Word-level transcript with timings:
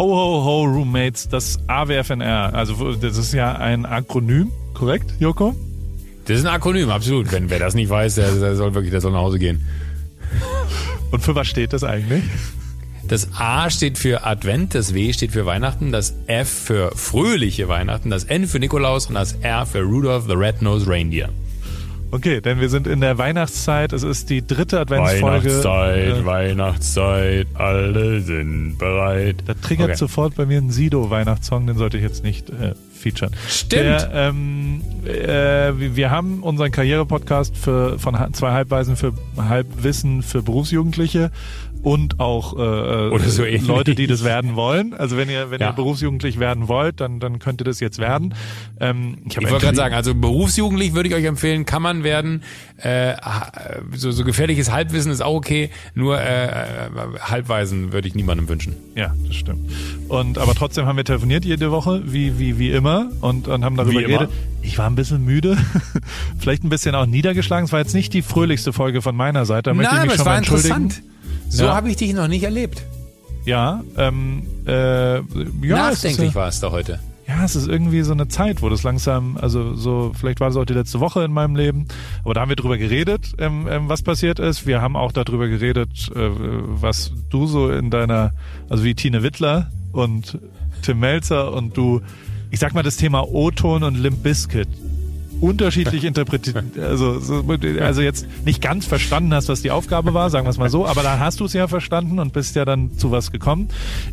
Ho 0.00 0.16
Ho 0.16 0.44
Ho 0.44 0.64
Roommates, 0.64 1.28
das 1.28 1.58
AWFNR. 1.66 2.54
Also 2.54 2.94
das 2.94 3.18
ist 3.18 3.34
ja 3.34 3.56
ein 3.56 3.84
Akronym, 3.84 4.50
korrekt, 4.72 5.12
Joko? 5.20 5.54
Das 6.24 6.38
ist 6.38 6.46
ein 6.46 6.54
Akronym, 6.54 6.88
absolut. 6.88 7.30
Wenn 7.30 7.50
wer 7.50 7.58
das 7.58 7.74
nicht 7.74 7.90
weiß, 7.90 8.14
der, 8.14 8.30
der 8.32 8.56
soll 8.56 8.72
wirklich, 8.72 8.92
der 8.92 9.02
soll 9.02 9.12
nach 9.12 9.20
Hause 9.20 9.38
gehen. 9.38 9.66
Und 11.10 11.20
für 11.22 11.34
was 11.34 11.48
steht 11.48 11.74
das 11.74 11.84
eigentlich? 11.84 12.24
Das 13.08 13.28
A 13.36 13.68
steht 13.68 13.98
für 13.98 14.24
Advent, 14.24 14.74
das 14.74 14.94
W 14.94 15.12
steht 15.12 15.32
für 15.32 15.44
Weihnachten, 15.44 15.92
das 15.92 16.14
F 16.26 16.48
für 16.48 16.92
fröhliche 16.96 17.68
Weihnachten, 17.68 18.08
das 18.08 18.24
N 18.24 18.48
für 18.48 18.58
Nikolaus 18.58 19.04
und 19.04 19.16
das 19.16 19.34
R 19.42 19.66
für 19.66 19.82
Rudolph 19.82 20.24
the 20.26 20.32
Red-Nosed 20.32 20.88
Reindeer. 20.88 21.28
Okay, 22.12 22.40
denn 22.40 22.60
wir 22.60 22.68
sind 22.68 22.86
in 22.86 23.00
der 23.00 23.18
Weihnachtszeit. 23.18 23.92
Es 23.92 24.02
ist 24.02 24.30
die 24.30 24.44
dritte 24.44 24.80
Adventsfolge. 24.80 25.46
Weihnachtszeit, 25.46 26.08
äh, 26.08 26.24
Weihnachtszeit, 26.24 27.46
alle 27.54 28.20
sind 28.20 28.78
bereit. 28.78 29.36
Da 29.46 29.54
triggert 29.54 29.90
okay. 29.90 29.96
sofort 29.96 30.34
bei 30.34 30.46
mir 30.46 30.58
ein 30.58 30.70
Sido-Weihnachtssong, 30.70 31.66
den 31.66 31.76
sollte 31.76 31.98
ich 31.98 32.02
jetzt 32.02 32.24
nicht 32.24 32.50
äh, 32.50 32.74
featuren. 32.92 33.32
Stimmt. 33.48 33.82
Der, 33.82 34.10
ähm, 34.12 34.82
äh, 35.06 35.72
wir 35.96 36.10
haben 36.10 36.42
unseren 36.42 36.72
Karriere-Podcast 36.72 37.56
für, 37.56 37.98
von 37.98 38.16
zwei 38.32 38.52
Halbweisen 38.52 38.96
für 38.96 39.12
Halbwissen 39.36 40.22
für 40.22 40.42
Berufsjugendliche 40.42 41.30
und 41.82 42.20
auch 42.20 42.52
äh, 42.58 43.18
so 43.28 43.44
Leute, 43.44 43.94
die 43.94 44.06
das 44.06 44.22
werden 44.24 44.54
wollen. 44.54 44.92
Also 44.94 45.16
wenn 45.16 45.30
ihr 45.30 45.50
wenn 45.50 45.60
ja. 45.60 45.70
ihr 45.70 45.72
berufsjugendlich 45.72 46.38
werden 46.38 46.68
wollt, 46.68 47.00
dann 47.00 47.20
dann 47.20 47.38
könnt 47.38 47.60
ihr 47.62 47.64
das 47.64 47.80
jetzt 47.80 47.98
werden. 47.98 48.34
Ähm, 48.80 49.18
ich 49.26 49.36
ich 49.36 49.50
wollte 49.50 49.66
gerade 49.66 49.76
sagen, 49.76 49.94
also 49.94 50.14
berufsjugendlich 50.14 50.94
würde 50.94 51.08
ich 51.08 51.14
euch 51.14 51.24
empfehlen, 51.24 51.64
kann 51.64 51.82
man 51.82 52.04
werden. 52.04 52.42
Äh, 52.76 53.14
so, 53.94 54.10
so 54.10 54.24
gefährliches 54.24 54.70
Halbwissen 54.70 55.10
ist 55.10 55.22
auch 55.22 55.34
okay, 55.34 55.70
nur 55.94 56.20
äh, 56.20 56.46
äh, 56.46 56.50
Halbweisen 57.20 57.92
würde 57.92 58.08
ich 58.08 58.14
niemandem 58.14 58.48
wünschen. 58.48 58.74
Ja, 58.94 59.14
das 59.26 59.36
stimmt. 59.36 59.70
Und 60.08 60.38
aber 60.38 60.54
trotzdem 60.54 60.86
haben 60.86 60.96
wir 60.96 61.04
telefoniert 61.04 61.44
jede 61.44 61.70
Woche, 61.70 62.02
wie 62.04 62.38
wie 62.38 62.58
wie 62.58 62.70
immer 62.70 63.10
und, 63.20 63.48
und 63.48 63.64
haben 63.64 63.76
darüber 63.76 64.00
geredet. 64.00 64.28
Ich 64.62 64.76
war 64.76 64.86
ein 64.86 64.94
bisschen 64.94 65.24
müde, 65.24 65.56
vielleicht 66.38 66.62
ein 66.62 66.68
bisschen 66.68 66.94
auch 66.94 67.06
niedergeschlagen. 67.06 67.64
Es 67.64 67.72
war 67.72 67.80
jetzt 67.80 67.94
nicht 67.94 68.12
die 68.12 68.20
fröhlichste 68.20 68.74
Folge 68.74 69.00
von 69.00 69.16
meiner 69.16 69.46
Seite. 69.46 69.70
Da 69.70 69.74
möchte 69.74 69.94
Nein, 69.94 70.06
ich 70.06 70.12
mich 70.12 70.20
aber 70.20 70.42
schon 70.42 70.44
es 70.44 70.68
war 70.68 70.78
interessant. 70.78 71.02
So 71.50 71.64
ja. 71.64 71.74
habe 71.74 71.90
ich 71.90 71.96
dich 71.96 72.14
noch 72.14 72.28
nicht 72.28 72.44
erlebt. 72.44 72.82
Ja, 73.44 73.82
ähm, 73.96 74.46
äh, 74.66 75.16
ja. 75.16 75.22
Nachdenklich 75.62 76.34
war 76.34 76.48
es 76.48 76.60
da 76.60 76.70
heute. 76.70 77.00
Ja, 77.26 77.44
es 77.44 77.54
ist 77.54 77.68
irgendwie 77.68 78.02
so 78.02 78.12
eine 78.12 78.28
Zeit, 78.28 78.60
wo 78.62 78.68
das 78.68 78.82
langsam, 78.82 79.36
also 79.36 79.74
so, 79.74 80.12
vielleicht 80.18 80.40
war 80.40 80.48
das 80.48 80.56
auch 80.56 80.64
die 80.64 80.72
letzte 80.72 81.00
Woche 81.00 81.22
in 81.22 81.32
meinem 81.32 81.54
Leben, 81.54 81.86
aber 82.24 82.34
da 82.34 82.40
haben 82.40 82.48
wir 82.48 82.56
drüber 82.56 82.76
geredet, 82.76 83.34
ähm, 83.38 83.68
ähm, 83.70 83.88
was 83.88 84.02
passiert 84.02 84.40
ist. 84.40 84.66
Wir 84.66 84.80
haben 84.80 84.96
auch 84.96 85.12
darüber 85.12 85.46
geredet, 85.46 86.10
äh, 86.14 86.28
was 86.28 87.12
du 87.30 87.46
so 87.46 87.70
in 87.70 87.90
deiner, 87.90 88.32
also 88.68 88.82
wie 88.84 88.94
Tine 88.94 89.22
Wittler 89.22 89.70
und 89.92 90.38
Tim 90.82 91.00
Melzer 91.00 91.52
und 91.52 91.76
du, 91.76 92.00
ich 92.50 92.58
sag 92.58 92.74
mal 92.74 92.82
das 92.82 92.96
Thema 92.96 93.26
O-Ton 93.28 93.84
und 93.84 93.96
Limp 93.96 94.22
Bizkit 94.22 94.68
unterschiedlich 95.40 96.04
interpretiert, 96.04 96.64
also, 96.78 97.20
also 97.80 98.00
jetzt 98.02 98.26
nicht 98.44 98.62
ganz 98.62 98.86
verstanden 98.86 99.34
hast, 99.34 99.48
was 99.48 99.62
die 99.62 99.70
Aufgabe 99.70 100.14
war, 100.14 100.30
sagen 100.30 100.46
wir 100.46 100.50
es 100.50 100.58
mal 100.58 100.70
so, 100.70 100.86
aber 100.86 101.02
dann 101.02 101.20
hast 101.20 101.40
du 101.40 101.44
es 101.44 101.52
ja 101.52 101.68
verstanden 101.68 102.18
und 102.18 102.32
bist 102.32 102.56
ja 102.56 102.64
dann 102.64 102.96
zu 102.96 103.10
was 103.10 103.32
gekommen. 103.32 103.68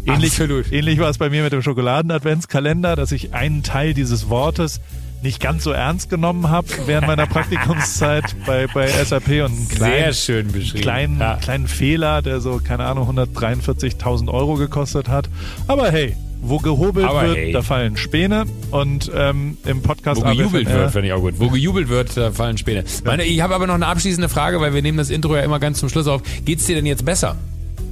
Ähnlich, 0.05 0.31
Absolut. 0.31 0.71
ähnlich 0.71 0.99
war 0.99 1.09
es 1.09 1.17
bei 1.17 1.29
mir 1.29 1.43
mit 1.43 1.53
dem 1.53 1.61
Schokoladen-Adventskalender, 1.61 2.95
dass 2.95 3.11
ich 3.11 3.33
einen 3.33 3.63
Teil 3.63 3.93
dieses 3.93 4.29
Wortes 4.29 4.81
nicht 5.23 5.41
ganz 5.41 5.63
so 5.63 5.71
ernst 5.71 6.09
genommen 6.09 6.49
habe 6.49 6.67
während 6.85 7.07
meiner 7.07 7.25
Praktikumszeit 7.27 8.35
bei, 8.45 8.67
bei 8.67 8.87
SAP 8.87 9.27
und 9.27 9.45
einen 9.45 9.69
kleinen, 9.69 9.93
Sehr 9.93 10.13
schön 10.13 10.51
beschrieben. 10.51 10.81
Kleinen, 10.81 11.19
ja. 11.19 11.35
kleinen 11.35 11.67
Fehler, 11.67 12.21
der 12.21 12.39
so, 12.39 12.61
keine 12.63 12.85
Ahnung, 12.85 13.09
143.000 13.17 14.31
Euro 14.31 14.55
gekostet 14.55 15.09
hat. 15.09 15.29
Aber 15.67 15.91
hey, 15.91 16.15
wo 16.41 16.57
gehobelt 16.59 17.05
Aber 17.05 17.23
wird, 17.23 17.37
hey. 17.37 17.51
da 17.51 17.61
fallen 17.61 17.97
Späne. 17.97 18.45
Und 18.71 19.11
ähm, 19.13 19.57
im 19.65 19.81
Podcast 19.81 20.21
Wo 20.21 20.25
gejubelt 20.25 20.69
wird, 20.69 20.91
finde 20.91 21.07
ich 21.07 21.13
auch 21.13 21.21
gut. 21.21 21.35
Wo 21.37 21.49
gejubelt 21.49 21.89
wird, 21.89 22.15
da 22.15 22.31
fallen 22.31 22.57
Späne. 22.57 22.83
Meine, 23.03 23.23
ich 23.23 23.41
habe 23.41 23.55
aber 23.55 23.67
noch 23.67 23.75
eine 23.75 23.87
abschließende 23.87 24.29
Frage, 24.29 24.59
weil 24.61 24.73
wir 24.73 24.81
nehmen 24.81 24.97
das 24.97 25.09
Intro 25.09 25.35
ja 25.35 25.41
immer 25.41 25.59
ganz 25.59 25.79
zum 25.79 25.89
Schluss 25.89 26.07
auf. 26.07 26.21
Geht's 26.45 26.65
dir 26.65 26.75
denn 26.75 26.85
jetzt 26.85 27.05
besser? 27.05 27.35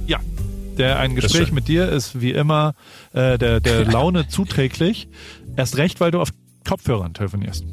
Ja. 0.06 0.20
Der, 0.78 0.98
ein 0.98 1.14
Gespräch 1.14 1.52
mit 1.52 1.68
dir 1.68 1.88
ist 1.88 2.20
wie 2.20 2.32
immer 2.32 2.74
äh, 3.12 3.38
der, 3.38 3.60
der 3.60 3.84
Laune 3.90 4.28
zuträglich. 4.28 5.08
Erst 5.56 5.78
recht, 5.78 6.00
weil 6.00 6.10
du 6.10 6.20
auf 6.20 6.30
Kopfhörern 6.68 7.14
telefonierst. 7.14 7.64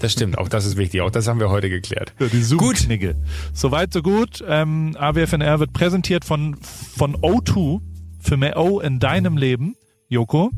Das 0.00 0.12
stimmt, 0.12 0.38
auch 0.38 0.48
das 0.48 0.66
ist 0.66 0.76
wichtig. 0.76 1.00
Auch 1.00 1.10
das 1.10 1.28
haben 1.28 1.40
wir 1.40 1.50
heute 1.50 1.70
geklärt. 1.70 2.12
Ja, 2.18 2.26
die 2.26 2.42
gut. 2.56 2.86
Soweit, 3.52 3.92
so 3.92 4.02
gut. 4.02 4.44
Ähm, 4.46 4.96
AWFNR 4.98 5.60
wird 5.60 5.72
präsentiert 5.72 6.24
von, 6.24 6.56
von 6.60 7.16
O2 7.16 7.80
für 8.20 8.36
mehr 8.36 8.58
O 8.58 8.80
in 8.80 9.00
deinem 9.00 9.36
Leben. 9.36 9.76
Joko. 10.14 10.50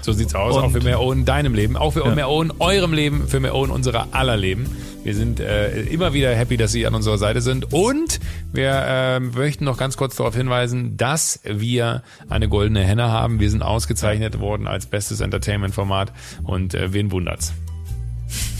So 0.00 0.12
sieht's 0.12 0.34
aus, 0.34 0.56
und 0.56 0.64
auch 0.64 0.70
für 0.70 0.82
mehr 0.82 1.00
O 1.00 1.12
in 1.12 1.24
deinem 1.24 1.54
Leben, 1.54 1.76
auch 1.76 1.92
für 1.92 2.04
ja. 2.04 2.14
mehr 2.14 2.28
O 2.28 2.42
in 2.42 2.52
eurem 2.58 2.92
Leben, 2.92 3.26
für 3.26 3.40
mehr 3.40 3.54
O 3.54 3.64
in 3.64 3.70
unserer 3.70 4.08
aller 4.12 4.36
Leben. 4.36 4.66
Wir 5.02 5.14
sind 5.14 5.40
äh, 5.40 5.82
immer 5.82 6.12
wieder 6.12 6.34
happy, 6.34 6.56
dass 6.56 6.72
Sie 6.72 6.86
an 6.86 6.94
unserer 6.94 7.18
Seite 7.18 7.42
sind 7.42 7.72
und 7.72 8.20
wir 8.52 8.70
äh, 8.70 9.20
möchten 9.20 9.64
noch 9.64 9.76
ganz 9.76 9.96
kurz 9.96 10.16
darauf 10.16 10.34
hinweisen, 10.34 10.96
dass 10.96 11.40
wir 11.44 12.02
eine 12.28 12.48
goldene 12.48 12.82
Henne 12.82 13.10
haben. 13.10 13.40
Wir 13.40 13.50
sind 13.50 13.62
ausgezeichnet 13.62 14.40
worden 14.40 14.66
als 14.66 14.86
bestes 14.86 15.20
Entertainment-Format 15.20 16.12
und 16.42 16.74
äh, 16.74 16.92
wen 16.92 17.10
wundert's? 17.10 17.52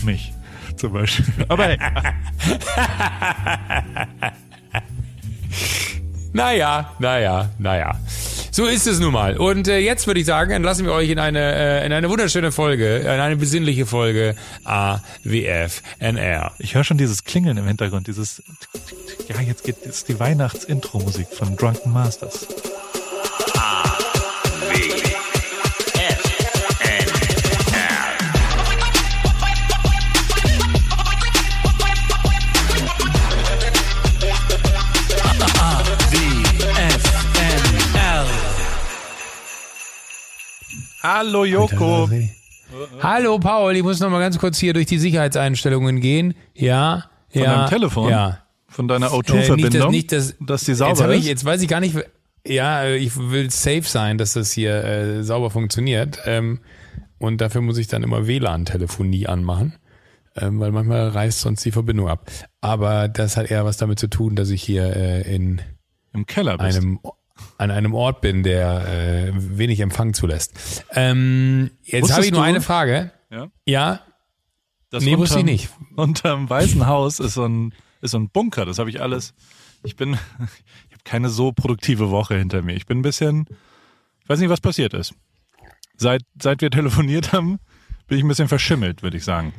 Mich 0.03 0.33
zum 0.77 0.93
Beispiel. 0.93 1.25
Aber 1.47 1.65
hey. 1.65 1.77
naja, 6.33 6.91
naja, 6.99 7.49
naja. 7.57 7.99
So 8.55 8.67
ist 8.67 8.87
es 8.87 9.01
nun 9.01 9.11
mal. 9.11 9.35
Und 9.35 9.67
äh, 9.67 9.79
jetzt 9.79 10.07
würde 10.07 10.21
ich 10.21 10.25
sagen, 10.25 10.51
entlassen 10.51 10.85
wir 10.85 10.93
euch 10.93 11.09
in 11.09 11.19
eine, 11.19 11.41
äh, 11.81 11.85
in 11.85 11.91
eine 11.91 12.09
wunderschöne 12.09 12.53
Folge, 12.53 12.99
in 12.99 13.07
eine 13.07 13.35
besinnliche 13.35 13.85
Folge 13.85 14.33
AWF 14.63 15.83
NR. 15.99 16.53
Ich 16.57 16.73
höre 16.73 16.85
schon 16.85 16.97
dieses 16.97 17.25
Klingeln 17.25 17.57
im 17.57 17.67
Hintergrund, 17.67 18.07
dieses, 18.07 18.41
ja, 19.27 19.41
jetzt 19.41 19.65
geht 19.65 19.85
jetzt 19.85 20.07
die 20.07 20.17
Weihnachts-Intro-Musik 20.21 21.27
von 21.33 21.57
Drunken 21.57 21.91
Masters. 21.91 22.47
Hallo 41.07 41.45
Joko. 41.45 42.09
Hallo 42.99 43.37
Paul, 43.37 43.75
ich 43.75 43.83
muss 43.83 43.99
noch 43.99 44.09
mal 44.09 44.19
ganz 44.19 44.39
kurz 44.39 44.57
hier 44.57 44.73
durch 44.73 44.87
die 44.87 44.97
Sicherheitseinstellungen 44.97 45.99
gehen. 45.99 46.33
Ja, 46.55 47.11
Von 47.29 47.43
ja. 47.43 47.55
deinem 47.57 47.69
Telefon? 47.69 48.09
Ja. 48.09 48.39
Von 48.67 48.87
deiner 48.87 49.09
O2-Verbindung? 49.09 49.89
Äh, 49.89 49.91
nicht, 49.91 50.11
dass, 50.11 50.25
nicht, 50.29 50.39
dass, 50.39 50.47
dass 50.47 50.63
die 50.63 50.73
sauber 50.73 50.91
jetzt 50.91 51.01
ist? 51.01 51.19
Ich, 51.19 51.25
jetzt 51.27 51.45
weiß 51.45 51.61
ich 51.61 51.67
gar 51.67 51.79
nicht, 51.79 51.95
ja, 52.43 52.89
ich 52.89 53.15
will 53.17 53.51
safe 53.51 53.83
sein, 53.83 54.17
dass 54.17 54.33
das 54.33 54.51
hier 54.51 54.83
äh, 54.83 55.23
sauber 55.23 55.51
funktioniert. 55.51 56.17
Ähm, 56.25 56.61
und 57.19 57.39
dafür 57.39 57.61
muss 57.61 57.77
ich 57.77 57.85
dann 57.87 58.01
immer 58.01 58.25
WLAN-Telefonie 58.25 59.27
anmachen, 59.27 59.75
ähm, 60.35 60.59
weil 60.59 60.71
manchmal 60.71 61.09
reißt 61.09 61.39
sonst 61.39 61.63
die 61.65 61.71
Verbindung 61.71 62.09
ab. 62.09 62.31
Aber 62.61 63.09
das 63.09 63.37
hat 63.37 63.51
eher 63.51 63.63
was 63.63 63.77
damit 63.77 63.99
zu 63.99 64.07
tun, 64.07 64.35
dass 64.35 64.49
ich 64.49 64.63
hier 64.63 64.95
äh, 64.95 65.21
in 65.35 65.61
im 66.15 66.25
Keller 66.25 66.57
bist. 66.57 66.79
einem 66.79 66.99
an 67.57 67.71
einem 67.71 67.93
Ort 67.93 68.21
bin, 68.21 68.43
der 68.43 68.87
äh, 68.87 69.31
wenig 69.33 69.79
Empfang 69.79 70.13
zulässt. 70.13 70.85
Ähm, 70.91 71.71
jetzt 71.83 72.11
habe 72.11 72.25
ich 72.25 72.31
nur 72.31 72.41
du? 72.41 72.45
eine 72.45 72.61
Frage. 72.61 73.11
Ja. 73.31 73.47
ja? 73.65 74.01
Das 74.89 75.03
nee, 75.03 75.17
wusste 75.17 75.39
ich 75.39 75.45
nicht. 75.45 75.69
Unterm 75.95 76.49
Weißen 76.49 76.87
Haus 76.87 77.19
ist 77.19 77.33
so 77.33 77.45
ein, 77.45 77.73
ist 78.01 78.11
so 78.11 78.19
ein 78.19 78.29
Bunker. 78.29 78.65
Das 78.65 78.79
habe 78.79 78.89
ich 78.89 79.01
alles. 79.01 79.33
Ich 79.83 79.95
bin, 79.95 80.13
ich 80.89 80.93
habe 80.93 81.03
keine 81.03 81.29
so 81.29 81.51
produktive 81.51 82.09
Woche 82.09 82.37
hinter 82.37 82.61
mir. 82.61 82.75
Ich 82.75 82.85
bin 82.85 82.99
ein 82.99 83.03
bisschen, 83.03 83.47
ich 84.21 84.29
weiß 84.29 84.39
nicht, 84.39 84.49
was 84.49 84.61
passiert 84.61 84.93
ist. 84.93 85.13
Seit, 85.97 86.23
seit 86.41 86.61
wir 86.61 86.71
telefoniert 86.71 87.33
haben, 87.33 87.59
bin 88.07 88.17
ich 88.17 88.23
ein 88.23 88.27
bisschen 88.27 88.47
verschimmelt, 88.47 89.01
würde 89.01 89.17
ich 89.17 89.23
sagen. 89.23 89.53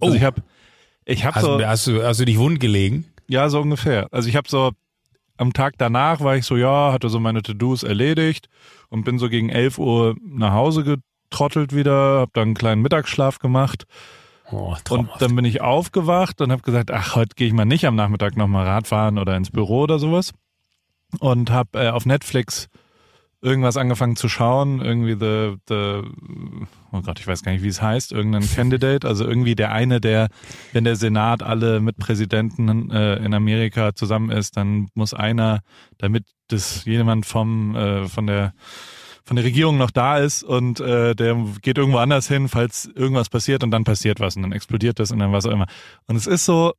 Also 0.00 0.14
oh. 0.14 0.16
ich 0.16 0.24
habe, 0.24 0.42
ich 1.04 1.24
habe 1.24 1.40
so. 1.40 1.64
Hast 1.64 1.86
du, 1.86 2.02
hast 2.02 2.20
du 2.20 2.24
dich 2.24 2.38
wund 2.38 2.60
gelegen? 2.60 3.06
Ja, 3.28 3.48
so 3.48 3.60
ungefähr. 3.60 4.08
Also 4.10 4.28
ich 4.28 4.36
habe 4.36 4.48
so 4.48 4.72
am 5.36 5.52
Tag 5.52 5.74
danach 5.78 6.20
war 6.20 6.36
ich 6.36 6.46
so, 6.46 6.56
ja, 6.56 6.92
hatte 6.92 7.08
so 7.08 7.20
meine 7.20 7.42
To-Dos 7.42 7.82
erledigt 7.82 8.48
und 8.88 9.04
bin 9.04 9.18
so 9.18 9.28
gegen 9.28 9.48
11 9.48 9.78
Uhr 9.78 10.16
nach 10.22 10.52
Hause 10.52 10.84
getrottelt 10.84 11.74
wieder, 11.74 12.20
hab 12.20 12.32
dann 12.34 12.48
einen 12.48 12.54
kleinen 12.54 12.82
Mittagsschlaf 12.82 13.38
gemacht. 13.38 13.86
Oh, 14.50 14.74
und 14.90 15.08
dann 15.18 15.34
bin 15.34 15.44
ich 15.44 15.62
aufgewacht 15.62 16.40
und 16.40 16.52
habe 16.52 16.62
gesagt, 16.62 16.90
ach, 16.90 17.16
heute 17.16 17.34
gehe 17.34 17.46
ich 17.46 17.54
mal 17.54 17.64
nicht 17.64 17.86
am 17.86 17.96
Nachmittag 17.96 18.36
nochmal 18.36 18.66
Radfahren 18.66 19.18
oder 19.18 19.36
ins 19.36 19.50
Büro 19.50 19.82
oder 19.82 19.98
sowas. 19.98 20.32
Und 21.20 21.50
habe 21.50 21.84
äh, 21.84 21.88
auf 21.88 22.06
Netflix 22.06 22.68
irgendwas 23.44 23.76
angefangen 23.76 24.16
zu 24.16 24.28
schauen, 24.28 24.80
irgendwie 24.80 25.12
the, 25.12 25.56
the, 25.68 26.02
oh 26.92 27.02
Gott, 27.02 27.20
ich 27.20 27.26
weiß 27.26 27.42
gar 27.42 27.52
nicht, 27.52 27.62
wie 27.62 27.68
es 27.68 27.82
heißt, 27.82 28.10
irgendein 28.12 28.48
Candidate, 28.54 29.06
also 29.06 29.24
irgendwie 29.24 29.54
der 29.54 29.70
eine, 29.70 30.00
der, 30.00 30.28
wenn 30.72 30.84
der 30.84 30.96
Senat 30.96 31.42
alle 31.42 31.80
mit 31.80 31.98
Präsidenten 31.98 32.90
äh, 32.90 33.16
in 33.16 33.34
Amerika 33.34 33.94
zusammen 33.94 34.30
ist, 34.30 34.56
dann 34.56 34.88
muss 34.94 35.12
einer, 35.12 35.60
damit 35.98 36.24
das 36.48 36.84
jemand 36.86 37.26
vom, 37.26 37.76
äh, 37.76 38.08
von 38.08 38.26
der 38.26 38.54
von 39.26 39.36
der 39.36 39.44
Regierung 39.46 39.78
noch 39.78 39.90
da 39.90 40.18
ist 40.18 40.42
und 40.42 40.80
äh, 40.80 41.14
der 41.14 41.34
geht 41.62 41.78
irgendwo 41.78 41.96
anders 41.96 42.28
hin, 42.28 42.50
falls 42.50 42.90
irgendwas 42.94 43.30
passiert 43.30 43.64
und 43.64 43.70
dann 43.70 43.84
passiert 43.84 44.20
was 44.20 44.36
und 44.36 44.42
dann 44.42 44.52
explodiert 44.52 44.98
das 44.98 45.12
und 45.12 45.18
dann 45.18 45.32
was 45.32 45.46
auch 45.46 45.50
immer. 45.50 45.64
Und 46.06 46.16
es 46.16 46.26
ist 46.26 46.44
so, 46.44 46.74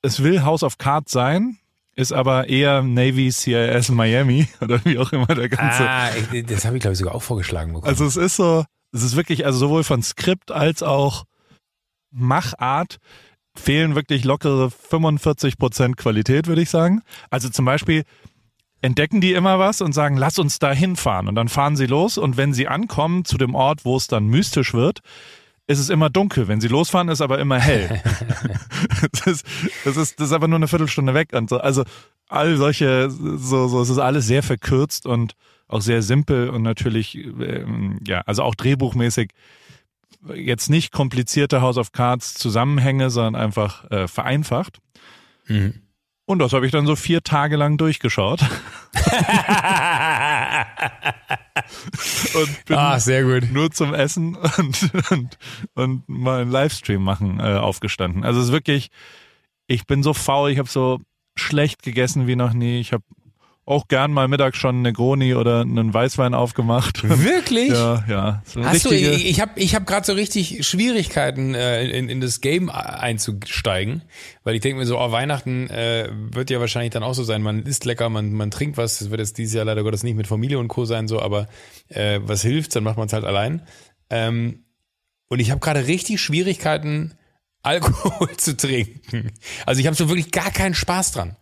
es 0.00 0.22
will 0.22 0.42
House 0.42 0.62
of 0.62 0.78
Cards 0.78 1.12
sein, 1.12 1.58
ist 1.96 2.12
aber 2.12 2.48
eher 2.48 2.82
Navy 2.82 3.30
CIS 3.30 3.90
Miami 3.90 4.48
oder 4.60 4.84
wie 4.84 4.98
auch 4.98 5.12
immer 5.12 5.26
der 5.26 5.48
ganze. 5.48 5.88
Ah, 5.88 6.10
das 6.46 6.64
habe 6.64 6.76
ich 6.76 6.82
glaube 6.82 6.92
ich 6.92 6.98
sogar 6.98 7.14
auch 7.14 7.22
vorgeschlagen 7.22 7.72
bekommen. 7.72 7.88
Also 7.88 8.04
es 8.04 8.16
ist 8.16 8.36
so, 8.36 8.64
es 8.92 9.02
ist 9.02 9.16
wirklich, 9.16 9.44
also 9.44 9.58
sowohl 9.58 9.84
von 9.84 10.02
Skript 10.02 10.50
als 10.50 10.82
auch 10.82 11.24
Machart 12.10 12.98
fehlen 13.56 13.94
wirklich 13.94 14.24
lockere 14.24 14.70
45 14.70 15.58
Prozent 15.58 15.96
Qualität, 15.96 16.46
würde 16.46 16.62
ich 16.62 16.70
sagen. 16.70 17.02
Also 17.30 17.48
zum 17.48 17.64
Beispiel 17.64 18.04
entdecken 18.80 19.20
die 19.20 19.32
immer 19.32 19.58
was 19.58 19.80
und 19.82 19.92
sagen, 19.92 20.16
lass 20.16 20.38
uns 20.38 20.58
da 20.58 20.72
hinfahren. 20.72 21.28
Und 21.28 21.34
dann 21.34 21.48
fahren 21.48 21.76
sie 21.76 21.86
los 21.86 22.16
und 22.18 22.36
wenn 22.36 22.54
sie 22.54 22.68
ankommen 22.68 23.24
zu 23.24 23.36
dem 23.36 23.54
Ort, 23.54 23.84
wo 23.84 23.96
es 23.96 24.06
dann 24.06 24.26
mystisch 24.26 24.72
wird, 24.72 25.00
ist 25.70 25.78
es 25.78 25.88
immer 25.88 26.10
dunkel. 26.10 26.48
Wenn 26.48 26.60
sie 26.60 26.66
losfahren, 26.66 27.08
ist 27.08 27.20
aber 27.20 27.38
immer 27.38 27.60
hell. 27.60 28.02
das, 29.12 29.26
ist, 29.26 29.46
das, 29.84 29.96
ist, 29.96 30.18
das 30.18 30.26
ist 30.26 30.32
aber 30.32 30.48
nur 30.48 30.56
eine 30.56 30.66
Viertelstunde 30.66 31.14
weg. 31.14 31.32
Und 31.32 31.48
so. 31.48 31.58
Also 31.58 31.84
all 32.28 32.56
solche, 32.56 33.08
so, 33.08 33.68
so, 33.68 33.80
es 33.80 33.88
ist 33.88 33.98
alles 33.98 34.26
sehr 34.26 34.42
verkürzt 34.42 35.06
und 35.06 35.34
auch 35.68 35.80
sehr 35.80 36.02
simpel 36.02 36.50
und 36.50 36.62
natürlich, 36.62 37.14
ähm, 37.16 38.00
ja, 38.04 38.22
also 38.22 38.42
auch 38.42 38.56
drehbuchmäßig 38.56 39.30
jetzt 40.34 40.68
nicht 40.70 40.92
komplizierte 40.92 41.62
House 41.62 41.78
of 41.78 41.92
Cards 41.92 42.34
Zusammenhänge, 42.34 43.10
sondern 43.10 43.40
einfach 43.40 43.88
äh, 43.92 44.08
vereinfacht. 44.08 44.80
Mhm. 45.46 45.82
Und 46.26 46.40
das 46.40 46.52
habe 46.52 46.66
ich 46.66 46.72
dann 46.72 46.86
so 46.86 46.96
vier 46.96 47.22
Tage 47.22 47.56
lang 47.56 47.78
durchgeschaut. 47.78 48.40
und 52.34 52.64
bin 52.64 52.76
ah, 52.76 52.98
sehr 52.98 53.24
gut. 53.24 53.50
nur 53.52 53.70
zum 53.70 53.94
Essen 53.94 54.36
und, 54.36 54.90
und, 55.10 55.38
und 55.74 56.08
mal 56.08 56.42
einen 56.42 56.50
Livestream 56.50 57.02
machen 57.02 57.40
äh, 57.40 57.56
aufgestanden. 57.56 58.24
Also 58.24 58.40
es 58.40 58.46
ist 58.46 58.52
wirklich, 58.52 58.90
ich 59.66 59.86
bin 59.86 60.02
so 60.02 60.14
faul, 60.14 60.50
ich 60.50 60.58
habe 60.58 60.68
so 60.68 61.00
schlecht 61.36 61.82
gegessen 61.82 62.26
wie 62.26 62.36
noch 62.36 62.52
nie. 62.52 62.80
Ich 62.80 62.92
habe 62.92 63.04
auch 63.66 63.86
gern 63.88 64.12
mal 64.12 64.26
mittags 64.26 64.58
schon 64.58 64.76
eine 64.76 64.88
Negroni 64.88 65.34
oder 65.34 65.60
einen 65.60 65.94
Weißwein 65.94 66.34
aufgemacht. 66.34 67.08
Wirklich? 67.08 67.68
ja, 67.68 68.04
ja. 68.08 68.42
So 68.44 68.64
Hast 68.64 68.84
du, 68.86 68.90
ich 68.90 69.40
habe 69.40 69.52
ich 69.60 69.74
hab 69.74 69.86
gerade 69.86 70.04
so 70.04 70.12
richtig 70.12 70.66
Schwierigkeiten, 70.66 71.54
äh, 71.54 71.84
in, 71.84 72.08
in 72.08 72.20
das 72.20 72.40
Game 72.40 72.68
einzusteigen, 72.68 74.02
weil 74.42 74.56
ich 74.56 74.60
denke 74.60 74.78
mir 74.78 74.86
so, 74.86 74.98
oh, 74.98 75.12
Weihnachten 75.12 75.70
äh, 75.70 76.08
wird 76.10 76.50
ja 76.50 76.58
wahrscheinlich 76.58 76.92
dann 76.92 77.02
auch 77.02 77.14
so 77.14 77.22
sein, 77.22 77.42
man 77.42 77.62
isst 77.62 77.84
lecker, 77.84 78.08
man, 78.08 78.32
man 78.32 78.50
trinkt 78.50 78.76
was, 78.76 78.98
das 78.98 79.10
wird 79.10 79.20
jetzt 79.20 79.38
dieses 79.38 79.54
Jahr 79.54 79.64
leider 79.64 79.84
Gottes 79.84 80.02
nicht 80.02 80.16
mit 80.16 80.26
Familie 80.26 80.58
und 80.58 80.68
Co. 80.68 80.84
sein, 80.84 81.06
so, 81.06 81.20
aber 81.20 81.46
äh, 81.88 82.18
was 82.22 82.42
hilft, 82.42 82.74
dann 82.74 82.82
macht 82.82 82.96
man 82.96 83.06
es 83.06 83.12
halt 83.12 83.24
allein. 83.24 83.62
Ähm, 84.08 84.64
und 85.28 85.38
ich 85.38 85.50
habe 85.52 85.60
gerade 85.60 85.86
richtig 85.86 86.20
Schwierigkeiten, 86.20 87.14
Alkohol 87.62 88.36
zu 88.36 88.56
trinken. 88.56 89.32
Also 89.66 89.80
ich 89.80 89.86
habe 89.86 89.94
so 89.94 90.08
wirklich 90.08 90.32
gar 90.32 90.50
keinen 90.50 90.74
Spaß 90.74 91.12
dran. 91.12 91.36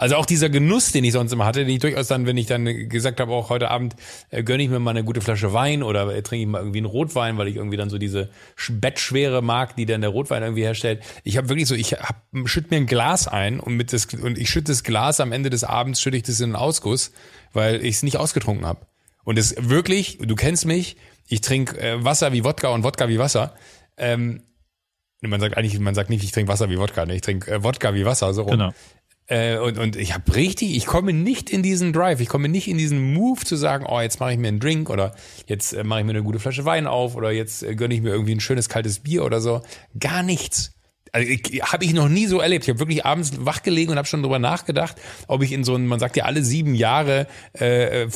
Also 0.00 0.14
auch 0.14 0.26
dieser 0.26 0.48
Genuss, 0.48 0.92
den 0.92 1.02
ich 1.02 1.12
sonst 1.12 1.32
immer 1.32 1.44
hatte, 1.44 1.64
den 1.64 1.74
ich 1.74 1.80
durchaus 1.80 2.06
dann, 2.06 2.24
wenn 2.24 2.36
ich 2.36 2.46
dann 2.46 2.88
gesagt 2.88 3.18
habe, 3.18 3.32
auch 3.32 3.50
heute 3.50 3.68
Abend 3.68 3.96
äh, 4.30 4.44
gönne 4.44 4.62
ich 4.62 4.70
mir 4.70 4.78
mal 4.78 4.92
eine 4.92 5.02
gute 5.02 5.20
Flasche 5.20 5.52
Wein 5.52 5.82
oder 5.82 6.14
äh, 6.14 6.22
trinke 6.22 6.42
ich 6.44 6.48
mal 6.48 6.60
irgendwie 6.60 6.78
einen 6.78 6.86
Rotwein, 6.86 7.36
weil 7.36 7.48
ich 7.48 7.56
irgendwie 7.56 7.76
dann 7.76 7.90
so 7.90 7.98
diese 7.98 8.30
Bettschwere 8.70 9.42
mag, 9.42 9.74
die 9.74 9.86
dann 9.86 10.00
der 10.00 10.10
Rotwein 10.10 10.44
irgendwie 10.44 10.62
herstellt. 10.62 11.02
Ich 11.24 11.36
habe 11.36 11.48
wirklich 11.48 11.66
so, 11.66 11.74
ich 11.74 11.94
hab, 11.94 12.22
schütte 12.44 12.68
mir 12.70 12.76
ein 12.76 12.86
Glas 12.86 13.26
ein 13.26 13.58
und 13.58 13.74
mit 13.74 13.92
das 13.92 14.06
und 14.06 14.38
ich 14.38 14.48
schütte 14.50 14.70
das 14.70 14.84
Glas 14.84 15.18
am 15.18 15.32
Ende 15.32 15.50
des 15.50 15.64
Abends 15.64 16.00
schütte 16.00 16.16
ich 16.16 16.22
das 16.22 16.38
in 16.38 16.50
einen 16.50 16.56
Ausguss, 16.56 17.10
weil 17.52 17.84
ich 17.84 17.96
es 17.96 18.02
nicht 18.04 18.18
ausgetrunken 18.18 18.66
habe. 18.66 18.86
Und 19.24 19.36
es 19.36 19.56
wirklich, 19.58 20.18
du 20.18 20.36
kennst 20.36 20.64
mich, 20.64 20.96
ich 21.26 21.40
trinke 21.40 21.76
äh, 21.80 22.04
Wasser 22.04 22.32
wie 22.32 22.44
Wodka 22.44 22.68
und 22.68 22.84
Wodka 22.84 23.08
wie 23.08 23.18
Wasser. 23.18 23.52
Ähm, 23.96 24.44
man 25.20 25.40
sagt 25.40 25.56
eigentlich, 25.56 25.76
man 25.80 25.96
sagt 25.96 26.08
nicht, 26.10 26.22
ich 26.22 26.30
trinke 26.30 26.52
Wasser 26.52 26.70
wie 26.70 26.78
Wodka, 26.78 27.04
ne? 27.04 27.16
ich 27.16 27.22
trinke 27.22 27.50
äh, 27.50 27.64
Wodka 27.64 27.94
wie 27.94 28.04
Wasser, 28.04 28.32
so 28.32 28.42
rum. 28.42 28.52
Genau. 28.52 28.72
Äh, 29.28 29.58
und, 29.58 29.78
und 29.78 29.96
ich 29.96 30.14
habe 30.14 30.34
richtig, 30.34 30.74
ich 30.74 30.86
komme 30.86 31.12
nicht 31.12 31.50
in 31.50 31.62
diesen 31.62 31.92
Drive, 31.92 32.20
ich 32.20 32.28
komme 32.28 32.48
nicht 32.48 32.66
in 32.66 32.78
diesen 32.78 33.12
Move 33.12 33.44
zu 33.44 33.56
sagen, 33.56 33.84
oh, 33.86 34.00
jetzt 34.00 34.20
mache 34.20 34.32
ich 34.32 34.38
mir 34.38 34.48
einen 34.48 34.58
Drink 34.58 34.88
oder 34.88 35.14
jetzt 35.46 35.74
äh, 35.74 35.84
mache 35.84 36.00
ich 36.00 36.06
mir 36.06 36.12
eine 36.12 36.22
gute 36.22 36.38
Flasche 36.38 36.64
Wein 36.64 36.86
auf 36.86 37.14
oder 37.14 37.30
jetzt 37.30 37.62
äh, 37.62 37.74
gönne 37.74 37.94
ich 37.94 38.00
mir 38.00 38.08
irgendwie 38.08 38.34
ein 38.34 38.40
schönes 38.40 38.70
kaltes 38.70 39.00
Bier 39.00 39.24
oder 39.24 39.42
so. 39.42 39.60
Gar 40.00 40.22
nichts. 40.22 40.72
Also 41.12 41.28
habe 41.62 41.84
ich 41.84 41.92
noch 41.92 42.08
nie 42.08 42.26
so 42.26 42.40
erlebt. 42.40 42.64
Ich 42.64 42.70
habe 42.70 42.78
wirklich 42.80 43.04
abends 43.04 43.32
wach 43.40 43.62
gelegen 43.62 43.92
und 43.92 43.98
habe 43.98 44.08
schon 44.08 44.22
drüber 44.22 44.38
nachgedacht, 44.38 44.96
ob 45.26 45.42
ich 45.42 45.52
in 45.52 45.62
so 45.62 45.74
ein, 45.74 45.86
man 45.86 46.00
sagt 46.00 46.16
ja 46.16 46.24
alle 46.24 46.42
sieben 46.42 46.74
Jahre 46.74 47.26
äh, 47.58 48.04
äh 48.04 48.08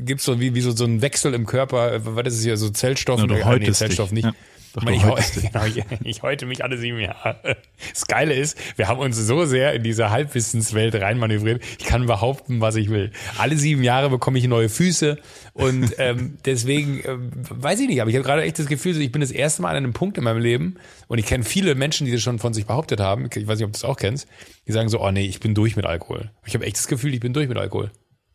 gibt 0.00 0.20
es 0.20 0.26
so 0.26 0.38
wie, 0.38 0.54
wie 0.54 0.60
so, 0.60 0.72
so 0.72 0.84
einen 0.84 1.00
Wechsel 1.00 1.32
im 1.32 1.46
Körper, 1.46 1.94
äh, 1.94 2.00
was 2.02 2.34
ist 2.34 2.44
hier, 2.44 2.58
so 2.58 2.68
Zellstoff? 2.68 3.20
Ja, 3.20 3.24
oder, 3.24 3.46
ah, 3.46 3.56
nee, 3.56 3.70
Zellstoff 3.72 4.12
nicht. 4.12 4.26
Ja. 4.26 4.34
Doch, 4.80 4.90
ich, 4.90 5.02
genau, 5.42 5.64
ich, 5.66 5.84
ich 6.02 6.22
heute 6.22 6.46
mich 6.46 6.64
alle 6.64 6.78
sieben 6.78 7.00
Jahre. 7.00 7.56
Das 7.90 8.06
Geile 8.06 8.34
ist, 8.34 8.58
wir 8.76 8.88
haben 8.88 9.00
uns 9.00 9.16
so 9.16 9.44
sehr 9.44 9.74
in 9.74 9.82
diese 9.82 10.10
Halbwissenswelt 10.10 10.94
reinmanövriert. 10.94 11.62
Ich 11.78 11.86
kann 11.86 12.06
behaupten, 12.06 12.60
was 12.60 12.76
ich 12.76 12.90
will. 12.90 13.12
Alle 13.38 13.56
sieben 13.56 13.82
Jahre 13.82 14.10
bekomme 14.10 14.38
ich 14.38 14.46
neue 14.46 14.68
Füße 14.68 15.18
und 15.52 15.94
ähm, 15.98 16.38
deswegen 16.44 17.00
äh, 17.00 17.16
weiß 17.50 17.80
ich 17.80 17.88
nicht, 17.88 18.00
aber 18.00 18.10
ich 18.10 18.16
habe 18.16 18.24
gerade 18.24 18.42
echt 18.42 18.58
das 18.58 18.66
Gefühl, 18.66 19.00
ich 19.00 19.12
bin 19.12 19.20
das 19.20 19.30
erste 19.30 19.62
Mal 19.62 19.70
an 19.70 19.76
einem 19.76 19.92
Punkt 19.92 20.18
in 20.18 20.24
meinem 20.24 20.40
Leben 20.40 20.76
und 21.06 21.18
ich 21.18 21.26
kenne 21.26 21.44
viele 21.44 21.74
Menschen, 21.74 22.06
die 22.06 22.12
das 22.12 22.22
schon 22.22 22.38
von 22.38 22.54
sich 22.54 22.66
behauptet 22.66 23.00
haben. 23.00 23.28
Ich 23.34 23.46
weiß 23.46 23.58
nicht, 23.58 23.66
ob 23.66 23.72
du 23.72 23.80
das 23.80 23.84
auch 23.84 23.96
kennst. 23.96 24.28
Die 24.66 24.72
sagen 24.72 24.88
so, 24.88 25.00
oh 25.00 25.10
nee, 25.10 25.26
ich 25.26 25.40
bin 25.40 25.54
durch 25.54 25.76
mit 25.76 25.86
Alkohol. 25.86 26.30
Ich 26.46 26.54
habe 26.54 26.64
echt 26.64 26.76
das 26.76 26.88
Gefühl, 26.88 27.14
ich 27.14 27.20
bin 27.20 27.32
durch 27.32 27.48
mit 27.48 27.58
Alkohol. 27.58 27.90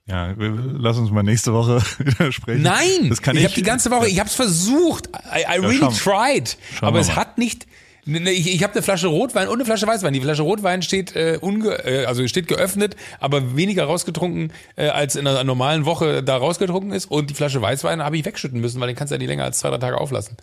Ja, 0.05 0.33
lass 0.37 0.97
uns 0.97 1.11
mal 1.11 1.23
nächste 1.23 1.53
Woche 1.53 1.81
wieder 1.99 2.31
sprechen. 2.31 2.61
Nein, 2.61 3.09
das 3.09 3.21
kann 3.21 3.35
ich, 3.35 3.41
ich 3.41 3.47
habe 3.47 3.55
die 3.55 3.63
ganze 3.63 3.89
Woche, 3.89 4.07
ich 4.09 4.19
habe 4.19 4.27
es 4.27 4.35
versucht. 4.35 5.07
I, 5.07 5.43
I 5.49 5.59
really 5.59 5.79
ja, 5.79 5.89
tried, 5.89 6.57
aber 6.81 6.99
es 6.99 7.07
mal. 7.07 7.15
hat 7.17 7.37
nicht. 7.37 7.67
Ne, 8.05 8.19
ne, 8.19 8.31
ich, 8.31 8.53
ich 8.53 8.63
habe 8.63 8.73
eine 8.73 8.81
Flasche 8.81 9.07
Rotwein 9.07 9.47
und 9.47 9.55
eine 9.55 9.65
Flasche 9.65 9.87
Weißwein. 9.87 10.13
Die 10.13 10.19
Flasche 10.19 10.41
Rotwein 10.41 10.81
steht 10.81 11.15
äh, 11.15 11.37
unge 11.39 11.69
äh, 11.85 12.05
also 12.05 12.27
steht 12.27 12.49
geöffnet, 12.49 12.97
aber 13.21 13.55
weniger 13.55 13.85
rausgetrunken 13.85 14.51
äh, 14.75 14.89
als 14.89 15.15
in 15.15 15.25
einer 15.25 15.41
normalen 15.45 15.85
Woche 15.85 16.21
da 16.21 16.35
rausgetrunken 16.35 16.91
ist. 16.91 17.05
Und 17.05 17.29
die 17.29 17.33
Flasche 17.33 17.61
Weißwein 17.61 18.03
habe 18.03 18.17
ich 18.17 18.25
wegschütten 18.25 18.59
müssen, 18.59 18.81
weil 18.81 18.87
den 18.87 18.97
kannst 18.97 19.11
du 19.11 19.15
ja 19.15 19.19
nicht 19.19 19.29
länger 19.29 19.45
als 19.45 19.59
zwei 19.59 19.69
drei 19.69 19.77
Tage 19.77 19.97
auflassen. 19.97 20.35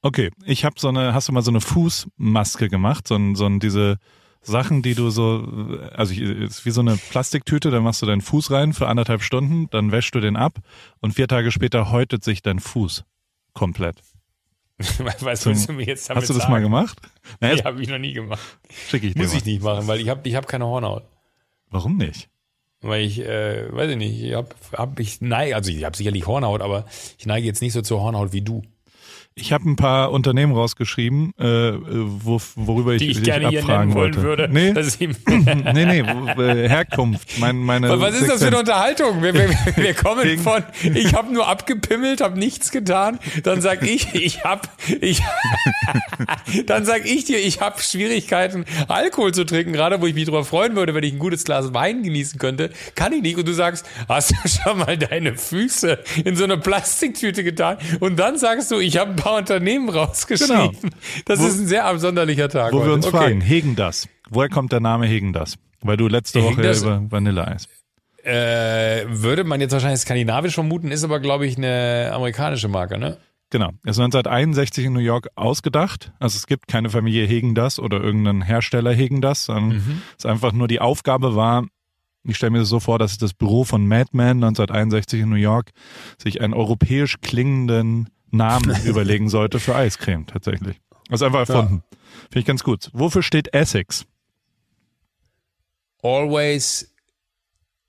Okay, 0.00 0.30
ich 0.46 0.64
habe 0.64 0.76
so 0.78 0.88
eine, 0.88 1.12
hast 1.12 1.28
du 1.28 1.32
mal 1.32 1.42
so 1.42 1.50
eine 1.50 1.60
Fußmaske 1.60 2.70
gemacht, 2.70 3.06
so 3.06 3.16
ein, 3.16 3.34
so 3.34 3.44
ein 3.44 3.60
diese 3.60 3.98
Sachen, 4.42 4.82
die 4.82 4.94
du 4.94 5.10
so, 5.10 5.46
also 5.92 6.14
ist 6.14 6.64
wie 6.64 6.70
so 6.70 6.80
eine 6.80 6.96
Plastiktüte, 6.96 7.70
da 7.70 7.80
machst 7.80 8.00
du 8.00 8.06
deinen 8.06 8.22
Fuß 8.22 8.50
rein 8.50 8.72
für 8.72 8.88
anderthalb 8.88 9.22
Stunden, 9.22 9.68
dann 9.70 9.92
wäschst 9.92 10.14
du 10.14 10.20
den 10.20 10.36
ab 10.36 10.58
und 11.00 11.12
vier 11.12 11.28
Tage 11.28 11.52
später 11.52 11.90
häutet 11.90 12.24
sich 12.24 12.42
dein 12.42 12.58
Fuß 12.58 13.04
komplett. 13.52 13.96
Was 15.20 15.44
willst 15.44 15.68
du 15.68 15.74
mir 15.74 15.84
jetzt 15.84 16.08
damit 16.08 16.22
Hast 16.22 16.30
du 16.30 16.34
das 16.34 16.44
sagen? 16.44 16.52
mal 16.52 16.62
gemacht? 16.62 16.98
Naja, 17.40 17.56
nee, 17.56 17.62
habe 17.64 17.82
ich 17.82 17.88
noch 17.88 17.98
nie 17.98 18.14
gemacht. 18.14 18.40
Schick 18.88 19.02
ich 19.02 19.14
dir 19.14 19.22
Muss 19.22 19.34
ich 19.34 19.44
nicht 19.44 19.62
machen, 19.62 19.86
weil 19.86 20.00
ich 20.00 20.08
habe 20.08 20.26
ich 20.26 20.34
hab 20.34 20.48
keine 20.48 20.64
Hornhaut. 20.64 21.02
Warum 21.68 21.98
nicht? 21.98 22.30
Weil 22.80 23.04
ich, 23.04 23.20
äh, 23.20 23.70
weiß 23.70 23.90
ich 23.90 23.96
nicht, 23.98 24.22
ich 24.22 24.32
hab, 24.32 24.54
hab 24.72 24.98
ich 24.98 25.20
neige, 25.20 25.54
also 25.54 25.70
ich 25.70 25.84
habe 25.84 25.96
sicherlich 25.96 26.26
Hornhaut, 26.26 26.62
aber 26.62 26.86
ich 27.18 27.26
neige 27.26 27.46
jetzt 27.46 27.60
nicht 27.60 27.74
so 27.74 27.82
zur 27.82 28.00
Hornhaut 28.00 28.32
wie 28.32 28.40
du. 28.40 28.62
Ich 29.36 29.52
habe 29.52 29.70
ein 29.70 29.76
paar 29.76 30.10
Unternehmen 30.10 30.52
rausgeschrieben, 30.52 31.32
äh, 31.38 31.44
wo, 31.44 32.40
worüber 32.56 32.94
ich, 32.94 32.98
Die 32.98 33.10
ich 33.10 33.22
gerne 33.22 33.48
hier 33.48 33.64
nennen 33.64 33.94
wollen 33.94 34.16
wollte. 34.16 34.22
würde. 34.22 34.48
Nee, 34.50 34.72
nee, 35.72 35.84
nee, 35.86 36.00
äh, 36.00 36.68
Herkunft. 36.68 37.38
Mein, 37.38 37.58
meine 37.58 37.88
Was 38.00 38.20
ist 38.20 38.28
das 38.28 38.42
für 38.42 38.48
eine 38.48 38.58
Unterhaltung? 38.58 39.22
Wir, 39.22 39.32
wir, 39.32 39.48
wir 39.76 39.94
kommen 39.94 40.36
von, 40.40 40.64
ich 40.82 41.14
habe 41.14 41.32
nur 41.32 41.46
abgepimmelt, 41.46 42.20
habe 42.20 42.38
nichts 42.40 42.72
getan. 42.72 43.20
Dann 43.44 43.60
sag 43.60 43.82
ich, 43.86 44.14
ich 44.14 44.42
habe, 44.44 44.62
ich, 45.00 45.22
dann 46.66 46.84
sag 46.84 47.06
ich 47.06 47.24
dir, 47.24 47.38
ich 47.38 47.60
habe 47.60 47.80
Schwierigkeiten, 47.80 48.64
Alkohol 48.88 49.32
zu 49.32 49.44
trinken, 49.44 49.72
gerade 49.72 50.02
wo 50.02 50.06
ich 50.06 50.14
mich 50.14 50.24
darüber 50.24 50.44
freuen 50.44 50.74
würde, 50.74 50.92
wenn 50.92 51.04
ich 51.04 51.12
ein 51.12 51.20
gutes 51.20 51.44
Glas 51.44 51.72
Wein 51.72 52.02
genießen 52.02 52.38
könnte. 52.38 52.70
Kann 52.96 53.12
ich 53.12 53.22
nicht. 53.22 53.38
Und 53.38 53.46
du 53.46 53.52
sagst, 53.52 53.86
hast 54.08 54.32
du 54.32 54.48
schon 54.48 54.78
mal 54.80 54.98
deine 54.98 55.36
Füße 55.36 56.00
in 56.24 56.34
so 56.34 56.44
eine 56.44 56.58
Plastiktüte 56.58 57.44
getan? 57.44 57.78
Und 58.00 58.18
dann 58.18 58.36
sagst 58.36 58.72
du, 58.72 58.80
ich 58.80 58.98
habe 58.98 59.10
ein 59.10 59.16
paar 59.16 59.29
Unternehmen 59.36 59.88
rausgeschrieben. 59.88 60.76
Genau. 60.80 60.94
Das 61.24 61.40
wo, 61.40 61.46
ist 61.46 61.58
ein 61.58 61.66
sehr 61.66 61.86
absonderlicher 61.86 62.48
Tag. 62.48 62.72
Wo 62.72 62.78
heute. 62.78 62.88
wir 62.88 62.94
uns 62.94 63.06
okay. 63.06 63.16
fragen, 63.16 63.40
Hegen 63.40 63.76
das. 63.76 64.08
Woher 64.28 64.48
kommt 64.48 64.72
der 64.72 64.80
Name 64.80 65.06
Hegen 65.06 65.32
das? 65.32 65.56
Weil 65.82 65.96
du 65.96 66.08
letzte 66.08 66.42
Woche 66.42 66.62
das, 66.62 66.82
über 66.82 67.02
Vanilleeis. 67.10 67.68
Äh, 68.22 69.06
würde 69.08 69.44
man 69.44 69.60
jetzt 69.60 69.72
wahrscheinlich 69.72 70.00
skandinavisch 70.00 70.54
vermuten, 70.54 70.90
ist 70.90 71.04
aber, 71.04 71.20
glaube 71.20 71.46
ich, 71.46 71.56
eine 71.56 72.10
amerikanische 72.12 72.68
Marke, 72.68 72.98
ne? 72.98 73.16
Genau. 73.48 73.70
Ist 73.82 73.98
1961 73.98 74.84
in 74.84 74.92
New 74.92 75.00
York 75.00 75.28
ausgedacht. 75.34 76.12
Also 76.20 76.36
es 76.36 76.46
gibt 76.46 76.68
keine 76.68 76.90
Familie 76.90 77.26
Hegen 77.26 77.54
das 77.54 77.80
oder 77.80 78.00
irgendeinen 78.00 78.42
Hersteller 78.42 78.92
Hegen 78.92 79.20
das, 79.20 79.48
mhm. 79.48 80.02
es 80.16 80.26
einfach 80.26 80.52
nur 80.52 80.68
die 80.68 80.80
Aufgabe 80.80 81.34
war, 81.34 81.64
ich 82.24 82.36
stelle 82.36 82.50
mir 82.50 82.58
das 82.58 82.68
so 82.68 82.80
vor, 82.80 82.98
dass 82.98 83.18
das 83.18 83.32
Büro 83.32 83.64
von 83.64 83.86
Madman 83.86 84.42
1961 84.42 85.20
in 85.20 85.30
New 85.30 85.36
York 85.36 85.70
sich 86.18 86.40
einen 86.40 86.54
europäisch 86.54 87.20
klingenden 87.22 88.10
Namen 88.30 88.74
überlegen 88.84 89.28
sollte 89.28 89.60
für 89.60 89.74
Eiscreme 89.74 90.26
tatsächlich. 90.26 90.80
Also 91.08 91.26
einfach 91.26 91.40
erfunden. 91.40 91.82
Ja. 91.90 91.98
Finde 92.22 92.38
ich 92.40 92.44
ganz 92.46 92.62
gut. 92.62 92.90
Wofür 92.92 93.22
steht 93.22 93.52
Essex? 93.52 94.06
Always 96.02 96.94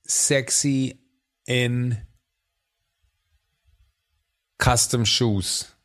sexy 0.04 1.00
in 1.46 1.98
Custom 4.58 5.06
Shoes. 5.06 5.76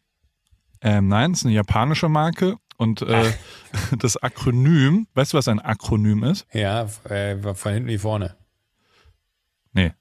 Ähm, 0.80 1.08
nein, 1.08 1.32
es 1.32 1.40
ist 1.40 1.46
eine 1.46 1.54
japanische 1.54 2.08
Marke 2.08 2.56
und 2.76 3.02
äh, 3.02 3.32
das 3.98 4.16
Akronym, 4.16 5.06
weißt 5.14 5.32
du, 5.32 5.38
was 5.38 5.48
ein 5.48 5.60
Akronym 5.60 6.24
ist? 6.24 6.46
Ja, 6.52 6.88
äh, 7.04 7.54
von 7.54 7.72
hinten 7.72 7.88
wie 7.88 7.98
vorne. 7.98 8.36
Nee. 9.72 9.92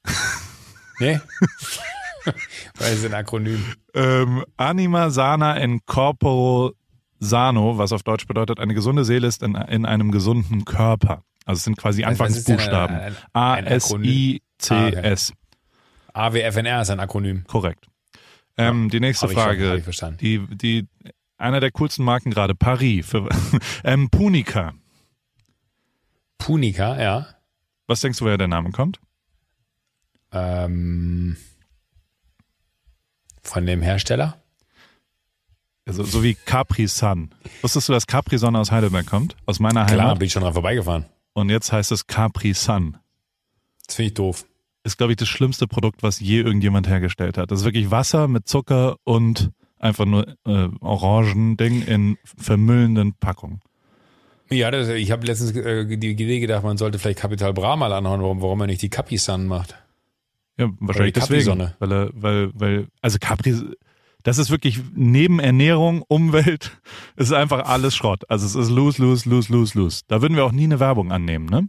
Nee? 0.99 1.19
Weil 2.77 2.93
es 2.93 3.05
ein 3.05 3.13
Akronym. 3.13 3.63
Ähm, 3.93 4.43
Anima 4.57 5.09
Sana 5.09 5.57
in 5.57 5.85
Corporo 5.85 6.73
Sano, 7.19 7.77
was 7.77 7.91
auf 7.91 8.03
Deutsch 8.03 8.27
bedeutet, 8.27 8.59
eine 8.59 8.73
gesunde 8.73 9.05
Seele 9.05 9.27
ist 9.27 9.41
in, 9.43 9.55
in 9.55 9.85
einem 9.85 10.11
gesunden 10.11 10.65
Körper. 10.65 11.23
Also 11.45 11.59
es 11.59 11.63
sind 11.63 11.77
quasi 11.77 12.03
Anfangsbuchstaben. 12.03 12.95
ein- 12.95 13.03
ein- 13.13 13.15
A, 13.33 13.53
ein 13.53 13.67
S, 13.67 13.91
I, 14.03 14.41
C, 14.57 14.73
Ah, 14.75 14.87
okay. 14.87 15.01
S. 15.01 15.33
AWFNR 16.13 16.81
ist 16.81 16.89
ein 16.89 16.99
Akronym. 16.99 17.43
Korrekt. 17.47 17.87
Ähm, 18.57 18.89
die 18.89 18.99
nächste 18.99 19.27
schon- 19.27 19.35
Frage. 19.35 19.81
verstanden. 19.83 20.17
Die, 20.19 20.39
die, 20.49 20.87
einer 21.37 21.59
der 21.59 21.71
coolsten 21.71 22.03
Marken 22.05 22.31
gerade, 22.31 22.55
Paris. 22.55 23.05
Für, 23.07 23.27
ähm, 23.83 24.09
Punica. 24.09 24.73
Punica, 26.37 27.01
ja. 27.01 27.27
Was 27.87 28.01
denkst 28.01 28.19
du, 28.19 28.25
woher 28.25 28.37
der 28.37 28.47
Name 28.47 28.71
kommt? 28.71 28.99
Ähm, 30.31 31.37
von 33.47 33.65
dem 33.65 33.81
Hersteller? 33.81 34.37
Also, 35.87 36.03
so 36.03 36.23
wie 36.23 36.33
Capri 36.33 36.87
Sun. 36.87 37.29
Wusstest 37.61 37.89
du, 37.89 37.93
dass 37.93 38.07
Capri 38.07 38.37
Sonne 38.37 38.59
aus 38.59 38.71
Heidelberg 38.71 39.05
kommt? 39.05 39.35
Aus 39.45 39.59
meiner 39.59 39.85
Klar, 39.85 40.07
Heimat. 40.07 40.19
bin 40.19 40.25
ich 40.25 40.33
schon 40.33 40.41
dran 40.41 40.53
vorbeigefahren. 40.53 41.05
Und 41.33 41.49
jetzt 41.49 41.71
heißt 41.71 41.91
es 41.91 42.07
Capri 42.07 42.53
Sun. 42.53 42.97
Das 43.85 43.95
finde 43.95 44.07
ich 44.07 44.13
doof. 44.15 44.45
Ist, 44.83 44.97
glaube 44.97 45.13
ich, 45.13 45.17
das 45.17 45.27
schlimmste 45.27 45.67
Produkt, 45.67 46.01
was 46.01 46.19
je 46.19 46.41
irgendjemand 46.41 46.87
hergestellt 46.87 47.37
hat. 47.37 47.51
Das 47.51 47.59
ist 47.59 47.65
wirklich 47.65 47.91
Wasser 47.91 48.27
mit 48.27 48.47
Zucker 48.47 48.97
und 49.03 49.51
einfach 49.79 50.05
nur 50.05 50.27
äh, 50.45 50.69
Orangending 50.79 51.83
in 51.83 52.17
vermüllenden 52.23 53.13
Packungen. 53.13 53.61
Ja, 54.49 54.69
das, 54.71 54.89
ich 54.89 55.11
habe 55.11 55.25
letztens 55.25 55.55
äh, 55.55 55.97
die 55.97 56.11
Idee 56.11 56.39
gedacht, 56.39 56.63
man 56.63 56.77
sollte 56.77 56.99
vielleicht 56.99 57.19
Capital 57.19 57.53
Bra 57.53 57.75
mal 57.75 57.91
anhauen, 57.93 58.21
warum, 58.21 58.41
warum 58.41 58.61
er 58.61 58.67
nicht 58.67 58.81
die 58.81 58.89
Capi 58.89 59.17
Sun 59.17 59.47
macht. 59.47 59.75
Ja, 60.57 60.69
wahrscheinlich 60.79 61.13
deswegen. 61.13 61.71
Weil, 61.79 61.91
er, 61.91 62.09
weil, 62.13 62.51
weil, 62.53 62.87
also 63.01 63.17
Capri, 63.19 63.55
das 64.23 64.37
ist 64.37 64.49
wirklich 64.49 64.79
neben 64.93 65.39
Ernährung, 65.39 66.01
Umwelt, 66.07 66.79
es 67.15 67.27
ist 67.27 67.33
einfach 67.33 67.65
alles 67.65 67.95
Schrott. 67.95 68.23
Also 68.29 68.45
es 68.45 68.55
ist 68.55 68.69
lose, 68.69 69.01
lose, 69.01 69.29
lose, 69.29 69.51
lose, 69.51 69.77
lose. 69.77 70.01
Da 70.07 70.21
würden 70.21 70.35
wir 70.35 70.45
auch 70.45 70.51
nie 70.51 70.63
eine 70.63 70.79
Werbung 70.79 71.11
annehmen, 71.11 71.45
ne? 71.45 71.67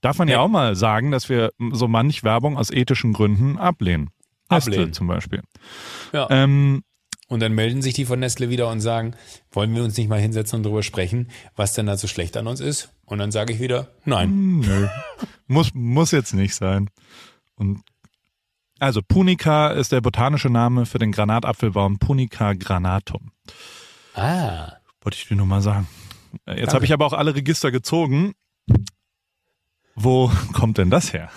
Darf 0.00 0.18
man 0.18 0.28
ja 0.28 0.36
Nee. 0.36 0.42
auch 0.42 0.48
mal 0.48 0.76
sagen, 0.76 1.10
dass 1.12 1.28
wir 1.30 1.50
so 1.72 1.88
manch 1.88 2.22
Werbung 2.24 2.58
aus 2.58 2.70
ethischen 2.70 3.12
Gründen 3.14 3.56
ablehnen. 3.56 4.10
Nestle 4.50 4.72
Ablehnen. 4.74 4.92
zum 4.92 5.06
Beispiel. 5.06 5.40
Ja. 6.12 6.26
Ähm, 6.28 6.82
Und 7.28 7.40
dann 7.40 7.54
melden 7.54 7.80
sich 7.80 7.94
die 7.94 8.04
von 8.04 8.18
Nestle 8.20 8.50
wieder 8.50 8.68
und 8.70 8.80
sagen, 8.80 9.14
wollen 9.50 9.74
wir 9.74 9.82
uns 9.82 9.96
nicht 9.96 10.10
mal 10.10 10.20
hinsetzen 10.20 10.58
und 10.58 10.62
drüber 10.64 10.82
sprechen, 10.82 11.30
was 11.56 11.72
denn 11.72 11.86
da 11.86 11.96
so 11.96 12.06
schlecht 12.06 12.36
an 12.36 12.46
uns 12.46 12.60
ist? 12.60 12.90
Und 13.06 13.18
dann 13.18 13.32
sage 13.32 13.54
ich 13.54 13.60
wieder, 13.60 13.88
nein. 14.04 14.58
Nö. 14.60 14.88
muss, 15.46 15.70
muss 15.72 16.10
jetzt 16.10 16.34
nicht 16.34 16.54
sein. 16.54 16.90
Und 17.54 17.80
also 18.78 19.00
Punica 19.02 19.68
ist 19.68 19.92
der 19.92 20.00
botanische 20.00 20.50
Name 20.50 20.86
für 20.86 20.98
den 20.98 21.12
Granatapfelbaum 21.12 21.98
Punica 21.98 22.52
granatum. 22.54 23.30
Ah. 24.14 24.72
Wollte 25.00 25.18
ich 25.18 25.28
dir 25.28 25.36
nur 25.36 25.46
mal 25.46 25.60
sagen. 25.60 25.88
Jetzt 26.46 26.74
habe 26.74 26.84
ich 26.84 26.92
aber 26.92 27.06
auch 27.06 27.12
alle 27.12 27.34
Register 27.34 27.70
gezogen. 27.70 28.32
Wo 29.94 30.30
kommt 30.52 30.78
denn 30.78 30.90
das 30.90 31.12
her? 31.12 31.30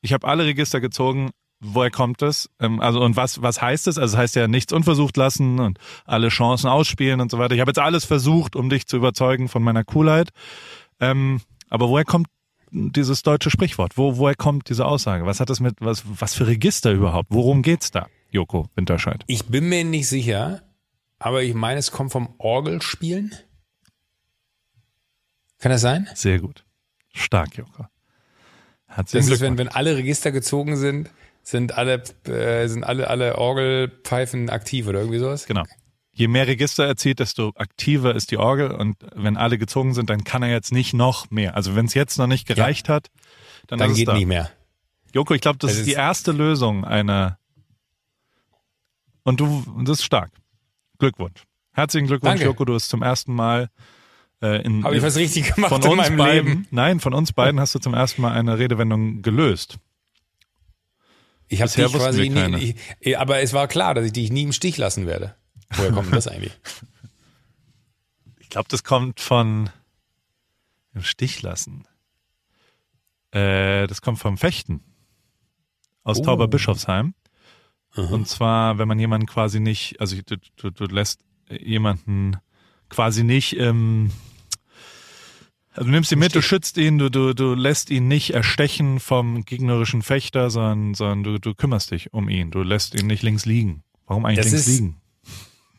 Ich 0.00 0.12
habe 0.12 0.26
alle 0.26 0.44
Register 0.44 0.80
gezogen. 0.80 1.30
Woher 1.60 1.92
kommt 1.92 2.22
es? 2.22 2.50
Ähm, 2.58 2.80
Also 2.80 3.00
und 3.00 3.14
was 3.14 3.40
was 3.40 3.62
heißt 3.62 3.86
es? 3.86 3.96
Also 3.96 4.14
es 4.16 4.18
heißt 4.18 4.34
ja 4.34 4.48
nichts 4.48 4.72
unversucht 4.72 5.16
lassen 5.16 5.60
und 5.60 5.78
alle 6.04 6.28
Chancen 6.28 6.68
ausspielen 6.68 7.20
und 7.20 7.30
so 7.30 7.38
weiter. 7.38 7.54
Ich 7.54 7.60
habe 7.60 7.70
jetzt 7.70 7.78
alles 7.78 8.04
versucht, 8.04 8.56
um 8.56 8.68
dich 8.68 8.88
zu 8.88 8.96
überzeugen 8.96 9.48
von 9.48 9.62
meiner 9.62 9.84
Coolheit. 9.84 10.30
Ähm, 10.98 11.40
aber 11.70 11.88
woher 11.88 12.04
kommt 12.04 12.26
dieses 12.72 13.22
deutsche 13.22 13.50
Sprichwort? 13.50 13.96
Wo 13.96 14.16
woher 14.16 14.34
kommt 14.34 14.68
diese 14.68 14.86
Aussage? 14.86 15.26
Was 15.26 15.40
hat 15.40 15.50
das 15.50 15.60
mit 15.60 15.76
was 15.80 16.02
was 16.06 16.34
für 16.34 16.46
Register 16.46 16.92
überhaupt? 16.92 17.28
Worum 17.30 17.62
geht's 17.62 17.90
da? 17.90 18.08
Joko 18.30 18.68
Winterscheid. 18.74 19.22
Ich 19.26 19.46
bin 19.46 19.68
mir 19.68 19.84
nicht 19.84 20.08
sicher, 20.08 20.62
aber 21.18 21.42
ich 21.42 21.54
meine, 21.54 21.78
es 21.78 21.90
kommt 21.90 22.12
vom 22.12 22.34
Orgelspielen. 22.38 23.34
Kann 25.58 25.70
das 25.70 25.82
sein? 25.82 26.08
Sehr 26.14 26.40
gut. 26.40 26.64
Stark, 27.12 27.56
Joko. 27.56 27.86
Herzlichen 28.86 29.26
Das 29.26 29.34
ist, 29.34 29.40
wenn, 29.42 29.58
wenn 29.58 29.68
alle 29.68 29.96
Register 29.96 30.32
gezogen 30.32 30.76
sind, 30.76 31.10
sind 31.42 31.76
alle, 31.76 32.02
äh, 32.26 32.66
sind 32.68 32.84
alle, 32.84 33.08
alle 33.08 33.38
Orgelpfeifen 33.38 34.50
aktiv 34.50 34.86
oder 34.86 35.00
irgendwie 35.00 35.18
sowas? 35.18 35.46
Genau. 35.46 35.64
Je 36.14 36.28
mehr 36.28 36.46
Register 36.46 36.86
er 36.86 36.96
zieht, 36.96 37.20
desto 37.20 37.52
aktiver 37.56 38.14
ist 38.14 38.30
die 38.30 38.36
Orgel 38.36 38.70
und 38.70 38.96
wenn 39.14 39.36
alle 39.38 39.56
gezogen 39.56 39.94
sind, 39.94 40.10
dann 40.10 40.24
kann 40.24 40.42
er 40.42 40.50
jetzt 40.50 40.70
nicht 40.72 40.92
noch 40.92 41.30
mehr. 41.30 41.56
Also 41.56 41.74
wenn 41.74 41.86
es 41.86 41.94
jetzt 41.94 42.18
noch 42.18 42.26
nicht 42.26 42.46
gereicht 42.46 42.88
hat, 42.90 43.08
dann, 43.66 43.78
Dann 43.78 43.90
ist 43.92 43.96
geht 43.96 44.08
es 44.08 44.12
da. 44.12 44.18
nicht 44.18 44.26
mehr. 44.26 44.50
Joko, 45.14 45.32
ich 45.34 45.40
glaube, 45.40 45.58
das 45.58 45.72
Es 45.72 45.78
ist 45.78 45.86
die 45.86 45.92
erste 45.92 46.32
Lösung 46.32 46.84
einer 46.84 47.38
und 49.24 49.40
du, 49.40 49.64
das 49.84 50.00
ist 50.00 50.04
stark. 50.04 50.32
Glückwunsch. 50.98 51.44
Herzlichen 51.72 52.06
Glückwunsch, 52.08 52.32
Danke. 52.34 52.44
Joko. 52.44 52.64
Du 52.66 52.74
hast 52.74 52.88
zum 52.90 53.02
ersten 53.02 53.34
Mal 53.34 53.70
äh, 54.42 54.62
in, 54.62 54.84
Habe 54.84 54.96
ich 54.96 55.02
was 55.02 55.16
richtig 55.16 55.54
gemacht 55.54 55.70
von 55.70 55.82
in 55.82 55.88
uns 55.88 55.96
meinem 55.98 56.16
beiden, 56.18 56.48
Leben? 56.48 56.66
nein, 56.70 57.00
von 57.00 57.14
uns 57.14 57.32
beiden 57.32 57.58
hast 57.60 57.74
du 57.74 57.78
zum 57.78 57.94
ersten 57.94 58.20
Mal 58.20 58.32
eine 58.32 58.58
Redewendung 58.58 59.22
gelöst. 59.22 59.78
Ich 61.48 61.60
habe 61.62 61.70
quasi 61.70 62.28
nie, 62.30 62.74
ich, 63.00 63.18
aber 63.18 63.40
es 63.40 63.52
war 63.52 63.68
klar, 63.68 63.94
dass 63.94 64.06
ich 64.06 64.12
dich 64.12 64.30
nie 64.30 64.42
im 64.42 64.52
Stich 64.52 64.76
lassen 64.78 65.06
werde. 65.06 65.36
Woher 65.76 65.92
kommt 65.92 66.06
denn 66.06 66.14
das 66.14 66.28
eigentlich? 66.28 66.52
Ich 68.38 68.48
glaube, 68.54 68.68
das 68.68 68.84
kommt 68.84 69.18
von 69.18 69.70
im 70.92 71.02
Stich 71.02 71.40
lassen. 71.40 71.86
Äh, 73.30 73.86
das 73.86 74.02
kommt 74.02 74.18
vom 74.18 74.36
Fechten 74.36 74.82
aus 76.04 76.18
Oh. 76.18 76.22
Tauberbischofsheim. 76.24 77.14
Und 77.94 78.28
zwar, 78.28 78.76
wenn 78.76 78.88
man 78.88 78.98
jemanden 78.98 79.26
quasi 79.26 79.58
nicht, 79.58 79.98
also 80.00 80.16
du, 80.20 80.36
du, 80.56 80.68
du 80.70 80.84
lässt 80.84 81.20
jemanden 81.50 82.36
quasi 82.90 83.24
nicht, 83.24 83.56
ähm, 83.58 84.10
also 85.72 85.86
du 85.86 85.90
nimmst 85.92 86.12
ihn 86.12 86.18
mit, 86.18 86.34
du 86.34 86.42
schützt 86.42 86.76
ihn, 86.76 86.98
du, 86.98 87.10
du, 87.10 87.32
du 87.34 87.54
lässt 87.54 87.88
ihn 87.88 88.06
nicht 88.08 88.34
erstechen 88.34 89.00
vom 89.00 89.46
gegnerischen 89.46 90.02
Fechter, 90.02 90.50
sondern, 90.50 90.92
sondern 90.94 91.22
du, 91.24 91.38
du 91.40 91.54
kümmerst 91.54 91.90
dich 91.90 92.12
um 92.12 92.28
ihn. 92.28 92.50
Du 92.50 92.62
lässt 92.62 92.94
ihn 92.94 93.06
nicht 93.06 93.22
links 93.22 93.46
liegen. 93.46 93.82
Warum 94.06 94.26
eigentlich 94.26 94.44
Das 94.44 94.52
links 94.52 94.66
ist- 94.68 94.80
liegen? 94.80 94.98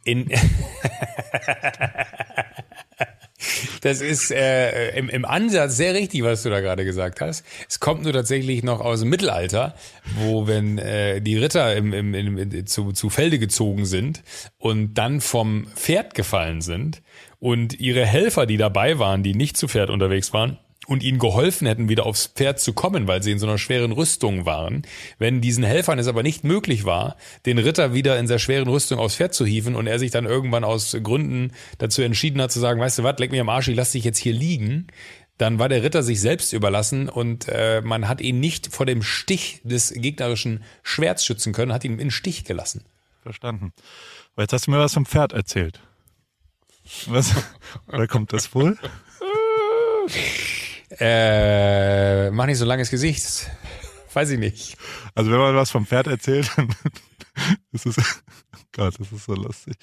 In 0.04 0.30
das 3.82 4.02
ist 4.02 4.32
äh, 4.32 4.98
im, 4.98 5.10
im 5.10 5.26
Ansatz 5.26 5.78
sehr 5.78 5.94
richtig, 5.94 6.24
was 6.24 6.44
du 6.44 6.50
da 6.50 6.62
gerade 6.62 6.86
gesagt 6.86 7.22
hast. 7.22 7.46
Es 7.68 7.80
kommt 7.80 8.04
nur 8.04 8.14
tatsächlich 8.14 8.64
noch 8.64 8.80
aus 8.80 9.02
dem 9.02 9.10
Mittelalter, 9.10 9.76
wo 10.16 10.48
wenn 10.48 10.78
äh, 10.78 11.22
die 11.22 11.38
Ritter 11.38 11.76
im, 11.76 11.94
im, 11.94 12.14
im, 12.14 12.66
zu, 12.66 12.92
zu 12.92 13.10
Felde 13.10 13.40
gezogen 13.40 13.86
sind 13.86 14.24
und 14.58 14.94
dann 14.96 15.22
vom 15.22 15.68
Pferd 15.76 16.14
gefallen 16.16 16.62
sind 16.62 17.02
und 17.40 17.80
ihre 17.80 18.06
Helfer, 18.06 18.46
die 18.46 18.58
dabei 18.58 19.00
waren, 19.00 19.24
die 19.24 19.36
nicht 19.36 19.58
zu 19.58 19.68
Pferd 19.68 19.90
unterwegs 19.90 20.34
waren, 20.34 20.58
und 20.88 21.04
ihnen 21.04 21.20
geholfen 21.20 21.68
hätten, 21.68 21.90
wieder 21.90 22.06
aufs 22.06 22.28
Pferd 22.28 22.60
zu 22.60 22.74
kommen, 22.74 23.08
weil 23.08 23.24
sie 23.24 23.32
in 23.32 23.40
so 23.40 23.48
einer 23.48 23.58
schweren 23.58 23.92
Rüstung 23.92 24.46
waren. 24.46 24.84
Wenn 25.18 25.42
diesen 25.42 25.64
Helfern 25.64 26.00
es 26.00 26.08
aber 26.08 26.24
nicht 26.24 26.44
möglich 26.44 26.86
war, 26.86 27.16
den 27.46 27.58
Ritter 27.58 27.94
wieder 27.94 28.20
in 28.20 28.28
der 28.28 28.40
schweren 28.40 28.68
Rüstung 28.68 29.00
aufs 29.00 29.16
Pferd 29.16 29.34
zu 29.34 29.46
hieven 29.46 29.76
und 29.76 29.88
er 29.88 30.00
sich 30.00 30.12
dann 30.12 30.26
irgendwann 30.26 30.64
aus 30.64 30.96
Gründen 31.02 31.52
dazu 31.78 32.02
entschieden 32.02 32.42
hat 32.42 32.52
zu 32.52 32.60
sagen, 32.60 32.80
weißt 32.80 33.00
du 33.00 33.04
was, 33.04 33.18
leck 33.20 33.32
mich 33.32 33.42
am 33.42 33.50
Arsch, 33.50 33.68
ich 33.70 33.76
lass 33.76 33.92
dich 33.92 34.04
jetzt 34.04 34.18
hier 34.18 34.34
liegen, 34.34 34.88
dann 35.38 35.58
war 35.58 35.70
der 35.70 35.84
Ritter 35.84 36.04
sich 36.04 36.20
selbst 36.22 36.54
überlassen 36.54 37.10
und 37.10 37.48
äh, 37.48 37.82
man 37.82 38.08
hat 38.08 38.22
ihn 38.22 38.40
nicht 38.40 38.74
vor 38.74 38.86
dem 38.86 39.02
Stich 39.02 39.62
des 39.64 39.94
gegnerischen 39.94 40.64
Schwerts 40.84 41.26
schützen 41.26 41.54
können, 41.54 41.74
hat 41.74 41.84
ihn 41.84 42.00
in 42.00 42.12
Stich 42.12 42.44
gelassen. 42.44 42.86
Verstanden. 43.24 43.74
Aber 44.34 44.44
jetzt 44.44 44.54
hast 44.54 44.68
du 44.68 44.72
mir 44.72 44.80
was 44.80 44.94
vom 44.94 45.06
Pferd 45.06 45.34
erzählt. 45.34 45.80
Was? 47.08 47.34
Woher 47.88 48.08
kommt 48.08 48.34
das 48.34 48.54
wohl? 48.54 48.78
Äh, 51.00 52.32
mach 52.32 52.46
nicht 52.46 52.58
so 52.58 52.66
langes 52.66 52.90
Gesicht. 52.90 53.50
Weiß 54.14 54.30
ich 54.30 54.40
nicht. 54.40 54.78
Also 55.16 55.32
wenn 55.32 55.40
man 55.40 55.56
was 55.56 55.72
vom 55.72 55.86
Pferd 55.86 56.08
erzählt, 56.08 56.52
dann 56.56 56.70
ist 57.72 57.86
es, 57.86 57.98
oh 57.98 58.60
Gott, 58.74 59.00
das 59.00 59.12
ist 59.12 59.26
so 59.26 59.34
lustig. 59.34 59.76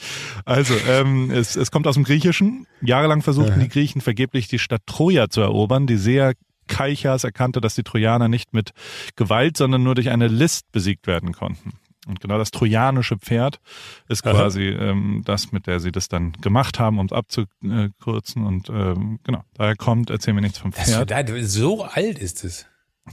Also, 0.44 0.74
ähm, 0.88 1.30
es, 1.30 1.56
es 1.56 1.70
kommt 1.70 1.86
aus 1.86 1.94
dem 1.94 2.04
Griechischen. 2.04 2.66
Jahrelang 2.80 3.22
versuchten 3.22 3.60
die 3.60 3.68
Griechen 3.68 4.00
vergeblich 4.00 4.48
die 4.48 4.58
Stadt 4.58 4.82
Troja 4.86 5.28
zu 5.28 5.40
erobern. 5.40 5.86
Die 5.86 5.96
Seher 5.96 6.34
Kalchas 6.68 7.24
erkannte, 7.24 7.60
dass 7.60 7.74
die 7.74 7.82
Trojaner 7.82 8.28
nicht 8.28 8.54
mit 8.54 8.70
Gewalt, 9.16 9.56
sondern 9.56 9.82
nur 9.82 9.96
durch 9.96 10.10
eine 10.10 10.28
List 10.28 10.70
besiegt 10.70 11.06
werden 11.08 11.32
konnten. 11.32 11.72
Und 12.06 12.20
genau 12.20 12.38
das 12.38 12.50
trojanische 12.50 13.18
Pferd 13.18 13.60
ist 14.08 14.22
quasi 14.22 14.68
ähm, 14.68 15.22
das, 15.26 15.52
mit 15.52 15.66
der 15.66 15.80
sie 15.80 15.92
das 15.92 16.08
dann 16.08 16.32
gemacht 16.32 16.78
haben, 16.78 16.98
um 16.98 17.06
es 17.06 17.12
abzukürzen. 17.12 18.46
Und 18.46 18.70
ähm, 18.70 19.18
genau, 19.22 19.42
daher 19.54 19.76
kommt, 19.76 20.08
erzählen 20.08 20.36
wir 20.36 20.40
nichts 20.40 20.58
vom 20.58 20.70
Das, 20.70 20.90
Pferd. 20.90 21.10
das, 21.10 21.52
so 21.52 21.84
alt 21.84 22.18
ist 22.18 22.42
es. 22.44 22.66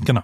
Genau. 0.06 0.22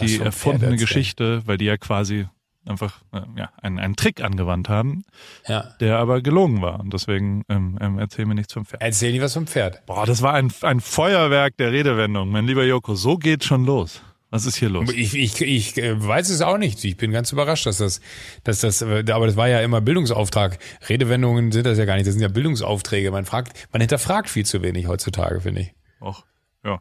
die 0.00 0.18
erfundene 0.18 0.76
Geschichte, 0.76 1.42
weil 1.46 1.56
die 1.56 1.64
ja 1.64 1.76
quasi 1.78 2.26
einfach 2.66 3.00
äh, 3.12 3.22
ja, 3.36 3.50
einen, 3.60 3.78
einen 3.78 3.96
Trick 3.96 4.22
angewandt 4.22 4.68
haben, 4.68 5.04
ja. 5.48 5.74
der 5.80 5.98
aber 5.98 6.20
gelogen 6.20 6.62
war. 6.62 6.80
Und 6.80 6.92
deswegen 6.92 7.44
ähm, 7.48 7.78
ähm, 7.80 7.98
erzähl 7.98 8.26
mir 8.26 8.34
nichts 8.34 8.52
vom 8.52 8.64
Pferd. 8.64 8.82
Erzähl 8.82 9.12
nicht 9.12 9.22
was 9.22 9.34
vom 9.34 9.46
Pferd. 9.46 9.84
Boah, 9.86 10.06
das 10.06 10.22
war 10.22 10.34
ein, 10.34 10.52
ein 10.62 10.80
Feuerwerk 10.80 11.56
der 11.56 11.72
Redewendung, 11.72 12.30
mein 12.30 12.46
lieber 12.46 12.64
Joko. 12.64 12.94
So 12.94 13.16
geht's 13.16 13.46
schon 13.46 13.64
los. 13.64 14.02
Was 14.32 14.46
ist 14.46 14.56
hier 14.56 14.70
los? 14.70 14.90
Ich, 14.94 15.14
ich, 15.14 15.42
ich 15.42 15.76
äh, 15.76 16.02
weiß 16.02 16.30
es 16.30 16.40
auch 16.40 16.56
nicht. 16.56 16.82
Ich 16.84 16.96
bin 16.96 17.12
ganz 17.12 17.30
überrascht, 17.32 17.66
dass 17.66 17.76
das, 17.76 18.00
dass 18.44 18.60
das, 18.60 18.80
äh, 18.80 19.04
aber 19.12 19.26
das 19.26 19.36
war 19.36 19.46
ja 19.46 19.60
immer 19.60 19.82
Bildungsauftrag. 19.82 20.58
Redewendungen 20.88 21.52
sind 21.52 21.66
das 21.66 21.76
ja 21.76 21.84
gar 21.84 21.96
nicht. 21.96 22.06
Das 22.06 22.14
sind 22.14 22.22
ja 22.22 22.28
Bildungsaufträge. 22.28 23.10
Man 23.10 23.26
fragt, 23.26 23.52
man 23.72 23.82
hinterfragt 23.82 24.30
viel 24.30 24.46
zu 24.46 24.62
wenig 24.62 24.88
heutzutage, 24.88 25.42
finde 25.42 25.60
ich. 25.60 25.74
Och, 26.00 26.24
ja. 26.64 26.80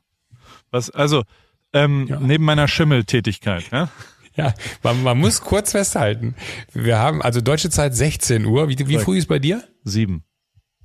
Was, 0.71 0.91
also, 0.91 1.23
ähm, 1.73 2.07
ja. 2.07 2.21
neben 2.21 2.45
meiner 2.45 2.69
Schimmeltätigkeit, 2.69 3.69
ja? 3.71 3.89
Ja, 4.37 4.53
man, 4.81 5.03
man 5.03 5.17
muss 5.17 5.41
kurz 5.41 5.71
festhalten. 5.71 6.35
Wir 6.71 6.99
haben 6.99 7.21
also 7.21 7.41
deutsche 7.41 7.69
Zeit 7.69 7.93
16 7.93 8.45
Uhr. 8.45 8.69
Wie, 8.69 8.87
wie 8.87 8.97
früh 8.97 9.17
ist 9.17 9.27
bei 9.27 9.39
dir? 9.39 9.61
Sieben. 9.83 10.23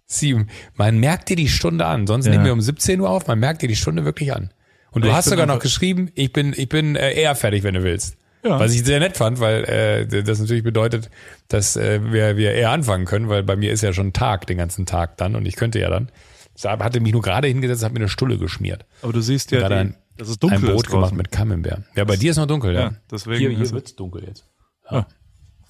Sieben. 0.04 0.49
Man 0.75 0.99
merkt 0.99 1.28
dir 1.28 1.37
die 1.37 1.49
Stunde 1.49 1.87
an. 1.87 2.08
Sonst 2.08 2.26
ja. 2.26 2.32
nehmen 2.32 2.44
wir 2.44 2.52
um 2.52 2.61
17 2.61 3.00
Uhr 3.00 3.08
auf. 3.08 3.28
Man 3.28 3.38
merkt 3.38 3.62
dir 3.62 3.68
die 3.68 3.76
Stunde 3.76 4.04
wirklich 4.04 4.35
an. 4.35 4.50
Und 4.96 5.02
du 5.02 5.08
ich 5.08 5.14
hast 5.14 5.28
sogar 5.28 5.44
noch 5.44 5.58
geschrieben, 5.58 6.10
ich 6.14 6.32
bin, 6.32 6.54
ich 6.56 6.70
bin 6.70 6.96
äh, 6.96 7.12
eher 7.12 7.34
fertig, 7.34 7.64
wenn 7.64 7.74
du 7.74 7.82
willst. 7.82 8.16
Ja. 8.42 8.58
Was 8.58 8.72
ich 8.74 8.82
sehr 8.82 8.98
nett 8.98 9.18
fand, 9.18 9.40
weil 9.40 9.64
äh, 9.64 10.22
das 10.22 10.40
natürlich 10.40 10.62
bedeutet, 10.62 11.10
dass 11.48 11.76
äh, 11.76 12.00
wir, 12.02 12.38
wir 12.38 12.52
eher 12.52 12.70
anfangen 12.70 13.04
können, 13.04 13.28
weil 13.28 13.42
bei 13.42 13.56
mir 13.56 13.72
ist 13.72 13.82
ja 13.82 13.92
schon 13.92 14.14
Tag, 14.14 14.46
den 14.46 14.56
ganzen 14.56 14.86
Tag 14.86 15.18
dann 15.18 15.36
und 15.36 15.44
ich 15.44 15.54
könnte 15.54 15.78
ja 15.80 15.90
dann. 15.90 16.10
Ich 16.54 16.64
hatte 16.64 17.00
mich 17.00 17.12
nur 17.12 17.20
gerade 17.20 17.46
hingesetzt, 17.46 17.84
habe 17.84 17.92
mir 17.92 18.00
eine 18.00 18.08
Stulle 18.08 18.38
geschmiert. 18.38 18.86
Aber 19.02 19.12
du 19.12 19.20
siehst 19.20 19.50
ja, 19.50 19.68
die, 19.68 19.92
das 20.16 20.30
ist 20.30 20.42
dunkel. 20.42 20.60
Ein 20.60 20.64
Brot 20.64 20.88
gemacht 20.88 21.12
mit 21.12 21.30
Camembert. 21.30 21.82
Ja, 21.94 22.04
bei 22.04 22.14
das, 22.14 22.20
dir 22.20 22.30
ist 22.30 22.38
noch 22.38 22.46
dunkel, 22.46 22.72
ja. 22.72 22.80
ja 22.80 22.94
deswegen 23.10 23.38
hier 23.38 23.50
hier 23.50 23.70
wird's 23.72 23.94
dunkel 23.96 24.24
jetzt. 24.24 24.48
Ja. 24.90 25.00
ja. 25.00 25.06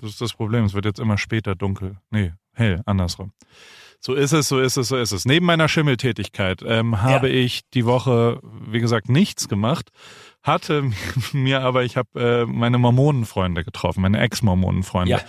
Das 0.01 0.11
ist 0.11 0.21
das 0.21 0.35
Problem. 0.35 0.67
Es 0.67 0.75
wird 0.75 0.85
jetzt 0.85 1.01
immer 1.01 1.19
später 1.19 1.57
dunkel. 1.57 1.97
Nee, 2.11 2.33
hell, 2.53 2.81
andersrum. 2.87 3.33
So 4.01 4.15
ist 4.15 4.33
es, 4.33 4.49
so 4.49 4.61
ist 4.61 4.77
es, 4.77 4.89
so 4.89 4.97
ist 4.97 5.13
es. 5.13 5.25
Neben 5.25 5.47
meiner 5.47 5.69
Schimmeltätigkeit 5.69 6.63
ähm, 6.65 7.03
habe 7.03 7.29
ja. 7.29 7.35
ich 7.35 7.63
die 7.75 7.87
Woche, 7.87 8.41
wie 8.67 8.81
gesagt, 8.81 9.09
nichts 9.09 9.49
gemacht. 9.49 9.91
Hatte 10.43 10.91
mir 11.33 11.63
aber, 11.63 11.85
ich 11.85 11.97
habe 11.97 12.21
äh, 12.21 12.47
meine 12.47 12.79
Mormonenfreunde 12.79 13.65
getroffen, 13.65 14.03
meine 14.03 14.21
Ex-Mormonenfreunde. 14.21 15.11
Ja. 15.13 15.21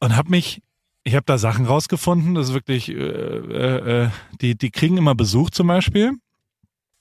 Und 0.00 0.16
habe 0.16 0.30
mich 0.30 0.62
ich 1.04 1.14
habe 1.14 1.24
da 1.26 1.38
Sachen 1.38 1.66
rausgefunden, 1.66 2.34
das 2.34 2.48
ist 2.48 2.54
wirklich, 2.54 2.88
äh, 2.88 2.94
äh, 2.94 4.04
äh, 4.04 4.08
die, 4.40 4.56
die 4.56 4.70
kriegen 4.70 4.96
immer 4.96 5.14
Besuch 5.14 5.50
zum 5.50 5.66
Beispiel 5.66 6.12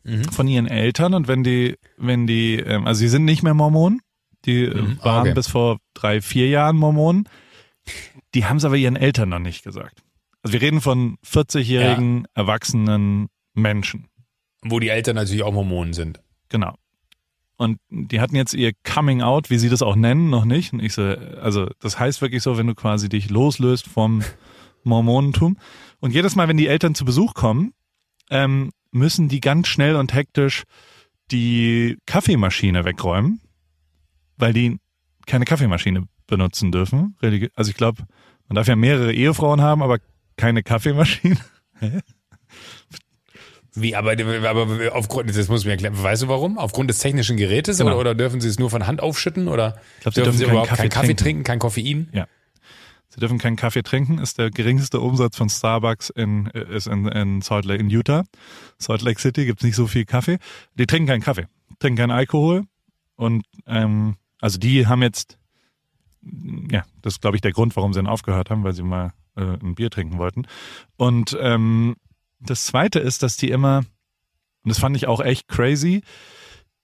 mhm. 0.04 0.26
von 0.26 0.48
ihren 0.48 0.68
Eltern 0.68 1.14
und 1.14 1.30
wenn 1.30 1.44
die, 1.44 1.78
wenn 1.98 2.28
die, 2.28 2.60
ähm, 2.60 2.86
also 2.86 3.00
sie 3.00 3.08
sind 3.08 3.24
nicht 3.24 3.44
mehr 3.44 3.54
Mormonen, 3.54 4.02
die 4.46 4.66
äh, 4.66 4.76
mhm. 4.76 5.00
waren 5.02 5.22
okay. 5.22 5.34
bis 5.34 5.48
vor 5.48 5.78
drei, 5.94 6.22
vier 6.22 6.50
Jahren 6.50 6.76
Mormonen, 6.76 7.30
die 8.34 8.46
haben 8.46 8.58
es 8.58 8.66
aber 8.66 8.76
ihren 8.76 8.96
Eltern 8.96 9.30
noch 9.30 9.40
nicht 9.40 9.64
gesagt. 9.64 10.04
Also 10.42 10.54
wir 10.54 10.62
reden 10.62 10.82
von 10.82 11.18
40-jährigen 11.26 12.22
ja. 12.22 12.26
erwachsenen 12.34 13.28
Menschen. 13.54 14.08
Wo 14.62 14.80
die 14.80 14.90
Eltern 14.90 15.16
natürlich 15.16 15.44
auch 15.44 15.54
Mormonen 15.54 15.94
sind. 15.94 16.22
Genau. 16.50 16.76
Und 17.58 17.80
die 17.90 18.20
hatten 18.20 18.36
jetzt 18.36 18.54
ihr 18.54 18.72
Coming 18.84 19.22
Out, 19.22 19.50
wie 19.50 19.58
sie 19.58 19.70
das 19.70 19.82
auch 19.82 19.96
nennen, 19.96 20.30
noch 20.30 20.46
nicht. 20.46 20.74
Und 20.74 20.82
ich 20.82 20.94
so, 20.94 21.04
also 21.04 21.70
das 21.80 22.00
heißt 22.00 22.22
wirklich 22.22 22.44
so, 22.44 22.58
wenn 22.58 22.68
du 22.68 22.76
quasi 22.76 23.10
dich 23.10 23.30
loslöst 23.30 23.88
vom 23.88 24.24
Mormonentum. 24.84 25.58
Und 26.00 26.14
jedes 26.14 26.36
Mal, 26.36 26.48
wenn 26.48 26.58
die 26.58 26.68
Eltern 26.68 26.96
zu 26.96 27.06
Besuch 27.06 27.34
kommen, 27.34 27.74
ähm, 28.30 28.72
müssen 28.92 29.30
die 29.30 29.40
ganz 29.40 29.68
schnell 29.68 29.96
und 29.96 30.14
hektisch 30.14 30.64
die 31.32 31.98
Kaffeemaschine 32.06 32.86
wegräumen, 32.86 33.42
weil 34.38 34.54
die 34.54 34.78
keine 35.26 35.46
Kaffeemaschine 35.46 36.08
benutzen 36.28 36.72
dürfen. 36.72 37.16
Also 37.56 37.72
ich 37.72 37.78
glaube, 37.78 38.04
man 38.48 38.56
darf 38.56 38.68
ja 38.68 38.76
mehrere 38.76 39.14
Ehefrauen 39.14 39.62
haben, 39.62 39.82
aber 39.82 40.00
keine 40.38 40.64
Kaffeemaschine. 40.64 41.38
Wie, 43.76 43.96
aber, 43.96 44.12
aber 44.12 44.96
aufgrund, 44.96 45.36
das 45.36 45.48
muss 45.48 45.66
mir 45.66 45.72
erklären, 45.72 46.02
weißt 46.02 46.24
du 46.24 46.28
warum? 46.28 46.60
Aufgrund 46.60 46.92
des 46.92 47.00
technischen 47.00 47.38
Gerätes 47.38 47.80
genau. 47.80 47.92
oder, 47.92 48.00
oder 48.00 48.16
dürfen 48.16 48.40
sie 48.40 48.48
es 48.48 48.60
nur 48.60 48.70
von 48.70 48.86
Hand 48.86 49.02
aufschütten 49.02 49.48
oder 49.48 49.80
ich 49.98 50.04
glaub, 50.04 50.14
sie 50.14 50.22
dürfen, 50.22 50.38
dürfen 50.38 50.38
sie 50.38 50.44
überhaupt 50.46 50.70
keinen 50.70 50.90
Kaffee, 50.90 51.08
Kaffee 51.08 51.16
trinken, 51.16 51.44
kein 51.44 51.58
Koffein? 51.58 52.08
Ja. 52.12 52.28
Sie 53.10 53.20
dürfen 53.20 53.38
keinen 53.40 53.56
Kaffee 53.56 53.84
trinken, 53.84 54.18
ist 54.18 54.40
der 54.40 54.50
geringste 54.52 55.00
Umsatz 55.00 55.38
von 55.38 55.50
Starbucks 55.50 56.10
in, 56.10 56.48
ist 56.48 56.88
in, 56.88 57.08
in 57.08 57.42
Salt 57.42 57.66
Lake, 57.66 57.80
in 57.80 57.90
Utah. 57.90 58.24
Salt 58.80 59.02
Lake 59.02 59.22
City 59.22 59.46
gibt's 59.46 59.64
nicht 59.64 59.76
so 59.76 59.86
viel 59.86 60.06
Kaffee. 60.06 60.38
Die 60.80 60.88
trinken 60.88 61.08
keinen 61.08 61.22
Kaffee, 61.22 61.46
trinken 61.80 61.98
keinen 61.98 62.12
Alkohol. 62.12 62.64
Und 63.16 63.46
ähm, 63.68 64.16
also 64.42 64.58
die 64.58 64.88
haben 64.88 65.04
jetzt, 65.04 65.38
ja, 66.72 66.84
das 67.02 67.16
ist, 67.16 67.22
glaube 67.22 67.38
ich, 67.38 67.42
der 67.42 67.52
Grund, 67.52 67.76
warum 67.76 67.94
sie 67.94 68.00
dann 68.00 68.08
aufgehört 68.08 68.50
haben, 68.50 68.64
weil 68.64 68.74
sie 68.74 68.84
mal 68.84 69.14
äh, 69.36 69.42
ein 69.42 69.76
Bier 69.76 69.90
trinken 69.90 70.18
wollten. 70.18 70.46
Und 70.98 71.38
ähm, 71.40 71.96
das 72.40 72.66
zweite 72.66 73.00
ist, 73.00 73.24
dass 73.24 73.38
die 73.38 73.50
immer, 73.50 73.80
und 74.64 74.70
das 74.70 74.80
fand 74.80 74.96
ich 74.96 75.08
auch 75.08 75.22
echt 75.22 75.48
crazy, 75.48 76.04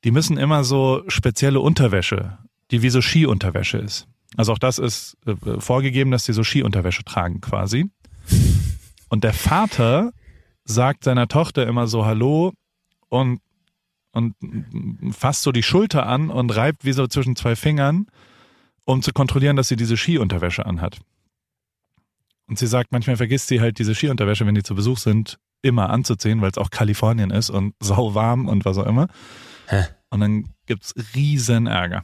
die 0.04 0.12
müssen 0.12 0.38
immer 0.38 0.64
so 0.64 1.04
spezielle 1.08 1.60
Unterwäsche, 1.60 2.38
die 2.72 2.82
wie 2.82 2.90
so 2.90 3.02
Skiunterwäsche 3.02 3.78
ist. 3.78 4.08
Also 4.38 4.54
auch 4.54 4.60
das 4.60 4.78
ist 4.78 5.18
äh, 5.26 5.60
vorgegeben, 5.60 6.12
dass 6.12 6.24
die 6.24 6.34
so 6.34 6.44
Skiunterwäsche 6.44 7.04
tragen 7.04 7.42
quasi. 7.42 7.90
Und 9.10 9.24
der 9.24 9.34
Vater 9.34 10.12
sagt 10.66 11.04
seiner 11.04 11.28
Tochter 11.28 11.66
immer 11.68 11.88
so 11.88 12.06
Hallo 12.06 12.54
und, 13.10 13.42
und 14.12 14.36
fasst 15.12 15.42
so 15.42 15.52
die 15.52 15.64
Schulter 15.64 16.06
an 16.06 16.30
und 16.30 16.56
reibt 16.56 16.86
wie 16.86 16.94
so 16.94 17.08
zwischen 17.08 17.36
zwei 17.36 17.56
Fingern, 17.56 18.06
um 18.90 19.04
zu 19.04 19.14
kontrollieren, 19.14 19.56
dass 19.56 19.68
sie 19.68 19.76
diese 19.76 19.98
Skiunterwäsche 19.98 20.66
anhat. 20.66 21.00
Und 22.48 22.58
sie 22.58 22.66
sagt, 22.66 22.92
manchmal 22.92 23.18
vergisst 23.18 23.48
sie 23.48 23.62
halt 23.62 23.78
diese 23.78 23.94
Skiunterwäsche, 23.94 24.48
wenn 24.48 24.56
die 24.56 24.64
zu 24.64 24.74
Besuch 24.74 24.98
sind, 24.98 25.38
immer 25.62 25.92
anzuziehen, 25.92 26.42
weil 26.42 26.50
es 26.50 26.58
auch 26.58 26.72
Kalifornien 26.72 27.30
ist 27.30 27.52
und 27.52 27.76
sauwarm 27.80 28.48
und 28.48 28.66
was 28.66 28.80
auch 28.80 28.88
immer. 28.88 29.08
Hä? 29.68 29.84
Und 30.10 30.22
dann 30.22 30.50
gibt's 30.66 30.96
riesen 31.14 31.68
Ärger. 31.68 32.04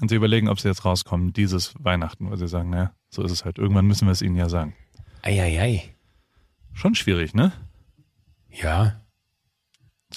Und 0.00 0.08
sie 0.08 0.16
überlegen, 0.16 0.48
ob 0.48 0.58
sie 0.58 0.66
jetzt 0.66 0.84
rauskommen, 0.84 1.32
dieses 1.32 1.74
Weihnachten, 1.78 2.28
weil 2.28 2.38
sie 2.38 2.48
sagen, 2.48 2.70
naja, 2.70 2.92
so 3.08 3.22
ist 3.22 3.30
es 3.30 3.44
halt. 3.44 3.58
Irgendwann 3.58 3.86
müssen 3.86 4.08
wir 4.08 4.12
es 4.12 4.20
ihnen 4.20 4.34
ja 4.34 4.48
sagen. 4.48 4.74
Eieiei. 5.22 5.60
Ei, 5.60 5.60
ei. 5.60 5.94
Schon 6.72 6.96
schwierig, 6.96 7.34
ne? 7.34 7.52
Ja. 8.50 9.00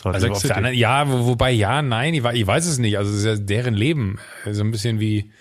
Also 0.04 0.30
auf 0.30 0.42
der 0.42 0.58
anderen, 0.58 0.76
ja, 0.76 1.08
wo, 1.08 1.28
wobei 1.28 1.52
ja, 1.52 1.84
nein, 1.84 2.16
ich, 2.16 2.24
ich, 2.24 2.48
weiß 2.48 2.66
es 2.66 2.80
nicht. 2.80 2.98
Also 2.98 3.12
es 3.12 3.20
ist 3.20 3.26
ja 3.26 3.36
deren 3.36 3.76
Leben. 3.76 4.18
So 4.50 4.64
ein 4.64 4.72
bisschen 4.72 5.00
wie, 5.00 5.32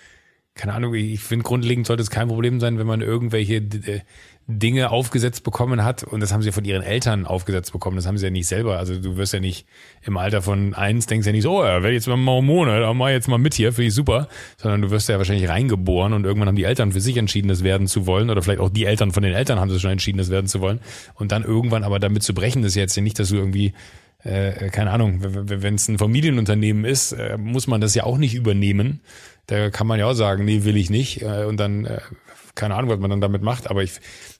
keine 0.59 0.73
Ahnung, 0.73 0.93
ich 0.93 1.21
finde 1.21 1.43
grundlegend 1.43 1.87
sollte 1.87 2.03
es 2.03 2.09
kein 2.09 2.27
Problem 2.27 2.59
sein, 2.59 2.77
wenn 2.77 2.85
man 2.85 2.99
irgendwelche 2.99 3.55
äh, 3.55 4.01
Dinge 4.45 4.91
aufgesetzt 4.91 5.45
bekommen 5.45 5.85
hat 5.85 6.03
und 6.03 6.19
das 6.19 6.33
haben 6.33 6.41
sie 6.41 6.51
von 6.51 6.65
ihren 6.65 6.81
Eltern 6.81 7.25
aufgesetzt 7.25 7.71
bekommen. 7.71 7.95
Das 7.95 8.05
haben 8.05 8.17
sie 8.17 8.25
ja 8.25 8.29
nicht 8.29 8.47
selber. 8.47 8.77
Also 8.77 8.99
du 8.99 9.15
wirst 9.15 9.31
ja 9.31 9.39
nicht 9.39 9.65
im 10.01 10.17
Alter 10.17 10.41
von 10.41 10.73
eins 10.73 11.05
denkst 11.05 11.25
ja 11.25 11.31
nicht 11.31 11.43
so, 11.43 11.61
oh, 11.61 11.63
ja, 11.63 11.81
werde 11.81 11.93
jetzt 11.93 12.07
mal 12.07 12.17
Mormone, 12.17 12.77
da 12.81 12.93
mach 12.93 13.07
jetzt 13.07 13.29
mal 13.29 13.37
mit 13.37 13.53
hier, 13.53 13.71
finde 13.71 13.87
ich 13.87 13.93
super. 13.93 14.27
Sondern 14.57 14.81
du 14.81 14.91
wirst 14.91 15.07
ja 15.07 15.17
wahrscheinlich 15.17 15.47
reingeboren 15.47 16.11
und 16.11 16.25
irgendwann 16.25 16.49
haben 16.49 16.57
die 16.57 16.65
Eltern 16.65 16.91
für 16.91 16.99
sich 16.99 17.15
entschieden, 17.15 17.47
das 17.47 17.63
werden 17.63 17.87
zu 17.87 18.05
wollen 18.05 18.29
oder 18.29 18.41
vielleicht 18.41 18.59
auch 18.59 18.69
die 18.69 18.83
Eltern 18.83 19.13
von 19.13 19.23
den 19.23 19.33
Eltern 19.33 19.61
haben 19.61 19.69
sich 19.69 19.81
schon 19.81 19.91
entschieden, 19.91 20.17
das 20.17 20.29
werden 20.29 20.47
zu 20.47 20.59
wollen. 20.59 20.81
Und 21.13 21.31
dann 21.31 21.43
irgendwann 21.43 21.85
aber 21.85 21.99
damit 21.99 22.23
zu 22.23 22.33
brechen, 22.33 22.63
das 22.63 22.71
ist 22.71 22.75
jetzt 22.75 22.97
ja 22.97 23.01
nicht, 23.01 23.17
dass 23.17 23.29
du 23.29 23.35
irgendwie 23.35 23.73
äh, 24.23 24.69
keine 24.69 24.91
Ahnung, 24.91 25.19
wenn 25.21 25.75
es 25.75 25.87
ein 25.87 25.97
Familienunternehmen 25.97 26.83
ist, 26.83 27.13
äh, 27.13 27.37
muss 27.37 27.67
man 27.67 27.79
das 27.79 27.95
ja 27.95 28.03
auch 28.03 28.17
nicht 28.17 28.35
übernehmen. 28.35 28.99
Da 29.49 29.71
kann 29.71 29.87
man 29.87 29.99
ja 29.99 30.05
auch 30.05 30.13
sagen, 30.13 30.45
nee, 30.45 30.63
will 30.63 30.77
ich 30.77 30.91
nicht. 30.91 31.23
Äh, 31.23 31.45
und 31.45 31.57
dann, 31.57 31.85
äh, 31.85 32.01
keine 32.53 32.75
Ahnung, 32.75 32.91
was 32.91 32.99
man 32.99 33.09
dann 33.09 33.21
damit 33.21 33.41
macht. 33.41 33.69
Aber 33.69 33.81
ich 33.81 33.93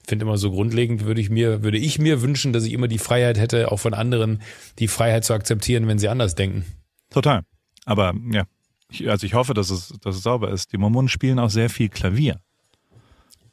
finde 0.07 0.25
immer 0.25 0.37
so 0.37 0.51
grundlegend 0.51 1.03
würde 1.05 1.19
ich 1.19 1.31
mir, 1.31 1.63
würde 1.63 1.79
ich 1.79 1.97
mir 1.97 2.21
wünschen, 2.21 2.53
dass 2.53 2.63
ich 2.63 2.73
immer 2.73 2.87
die 2.87 2.99
Freiheit 2.99 3.39
hätte, 3.39 3.71
auch 3.71 3.79
von 3.79 3.95
anderen 3.95 4.41
die 4.77 4.87
Freiheit 4.87 5.25
zu 5.25 5.33
akzeptieren, 5.33 5.87
wenn 5.87 5.97
sie 5.97 6.09
anders 6.09 6.35
denken. 6.35 6.63
Total. 7.09 7.41
Aber 7.85 8.13
ja, 8.31 8.43
ich, 8.91 9.09
also 9.09 9.25
ich 9.25 9.33
hoffe, 9.33 9.55
dass 9.55 9.71
es, 9.71 9.93
dass 10.01 10.15
es 10.15 10.21
sauber 10.21 10.51
ist. 10.51 10.73
Die 10.73 10.77
Mormonen 10.77 11.09
spielen 11.09 11.39
auch 11.39 11.49
sehr 11.49 11.71
viel 11.71 11.89
Klavier. 11.89 12.39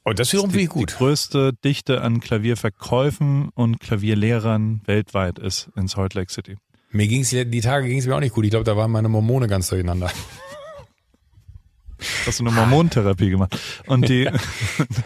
Oh, 0.05 0.13
das 0.13 0.33
wiederum 0.33 0.51
finde 0.51 0.65
ich 0.65 0.69
gut. 0.69 0.91
Die 0.91 0.97
größte 0.97 1.53
Dichte 1.65 2.03
an 2.03 2.21
Klavierverkäufen 2.21 3.49
und 3.55 3.81
Klavierlehrern 3.81 4.83
weltweit 4.85 5.39
ist 5.39 5.71
in 5.75 5.89
Salt 5.89 6.13
Lake 6.13 6.31
City. 6.31 6.57
Mir 6.91 7.09
ging's 7.09 7.31
die 7.31 7.61
Tage 7.61 7.89
ging 7.89 7.99
es 7.99 8.07
mir 8.07 8.15
auch 8.15 8.21
nicht 8.21 8.35
gut. 8.35 8.45
Ich 8.45 8.51
glaube, 8.51 8.65
da 8.65 8.77
waren 8.77 8.91
meine 8.91 9.09
Mormone 9.09 9.49
ganz 9.49 9.69
durcheinander. 9.69 10.11
Hast 12.27 12.41
du 12.41 12.45
eine 12.45 12.53
Mormonentherapie 12.53 13.31
gemacht? 13.31 13.59
Und 13.87 14.09
die 14.09 14.29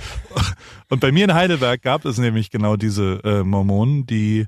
und 0.88 1.00
bei 1.00 1.12
mir 1.12 1.24
in 1.24 1.34
Heidelberg 1.34 1.82
gab 1.82 2.04
es 2.04 2.18
nämlich 2.18 2.50
genau 2.50 2.76
diese 2.76 3.20
äh, 3.24 3.42
Mormonen, 3.42 4.06
die 4.06 4.46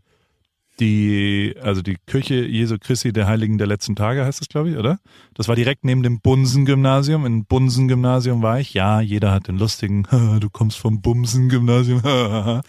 die, 0.81 1.55
also 1.63 1.83
die 1.83 1.97
Kirche 2.07 2.47
Jesu 2.47 2.77
Christi 2.81 3.13
der 3.13 3.27
Heiligen 3.27 3.59
der 3.59 3.67
letzten 3.67 3.95
Tage 3.95 4.25
heißt 4.25 4.41
es, 4.41 4.49
glaube 4.49 4.71
ich, 4.71 4.77
oder? 4.77 4.99
Das 5.35 5.49
war 5.49 5.55
direkt 5.55 5.85
neben 5.85 6.03
dem 6.03 6.21
Bunsen-Gymnasium. 6.21 7.27
In 7.27 7.45
Bunsen-Gymnasium 7.45 8.43
war 8.43 8.59
ich. 8.59 8.73
Ja, 8.73 9.01
jeder 9.01 9.33
hat 9.33 9.49
den 9.49 9.59
lustigen, 9.59 10.05
du 10.41 10.49
kommst 10.51 10.79
vom 10.79 11.03
Bumsen-Gymnasium. 11.03 12.01
Aber 12.05 12.63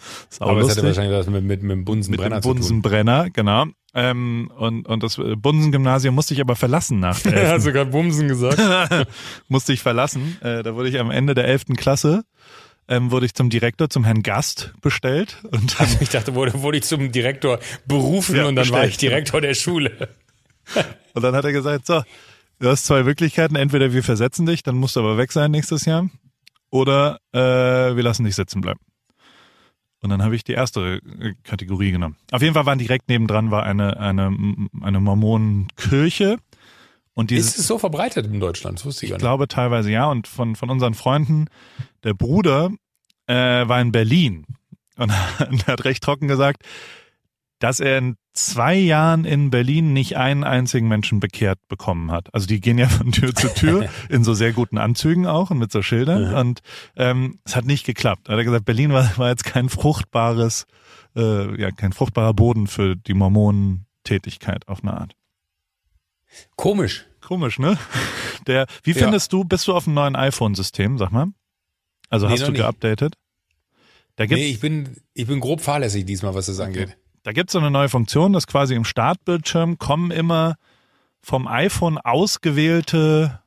lustig. 0.60 0.70
es 0.70 0.76
hatte 0.76 0.86
wahrscheinlich 0.86 1.18
was 1.18 1.26
mit, 1.28 1.44
mit, 1.44 1.62
mit 1.62 1.72
dem 1.72 1.84
Bunsenbrenner 1.84 2.36
mit 2.36 2.44
dem 2.44 2.48
Bunsenbrenner, 2.48 3.30
genau. 3.30 3.66
Ähm, 3.94 4.50
und, 4.56 4.88
und 4.88 5.02
das 5.02 5.16
Bunsen-Gymnasium 5.16 6.14
musste 6.14 6.34
ich 6.34 6.40
aber 6.40 6.56
verlassen 6.56 6.98
nach 6.98 7.20
der 7.20 7.32
11. 7.32 7.42
Er 7.42 7.52
hat 7.52 7.62
sogar 7.62 7.84
Bumsen 7.84 8.26
gesagt. 8.26 8.60
musste 9.48 9.72
ich 9.72 9.80
verlassen. 9.80 10.36
Äh, 10.40 10.64
da 10.64 10.74
wurde 10.74 10.88
ich 10.88 10.98
am 10.98 11.12
Ende 11.12 11.34
der 11.34 11.46
elften 11.46 11.76
Klasse 11.76 12.24
ähm, 12.88 13.10
wurde 13.10 13.26
ich 13.26 13.34
zum 13.34 13.50
Direktor, 13.50 13.88
zum 13.88 14.04
Herrn 14.04 14.22
Gast 14.22 14.74
bestellt. 14.80 15.42
Und 15.50 15.80
also 15.80 15.98
ich 16.00 16.08
dachte, 16.08 16.34
wurde, 16.34 16.62
wurde 16.62 16.78
ich 16.78 16.84
zum 16.84 17.12
Direktor 17.12 17.58
berufen 17.86 18.36
ja, 18.36 18.46
und 18.46 18.56
dann 18.56 18.62
bestellt. 18.62 18.80
war 18.80 18.88
ich 18.88 18.96
Direktor 18.96 19.40
der 19.40 19.54
Schule. 19.54 20.08
und 21.14 21.22
dann 21.22 21.34
hat 21.34 21.44
er 21.44 21.52
gesagt, 21.52 21.86
so, 21.86 22.02
du 22.58 22.68
hast 22.68 22.86
zwei 22.86 23.02
Möglichkeiten. 23.02 23.56
Entweder 23.56 23.92
wir 23.92 24.02
versetzen 24.02 24.46
dich, 24.46 24.62
dann 24.62 24.76
musst 24.76 24.96
du 24.96 25.00
aber 25.00 25.16
weg 25.16 25.32
sein 25.32 25.50
nächstes 25.50 25.84
Jahr. 25.84 26.08
Oder 26.70 27.20
äh, 27.32 27.38
wir 27.38 28.02
lassen 28.02 28.24
dich 28.24 28.34
sitzen 28.34 28.60
bleiben. 28.60 28.80
Und 30.02 30.10
dann 30.10 30.22
habe 30.22 30.36
ich 30.36 30.44
die 30.44 30.52
erste 30.52 31.00
äh, 31.20 31.32
Kategorie 31.44 31.90
genommen. 31.90 32.16
Auf 32.30 32.42
jeden 32.42 32.52
Fall 32.52 32.66
waren 32.66 32.78
direkt 32.78 33.08
nebendran 33.08 33.50
war 33.50 33.62
eine, 33.62 33.98
eine, 33.98 34.36
eine 34.82 35.00
Mormonenkirche. 35.00 36.38
Und 37.14 37.30
dieses, 37.30 37.52
ist 37.52 37.58
es 37.60 37.66
so 37.68 37.78
verbreitet 37.78 38.26
in 38.26 38.40
Deutschland? 38.40 38.78
Das 38.78 38.86
wusste 38.86 39.06
ich, 39.06 39.12
ich 39.12 39.18
glaube 39.18 39.48
teilweise 39.48 39.90
ja. 39.90 40.06
Und 40.06 40.26
von, 40.26 40.56
von 40.56 40.68
unseren 40.68 40.94
Freunden, 40.94 41.46
der 42.02 42.14
Bruder 42.14 42.70
äh, 43.26 43.34
war 43.34 43.80
in 43.80 43.92
Berlin 43.92 44.44
und 44.96 45.12
hat 45.66 45.84
recht 45.84 46.02
trocken 46.02 46.28
gesagt, 46.28 46.64
dass 47.60 47.80
er 47.80 47.98
in 47.98 48.16
zwei 48.32 48.74
Jahren 48.74 49.24
in 49.24 49.50
Berlin 49.50 49.92
nicht 49.92 50.16
einen 50.16 50.42
einzigen 50.42 50.88
Menschen 50.88 51.20
bekehrt 51.20 51.58
bekommen 51.68 52.10
hat. 52.10 52.34
Also 52.34 52.46
die 52.46 52.60
gehen 52.60 52.78
ja 52.78 52.88
von 52.88 53.12
Tür 53.12 53.34
zu 53.34 53.48
Tür 53.54 53.88
in 54.08 54.24
so 54.24 54.34
sehr 54.34 54.52
guten 54.52 54.76
Anzügen 54.76 55.26
auch 55.26 55.50
und 55.50 55.58
mit 55.58 55.70
so 55.70 55.80
Schildern. 55.80 56.30
Mhm. 56.30 56.34
Und 56.36 56.60
ähm, 56.96 57.38
es 57.44 57.54
hat 57.54 57.64
nicht 57.64 57.86
geklappt. 57.86 58.28
Hat 58.28 58.36
er 58.36 58.44
gesagt, 58.44 58.64
Berlin 58.64 58.92
war, 58.92 59.16
war 59.16 59.30
jetzt 59.30 59.44
kein 59.44 59.68
fruchtbares, 59.68 60.66
äh, 61.16 61.60
ja, 61.60 61.70
kein 61.70 61.92
fruchtbarer 61.92 62.34
Boden 62.34 62.66
für 62.66 62.96
die 62.96 63.14
Mormonentätigkeit 63.14 64.66
auf 64.66 64.82
eine 64.82 64.94
Art. 64.94 65.14
Komisch. 66.56 67.06
Komisch, 67.20 67.58
ne? 67.58 67.78
Der, 68.46 68.66
wie 68.82 68.92
ja. 68.92 68.98
findest 68.98 69.32
du, 69.32 69.44
bist 69.44 69.66
du 69.66 69.74
auf 69.74 69.84
dem 69.84 69.94
neuen 69.94 70.16
iPhone-System, 70.16 70.98
sag 70.98 71.10
mal? 71.10 71.28
Also 72.10 72.26
nee, 72.26 72.34
hast 72.34 72.46
du 72.46 72.52
geupdatet? 72.52 73.16
Da 74.16 74.26
gibt's, 74.26 74.42
nee, 74.42 74.50
ich 74.50 74.60
bin, 74.60 74.96
ich 75.14 75.26
bin 75.26 75.40
grob 75.40 75.60
fahrlässig 75.60 76.04
diesmal, 76.04 76.34
was 76.34 76.46
das 76.46 76.60
angeht. 76.60 76.96
Da 77.22 77.32
gibt 77.32 77.48
es 77.48 77.52
so 77.52 77.58
eine 77.58 77.70
neue 77.70 77.88
Funktion, 77.88 78.32
dass 78.32 78.46
quasi 78.46 78.74
im 78.74 78.84
Startbildschirm 78.84 79.78
kommen 79.78 80.10
immer 80.10 80.56
vom 81.22 81.48
iPhone 81.48 81.98
ausgewählte 81.98 83.40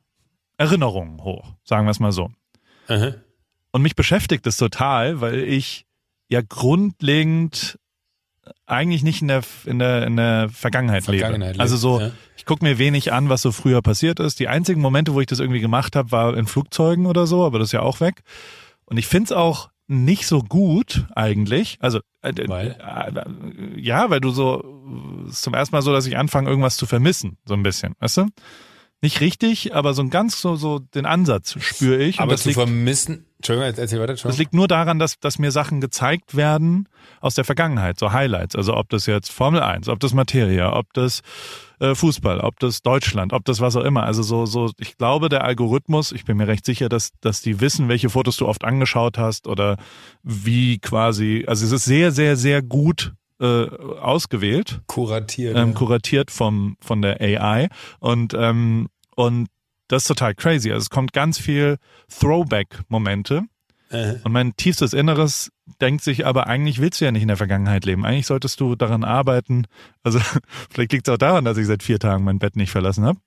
Erinnerungen 0.58 1.23
hoch, 1.23 1.54
sagen 1.63 1.86
wir 1.86 1.91
es 1.91 2.00
mal 2.00 2.12
so. 2.12 2.32
Aha. 2.88 3.13
Und 3.71 3.82
mich 3.84 3.95
beschäftigt 3.95 4.47
es 4.47 4.58
total, 4.58 5.21
weil 5.21 5.43
ich 5.43 5.86
ja 6.30 6.41
grundlegend 6.41 7.78
eigentlich 8.66 9.04
nicht 9.04 9.22
in 9.22 9.28
der 9.28 9.44
in 9.66 9.80
der 9.80 10.06
in 10.06 10.18
der 10.18 10.50
Vergangenheit, 10.50 11.04
Vergangenheit 11.04 11.54
lebe. 11.54 11.62
Also 11.62 11.78
so, 11.78 12.00
ja. 12.00 12.12
ich 12.36 12.46
gucke 12.46 12.64
mir 12.64 12.78
wenig 12.78 13.14
an, 13.14 13.30
was 13.30 13.42
so 13.42 13.52
früher 13.52 13.82
passiert 13.82 14.20
ist. 14.20 14.40
Die 14.40 14.48
einzigen 14.48 14.82
Momente, 14.82 15.14
wo 15.14 15.22
ich 15.22 15.28
das 15.28 15.40
irgendwie 15.40 15.60
gemacht 15.60 15.96
habe, 15.96 16.12
war 16.12 16.36
in 16.38 16.48
Flugzeugen 16.48 17.06
oder 17.06 17.28
so, 17.28 17.46
aber 17.46 17.60
das 17.60 17.70
ist 17.70 17.74
ja 17.74 17.82
auch 17.82 18.00
weg. 18.00 18.22
Und 18.86 18.98
ich 18.98 19.08
find's 19.08 19.32
auch 19.32 19.70
nicht 19.88 20.28
so 20.28 20.42
gut 20.42 21.06
eigentlich. 21.16 21.78
Also 21.80 22.00
äh, 22.22 22.34
weil? 22.48 22.78
Äh, 22.80 23.80
ja, 23.80 24.10
weil 24.10 24.20
du 24.20 24.32
so 24.32 24.64
zum 25.32 25.54
ersten 25.54 25.76
Mal 25.76 25.82
so, 25.82 25.94
dass 25.94 26.06
ich 26.06 26.18
anfange, 26.18 26.50
irgendwas 26.50 26.78
zu 26.78 26.86
vermissen, 26.86 27.38
so 27.46 27.54
ein 27.54 27.64
bisschen, 27.64 27.94
weißt 28.00 28.18
du? 28.18 28.26
Nicht 29.02 29.22
richtig, 29.22 29.76
aber 29.76 29.94
so 29.94 30.02
ein 30.02 30.10
ganz 30.10 30.42
so, 30.42 30.56
so 30.56 30.80
den 30.80 31.06
Ansatz 31.06 31.56
spüre 31.60 32.02
ich. 32.02 32.20
Aber 32.20 32.36
zu 32.36 32.50
liegt, 32.50 32.60
vermissen, 32.60 33.27
Entschuldigung, 33.38 33.73
erzähl 33.78 34.00
weiter, 34.00 34.15
Das 34.15 34.38
liegt 34.38 34.54
nur 34.54 34.67
daran, 34.67 34.97
dass, 34.97 35.19
dass 35.19 35.38
mir 35.38 35.52
Sachen 35.52 35.80
gezeigt 35.80 36.36
werden 36.36 36.89
aus 37.21 37.36
der 37.36 37.43
Vergangenheit, 37.43 38.00
so 38.00 38.12
Highlights. 38.12 38.56
Also 38.56 38.76
ob 38.76 38.89
das 38.89 39.06
jetzt 39.06 39.32
Formel 39.32 39.62
1, 39.62 39.89
ob 39.89 40.00
das 40.00 40.13
Materia, 40.13 40.76
ob 40.76 40.91
das 40.93 41.21
äh, 41.80 41.93
Fußball, 41.93 42.39
ob 42.39 42.60
das 42.60 42.82
Deutschland, 42.82 43.34
ob 43.34 43.45
das 43.45 43.62
was 43.62 43.76
auch 43.76 43.84
immer. 43.84 44.04
Also 44.04 44.23
so, 44.23 44.47
so, 44.47 44.71
ich 44.80 44.97
glaube, 44.97 45.30
der 45.30 45.43
Algorithmus, 45.43 46.12
ich 46.12 46.26
bin 46.26 46.38
mir 46.38 46.47
recht 46.47 46.65
sicher, 46.65 46.89
dass, 46.89 47.12
dass 47.21 47.41
die 47.41 47.62
wissen, 47.62 47.89
welche 47.89 48.10
Fotos 48.10 48.38
du 48.38 48.47
oft 48.47 48.63
angeschaut 48.63 49.19
hast 49.19 49.47
oder 49.47 49.78
wie 50.23 50.80
quasi, 50.80 51.45
also 51.47 51.63
es 51.63 51.71
ist 51.71 51.86
sehr, 51.86 52.12
sehr, 52.12 52.38
sehr 52.38 52.63
gut 52.63 53.13
äh, 53.39 53.67
ausgewählt. 54.00 54.82
Kuratiert. 54.88 55.56
Ähm, 55.56 55.76
kuratiert 55.76 56.32
vom, 56.32 56.76
von 56.82 57.04
der 57.04 57.21
AI. 57.21 57.69
Und, 58.00 58.34
ähm, 58.34 58.88
und 59.15 59.47
das 59.88 60.04
ist 60.04 60.08
total 60.08 60.36
crazy. 60.36 60.71
Also 60.71 60.84
es 60.84 60.89
kommt 60.89 61.13
ganz 61.13 61.38
viel 61.38 61.78
Throwback-Momente. 62.19 63.43
Äh. 63.89 64.15
Und 64.23 64.32
mein 64.32 64.56
tiefstes 64.58 64.93
Inneres 64.93 65.52
denkt 65.82 66.04
sich 66.04 66.26
aber, 66.26 66.47
eigentlich 66.47 66.82
willst 66.82 67.00
du 67.00 67.06
ja 67.06 67.12
nicht 67.12 67.21
in 67.21 67.30
der 67.30 67.38
Vergangenheit 67.38 67.86
leben. 67.86 68.06
Eigentlich 68.06 68.28
solltest 68.28 68.60
du 68.60 68.76
daran 68.76 69.04
arbeiten. 69.04 69.65
Also 70.04 70.19
vielleicht 70.69 70.91
liegt 70.91 71.08
es 71.08 71.13
auch 71.13 71.17
daran, 71.17 71.45
dass 71.45 71.58
ich 71.58 71.67
seit 71.67 71.84
vier 71.84 72.00
Tagen 72.00 72.23
mein 72.23 72.39
Bett 72.39 72.56
nicht 72.56 72.71
verlassen 72.71 73.06
habe. 73.06 73.19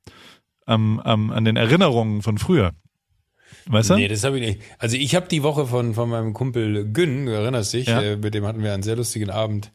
Am, 0.66 1.00
am, 1.00 1.30
an 1.30 1.44
den 1.44 1.56
Erinnerungen 1.56 2.22
von 2.22 2.38
früher. 2.38 2.72
Weißt 3.66 3.90
du? 3.90 3.94
Nee, 3.94 4.08
das 4.08 4.24
habe 4.24 4.38
ich 4.38 4.46
nicht. 4.46 4.62
Also 4.78 4.96
ich 4.96 5.14
habe 5.14 5.26
die 5.28 5.42
Woche 5.42 5.66
von, 5.66 5.94
von 5.94 6.08
meinem 6.08 6.32
Kumpel 6.32 6.90
Gün, 6.92 7.26
du 7.26 7.32
erinnerst 7.32 7.72
dich, 7.72 7.86
ja. 7.86 8.00
äh, 8.00 8.16
mit 8.16 8.34
dem 8.34 8.46
hatten 8.46 8.62
wir 8.62 8.72
einen 8.72 8.82
sehr 8.82 8.96
lustigen 8.96 9.30
Abend 9.30 9.72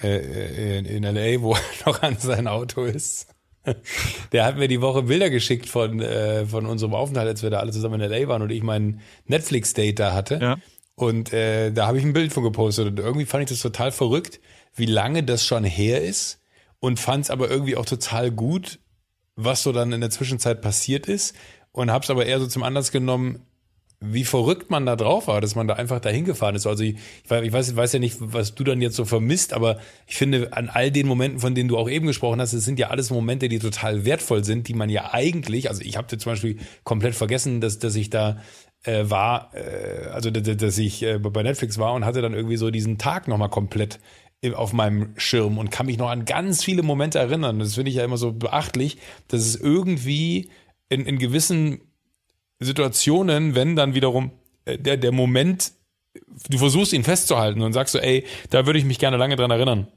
äh, 0.00 0.16
äh 0.16 0.78
in, 0.78 0.84
in 0.84 1.02
LA, 1.02 1.40
wo 1.40 1.54
er 1.54 1.60
noch 1.86 2.02
an 2.02 2.16
sein 2.18 2.46
Auto 2.46 2.84
ist. 2.84 3.34
Der 4.32 4.44
hat 4.44 4.56
mir 4.56 4.68
die 4.68 4.80
Woche 4.80 5.02
Bilder 5.02 5.30
geschickt 5.30 5.68
von, 5.68 6.00
äh, 6.00 6.46
von 6.46 6.66
unserem 6.66 6.94
Aufenthalt, 6.94 7.28
als 7.28 7.42
wir 7.42 7.50
da 7.50 7.58
alle 7.58 7.72
zusammen 7.72 8.00
in 8.00 8.10
LA 8.10 8.28
waren 8.28 8.42
und 8.42 8.50
ich 8.50 8.62
meinen 8.62 9.00
Netflix-Date 9.26 9.98
da 9.98 10.12
hatte. 10.14 10.38
Ja. 10.40 10.56
Und 10.94 11.32
äh, 11.32 11.72
da 11.72 11.86
habe 11.86 11.98
ich 11.98 12.04
ein 12.04 12.12
Bild 12.12 12.32
von 12.32 12.42
gepostet 12.42 12.86
und 12.88 12.98
irgendwie 12.98 13.26
fand 13.26 13.42
ich 13.42 13.50
das 13.50 13.60
total 13.60 13.92
verrückt, 13.92 14.40
wie 14.74 14.86
lange 14.86 15.22
das 15.22 15.44
schon 15.44 15.64
her 15.64 16.02
ist 16.02 16.40
und 16.80 16.98
fand 16.98 17.24
es 17.24 17.30
aber 17.30 17.50
irgendwie 17.50 17.76
auch 17.76 17.84
total 17.84 18.30
gut, 18.30 18.78
was 19.34 19.62
so 19.62 19.72
dann 19.72 19.92
in 19.92 20.00
der 20.00 20.10
Zwischenzeit 20.10 20.62
passiert 20.62 21.06
ist 21.06 21.36
und 21.72 21.90
habe 21.90 22.02
es 22.02 22.10
aber 22.10 22.24
eher 22.24 22.40
so 22.40 22.46
zum 22.46 22.62
Anlass 22.62 22.90
genommen, 22.92 23.42
wie 24.00 24.24
verrückt 24.24 24.70
man 24.70 24.84
da 24.84 24.94
drauf 24.94 25.26
war, 25.26 25.40
dass 25.40 25.54
man 25.54 25.66
da 25.66 25.74
einfach 25.74 26.00
dahin 26.00 26.24
gefahren 26.24 26.54
ist. 26.54 26.66
Also 26.66 26.84
ich, 26.84 26.96
ich, 27.24 27.30
weiß, 27.30 27.70
ich 27.70 27.76
weiß 27.76 27.94
ja 27.94 27.98
nicht, 27.98 28.16
was 28.20 28.54
du 28.54 28.62
dann 28.62 28.82
jetzt 28.82 28.96
so 28.96 29.04
vermisst, 29.04 29.54
aber 29.54 29.78
ich 30.06 30.16
finde, 30.16 30.52
an 30.52 30.68
all 30.68 30.90
den 30.90 31.06
Momenten, 31.06 31.40
von 31.40 31.54
denen 31.54 31.68
du 31.68 31.78
auch 31.78 31.88
eben 31.88 32.06
gesprochen 32.06 32.40
hast, 32.40 32.52
es 32.52 32.64
sind 32.64 32.78
ja 32.78 32.88
alles 32.88 33.10
Momente, 33.10 33.48
die 33.48 33.58
total 33.58 34.04
wertvoll 34.04 34.44
sind, 34.44 34.68
die 34.68 34.74
man 34.74 34.90
ja 34.90 35.14
eigentlich, 35.14 35.70
also 35.70 35.82
ich 35.82 35.96
habe 35.96 36.14
zum 36.14 36.32
Beispiel 36.32 36.58
komplett 36.84 37.14
vergessen, 37.14 37.60
dass, 37.60 37.78
dass 37.78 37.94
ich 37.94 38.10
da 38.10 38.42
äh, 38.84 39.08
war, 39.08 39.52
äh, 39.54 40.08
also 40.08 40.30
dass 40.30 40.78
ich 40.78 41.02
äh, 41.02 41.18
bei 41.18 41.42
Netflix 41.42 41.78
war 41.78 41.94
und 41.94 42.04
hatte 42.04 42.20
dann 42.20 42.34
irgendwie 42.34 42.56
so 42.56 42.70
diesen 42.70 42.98
Tag 42.98 43.28
nochmal 43.28 43.50
komplett 43.50 43.98
auf 44.54 44.74
meinem 44.74 45.14
Schirm 45.16 45.58
und 45.58 45.70
kann 45.70 45.86
mich 45.86 45.96
noch 45.96 46.10
an 46.10 46.24
ganz 46.24 46.62
viele 46.62 46.82
Momente 46.82 47.18
erinnern. 47.18 47.58
Das 47.58 47.74
finde 47.74 47.90
ich 47.90 47.96
ja 47.96 48.04
immer 48.04 48.18
so 48.18 48.32
beachtlich, 48.32 48.98
dass 49.28 49.40
es 49.40 49.56
irgendwie 49.56 50.50
in, 50.88 51.04
in 51.06 51.18
gewissen 51.18 51.80
Situationen, 52.60 53.54
wenn 53.54 53.76
dann 53.76 53.94
wiederum 53.94 54.30
äh, 54.64 54.78
der, 54.78 54.96
der 54.96 55.12
Moment, 55.12 55.72
du 56.48 56.58
versuchst 56.58 56.92
ihn 56.92 57.04
festzuhalten 57.04 57.62
und 57.62 57.72
sagst 57.72 57.92
so, 57.92 57.98
ey, 57.98 58.24
da 58.50 58.66
würde 58.66 58.78
ich 58.78 58.84
mich 58.84 58.98
gerne 58.98 59.16
lange 59.16 59.36
dran 59.36 59.50
erinnern 59.50 59.88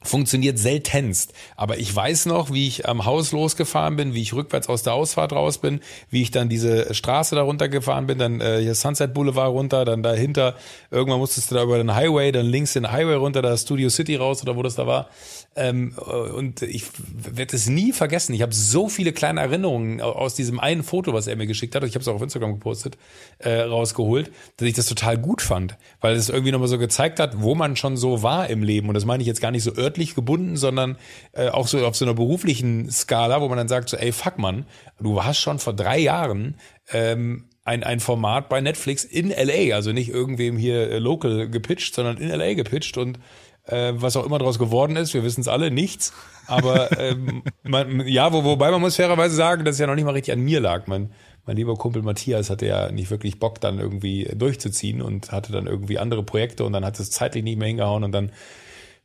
funktioniert 0.00 0.58
seltenst. 0.58 1.32
Aber 1.56 1.78
ich 1.78 1.94
weiß 1.94 2.26
noch, 2.26 2.52
wie 2.52 2.68
ich 2.68 2.88
am 2.88 3.04
Haus 3.04 3.32
losgefahren 3.32 3.96
bin, 3.96 4.14
wie 4.14 4.22
ich 4.22 4.32
rückwärts 4.32 4.68
aus 4.68 4.84
der 4.84 4.94
Ausfahrt 4.94 5.32
raus 5.32 5.58
bin, 5.58 5.80
wie 6.08 6.22
ich 6.22 6.30
dann 6.30 6.48
diese 6.48 6.94
Straße 6.94 7.34
da 7.34 7.42
runtergefahren 7.42 8.06
bin, 8.06 8.18
dann 8.18 8.40
äh, 8.40 8.60
hier 8.60 8.76
Sunset 8.76 9.12
Boulevard 9.12 9.50
runter, 9.50 9.84
dann 9.84 10.04
dahinter, 10.04 10.54
irgendwann 10.92 11.18
musstest 11.18 11.50
du 11.50 11.56
da 11.56 11.64
über 11.64 11.78
den 11.78 11.94
Highway, 11.94 12.30
dann 12.30 12.46
links 12.46 12.74
den 12.74 12.92
Highway 12.92 13.14
runter, 13.14 13.42
da 13.42 13.56
Studio 13.56 13.88
City 13.88 14.14
raus 14.14 14.40
oder 14.42 14.54
wo 14.54 14.62
das 14.62 14.76
da 14.76 14.86
war. 14.86 15.08
Ähm, 15.56 15.94
und 15.98 16.62
ich 16.62 16.84
werde 17.12 17.56
es 17.56 17.68
nie 17.68 17.92
vergessen. 17.92 18.32
Ich 18.34 18.42
habe 18.42 18.54
so 18.54 18.88
viele 18.88 19.12
kleine 19.12 19.40
Erinnerungen 19.40 20.00
aus 20.00 20.34
diesem 20.34 20.60
einen 20.60 20.84
Foto, 20.84 21.12
was 21.12 21.26
er 21.26 21.34
mir 21.34 21.48
geschickt 21.48 21.74
hat, 21.74 21.82
ich 21.82 21.94
habe 21.94 22.02
es 22.02 22.08
auch 22.08 22.14
auf 22.14 22.22
Instagram 22.22 22.52
gepostet, 22.52 22.96
äh, 23.40 23.62
rausgeholt, 23.62 24.30
dass 24.58 24.68
ich 24.68 24.74
das 24.74 24.86
total 24.86 25.18
gut 25.18 25.42
fand, 25.42 25.76
weil 26.00 26.14
es 26.14 26.28
irgendwie 26.28 26.52
nochmal 26.52 26.68
so 26.68 26.78
gezeigt 26.78 27.18
hat, 27.18 27.42
wo 27.42 27.56
man 27.56 27.74
schon 27.74 27.96
so 27.96 28.22
war 28.22 28.48
im 28.48 28.62
Leben. 28.62 28.86
Und 28.86 28.94
das 28.94 29.04
meine 29.04 29.22
ich 29.22 29.26
jetzt 29.26 29.40
gar 29.40 29.50
nicht 29.50 29.64
so 29.64 29.72
örtlich 29.88 30.14
gebunden, 30.14 30.56
sondern 30.56 30.96
äh, 31.32 31.48
auch 31.48 31.66
so 31.66 31.84
auf 31.86 31.96
so 31.96 32.04
einer 32.04 32.14
beruflichen 32.14 32.90
Skala, 32.90 33.40
wo 33.40 33.48
man 33.48 33.58
dann 33.58 33.68
sagt 33.68 33.88
so, 33.88 33.96
ey, 33.96 34.12
fuck 34.12 34.38
man, 34.38 34.66
du 35.00 35.24
hast 35.24 35.40
schon 35.40 35.58
vor 35.58 35.72
drei 35.72 35.98
Jahren 35.98 36.56
ähm, 36.92 37.48
ein, 37.64 37.84
ein 37.84 38.00
Format 38.00 38.48
bei 38.48 38.60
Netflix 38.60 39.04
in 39.04 39.30
LA, 39.30 39.74
also 39.74 39.92
nicht 39.92 40.10
irgendwem 40.10 40.56
hier 40.56 40.90
äh, 40.90 40.98
local 40.98 41.48
gepitcht, 41.48 41.94
sondern 41.94 42.18
in 42.18 42.28
LA 42.28 42.54
gepitcht 42.54 42.96
und 42.98 43.18
äh, 43.64 43.92
was 43.94 44.16
auch 44.16 44.24
immer 44.24 44.38
daraus 44.38 44.58
geworden 44.58 44.96
ist, 44.96 45.14
wir 45.14 45.22
wissen 45.22 45.42
es 45.42 45.48
alle, 45.48 45.70
nichts. 45.70 46.12
Aber 46.46 46.90
ähm, 46.98 47.42
man, 47.62 48.06
ja, 48.06 48.32
wo, 48.32 48.44
wobei 48.44 48.70
man 48.70 48.80
muss 48.80 48.96
fairerweise 48.96 49.34
sagen, 49.34 49.64
dass 49.64 49.74
es 49.74 49.80
ja 49.80 49.86
noch 49.86 49.94
nicht 49.94 50.04
mal 50.04 50.14
richtig 50.14 50.32
an 50.32 50.40
mir 50.40 50.60
lag. 50.60 50.86
Mein, 50.86 51.12
mein 51.44 51.56
lieber 51.56 51.76
Kumpel 51.76 52.02
Matthias 52.02 52.50
hatte 52.50 52.66
ja 52.66 52.90
nicht 52.90 53.10
wirklich 53.10 53.38
Bock, 53.38 53.60
dann 53.60 53.78
irgendwie 53.78 54.30
durchzuziehen 54.34 55.02
und 55.02 55.32
hatte 55.32 55.52
dann 55.52 55.66
irgendwie 55.66 55.98
andere 55.98 56.22
Projekte 56.22 56.64
und 56.64 56.72
dann 56.72 56.84
hat 56.84 56.98
es 57.00 57.10
zeitlich 57.10 57.44
nicht 57.44 57.58
mehr 57.58 57.68
hingehauen 57.68 58.04
und 58.04 58.12
dann 58.12 58.32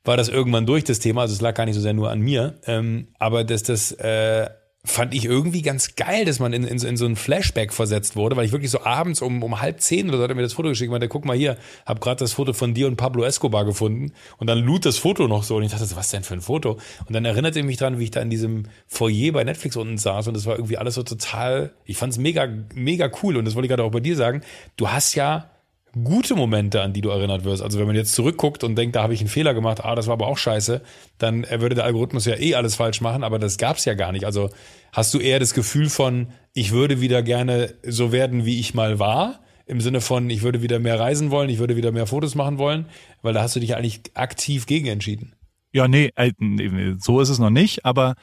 war 0.04 0.18
das 0.18 0.30
irgendwann 0.30 0.66
durch, 0.66 0.84
das 0.84 1.00
Thema. 1.00 1.22
Also 1.22 1.34
es 1.34 1.42
lag 1.42 1.54
gar 1.56 1.66
nicht 1.66 1.76
so 1.76 1.82
sehr 1.82 1.94
nur 1.94 2.12
an 2.12 2.20
mir. 2.20 2.56
Ähm, 2.66 3.08
aber 3.20 3.44
dass 3.44 3.64
das 3.64 3.92
äh, 3.94 4.50
fand 4.86 5.14
ich 5.14 5.24
irgendwie 5.24 5.62
ganz 5.62 5.96
geil, 5.96 6.26
dass 6.26 6.40
man 6.40 6.52
in, 6.52 6.66
in, 6.66 6.78
in 6.82 6.98
so 6.98 7.06
ein 7.06 7.16
Flashback 7.16 7.72
versetzt 7.72 8.18
wurde, 8.18 8.36
weil 8.36 8.46
ich 8.46 8.52
wirklich 8.52 8.70
so 8.70 8.84
abends 8.84 9.22
um, 9.22 9.42
um 9.42 9.62
halb 9.62 9.80
zehn 9.80 10.10
oder 10.10 10.18
so 10.18 10.24
hat 10.24 10.30
er 10.30 10.36
mir 10.36 10.42
das 10.42 10.54
Foto 10.54 10.68
geschickt 10.68 10.90
und 10.90 10.94
meinte, 10.94 11.08
guck 11.08 11.24
mal 11.24 11.38
hier, 11.38 11.58
hab 11.86 12.02
gerade 12.02 12.20
das 12.20 12.34
Foto 12.34 12.52
von 12.52 12.74
dir 12.74 12.88
und 12.88 12.98
Pablo 12.98 13.24
Escobar 13.24 13.64
gefunden 13.64 14.12
und 14.40 14.48
dann 14.48 14.60
lud 14.60 14.86
das 14.86 14.98
Foto 14.98 15.30
noch 15.30 15.44
so 15.44 15.56
und 15.56 15.64
ich 15.64 15.72
dachte, 15.72 15.88
was 15.96 16.10
denn 16.10 16.24
für 16.24 16.34
ein 16.34 16.42
Foto? 16.42 16.80
Und 17.06 17.14
dann 17.14 17.24
erinnerte 17.24 17.60
ich 17.60 17.66
mich 17.66 17.78
dran, 17.78 17.98
wie 17.98 18.04
ich 18.04 18.12
da 18.12 18.22
in 18.22 18.30
diesem 18.30 18.64
Foyer 18.88 19.32
bei 19.32 19.46
Netflix 19.46 19.78
unten 19.78 19.98
saß 19.98 20.28
und 20.28 20.36
das 20.36 20.46
war 20.46 20.58
irgendwie 20.58 20.78
alles 20.78 20.96
so 20.96 21.04
total, 21.04 21.72
ich 21.86 21.96
fand 21.96 22.12
es 22.12 22.20
mega, 22.20 22.50
mega 22.74 23.10
cool 23.24 23.38
und 23.38 23.46
das 23.46 23.56
wollte 23.56 23.68
ich 23.68 23.70
gerade 23.70 23.84
auch 23.84 23.92
bei 23.92 24.02
dir 24.02 24.18
sagen, 24.18 24.42
du 24.76 24.90
hast 24.90 25.16
ja 25.16 25.50
gute 26.02 26.36
Momente, 26.36 26.82
an 26.82 26.94
die 26.94 27.02
du 27.02 27.10
erinnert 27.10 27.44
wirst. 27.44 27.62
Also 27.62 27.80
wenn 27.80 27.86
man 27.86 27.96
jetzt 27.96 28.14
zurückguckt 28.14 28.64
und 28.64 28.76
denkt, 28.76 28.96
da 28.96 29.04
habe 29.04 29.14
ich 29.14 29.20
einen 29.20 29.30
Fehler 29.30 29.54
gemacht, 29.54 29.84
ah, 29.84 29.96
das 29.96 30.08
war 30.08 30.14
aber 30.14 30.28
auch 30.28 30.38
scheiße, 30.38 30.82
dann 31.18 31.46
würde 31.50 31.76
der 31.76 31.86
Algorithmus 31.86 32.26
ja 32.26 32.36
eh 32.36 32.56
alles 32.56 32.76
falsch 32.76 33.02
machen, 33.02 33.24
aber 33.24 33.38
das 33.38 33.58
gab's 33.58 33.86
ja 33.86 33.94
gar 33.94 34.12
nicht. 34.12 34.26
Also 34.26 34.50
hast 34.92 35.14
du 35.14 35.20
eher 35.20 35.40
das 35.40 35.54
Gefühl 35.54 35.90
von, 35.90 36.28
ich 36.54 36.72
würde 36.72 37.00
wieder 37.02 37.22
gerne 37.22 37.76
so 37.86 38.12
werden, 38.12 38.46
wie 38.46 38.60
ich 38.60 38.74
mal 38.74 38.98
war? 38.98 39.40
Im 39.66 39.82
Sinne 39.82 40.02
von, 40.02 40.30
ich 40.30 40.42
würde 40.42 40.62
wieder 40.62 40.80
mehr 40.80 41.00
reisen 41.00 41.32
wollen, 41.32 41.50
ich 41.50 41.60
würde 41.60 41.76
wieder 41.76 41.92
mehr 41.92 42.08
Fotos 42.08 42.36
machen 42.36 42.58
wollen, 42.58 42.88
weil 43.22 43.34
da 43.34 43.42
hast 43.42 43.56
du 43.56 43.60
dich 43.60 43.76
eigentlich 43.76 44.02
aktiv 44.16 44.66
gegen 44.66 44.88
entschieden. 44.88 45.36
Ja, 45.72 45.88
nee, 45.88 46.12
äh, 46.16 46.32
so 47.00 47.20
ist 47.20 47.30
es 47.30 47.40
noch 47.40 47.50
nicht, 47.50 47.86
aber 47.86 48.16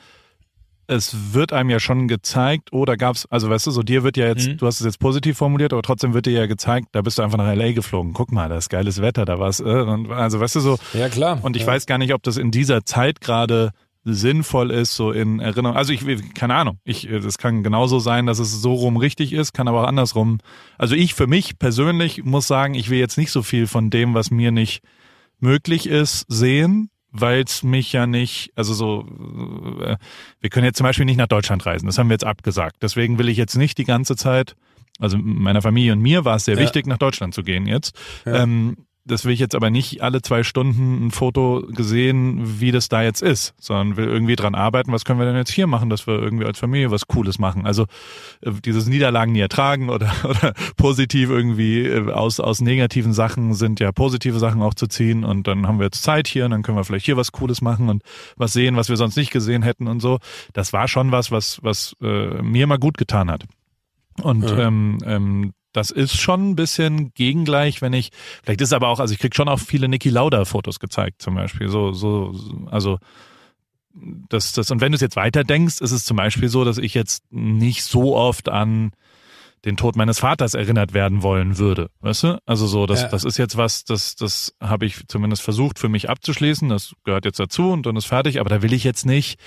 es 0.90 1.34
wird 1.34 1.52
einem 1.52 1.70
ja 1.70 1.78
schon 1.78 2.08
gezeigt, 2.08 2.70
oh, 2.72 2.84
da 2.84 2.96
gab's, 2.96 3.26
also 3.26 3.48
weißt 3.48 3.68
du, 3.68 3.70
so 3.70 3.82
dir 3.82 4.02
wird 4.02 4.16
ja 4.16 4.26
jetzt, 4.26 4.48
mhm. 4.48 4.56
du 4.56 4.66
hast 4.66 4.80
es 4.80 4.86
jetzt 4.86 4.98
positiv 4.98 5.38
formuliert, 5.38 5.72
aber 5.72 5.82
trotzdem 5.82 6.14
wird 6.14 6.26
dir 6.26 6.32
ja 6.32 6.46
gezeigt, 6.46 6.88
da 6.92 7.00
bist 7.00 7.18
du 7.18 7.22
einfach 7.22 7.38
nach 7.38 7.54
LA 7.54 7.72
geflogen. 7.72 8.12
Guck 8.12 8.32
mal, 8.32 8.48
das 8.48 8.64
ist 8.64 8.68
geiles 8.70 9.00
Wetter, 9.00 9.24
da 9.24 9.38
war's, 9.38 9.60
äh, 9.60 9.64
also 10.10 10.40
weißt 10.40 10.56
du 10.56 10.60
so. 10.60 10.78
Ja, 10.92 11.08
klar. 11.08 11.38
Und 11.42 11.56
ich 11.56 11.62
ja. 11.62 11.68
weiß 11.68 11.86
gar 11.86 11.98
nicht, 11.98 12.12
ob 12.12 12.22
das 12.24 12.36
in 12.36 12.50
dieser 12.50 12.84
Zeit 12.84 13.20
gerade 13.20 13.70
sinnvoll 14.02 14.70
ist, 14.70 14.94
so 14.94 15.12
in 15.12 15.40
Erinnerung. 15.40 15.76
Also 15.76 15.92
ich, 15.92 16.04
keine 16.34 16.54
Ahnung, 16.54 16.78
ich, 16.84 17.08
das 17.08 17.38
kann 17.38 17.62
genauso 17.62 17.98
sein, 17.98 18.26
dass 18.26 18.38
es 18.38 18.60
so 18.60 18.74
rum 18.74 18.96
richtig 18.96 19.32
ist, 19.32 19.52
kann 19.52 19.68
aber 19.68 19.82
auch 19.82 19.88
andersrum. 19.88 20.38
Also 20.78 20.94
ich 20.94 21.14
für 21.14 21.26
mich 21.26 21.58
persönlich 21.58 22.24
muss 22.24 22.46
sagen, 22.46 22.74
ich 22.74 22.90
will 22.90 22.98
jetzt 22.98 23.18
nicht 23.18 23.30
so 23.30 23.42
viel 23.42 23.66
von 23.66 23.90
dem, 23.90 24.14
was 24.14 24.30
mir 24.30 24.50
nicht 24.50 24.82
möglich 25.38 25.86
ist, 25.86 26.24
sehen, 26.28 26.90
weil 27.12 27.42
es 27.42 27.62
mich 27.62 27.92
ja 27.92 28.06
nicht, 28.06 28.52
also 28.56 28.74
so, 28.74 29.06
äh, 29.82 29.96
wir 30.40 30.50
können 30.50 30.64
jetzt 30.64 30.76
zum 30.76 30.84
Beispiel 30.84 31.06
nicht 31.06 31.16
nach 31.16 31.26
Deutschland 31.26 31.64
reisen, 31.66 31.86
das 31.86 31.98
haben 31.98 32.08
wir 32.08 32.14
jetzt 32.14 32.24
abgesagt. 32.24 32.76
Deswegen 32.82 33.18
will 33.18 33.28
ich 33.28 33.36
jetzt 33.36 33.56
nicht 33.56 33.78
die 33.78 33.84
ganze 33.84 34.16
Zeit, 34.16 34.56
also 34.98 35.18
meiner 35.18 35.62
Familie 35.62 35.92
und 35.92 36.00
mir 36.00 36.24
war 36.24 36.36
es 36.36 36.44
sehr 36.44 36.56
ja. 36.56 36.62
wichtig, 36.62 36.86
nach 36.86 36.98
Deutschland 36.98 37.34
zu 37.34 37.42
gehen 37.42 37.66
jetzt. 37.66 37.98
Ja. 38.24 38.42
Ähm, 38.42 38.76
das 39.10 39.24
will 39.24 39.32
ich 39.32 39.40
jetzt 39.40 39.54
aber 39.54 39.70
nicht 39.70 40.02
alle 40.02 40.22
zwei 40.22 40.42
Stunden 40.42 41.06
ein 41.06 41.10
Foto 41.10 41.62
gesehen, 41.68 42.60
wie 42.60 42.70
das 42.70 42.88
da 42.88 43.02
jetzt 43.02 43.22
ist, 43.22 43.54
sondern 43.58 43.96
will 43.96 44.06
irgendwie 44.06 44.36
dran 44.36 44.54
arbeiten, 44.54 44.92
was 44.92 45.04
können 45.04 45.18
wir 45.18 45.26
denn 45.26 45.36
jetzt 45.36 45.50
hier 45.50 45.66
machen, 45.66 45.90
dass 45.90 46.06
wir 46.06 46.14
irgendwie 46.14 46.44
als 46.44 46.58
Familie 46.58 46.90
was 46.90 47.06
Cooles 47.08 47.38
machen. 47.38 47.66
Also 47.66 47.86
äh, 48.40 48.52
dieses 48.64 48.86
Niederlagen 48.86 49.32
nie 49.32 49.40
ertragen 49.40 49.90
oder, 49.90 50.12
oder 50.24 50.54
positiv 50.76 51.30
irgendwie 51.30 51.80
äh, 51.86 52.10
aus, 52.12 52.40
aus 52.40 52.60
negativen 52.60 53.12
Sachen 53.12 53.54
sind 53.54 53.80
ja 53.80 53.90
positive 53.92 54.38
Sachen 54.38 54.62
auch 54.62 54.74
zu 54.74 54.86
ziehen 54.86 55.24
und 55.24 55.46
dann 55.46 55.66
haben 55.66 55.78
wir 55.78 55.86
jetzt 55.86 56.02
Zeit 56.02 56.28
hier 56.28 56.44
und 56.44 56.52
dann 56.52 56.62
können 56.62 56.78
wir 56.78 56.84
vielleicht 56.84 57.06
hier 57.06 57.16
was 57.16 57.32
Cooles 57.32 57.60
machen 57.60 57.88
und 57.88 58.02
was 58.36 58.52
sehen, 58.52 58.76
was 58.76 58.88
wir 58.88 58.96
sonst 58.96 59.16
nicht 59.16 59.32
gesehen 59.32 59.62
hätten 59.62 59.88
und 59.88 60.00
so. 60.00 60.18
Das 60.52 60.72
war 60.72 60.86
schon 60.88 61.10
was, 61.10 61.30
was, 61.32 61.58
was 61.62 61.96
äh, 62.00 62.42
mir 62.42 62.66
mal 62.66 62.78
gut 62.78 62.96
getan 62.96 63.30
hat. 63.30 63.44
Und 64.22 64.42
ja. 64.44 64.58
ähm, 64.58 64.98
ähm, 65.04 65.52
das 65.72 65.90
ist 65.90 66.20
schon 66.20 66.50
ein 66.50 66.56
bisschen 66.56 67.12
gegengleich, 67.14 67.82
wenn 67.82 67.92
ich, 67.92 68.10
vielleicht 68.42 68.60
ist 68.60 68.68
es 68.68 68.72
aber 68.72 68.88
auch, 68.88 69.00
also 69.00 69.12
ich 69.12 69.20
krieg 69.20 69.34
schon 69.34 69.48
auch 69.48 69.60
viele 69.60 69.88
Niki 69.88 70.10
Lauda 70.10 70.44
Fotos 70.44 70.80
gezeigt 70.80 71.22
zum 71.22 71.34
Beispiel, 71.34 71.68
so, 71.68 71.92
so, 71.92 72.34
also 72.70 72.98
das, 74.28 74.52
das, 74.52 74.70
und 74.70 74.80
wenn 74.80 74.92
du 74.92 74.96
es 74.96 75.02
jetzt 75.02 75.16
weiter 75.16 75.44
denkst, 75.44 75.80
ist 75.80 75.90
es 75.90 76.04
zum 76.04 76.16
Beispiel 76.16 76.48
so, 76.48 76.64
dass 76.64 76.78
ich 76.78 76.94
jetzt 76.94 77.24
nicht 77.30 77.82
so 77.84 78.16
oft 78.16 78.48
an 78.48 78.92
den 79.64 79.76
Tod 79.76 79.96
meines 79.96 80.18
Vaters 80.18 80.54
erinnert 80.54 80.94
werden 80.94 81.22
wollen 81.22 81.58
würde, 81.58 81.90
weißt 82.00 82.22
du? 82.22 82.42
Also 82.46 82.66
so, 82.66 82.86
das, 82.86 83.02
ja. 83.02 83.08
das 83.08 83.24
ist 83.24 83.36
jetzt 83.36 83.56
was, 83.56 83.84
das, 83.84 84.16
das 84.16 84.54
habe 84.60 84.86
ich 84.86 85.06
zumindest 85.06 85.42
versucht 85.42 85.78
für 85.78 85.88
mich 85.88 86.08
abzuschließen, 86.08 86.68
das 86.68 86.94
gehört 87.04 87.26
jetzt 87.26 87.38
dazu 87.38 87.70
und 87.70 87.84
dann 87.84 87.96
ist 87.96 88.06
fertig, 88.06 88.40
aber 88.40 88.48
da 88.48 88.62
will 88.62 88.72
ich 88.72 88.84
jetzt 88.84 89.04
nicht 89.04 89.38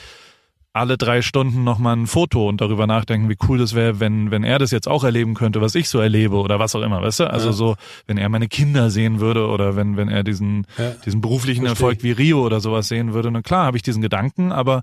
alle 0.74 0.98
drei 0.98 1.22
Stunden 1.22 1.64
nochmal 1.64 1.96
ein 1.96 2.08
Foto 2.08 2.50
und 2.50 2.60
darüber 2.60 2.88
nachdenken, 2.88 3.30
wie 3.30 3.38
cool 3.48 3.60
das 3.60 3.76
wäre, 3.76 4.00
wenn, 4.00 4.32
wenn 4.32 4.44
er 4.44 4.58
das 4.58 4.72
jetzt 4.72 4.88
auch 4.88 5.04
erleben 5.04 5.36
könnte, 5.36 5.62
was 5.62 5.76
ich 5.76 5.88
so 5.88 6.00
erlebe 6.00 6.36
oder 6.38 6.58
was 6.58 6.74
auch 6.74 6.82
immer, 6.82 7.00
weißt 7.00 7.22
du? 7.22 7.30
Also 7.30 7.48
ja. 7.48 7.54
so, 7.54 7.76
wenn 8.08 8.18
er 8.18 8.28
meine 8.28 8.48
Kinder 8.48 8.90
sehen 8.90 9.20
würde 9.20 9.48
oder 9.48 9.76
wenn, 9.76 9.98
wenn 9.98 10.10
er 10.10 10.24
diesen, 10.24 10.66
ja. 10.80 10.90
diesen 11.06 11.22
beruflichen 11.22 11.66
Versteh. 11.66 11.84
Erfolg 11.84 12.04
wie 12.04 12.12
Rio 12.12 12.44
oder 12.44 12.60
sowas 12.60 12.88
sehen 12.88 13.14
würde, 13.14 13.30
na 13.30 13.44
klar, 13.44 13.68
habe 13.68 13.78
ich 13.78 13.84
diesen 13.84 14.02
Gedanken, 14.02 14.52
aber 14.52 14.82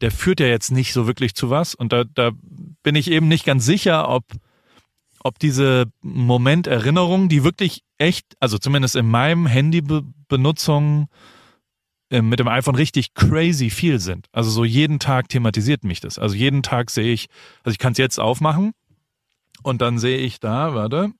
der 0.00 0.10
führt 0.10 0.40
ja 0.40 0.46
jetzt 0.46 0.72
nicht 0.72 0.92
so 0.92 1.06
wirklich 1.06 1.36
zu 1.36 1.48
was 1.48 1.76
und 1.76 1.92
da, 1.92 2.02
da 2.12 2.32
bin 2.82 2.96
ich 2.96 3.08
eben 3.08 3.28
nicht 3.28 3.46
ganz 3.46 3.64
sicher, 3.64 4.08
ob, 4.08 4.24
ob 5.20 5.38
diese 5.38 5.86
Momenterinnerung, 6.02 7.28
die 7.28 7.44
wirklich 7.44 7.84
echt, 7.98 8.26
also 8.40 8.58
zumindest 8.58 8.96
in 8.96 9.06
meinem 9.06 9.46
Handybenutzung 9.46 11.02
äh, 11.02 11.33
mit 12.10 12.38
dem 12.38 12.48
iPhone 12.48 12.74
richtig 12.74 13.14
crazy 13.14 13.70
viel 13.70 13.98
sind. 13.98 14.26
Also 14.32 14.50
so 14.50 14.64
jeden 14.64 14.98
Tag 14.98 15.28
thematisiert 15.28 15.84
mich 15.84 16.00
das. 16.00 16.18
Also 16.18 16.34
jeden 16.34 16.62
Tag 16.62 16.90
sehe 16.90 17.12
ich, 17.12 17.28
also 17.62 17.72
ich 17.72 17.78
kann 17.78 17.92
es 17.92 17.98
jetzt 17.98 18.20
aufmachen 18.20 18.72
und 19.62 19.80
dann 19.80 19.98
sehe 19.98 20.18
ich 20.18 20.40
da, 20.40 20.74
warte, 20.74 21.12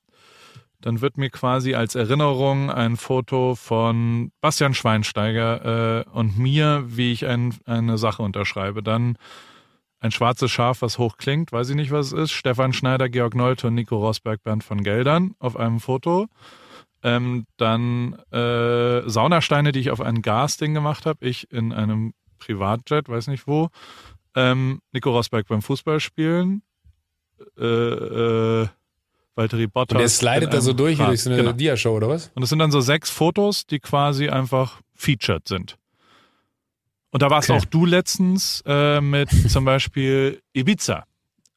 dann 0.84 1.00
wird 1.00 1.16
mir 1.16 1.30
quasi 1.30 1.74
als 1.74 1.94
Erinnerung 1.94 2.70
ein 2.70 2.98
Foto 2.98 3.54
von 3.54 4.30
Bastian 4.42 4.74
Schweinsteiger 4.74 6.04
äh, 6.04 6.10
und 6.10 6.38
mir, 6.38 6.84
wie 6.86 7.10
ich 7.10 7.26
ein, 7.26 7.54
eine 7.64 7.96
Sache 7.96 8.22
unterschreibe. 8.22 8.82
Dann 8.82 9.16
ein 10.00 10.10
schwarzes 10.10 10.50
Schaf, 10.50 10.82
was 10.82 10.98
hoch 10.98 11.16
klingt, 11.16 11.52
weiß 11.52 11.70
ich 11.70 11.76
nicht, 11.76 11.90
was 11.90 12.08
es 12.08 12.12
ist. 12.12 12.32
Stefan 12.32 12.74
Schneider, 12.74 13.08
Georg 13.08 13.34
Nolte 13.34 13.68
und 13.68 13.74
Nico 13.74 13.96
Rosberg, 13.96 14.42
Bernd 14.42 14.62
von 14.62 14.82
Geldern 14.84 15.34
auf 15.38 15.56
einem 15.56 15.80
Foto. 15.80 16.26
Ähm, 17.04 17.46
dann 17.58 18.14
äh, 18.32 19.08
Saunasteine, 19.08 19.70
die 19.70 19.80
ich 19.80 19.90
auf 19.90 20.00
ein 20.00 20.22
Gasding 20.22 20.74
gemacht 20.74 21.06
habe. 21.06 21.24
Ich 21.24 21.52
in 21.52 21.72
einem 21.72 22.14
Privatjet, 22.38 23.08
weiß 23.08 23.28
nicht 23.28 23.46
wo. 23.46 23.68
Ähm, 24.34 24.80
Nico 24.92 25.10
Rosberg 25.10 25.46
beim 25.46 25.62
Fußballspielen. 25.62 26.62
Äh, 27.58 27.64
äh, 27.64 28.68
Valtteri 29.36 29.66
Bottas. 29.66 29.94
Und 29.94 30.00
der 30.00 30.08
slidet 30.08 30.52
da 30.52 30.60
so 30.60 30.72
durch 30.72 30.98
Rad. 30.98 31.08
durch 31.08 31.22
so 31.22 31.30
eine 31.30 31.38
genau. 31.42 31.52
Diashow, 31.52 31.96
oder 31.96 32.08
was? 32.08 32.30
Und 32.34 32.40
das 32.40 32.50
sind 32.50 32.58
dann 32.58 32.70
so 32.70 32.80
sechs 32.80 33.10
Fotos, 33.10 33.66
die 33.66 33.80
quasi 33.80 34.28
einfach 34.28 34.80
featured 34.94 35.48
sind. 35.48 35.76
Und 37.10 37.22
da 37.22 37.30
warst 37.30 37.50
okay. 37.50 37.60
auch 37.60 37.64
du 37.64 37.86
letztens 37.86 38.62
äh, 38.66 39.00
mit 39.00 39.28
zum 39.50 39.64
Beispiel 39.64 40.40
Ibiza, 40.52 41.04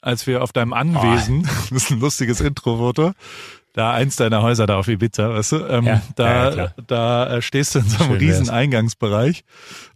als 0.01 0.27
wir 0.27 0.43
auf 0.43 0.53
deinem 0.53 0.73
Anwesen, 0.73 1.47
oh. 1.47 1.49
das 1.69 1.83
ist 1.83 1.91
ein 1.91 1.99
lustiges 1.99 2.41
Intro-Foto, 2.41 3.13
da 3.77 3.93
eins 3.93 4.15
deiner 4.15 4.41
Häuser 4.41 4.65
da 4.65 4.77
auf 4.77 4.87
Ibiza, 4.87 5.29
weißt 5.29 5.51
du? 5.51 5.55
Ähm, 5.67 5.85
ja, 5.85 6.01
da 6.15 6.55
ja, 6.55 6.73
da 6.87 7.35
äh, 7.35 7.41
stehst 7.43 7.75
du 7.75 7.79
in 7.79 7.85
so 7.85 7.97
einem 7.97 8.07
Schön 8.13 8.17
riesen 8.17 8.49
Eingangsbereich 8.49 9.43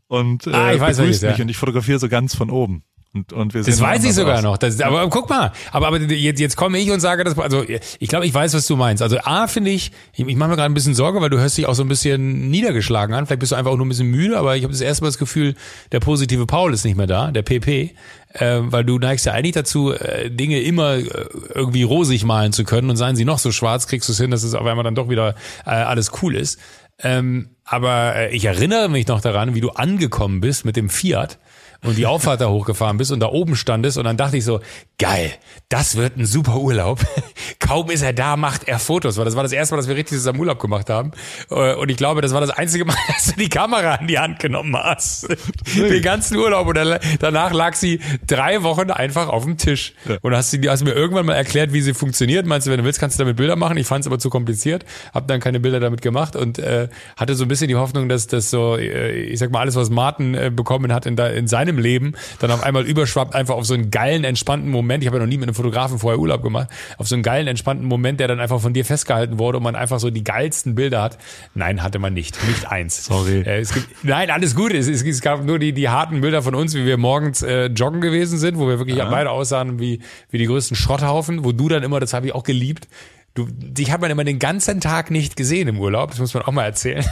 und 0.07 0.45
äh, 0.45 0.53
ah, 0.53 0.73
ich 0.73 0.79
weiß, 0.79 0.97
begrüßt 0.97 1.23
mich 1.23 1.37
ja. 1.37 1.43
und 1.43 1.49
ich 1.49 1.57
fotografiere 1.57 1.97
so 1.97 2.07
ganz 2.07 2.35
von 2.35 2.51
oben. 2.51 2.83
Und, 3.13 3.33
und 3.33 3.53
wir 3.53 3.61
das 3.61 3.81
weiß 3.81 4.05
ich 4.05 4.13
sogar 4.13 4.37
aus. 4.37 4.43
noch. 4.43 4.57
Das, 4.57 4.79
aber 4.79 5.09
guck 5.09 5.29
mal, 5.29 5.51
aber, 5.73 5.87
aber 5.87 5.99
jetzt, 5.99 6.39
jetzt 6.39 6.55
komme 6.55 6.77
ich 6.77 6.91
und 6.91 7.01
sage 7.01 7.25
das, 7.25 7.37
also 7.37 7.65
ich 7.67 8.07
glaube, 8.07 8.25
ich 8.25 8.33
weiß, 8.33 8.53
was 8.53 8.65
du 8.67 8.77
meinst. 8.77 9.03
Also 9.03 9.17
A 9.25 9.47
finde 9.47 9.71
ich, 9.71 9.91
ich, 10.13 10.25
ich 10.25 10.35
mache 10.37 10.49
mir 10.49 10.55
gerade 10.55 10.71
ein 10.71 10.73
bisschen 10.73 10.93
Sorge, 10.93 11.19
weil 11.19 11.29
du 11.29 11.37
hörst 11.37 11.57
dich 11.57 11.65
auch 11.65 11.73
so 11.73 11.83
ein 11.83 11.89
bisschen 11.89 12.49
niedergeschlagen 12.49 13.13
an. 13.13 13.25
Vielleicht 13.25 13.41
bist 13.41 13.51
du 13.51 13.57
einfach 13.57 13.71
auch 13.71 13.75
nur 13.75 13.85
ein 13.85 13.89
bisschen 13.89 14.07
müde, 14.07 14.37
aber 14.37 14.55
ich 14.55 14.63
habe 14.63 14.71
das 14.71 14.79
erste 14.79 15.03
Mal 15.03 15.09
das 15.09 15.17
Gefühl, 15.17 15.55
der 15.91 15.99
positive 15.99 16.45
Paul 16.45 16.73
ist 16.73 16.85
nicht 16.85 16.95
mehr 16.95 17.07
da, 17.07 17.31
der 17.31 17.41
PP. 17.41 17.95
Äh, 18.33 18.59
weil 18.61 18.85
du 18.85 18.97
neigst 18.97 19.25
ja 19.25 19.33
eigentlich 19.33 19.55
dazu, 19.55 19.91
äh, 19.91 20.31
Dinge 20.31 20.61
immer 20.61 20.93
äh, 20.93 21.05
irgendwie 21.53 21.83
rosig 21.83 22.23
malen 22.23 22.53
zu 22.53 22.63
können 22.63 22.89
und 22.89 22.95
seien 22.95 23.17
sie 23.17 23.25
noch 23.25 23.39
so 23.39 23.51
schwarz, 23.51 23.87
kriegst 23.87 24.07
du 24.07 24.13
es 24.13 24.19
hin, 24.19 24.31
dass 24.31 24.43
es 24.43 24.53
auf 24.53 24.65
einmal 24.65 24.85
dann 24.85 24.95
doch 24.95 25.09
wieder 25.09 25.35
äh, 25.65 25.71
alles 25.71 26.11
cool 26.21 26.37
ist. 26.37 26.57
Ähm, 27.03 27.49
aber 27.65 28.15
äh, 28.15 28.35
ich 28.35 28.45
erinnere 28.45 28.87
mich 28.87 29.07
noch 29.07 29.19
daran, 29.19 29.53
wie 29.53 29.59
du 29.59 29.71
angekommen 29.71 30.39
bist 30.39 30.63
mit 30.63 30.77
dem 30.77 30.89
Fiat 30.89 31.39
und 31.83 31.97
die 31.97 32.05
Auffahrt 32.05 32.41
da 32.41 32.49
hochgefahren 32.49 32.97
bist 32.97 33.11
und 33.11 33.19
da 33.19 33.27
oben 33.27 33.55
standest 33.55 33.97
und 33.97 34.03
dann 34.05 34.17
dachte 34.17 34.37
ich 34.37 34.45
so, 34.45 34.59
geil, 34.99 35.31
das 35.69 35.95
wird 35.95 36.17
ein 36.17 36.25
super 36.25 36.57
Urlaub. 36.57 36.99
Kaum 37.59 37.89
ist 37.89 38.03
er 38.03 38.13
da, 38.13 38.37
macht 38.37 38.67
er 38.67 38.77
Fotos, 38.77 39.17
weil 39.17 39.25
das 39.25 39.35
war 39.35 39.43
das 39.43 39.51
erste 39.51 39.73
Mal, 39.73 39.77
dass 39.77 39.87
wir 39.87 39.95
richtig 39.95 40.17
zusammen 40.17 40.39
Urlaub 40.39 40.59
gemacht 40.59 40.89
haben. 40.89 41.11
Äh, 41.49 41.73
und 41.75 41.89
ich 41.89 41.97
glaube, 41.97 42.21
das 42.21 42.33
war 42.33 42.41
das 42.41 42.51
einzige 42.51 42.85
Mal, 42.85 42.95
dass 43.07 43.27
du 43.27 43.33
die 43.33 43.49
Kamera 43.49 43.95
in 43.95 44.07
die 44.07 44.19
Hand 44.19 44.39
genommen 44.39 44.75
hast. 44.77 45.27
Den 45.75 46.01
ganzen 46.03 46.37
Urlaub. 46.37 46.67
Und 46.67 46.77
danach 47.19 47.53
lag 47.53 47.73
sie 47.73 47.99
drei 48.27 48.61
Wochen 48.63 48.91
einfach 48.91 49.27
auf 49.27 49.43
dem 49.43 49.57
Tisch. 49.57 49.93
Und 50.21 50.35
hast, 50.35 50.51
sie, 50.51 50.61
hast 50.69 50.83
mir 50.83 50.91
irgendwann 50.91 51.25
mal 51.25 51.33
erklärt, 51.33 51.73
wie 51.73 51.81
sie 51.81 51.93
funktioniert. 51.93 52.45
Meinst 52.45 52.67
du, 52.67 52.71
wenn 52.71 52.77
du 52.77 52.83
willst, 52.83 52.99
kannst 52.99 53.17
du 53.17 53.23
damit 53.23 53.37
Bilder 53.37 53.55
machen. 53.55 53.77
Ich 53.77 53.87
fand 53.87 54.01
es 54.01 54.07
aber 54.07 54.19
zu 54.19 54.29
kompliziert. 54.29 54.85
Hab 55.13 55.27
dann 55.27 55.39
keine 55.39 55.59
Bilder 55.59 55.79
damit 55.79 56.01
gemacht 56.01 56.35
und 56.35 56.59
äh, 56.59 56.89
hatte 57.17 57.35
so 57.35 57.45
ein 57.45 57.47
bisschen 57.47 57.69
die 57.69 57.75
Hoffnung, 57.75 58.07
dass 58.09 58.27
das 58.27 58.51
so, 58.51 58.77
äh, 58.77 59.11
ich 59.13 59.39
sag 59.39 59.51
mal, 59.51 59.59
alles, 59.61 59.75
was 59.75 59.89
Martin 59.89 60.35
äh, 60.35 60.51
bekommen 60.53 60.93
hat 60.93 61.05
in, 61.05 61.15
da, 61.15 61.27
in 61.27 61.47
seinem 61.47 61.70
meinem 61.71 61.83
Leben 61.83 62.13
dann 62.39 62.51
auf 62.51 62.63
einmal 62.63 62.85
überschwappt 62.85 63.35
einfach 63.35 63.55
auf 63.55 63.65
so 63.65 63.73
einen 63.73 63.91
geilen, 63.91 64.23
entspannten 64.23 64.69
Moment. 64.69 65.03
Ich 65.03 65.07
habe 65.07 65.17
ja 65.17 65.23
noch 65.23 65.29
nie 65.29 65.37
mit 65.37 65.47
einem 65.47 65.55
Fotografen 65.55 65.99
vorher 65.99 66.19
Urlaub 66.19 66.43
gemacht. 66.43 66.69
Auf 66.97 67.07
so 67.07 67.15
einen 67.15 67.23
geilen, 67.23 67.47
entspannten 67.47 67.85
Moment, 67.87 68.19
der 68.19 68.27
dann 68.27 68.39
einfach 68.39 68.59
von 68.59 68.73
dir 68.73 68.85
festgehalten 68.85 69.39
wurde 69.39 69.57
und 69.57 69.63
man 69.63 69.75
einfach 69.75 69.99
so 69.99 70.09
die 70.09 70.23
geilsten 70.23 70.75
Bilder 70.75 71.01
hat. 71.01 71.17
Nein, 71.53 71.83
hatte 71.83 71.99
man 71.99 72.13
nicht. 72.13 72.37
Nicht 72.47 72.71
eins. 72.71 73.05
Sorry. 73.05 73.41
Äh, 73.41 73.59
es 73.59 73.73
gibt, 73.73 73.87
nein, 74.03 74.29
alles 74.29 74.55
gut. 74.55 74.73
Es, 74.73 74.87
es, 74.87 75.03
es, 75.03 75.21
gab 75.21 75.43
nur 75.43 75.59
die, 75.59 75.73
die 75.73 75.89
harten 75.89 76.21
Bilder 76.21 76.41
von 76.41 76.55
uns, 76.55 76.73
wie 76.75 76.85
wir 76.85 76.97
morgens 76.97 77.41
äh, 77.41 77.65
joggen 77.67 78.01
gewesen 78.01 78.37
sind, 78.37 78.57
wo 78.57 78.67
wir 78.67 78.79
wirklich 78.79 78.97
ja. 78.97 79.09
beide 79.09 79.31
aussahen 79.31 79.79
wie, 79.79 80.01
wie 80.29 80.37
die 80.37 80.45
größten 80.45 80.75
Schrotthaufen, 80.75 81.43
wo 81.43 81.51
du 81.51 81.69
dann 81.69 81.83
immer, 81.83 81.99
das 81.99 82.13
habe 82.13 82.27
ich 82.27 82.35
auch 82.35 82.43
geliebt, 82.43 82.87
du, 83.33 83.47
dich 83.49 83.91
hat 83.91 84.01
man 84.01 84.11
immer 84.11 84.23
den 84.23 84.39
ganzen 84.39 84.81
Tag 84.81 85.11
nicht 85.11 85.35
gesehen 85.35 85.67
im 85.67 85.79
Urlaub, 85.79 86.11
das 86.11 86.19
muss 86.19 86.33
man 86.33 86.43
auch 86.43 86.51
mal 86.51 86.65
erzählen. 86.65 87.05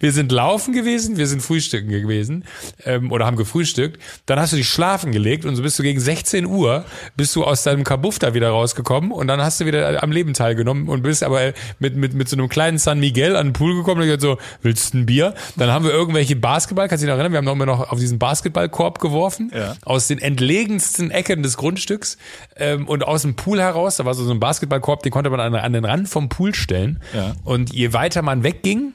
Wir 0.00 0.12
sind 0.12 0.32
laufen 0.32 0.72
gewesen, 0.72 1.16
wir 1.16 1.26
sind 1.26 1.42
frühstücken 1.42 1.88
gewesen 1.88 2.44
ähm, 2.84 3.12
oder 3.12 3.26
haben 3.26 3.36
gefrühstückt. 3.36 4.00
Dann 4.26 4.38
hast 4.38 4.52
du 4.52 4.56
dich 4.56 4.68
schlafen 4.68 5.12
gelegt 5.12 5.44
und 5.44 5.56
so 5.56 5.62
bist 5.62 5.78
du 5.78 5.82
gegen 5.82 6.00
16 6.00 6.46
Uhr 6.46 6.84
bist 7.16 7.34
du 7.36 7.44
aus 7.44 7.62
deinem 7.62 7.84
Kabuff 7.84 8.18
da 8.18 8.34
wieder 8.34 8.50
rausgekommen 8.50 9.12
und 9.12 9.26
dann 9.26 9.40
hast 9.40 9.60
du 9.60 9.66
wieder 9.66 10.02
am 10.02 10.12
Leben 10.12 10.34
teilgenommen 10.34 10.88
und 10.88 11.02
bist 11.02 11.22
aber 11.22 11.52
mit 11.78 11.96
mit 11.96 12.14
mit 12.14 12.28
so 12.28 12.36
einem 12.36 12.48
kleinen 12.48 12.78
San 12.78 13.00
Miguel 13.00 13.36
an 13.36 13.48
den 13.48 13.52
Pool 13.52 13.74
gekommen 13.74 14.00
und 14.00 14.06
gesagt 14.06 14.22
so 14.22 14.38
willst 14.62 14.94
du 14.94 14.98
ein 14.98 15.06
Bier? 15.06 15.34
Dann 15.56 15.70
haben 15.70 15.84
wir 15.84 15.92
irgendwelche 15.92 16.36
Basketball, 16.36 16.88
kannst 16.88 17.02
du 17.02 17.06
dich 17.06 17.12
noch 17.12 17.18
erinnern? 17.18 17.32
Wir 17.32 17.38
haben 17.38 17.44
noch 17.44 17.52
immer 17.52 17.66
noch 17.66 17.90
auf 17.90 17.98
diesen 17.98 18.18
Basketballkorb 18.18 18.98
geworfen 18.98 19.50
ja. 19.54 19.76
aus 19.84 20.08
den 20.08 20.18
entlegensten 20.18 21.10
Ecken 21.10 21.42
des 21.42 21.56
Grundstücks 21.56 22.16
ähm, 22.56 22.86
und 22.88 23.04
aus 23.04 23.22
dem 23.22 23.34
Pool 23.34 23.60
heraus. 23.60 23.96
Da 23.96 24.04
war 24.04 24.14
so 24.14 24.30
ein 24.30 24.40
Basketballkorb, 24.40 25.02
den 25.02 25.12
konnte 25.12 25.30
man 25.30 25.40
an, 25.40 25.54
an 25.54 25.72
den 25.72 25.84
Rand 25.84 26.08
vom 26.08 26.28
Pool 26.28 26.54
stellen. 26.54 27.00
Ja. 27.14 27.34
Und 27.44 27.72
je 27.72 27.92
weiter 27.92 28.22
man 28.22 28.42
wegging 28.42 28.92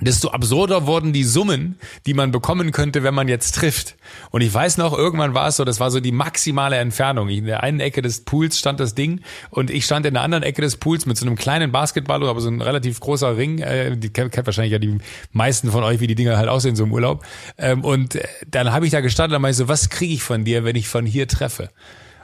desto 0.00 0.30
absurder 0.30 0.86
wurden 0.86 1.12
die 1.12 1.22
Summen, 1.22 1.78
die 2.06 2.14
man 2.14 2.32
bekommen 2.32 2.72
könnte, 2.72 3.02
wenn 3.04 3.14
man 3.14 3.28
jetzt 3.28 3.54
trifft. 3.54 3.96
Und 4.30 4.40
ich 4.40 4.52
weiß 4.52 4.76
noch, 4.76 4.96
irgendwann 4.96 5.34
war 5.34 5.48
es 5.48 5.56
so, 5.56 5.64
das 5.64 5.78
war 5.78 5.90
so 5.90 6.00
die 6.00 6.10
maximale 6.10 6.76
Entfernung. 6.76 7.28
In 7.28 7.46
der 7.46 7.62
einen 7.62 7.80
Ecke 7.80 8.02
des 8.02 8.24
Pools 8.24 8.58
stand 8.58 8.80
das 8.80 8.94
Ding 8.94 9.20
und 9.50 9.70
ich 9.70 9.84
stand 9.84 10.04
in 10.06 10.14
der 10.14 10.22
anderen 10.22 10.42
Ecke 10.42 10.62
des 10.62 10.76
Pools 10.76 11.06
mit 11.06 11.16
so 11.16 11.26
einem 11.26 11.36
kleinen 11.36 11.70
Basketball, 11.70 12.26
aber 12.28 12.40
so 12.40 12.48
ein 12.48 12.60
relativ 12.60 12.98
großer 12.98 13.36
Ring. 13.36 13.58
Äh, 13.60 13.96
die 13.96 14.10
kennt, 14.10 14.36
wahrscheinlich 14.36 14.72
ja 14.72 14.78
die 14.78 14.98
meisten 15.32 15.70
von 15.70 15.84
euch, 15.84 16.00
wie 16.00 16.08
die 16.08 16.16
Dinger 16.16 16.36
halt 16.36 16.48
aussehen 16.48 16.74
so 16.74 16.84
im 16.84 16.92
Urlaub. 16.92 17.24
Ähm, 17.56 17.84
und 17.84 18.16
äh, 18.16 18.26
dann 18.48 18.72
habe 18.72 18.86
ich 18.86 18.92
da 18.92 19.00
gestanden 19.00 19.36
und 19.36 19.42
meinte 19.42 19.58
so, 19.58 19.68
was 19.68 19.90
kriege 19.90 20.14
ich 20.14 20.22
von 20.22 20.44
dir, 20.44 20.64
wenn 20.64 20.76
ich 20.76 20.88
von 20.88 21.06
hier 21.06 21.28
treffe? 21.28 21.70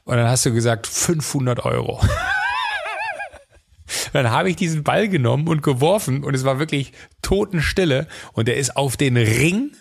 Und 0.04 0.16
dann 0.16 0.28
hast 0.28 0.44
du 0.44 0.52
gesagt, 0.52 0.88
500 0.88 1.64
Euro. 1.64 2.00
Dann 4.12 4.31
habe 4.31 4.50
ich 4.50 4.57
diesen 4.57 4.83
Ball 4.83 5.09
genommen 5.09 5.48
und 5.48 5.62
geworfen 5.62 6.24
und 6.24 6.35
es 6.35 6.44
war 6.44 6.59
wirklich 6.59 6.92
Totenstille 7.22 8.07
und 8.33 8.48
der 8.48 8.57
ist 8.57 8.76
auf 8.76 8.96
den 8.96 9.16
Ring 9.16 9.72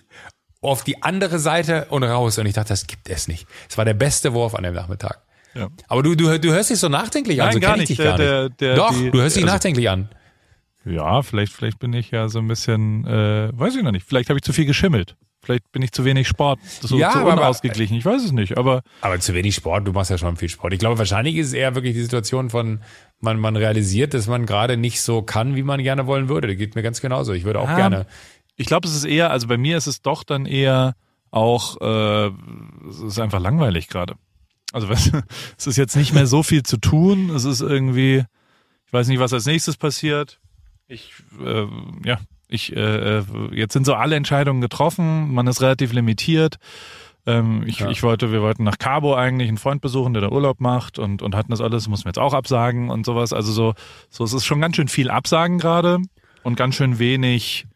auf 0.61 0.83
die 0.83 1.01
andere 1.03 1.39
Seite 1.39 1.85
und 1.89 2.03
raus. 2.03 2.37
Und 2.37 2.45
ich 2.45 2.53
dachte, 2.53 2.69
das 2.69 2.87
gibt 2.87 3.09
es 3.09 3.27
nicht. 3.27 3.47
Es 3.69 3.77
war 3.77 3.85
der 3.85 3.93
beste 3.93 4.33
Wurf 4.33 4.55
an 4.55 4.63
dem 4.63 4.73
Nachmittag. 4.73 5.21
Ja. 5.55 5.69
Aber 5.87 6.03
du, 6.03 6.15
du, 6.15 6.39
du 6.39 6.51
hörst 6.51 6.69
dich 6.69 6.79
so 6.79 6.89
nachdenklich 6.89 7.41
an. 7.41 7.47
Nein, 7.47 7.53
so 7.53 7.59
gar 7.59 7.77
nicht. 7.77 7.97
Gar 7.97 8.17
der, 8.17 8.43
nicht. 8.43 8.61
Der, 8.61 8.75
der, 8.75 8.75
Doch, 8.75 8.93
die, 8.93 9.11
du 9.11 9.19
hörst 9.19 9.35
dich 9.35 9.43
also, 9.43 9.55
nachdenklich 9.55 9.89
an. 9.89 10.09
Ja, 10.85 11.21
vielleicht, 11.21 11.53
vielleicht 11.53 11.79
bin 11.79 11.93
ich 11.93 12.11
ja 12.11 12.29
so 12.29 12.39
ein 12.39 12.47
bisschen, 12.47 13.05
äh, 13.05 13.49
weiß 13.51 13.75
ich 13.75 13.83
noch 13.83 13.91
nicht. 13.91 14.05
Vielleicht 14.07 14.29
habe 14.29 14.37
ich 14.39 14.43
zu 14.43 14.53
viel 14.53 14.65
geschimmelt. 14.65 15.15
Vielleicht 15.41 15.71
bin 15.71 15.81
ich 15.81 15.93
zu 15.93 16.03
wenig 16.03 16.27
Sport, 16.27 16.59
so 16.81 16.97
ja, 16.97 17.11
zu 17.11 17.23
unausgeglichen. 17.23 17.97
Ich 17.97 18.05
weiß 18.05 18.23
es 18.23 18.31
nicht, 18.33 18.57
aber. 18.57 18.83
Aber 19.01 19.19
zu 19.19 19.33
wenig 19.33 19.55
Sport, 19.55 19.87
du 19.87 19.93
machst 19.93 20.11
ja 20.11 20.17
schon 20.17 20.35
viel 20.35 20.49
Sport. 20.49 20.73
Ich 20.73 20.79
glaube, 20.79 20.97
wahrscheinlich 20.97 21.37
ist 21.37 21.47
es 21.47 21.53
eher 21.53 21.75
wirklich 21.75 21.93
die 21.93 22.01
Situation 22.01 22.49
von, 22.49 22.81
man, 23.19 23.39
man 23.39 23.55
realisiert, 23.55 24.13
dass 24.13 24.27
man 24.27 24.45
gerade 24.45 24.77
nicht 24.77 25.01
so 25.01 25.21
kann, 25.21 25.55
wie 25.55 25.63
man 25.63 25.81
gerne 25.83 26.07
wollen 26.07 26.29
würde. 26.29 26.47
Das 26.47 26.57
geht 26.57 26.75
mir 26.75 26.83
ganz 26.83 27.01
genauso. 27.01 27.33
Ich 27.33 27.43
würde 27.43 27.59
auch 27.59 27.69
ja, 27.69 27.75
gerne. 27.75 28.05
Ich 28.55 28.67
glaube, 28.67 28.87
es 28.87 28.95
ist 28.95 29.05
eher, 29.05 29.31
also 29.31 29.47
bei 29.47 29.57
mir 29.57 29.77
ist 29.77 29.87
es 29.87 30.01
doch 30.01 30.23
dann 30.23 30.45
eher 30.45 30.95
auch, 31.31 31.79
äh, 31.81 32.31
es 32.89 32.99
ist 32.99 33.19
einfach 33.19 33.39
langweilig 33.39 33.87
gerade. 33.87 34.15
Also 34.71 34.87
es 35.57 35.67
ist 35.67 35.77
jetzt 35.77 35.95
nicht 35.95 36.13
mehr 36.13 36.27
so 36.27 36.43
viel 36.43 36.63
zu 36.63 36.77
tun. 36.77 37.29
Es 37.31 37.45
ist 37.45 37.61
irgendwie, 37.61 38.23
ich 38.85 38.93
weiß 38.93 39.07
nicht, 39.07 39.19
was 39.19 39.33
als 39.33 39.45
nächstes 39.45 39.77
passiert. 39.77 40.39
Ich, 40.87 41.13
äh, 41.43 41.65
ja, 42.03 42.19
ich, 42.47 42.75
äh, 42.75 43.19
äh, 43.19 43.23
jetzt 43.51 43.73
sind 43.73 43.85
so 43.85 43.93
alle 43.93 44.15
Entscheidungen 44.15 44.61
getroffen, 44.61 45.33
man 45.33 45.45
ist 45.47 45.61
relativ 45.61 45.93
limitiert. 45.93 46.57
Ähm, 47.29 47.63
ich, 47.67 47.79
ja. 47.79 47.89
ich 47.89 48.01
wollte, 48.01 48.31
wir 48.31 48.41
wollten 48.41 48.63
nach 48.63 48.77
Cabo 48.79 49.13
eigentlich 49.13 49.49
einen 49.49 49.57
Freund 49.57 49.81
besuchen, 49.81 50.13
der 50.13 50.21
da 50.21 50.29
Urlaub 50.29 50.59
macht 50.59 50.97
und, 50.97 51.21
und 51.21 51.35
hatten 51.35 51.51
das 51.51 51.61
alles, 51.61 51.87
muss 51.87 52.03
man 52.03 52.09
jetzt 52.09 52.19
auch 52.19 52.33
absagen 52.33 52.89
und 52.89 53.05
sowas. 53.05 53.33
Also 53.33 53.51
so, 53.51 53.73
so 54.09 54.23
es 54.23 54.33
ist 54.33 54.45
schon 54.45 54.61
ganz 54.61 54.75
schön 54.75 54.87
viel 54.87 55.11
Absagen 55.11 55.59
gerade 55.59 55.99
und 56.43 56.55
ganz 56.55 56.75
schön 56.75 56.97
wenig 56.97 57.67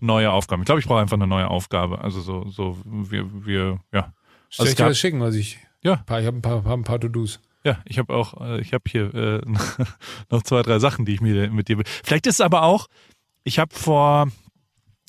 neue 0.00 0.32
Aufgaben. 0.32 0.62
Ich 0.62 0.66
glaube, 0.66 0.80
ich 0.80 0.86
brauche 0.86 1.00
einfach 1.00 1.16
eine 1.16 1.26
neue 1.26 1.48
Aufgabe. 1.48 2.00
Also 2.00 2.20
so, 2.20 2.48
so 2.48 2.78
wir, 2.84 3.46
wir, 3.46 3.78
ja. 3.92 4.12
Soll 4.48 4.64
also 4.64 4.70
ich 4.70 4.74
dir 4.76 4.86
was 4.86 4.98
schicken, 4.98 5.20
was 5.20 5.36
ich? 5.36 5.58
Ja. 5.82 6.04
Ich 6.06 6.26
habe 6.26 6.36
ein 6.36 6.42
paar, 6.42 6.62
paar, 6.62 6.76
ein 6.76 6.84
paar 6.84 6.98
To-Dos. 6.98 7.40
Ja, 7.64 7.78
ich 7.84 7.98
habe 7.98 8.14
auch, 8.14 8.40
äh, 8.40 8.60
ich 8.60 8.72
habe 8.72 8.84
hier 8.88 9.14
äh, 9.14 9.40
noch 10.30 10.42
zwei, 10.42 10.62
drei 10.62 10.78
Sachen, 10.78 11.04
die 11.04 11.14
ich 11.14 11.20
mir 11.20 11.50
mit 11.50 11.68
dir. 11.68 11.80
Vielleicht 12.02 12.26
ist 12.26 12.34
es 12.36 12.40
aber 12.40 12.62
auch, 12.62 12.88
ich 13.44 13.58
habe 13.58 13.74
vor 13.74 14.28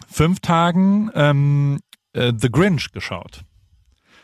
fünf 0.07 0.39
Tagen 0.41 1.09
ähm, 1.15 1.79
äh, 2.13 2.33
The 2.37 2.51
Grinch 2.51 2.91
geschaut. 2.91 3.43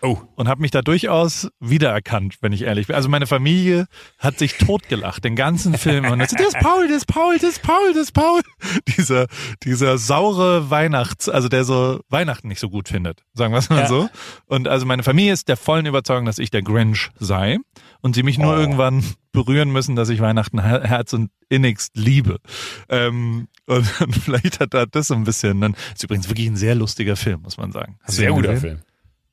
Oh. 0.01 0.17
Und 0.35 0.47
habe 0.47 0.61
mich 0.61 0.71
da 0.71 0.81
durchaus 0.81 1.49
wiedererkannt, 1.59 2.37
wenn 2.41 2.51
ich 2.51 2.63
ehrlich 2.63 2.87
bin. 2.87 2.95
Also 2.95 3.09
meine 3.09 3.27
Familie 3.27 3.87
hat 4.19 4.37
sich 4.37 4.57
totgelacht, 4.57 5.23
den 5.23 5.35
ganzen 5.35 5.77
Film. 5.77 6.05
Und 6.05 6.19
das, 6.19 6.31
das 6.31 6.47
ist 6.47 6.59
Paul, 6.59 6.87
das 6.87 6.97
ist 6.97 7.07
Paul, 7.07 7.37
das 7.39 7.49
ist 7.51 7.61
Paul, 7.63 7.93
das 7.93 8.03
ist 8.03 8.11
Paul. 8.11 8.41
Dieser, 8.97 9.27
dieser 9.63 9.97
saure 9.97 10.69
Weihnachts, 10.69 11.29
also 11.29 11.47
der 11.47 11.63
so 11.63 11.99
Weihnachten 12.09 12.47
nicht 12.47 12.59
so 12.59 12.69
gut 12.69 12.89
findet, 12.89 13.23
sagen 13.33 13.53
wir 13.53 13.59
es 13.59 13.69
mal 13.69 13.81
ja. 13.81 13.87
so. 13.87 14.09
Und 14.45 14.67
also 14.67 14.85
meine 14.85 15.03
Familie 15.03 15.33
ist 15.33 15.47
der 15.47 15.57
vollen 15.57 15.85
Überzeugung, 15.85 16.25
dass 16.25 16.39
ich 16.39 16.49
der 16.49 16.61
Grinch 16.61 17.09
sei. 17.19 17.57
Und 18.01 18.15
sie 18.15 18.23
mich 18.23 18.37
nur 18.37 18.53
oh. 18.53 18.57
irgendwann 18.57 19.03
berühren 19.31 19.71
müssen, 19.71 19.95
dass 19.95 20.09
ich 20.09 20.19
Weihnachten 20.19 20.61
Herz 20.61 21.13
und 21.13 21.31
innigst 21.49 21.95
liebe. 21.95 22.39
Ähm, 22.89 23.47
und, 23.65 24.01
und 24.01 24.15
vielleicht 24.15 24.59
hat 24.59 24.73
das 24.91 25.07
so 25.07 25.15
ein 25.15 25.23
bisschen, 25.23 25.61
dann 25.61 25.75
ist 25.93 26.03
übrigens 26.03 26.29
wirklich 26.29 26.47
ein 26.47 26.57
sehr 26.57 26.75
lustiger 26.75 27.15
Film, 27.15 27.41
muss 27.41 27.57
man 27.57 27.71
sagen. 27.71 27.97
Hast 28.03 28.15
sehr 28.15 28.31
guter 28.31 28.57
Film. 28.57 28.79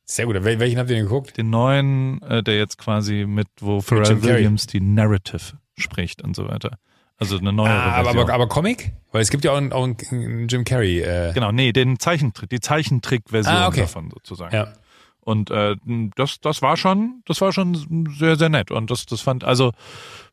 Sehr 0.05 0.27
gut. 0.27 0.37
Welchen 0.45 0.79
habt 0.79 0.90
ihr 0.90 0.97
denn 0.97 1.05
geguckt? 1.05 1.37
Den 1.37 1.51
neuen, 1.51 2.21
äh, 2.23 2.43
der 2.43 2.57
jetzt 2.59 2.79
quasi 2.79 3.25
mit, 3.27 3.49
wo 3.61 3.81
Pharrell 3.81 4.23
Williams 4.23 4.67
die 4.67 4.81
Narrative 4.81 5.59
spricht 5.77 6.23
und 6.23 6.37
so 6.37 6.49
weiter. 6.49 6.79
Also 7.17 7.38
eine 7.38 7.53
neue 7.53 7.71
ah, 7.71 7.93
aber, 7.93 8.11
aber, 8.11 8.33
aber 8.33 8.49
Comic? 8.49 8.93
Weil 9.12 9.23
es 9.23 9.31
gibt 9.31 9.45
ja 9.45 9.53
auch 9.53 9.57
einen, 9.57 9.73
auch 9.73 9.85
einen 9.85 10.49
Jim 10.49 10.64
Carrey. 10.64 11.01
Äh. 11.01 11.33
Genau, 11.33 11.53
nee, 11.53 11.73
den 11.73 11.99
Zeichentrick, 11.99 12.51
die 12.51 12.61
Zeichentrick-Version 12.61 13.55
ah, 13.55 13.69
okay. 13.69 13.83
davon 13.83 14.11
sozusagen. 14.11 14.55
Ja. 14.55 14.73
Und 15.21 15.51
äh, 15.51 15.77
das, 16.17 16.40
das 16.40 16.61
war 16.61 16.77
schon, 16.77 17.23
das 17.25 17.40
war 17.40 17.53
schon 17.53 18.09
sehr, 18.19 18.37
sehr 18.37 18.51
nett. 18.51 18.71
Und 18.71 18.90
das, 18.90 19.07
das 19.07 19.23
fand, 19.23 19.43
also 19.43 19.73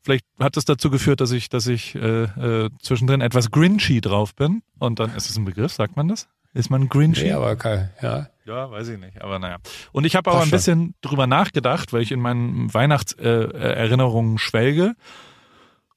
vielleicht 0.02 0.26
hat 0.40 0.58
das 0.58 0.66
dazu 0.66 0.90
geführt, 0.90 1.22
dass 1.22 1.32
ich, 1.32 1.48
dass 1.48 1.68
ich 1.68 1.96
äh, 1.96 2.24
äh, 2.24 2.70
zwischendrin 2.82 3.22
etwas 3.22 3.52
grinchy 3.52 4.02
drauf 4.02 4.36
bin. 4.36 4.64
Und 4.80 5.00
dann 5.00 5.16
ist 5.16 5.30
es 5.30 5.38
ein 5.38 5.46
Begriff, 5.46 5.72
sagt 5.72 5.96
man 5.96 6.10
das? 6.10 6.28
Ist 6.54 6.70
man 6.70 6.90
grinchy? 6.90 7.24
Nee, 7.24 7.32
aber 7.32 7.56
kein, 7.56 7.92
ja. 8.02 8.31
Ja, 8.46 8.72
weiß 8.72 8.88
ich 8.90 9.00
nicht, 9.00 9.22
aber 9.22 9.40
naja. 9.40 9.58
Und 9.92 10.06
ich 10.06 10.16
habe 10.16 10.32
aber 10.32 10.42
ein 10.42 10.50
bisschen 10.50 10.96
drüber 11.02 11.28
nachgedacht, 11.28 11.94
weil 11.94 12.02
ich 12.02 12.12
in 12.12 12.20
meinen 12.20 12.74
Weihnachtserinnerungen 12.74 14.38
schwelge. 14.38 14.96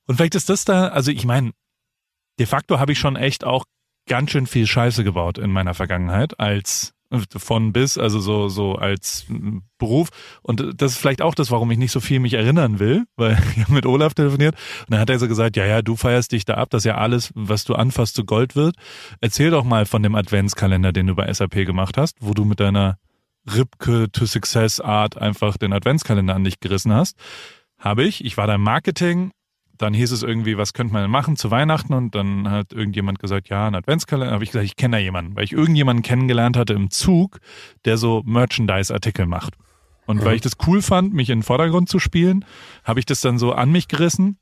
Und 0.06 0.16
vielleicht 0.16 0.34
ist 0.34 0.50
das 0.50 0.64
da, 0.64 0.88
also 0.88 1.10
ich 1.10 1.24
meine, 1.24 1.52
de 2.38 2.46
facto 2.46 2.78
habe 2.78 2.92
ich 2.92 2.98
schon 2.98 3.16
echt 3.16 3.44
auch 3.44 3.64
ganz 4.06 4.30
schön 4.30 4.46
viel 4.46 4.66
Scheiße 4.66 5.04
gebaut 5.04 5.38
in 5.38 5.50
meiner 5.50 5.74
Vergangenheit 5.74 6.38
als 6.38 6.93
von 7.36 7.72
bis, 7.72 7.98
also 7.98 8.20
so, 8.20 8.48
so 8.48 8.74
als 8.74 9.26
Beruf. 9.78 10.08
Und 10.42 10.80
das 10.80 10.92
ist 10.92 10.98
vielleicht 10.98 11.22
auch 11.22 11.34
das, 11.34 11.50
warum 11.50 11.70
ich 11.70 11.78
nicht 11.78 11.92
so 11.92 12.00
viel 12.00 12.20
mich 12.20 12.34
erinnern 12.34 12.78
will, 12.78 13.04
weil 13.16 13.38
ich 13.56 13.62
habe 13.62 13.72
mit 13.72 13.86
Olaf 13.86 14.14
telefoniert 14.14 14.54
und 14.80 14.92
dann 14.92 15.00
hat 15.00 15.10
er 15.10 15.18
so 15.18 15.28
gesagt, 15.28 15.56
ja, 15.56 15.66
ja, 15.66 15.82
du 15.82 15.96
feierst 15.96 16.32
dich 16.32 16.44
da 16.44 16.54
ab, 16.54 16.70
dass 16.70 16.84
ja 16.84 16.96
alles, 16.96 17.30
was 17.34 17.64
du 17.64 17.74
anfasst, 17.74 18.14
zu 18.16 18.24
Gold 18.24 18.56
wird. 18.56 18.76
Erzähl 19.20 19.50
doch 19.50 19.64
mal 19.64 19.86
von 19.86 20.02
dem 20.02 20.14
Adventskalender, 20.14 20.92
den 20.92 21.06
du 21.06 21.14
bei 21.14 21.32
SAP 21.32 21.66
gemacht 21.66 21.96
hast, 21.96 22.16
wo 22.20 22.34
du 22.34 22.44
mit 22.44 22.60
deiner 22.60 22.98
Ripke 23.46 24.10
to 24.10 24.26
Success 24.26 24.80
Art 24.80 25.18
einfach 25.18 25.56
den 25.56 25.72
Adventskalender 25.72 26.34
an 26.34 26.44
dich 26.44 26.60
gerissen 26.60 26.92
hast. 26.92 27.16
Habe 27.78 28.04
ich. 28.04 28.24
Ich 28.24 28.36
war 28.36 28.46
da 28.46 28.54
im 28.54 28.62
Marketing 28.62 29.32
dann 29.78 29.94
hieß 29.94 30.12
es 30.12 30.22
irgendwie, 30.22 30.56
was 30.56 30.72
könnte 30.72 30.92
man 30.92 31.02
denn 31.02 31.10
machen 31.10 31.36
zu 31.36 31.50
Weihnachten? 31.50 31.94
Und 31.94 32.14
dann 32.14 32.50
hat 32.50 32.72
irgendjemand 32.72 33.18
gesagt, 33.18 33.48
ja, 33.48 33.66
ein 33.66 33.74
Adventskalender. 33.74 34.32
Habe 34.32 34.44
ich 34.44 34.50
gesagt, 34.50 34.66
ich 34.66 34.76
kenne 34.76 34.96
da 34.96 35.02
jemanden, 35.02 35.36
weil 35.36 35.44
ich 35.44 35.52
irgendjemanden 35.52 36.02
kennengelernt 36.02 36.56
hatte 36.56 36.74
im 36.74 36.90
Zug, 36.90 37.40
der 37.84 37.96
so 37.96 38.22
Merchandise-Artikel 38.24 39.26
macht. 39.26 39.54
Und 40.06 40.18
mhm. 40.18 40.24
weil 40.24 40.36
ich 40.36 40.42
das 40.42 40.52
cool 40.66 40.82
fand, 40.82 41.14
mich 41.14 41.30
in 41.30 41.38
den 41.38 41.44
Vordergrund 41.44 41.88
zu 41.88 41.98
spielen, 41.98 42.44
habe 42.84 43.00
ich 43.00 43.06
das 43.06 43.20
dann 43.20 43.38
so 43.38 43.52
an 43.52 43.72
mich 43.72 43.88
gerissen 43.88 44.38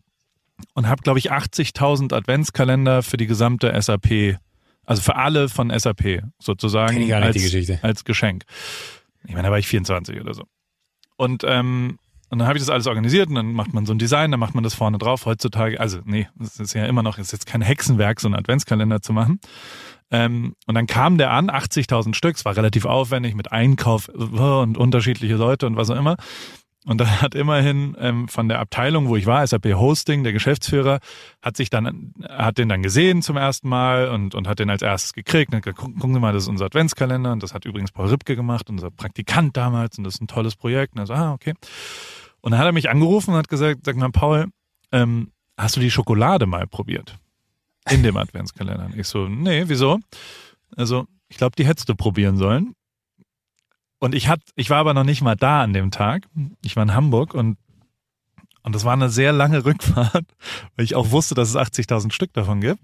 und 0.74 0.88
habe, 0.88 1.02
glaube 1.02 1.18
ich, 1.18 1.32
80.000 1.32 2.14
Adventskalender 2.14 3.02
für 3.02 3.16
die 3.16 3.26
gesamte 3.26 3.72
SAP, 3.80 4.38
also 4.84 5.02
für 5.02 5.16
alle 5.16 5.48
von 5.48 5.76
SAP 5.76 6.22
sozusagen 6.38 7.12
als, 7.12 7.82
als 7.82 8.04
Geschenk. 8.04 8.44
Ich 9.24 9.32
meine, 9.32 9.44
da 9.44 9.50
war 9.50 9.58
ich 9.58 9.68
24 9.68 10.20
oder 10.20 10.34
so. 10.34 10.44
Und 11.16 11.44
ähm, 11.46 11.98
und 12.32 12.38
dann 12.38 12.48
habe 12.48 12.56
ich 12.56 12.62
das 12.64 12.70
alles 12.70 12.86
organisiert 12.86 13.28
und 13.28 13.34
dann 13.34 13.52
macht 13.52 13.74
man 13.74 13.84
so 13.84 13.92
ein 13.92 13.98
Design, 13.98 14.30
dann 14.30 14.40
macht 14.40 14.54
man 14.54 14.64
das 14.64 14.72
vorne 14.72 14.96
drauf. 14.96 15.26
Heutzutage, 15.26 15.78
also 15.78 15.98
nee, 16.06 16.28
es 16.40 16.58
ist 16.58 16.72
ja 16.72 16.86
immer 16.86 17.02
noch, 17.02 17.18
es 17.18 17.26
ist 17.26 17.32
jetzt 17.32 17.46
kein 17.46 17.60
Hexenwerk, 17.60 18.20
so 18.20 18.28
einen 18.28 18.36
Adventskalender 18.36 19.02
zu 19.02 19.12
machen. 19.12 19.38
Ähm, 20.10 20.54
und 20.66 20.74
dann 20.74 20.86
kam 20.86 21.18
der 21.18 21.30
an, 21.30 21.50
80.000 21.50 22.14
Stück, 22.14 22.36
es 22.36 22.46
war 22.46 22.56
relativ 22.56 22.86
aufwendig 22.86 23.34
mit 23.34 23.52
Einkauf 23.52 24.08
und 24.08 24.78
unterschiedliche 24.78 25.34
Leute 25.34 25.66
und 25.66 25.76
was 25.76 25.90
auch 25.90 25.96
immer. 25.96 26.16
Und 26.86 27.02
dann 27.02 27.20
hat 27.20 27.34
immerhin 27.34 27.98
ähm, 28.00 28.28
von 28.28 28.48
der 28.48 28.60
Abteilung, 28.60 29.08
wo 29.08 29.16
ich 29.16 29.26
war, 29.26 29.46
SAP 29.46 29.74
Hosting, 29.74 30.24
der 30.24 30.32
Geschäftsführer, 30.32 31.00
hat 31.42 31.58
sich 31.58 31.68
dann, 31.68 32.14
hat 32.26 32.56
den 32.56 32.70
dann 32.70 32.82
gesehen 32.82 33.20
zum 33.20 33.36
ersten 33.36 33.68
Mal 33.68 34.08
und, 34.08 34.34
und 34.34 34.48
hat 34.48 34.58
den 34.58 34.70
als 34.70 34.80
erstes 34.80 35.12
gekriegt. 35.12 35.52
Und 35.52 35.62
gesagt, 35.62 35.78
gucken 35.78 36.14
Sie 36.14 36.18
mal, 36.18 36.32
das 36.32 36.44
ist 36.44 36.48
unser 36.48 36.64
Adventskalender 36.64 37.30
und 37.30 37.42
das 37.42 37.52
hat 37.52 37.66
übrigens 37.66 37.92
Paul 37.92 38.08
Ripke 38.08 38.36
gemacht, 38.36 38.70
unser 38.70 38.90
Praktikant 38.90 39.54
damals 39.54 39.98
und 39.98 40.04
das 40.04 40.14
ist 40.14 40.22
ein 40.22 40.28
tolles 40.28 40.56
Projekt. 40.56 40.94
Und 40.94 41.00
er 41.00 41.06
so, 41.06 41.12
ah, 41.12 41.34
okay. 41.34 41.52
Und 42.42 42.52
dann 42.52 42.60
hat 42.60 42.66
er 42.66 42.72
mich 42.72 42.90
angerufen 42.90 43.30
und 43.30 43.36
hat 43.36 43.48
gesagt, 43.48 43.80
sag 43.84 43.96
mal, 43.96 44.10
Paul, 44.10 44.48
ähm, 44.90 45.32
hast 45.56 45.76
du 45.76 45.80
die 45.80 45.90
Schokolade 45.90 46.46
mal 46.46 46.66
probiert? 46.66 47.16
In 47.90 48.02
dem 48.02 48.16
Adventskalender. 48.16 48.86
Und 48.86 48.98
ich 48.98 49.08
so, 49.08 49.28
nee, 49.28 49.64
wieso? 49.66 49.98
Also, 50.76 51.06
ich 51.28 51.36
glaube, 51.36 51.56
die 51.56 51.66
hättest 51.66 51.88
du 51.88 51.94
probieren 51.94 52.36
sollen. 52.36 52.74
Und 53.98 54.14
ich 54.14 54.28
hat, 54.28 54.40
ich 54.56 54.70
war 54.70 54.78
aber 54.78 54.94
noch 54.94 55.04
nicht 55.04 55.22
mal 55.22 55.36
da 55.36 55.62
an 55.62 55.72
dem 55.72 55.90
Tag. 55.90 56.26
Ich 56.62 56.76
war 56.76 56.82
in 56.82 56.94
Hamburg 56.94 57.34
und 57.34 57.56
und 58.64 58.74
das 58.74 58.84
war 58.84 58.92
eine 58.92 59.08
sehr 59.08 59.32
lange 59.32 59.64
Rückfahrt, 59.64 60.24
weil 60.76 60.84
ich 60.84 60.94
auch 60.94 61.10
wusste, 61.10 61.34
dass 61.34 61.48
es 61.48 61.56
80.000 61.56 62.12
Stück 62.12 62.32
davon 62.32 62.60
gibt. 62.60 62.80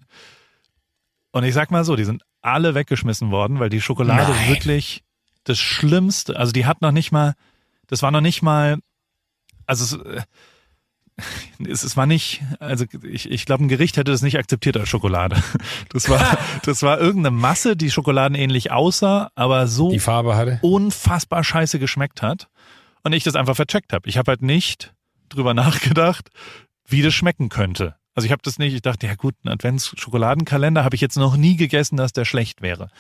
Und 1.31 1.45
ich 1.45 1.55
sag 1.55 1.71
mal 1.71 1.85
so, 1.85 1.95
die 1.95 2.05
sind 2.05 2.23
alle 2.43 2.75
weggeschmissen 2.75 3.31
worden, 3.31 3.61
weil 3.61 3.71
die 3.71 3.81
Schokolade 3.81 4.33
Nein. 4.33 4.49
wirklich 4.49 5.05
das 5.45 5.59
Schlimmste, 5.59 6.37
also 6.37 6.53
die 6.53 6.67
hat 6.67 6.83
noch 6.83 6.91
nicht 6.91 7.13
mal, 7.13 7.35
das 7.87 8.03
war 8.03 8.11
noch 8.11 8.21
nicht 8.21 8.43
mal, 8.43 8.79
also 9.69 9.99
es, 9.99 10.25
es, 11.69 11.85
es 11.85 11.97
war 11.97 12.07
nicht, 12.07 12.43
also 12.59 12.85
ich, 13.05 13.31
ich 13.31 13.47
glaube, 13.47 13.65
ein 13.65 13.69
Gericht 13.69 13.97
hätte 13.97 14.11
das 14.11 14.23
nicht 14.23 14.39
akzeptiert 14.39 14.77
als 14.77 14.89
Schokolade. 14.89 15.37
Das 15.91 16.09
war, 16.09 16.39
das 16.65 16.83
war 16.83 16.99
irgendeine 17.01 17.35
Masse, 17.35 17.77
die 17.77 17.91
schokoladenähnlich 17.91 18.71
aussah, 18.71 19.31
aber 19.35 19.67
so 19.67 19.91
die 19.91 19.99
Farbe 19.99 20.37
hatte. 20.37 20.59
unfassbar 20.63 21.43
scheiße 21.43 21.79
geschmeckt 21.79 22.21
hat. 22.21 22.49
Und 23.05 23.13
ich 23.13 23.25
das 23.25 23.37
einfach 23.37 23.57
vercheckt 23.57 23.93
habe. 23.93 24.09
Ich 24.09 24.19
habe 24.19 24.33
halt 24.33 24.43
nicht 24.43 24.93
drüber 25.29 25.55
nachgedacht, 25.55 26.31
wie 26.87 27.01
das 27.01 27.15
schmecken 27.15 27.49
könnte. 27.49 27.95
Also 28.15 28.27
ich 28.27 28.33
habe 28.33 28.43
das 28.43 28.59
nicht, 28.59 28.75
ich 28.75 28.83
dachte, 28.83 29.07
ja 29.07 29.15
gut, 29.15 29.35
ein 29.45 29.49
Adventsschokoladenkalender 29.49 30.85
habe 30.85 30.97
ich 30.97 31.01
jetzt 31.01 31.17
noch 31.17 31.37
nie 31.37 31.57
gegessen, 31.57 31.97
dass 31.97 32.13
der 32.13 32.25
schlecht 32.25 32.61
wäre. 32.61 32.91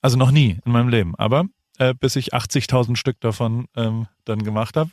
Also 0.00 0.16
noch 0.16 0.30
nie 0.30 0.58
in 0.64 0.72
meinem 0.72 0.88
Leben. 0.88 1.14
Aber 1.16 1.44
äh, 1.78 1.92
bis 1.94 2.16
ich 2.16 2.32
80.000 2.32 2.96
Stück 2.96 3.20
davon 3.20 3.66
ähm, 3.76 4.06
dann 4.24 4.42
gemacht 4.42 4.76
habe. 4.76 4.90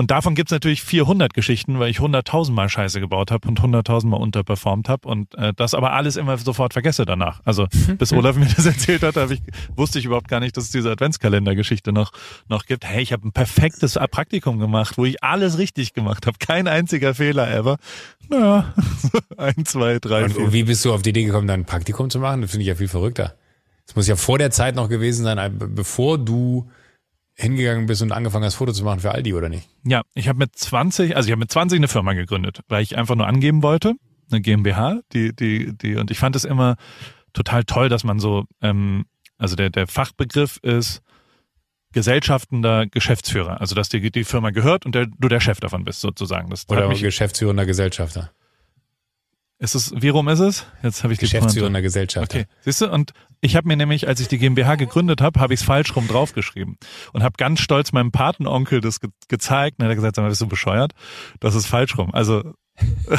Und 0.00 0.10
davon 0.10 0.34
gibt's 0.34 0.50
natürlich 0.50 0.82
400 0.82 1.34
Geschichten, 1.34 1.78
weil 1.78 1.90
ich 1.90 1.98
100.000 1.98 2.52
Mal 2.52 2.70
Scheiße 2.70 3.00
gebaut 3.00 3.30
habe 3.30 3.46
und 3.46 3.60
100.000 3.60 4.06
Mal 4.06 4.16
unterperformt 4.16 4.88
habe 4.88 5.06
und 5.06 5.34
äh, 5.34 5.52
das 5.54 5.74
aber 5.74 5.92
alles 5.92 6.16
immer 6.16 6.38
sofort 6.38 6.72
vergesse 6.72 7.04
danach. 7.04 7.42
Also 7.44 7.66
bis 7.98 8.10
Olaf 8.14 8.34
mir 8.36 8.46
das 8.46 8.64
erzählt 8.64 9.02
hat, 9.02 9.18
ich, 9.30 9.42
wusste 9.76 9.98
ich 9.98 10.06
überhaupt 10.06 10.28
gar 10.28 10.40
nicht, 10.40 10.56
dass 10.56 10.64
es 10.64 10.70
diese 10.70 10.90
Adventskalender-Geschichte 10.90 11.92
noch, 11.92 12.12
noch 12.48 12.64
gibt. 12.64 12.86
Hey, 12.86 13.02
ich 13.02 13.12
habe 13.12 13.28
ein 13.28 13.32
perfektes 13.32 13.98
Praktikum 14.10 14.58
gemacht, 14.58 14.96
wo 14.96 15.04
ich 15.04 15.22
alles 15.22 15.58
richtig 15.58 15.92
gemacht 15.92 16.26
habe. 16.26 16.38
Kein 16.38 16.66
einziger 16.66 17.14
Fehler 17.14 17.54
ever. 17.54 17.76
Naja, 18.30 18.72
ein, 19.36 19.66
zwei, 19.66 19.98
drei, 19.98 20.24
und, 20.24 20.32
vier. 20.32 20.44
Und 20.46 20.54
wie 20.54 20.62
bist 20.62 20.82
du 20.82 20.94
auf 20.94 21.02
die 21.02 21.10
Idee 21.10 21.24
gekommen, 21.24 21.46
dann 21.46 21.60
ein 21.60 21.66
Praktikum 21.66 22.08
zu 22.08 22.20
machen? 22.20 22.40
Das 22.40 22.52
finde 22.52 22.62
ich 22.62 22.68
ja 22.68 22.74
viel 22.74 22.88
verrückter. 22.88 23.34
Das 23.86 23.96
muss 23.96 24.08
ja 24.08 24.16
vor 24.16 24.38
der 24.38 24.50
Zeit 24.50 24.76
noch 24.76 24.88
gewesen 24.88 25.24
sein, 25.24 25.58
bevor 25.58 26.16
du 26.16 26.70
hingegangen 27.40 27.86
bist 27.86 28.02
und 28.02 28.12
angefangen 28.12 28.44
hast, 28.44 28.54
Foto 28.54 28.72
zu 28.72 28.84
machen 28.84 29.00
für 29.00 29.12
Aldi, 29.12 29.34
oder 29.34 29.48
nicht? 29.48 29.68
Ja, 29.84 30.02
ich 30.14 30.28
habe 30.28 30.38
mit 30.38 30.56
20, 30.56 31.16
also 31.16 31.26
ich 31.26 31.32
habe 31.32 31.40
mit 31.40 31.50
20 31.50 31.78
eine 31.78 31.88
Firma 31.88 32.12
gegründet, 32.12 32.60
weil 32.68 32.82
ich 32.82 32.96
einfach 32.96 33.14
nur 33.14 33.26
angeben 33.26 33.62
wollte, 33.62 33.94
eine 34.30 34.40
GmbH, 34.40 35.00
die, 35.12 35.34
die, 35.34 35.76
die, 35.76 35.96
und 35.96 36.10
ich 36.10 36.18
fand 36.18 36.36
es 36.36 36.44
immer 36.44 36.76
total 37.32 37.64
toll, 37.64 37.88
dass 37.88 38.04
man 38.04 38.18
so, 38.18 38.44
ähm, 38.60 39.06
also 39.38 39.56
der, 39.56 39.70
der 39.70 39.86
Fachbegriff 39.86 40.58
ist 40.62 41.02
gesellschaftender 41.92 42.86
Geschäftsführer, 42.86 43.60
also 43.60 43.74
dass 43.74 43.88
dir 43.88 44.10
die 44.10 44.24
Firma 44.24 44.50
gehört 44.50 44.86
und 44.86 44.94
der, 44.94 45.06
du 45.06 45.28
der 45.28 45.40
Chef 45.40 45.60
davon 45.60 45.84
bist, 45.84 46.00
sozusagen. 46.00 46.50
Das 46.50 46.68
oder 46.68 46.88
geschäftsführender 46.88 47.66
Gesellschafter. 47.66 48.30
Ist 49.62 49.74
es, 49.74 49.92
wie 49.94 50.08
rum 50.08 50.26
ist 50.28 50.40
es? 50.40 50.66
Jetzt 50.82 51.04
habe 51.04 51.12
ich 51.12 51.18
Geschäftsführender 51.18 51.82
Gesellschaft. 51.82 52.32
Okay, 52.34 52.46
siehst 52.62 52.80
du? 52.80 52.90
Und 52.90 53.12
ich 53.42 53.56
habe 53.56 53.68
mir 53.68 53.76
nämlich, 53.76 54.08
als 54.08 54.18
ich 54.18 54.26
die 54.26 54.38
GmbH 54.38 54.76
gegründet 54.76 55.20
habe, 55.20 55.38
habe 55.38 55.52
ich 55.52 55.60
es 55.60 55.66
falsch 55.66 55.94
rum 55.94 56.08
draufgeschrieben 56.08 56.78
und 57.12 57.22
habe 57.22 57.34
ganz 57.36 57.60
stolz 57.60 57.92
meinem 57.92 58.10
Patenonkel 58.10 58.80
das 58.80 59.00
ge 59.00 59.10
gezeigt 59.28 59.78
und 59.78 59.84
er 59.84 59.90
hat 59.90 59.96
gesagt, 59.96 60.16
sag 60.16 60.22
mal, 60.22 60.30
bist 60.30 60.40
du 60.40 60.48
bescheuert? 60.48 60.92
Das 61.40 61.54
ist 61.54 61.66
falsch 61.66 61.98
rum. 61.98 62.10
Also 62.14 62.54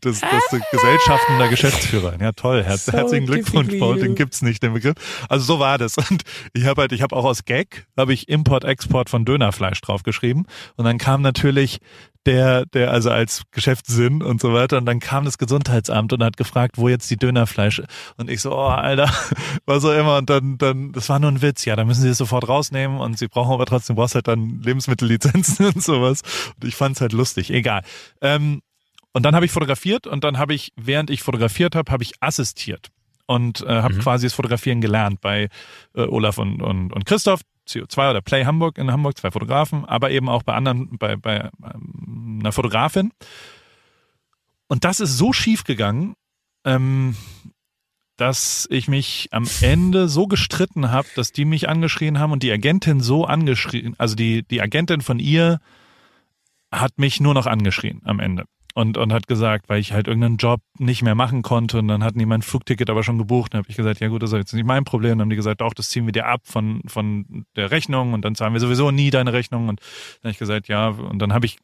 das, 0.00 0.20
das 0.20 0.52
ist 0.52 0.70
gesellschaftender 0.70 1.48
Geschäftsführer. 1.48 2.16
Ja, 2.20 2.32
toll. 2.32 2.62
Herz, 2.62 2.86
so 2.86 2.92
herzlichen 2.92 3.26
Glückwunsch, 3.26 3.74
Paul. 3.78 3.98
Den 3.98 4.14
gibt's 4.14 4.40
nicht, 4.40 4.62
den 4.62 4.72
Begriff. 4.72 4.94
Also 5.28 5.44
so 5.44 5.58
war 5.58 5.76
das. 5.76 5.98
Und 5.98 6.22
ich 6.54 6.64
habe 6.64 6.80
halt, 6.80 6.92
ich 6.92 7.02
habe 7.02 7.14
auch 7.14 7.24
aus 7.24 7.44
Gag, 7.44 7.86
habe 7.96 8.14
ich 8.14 8.28
Import-Export 8.30 9.10
von 9.10 9.26
Dönerfleisch 9.26 9.80
draufgeschrieben. 9.82 10.46
Und 10.76 10.84
dann 10.86 10.96
kam 10.98 11.20
natürlich 11.20 11.80
der, 12.26 12.66
der 12.66 12.90
also 12.90 13.10
als 13.10 13.42
Geschäftssinn 13.50 14.22
und 14.22 14.40
so 14.40 14.52
weiter. 14.52 14.78
Und 14.78 14.86
dann 14.86 15.00
kam 15.00 15.24
das 15.24 15.38
Gesundheitsamt 15.38 16.12
und 16.12 16.22
hat 16.22 16.36
gefragt, 16.36 16.78
wo 16.78 16.88
jetzt 16.88 17.10
die 17.10 17.16
Dönerfleisch. 17.16 17.82
Und 18.16 18.30
ich 18.30 18.40
so, 18.40 18.54
oh, 18.54 18.66
Alter, 18.66 19.12
was 19.66 19.84
auch 19.84 19.92
immer. 19.92 20.18
Und 20.18 20.30
dann, 20.30 20.58
dann, 20.58 20.92
das 20.92 21.08
war 21.08 21.18
nur 21.18 21.30
ein 21.30 21.42
Witz. 21.42 21.64
Ja, 21.64 21.76
da 21.76 21.84
müssen 21.84 22.02
sie 22.02 22.08
es 22.08 22.18
sofort 22.18 22.48
rausnehmen 22.48 22.98
und 22.98 23.18
sie 23.18 23.28
brauchen 23.28 23.52
aber 23.52 23.66
trotzdem, 23.66 23.96
brauchst 23.96 24.14
halt 24.14 24.28
dann 24.28 24.60
Lebensmittellizenzen 24.62 25.66
und 25.74 25.82
sowas. 25.82 26.22
Und 26.54 26.68
ich 26.68 26.76
fand's 26.76 27.00
halt 27.00 27.12
lustig. 27.12 27.50
Egal. 27.50 27.82
Ähm, 28.20 28.62
und 29.12 29.24
dann 29.24 29.34
habe 29.34 29.44
ich 29.44 29.52
fotografiert 29.52 30.06
und 30.06 30.24
dann 30.24 30.38
habe 30.38 30.54
ich, 30.54 30.72
während 30.76 31.10
ich 31.10 31.22
fotografiert 31.22 31.74
habe, 31.74 31.92
habe 31.92 32.02
ich 32.02 32.14
assistiert 32.20 32.88
und 33.26 33.62
äh, 33.62 33.82
habe 33.82 33.94
mhm. 33.94 33.98
quasi 34.00 34.26
das 34.26 34.34
Fotografieren 34.34 34.80
gelernt 34.80 35.20
bei 35.20 35.48
äh, 35.94 36.02
Olaf 36.02 36.38
und, 36.38 36.62
und, 36.62 36.92
und 36.92 37.04
Christoph. 37.04 37.40
CO2 37.68 38.10
oder 38.10 38.20
Play 38.20 38.44
Hamburg 38.44 38.78
in 38.78 38.90
Hamburg, 38.90 39.18
zwei 39.18 39.30
Fotografen, 39.30 39.84
aber 39.84 40.10
eben 40.10 40.28
auch 40.28 40.42
bei 40.42 40.54
anderen, 40.54 40.98
bei, 40.98 41.16
bei 41.16 41.50
ähm, 41.62 42.38
einer 42.40 42.52
Fotografin. 42.52 43.12
Und 44.68 44.84
das 44.84 45.00
ist 45.00 45.18
so 45.18 45.32
schief 45.32 45.64
gegangen, 45.64 46.14
ähm, 46.64 47.16
dass 48.16 48.68
ich 48.70 48.88
mich 48.88 49.28
am 49.32 49.48
Ende 49.60 50.08
so 50.08 50.26
gestritten 50.26 50.90
habe, 50.90 51.08
dass 51.16 51.32
die 51.32 51.44
mich 51.44 51.68
angeschrien 51.68 52.18
haben 52.18 52.32
und 52.32 52.42
die 52.42 52.52
Agentin 52.52 53.00
so 53.00 53.24
angeschrien, 53.24 53.94
also 53.98 54.14
die, 54.14 54.42
die 54.42 54.60
Agentin 54.60 55.00
von 55.00 55.18
ihr 55.18 55.60
hat 56.70 56.98
mich 56.98 57.20
nur 57.20 57.34
noch 57.34 57.46
angeschrien 57.46 58.00
am 58.04 58.20
Ende 58.20 58.44
und, 58.74 58.96
und 58.96 59.12
hat 59.12 59.26
gesagt, 59.26 59.68
weil 59.68 59.80
ich 59.80 59.92
halt 59.92 60.06
irgendeinen 60.06 60.36
Job 60.36 60.60
nicht 60.78 61.02
mehr 61.02 61.14
machen 61.14 61.42
konnte 61.42 61.78
und 61.78 61.88
dann 61.88 62.02
hatten 62.02 62.18
die 62.18 62.26
mein 62.26 62.42
Flugticket 62.42 62.88
aber 62.88 63.02
schon 63.02 63.18
gebucht. 63.18 63.52
Dann 63.52 63.60
habe 63.60 63.70
ich 63.70 63.76
gesagt, 63.76 64.00
ja 64.00 64.08
gut, 64.08 64.22
das 64.22 64.32
ist 64.32 64.38
jetzt 64.38 64.54
nicht 64.54 64.66
mein 64.66 64.84
Problem. 64.84 65.12
Dann 65.12 65.22
haben 65.22 65.30
die 65.30 65.36
gesagt, 65.36 65.60
doch, 65.60 65.74
das 65.74 65.90
ziehen 65.90 66.06
wir 66.06 66.12
dir 66.12 66.26
ab 66.26 66.42
von, 66.44 66.80
von 66.86 67.44
der 67.56 67.70
Rechnung 67.70 68.12
und 68.12 68.24
dann 68.24 68.34
zahlen 68.34 68.52
wir 68.52 68.60
sowieso 68.60 68.90
nie 68.90 69.10
deine 69.10 69.32
Rechnung. 69.32 69.68
Und 69.68 69.80
dann 69.80 70.28
habe 70.28 70.32
ich 70.32 70.38
gesagt, 70.38 70.68
ja, 70.68 70.88
und 70.88 71.18
dann 71.18 71.32
habe 71.32 71.46
ich 71.46 71.58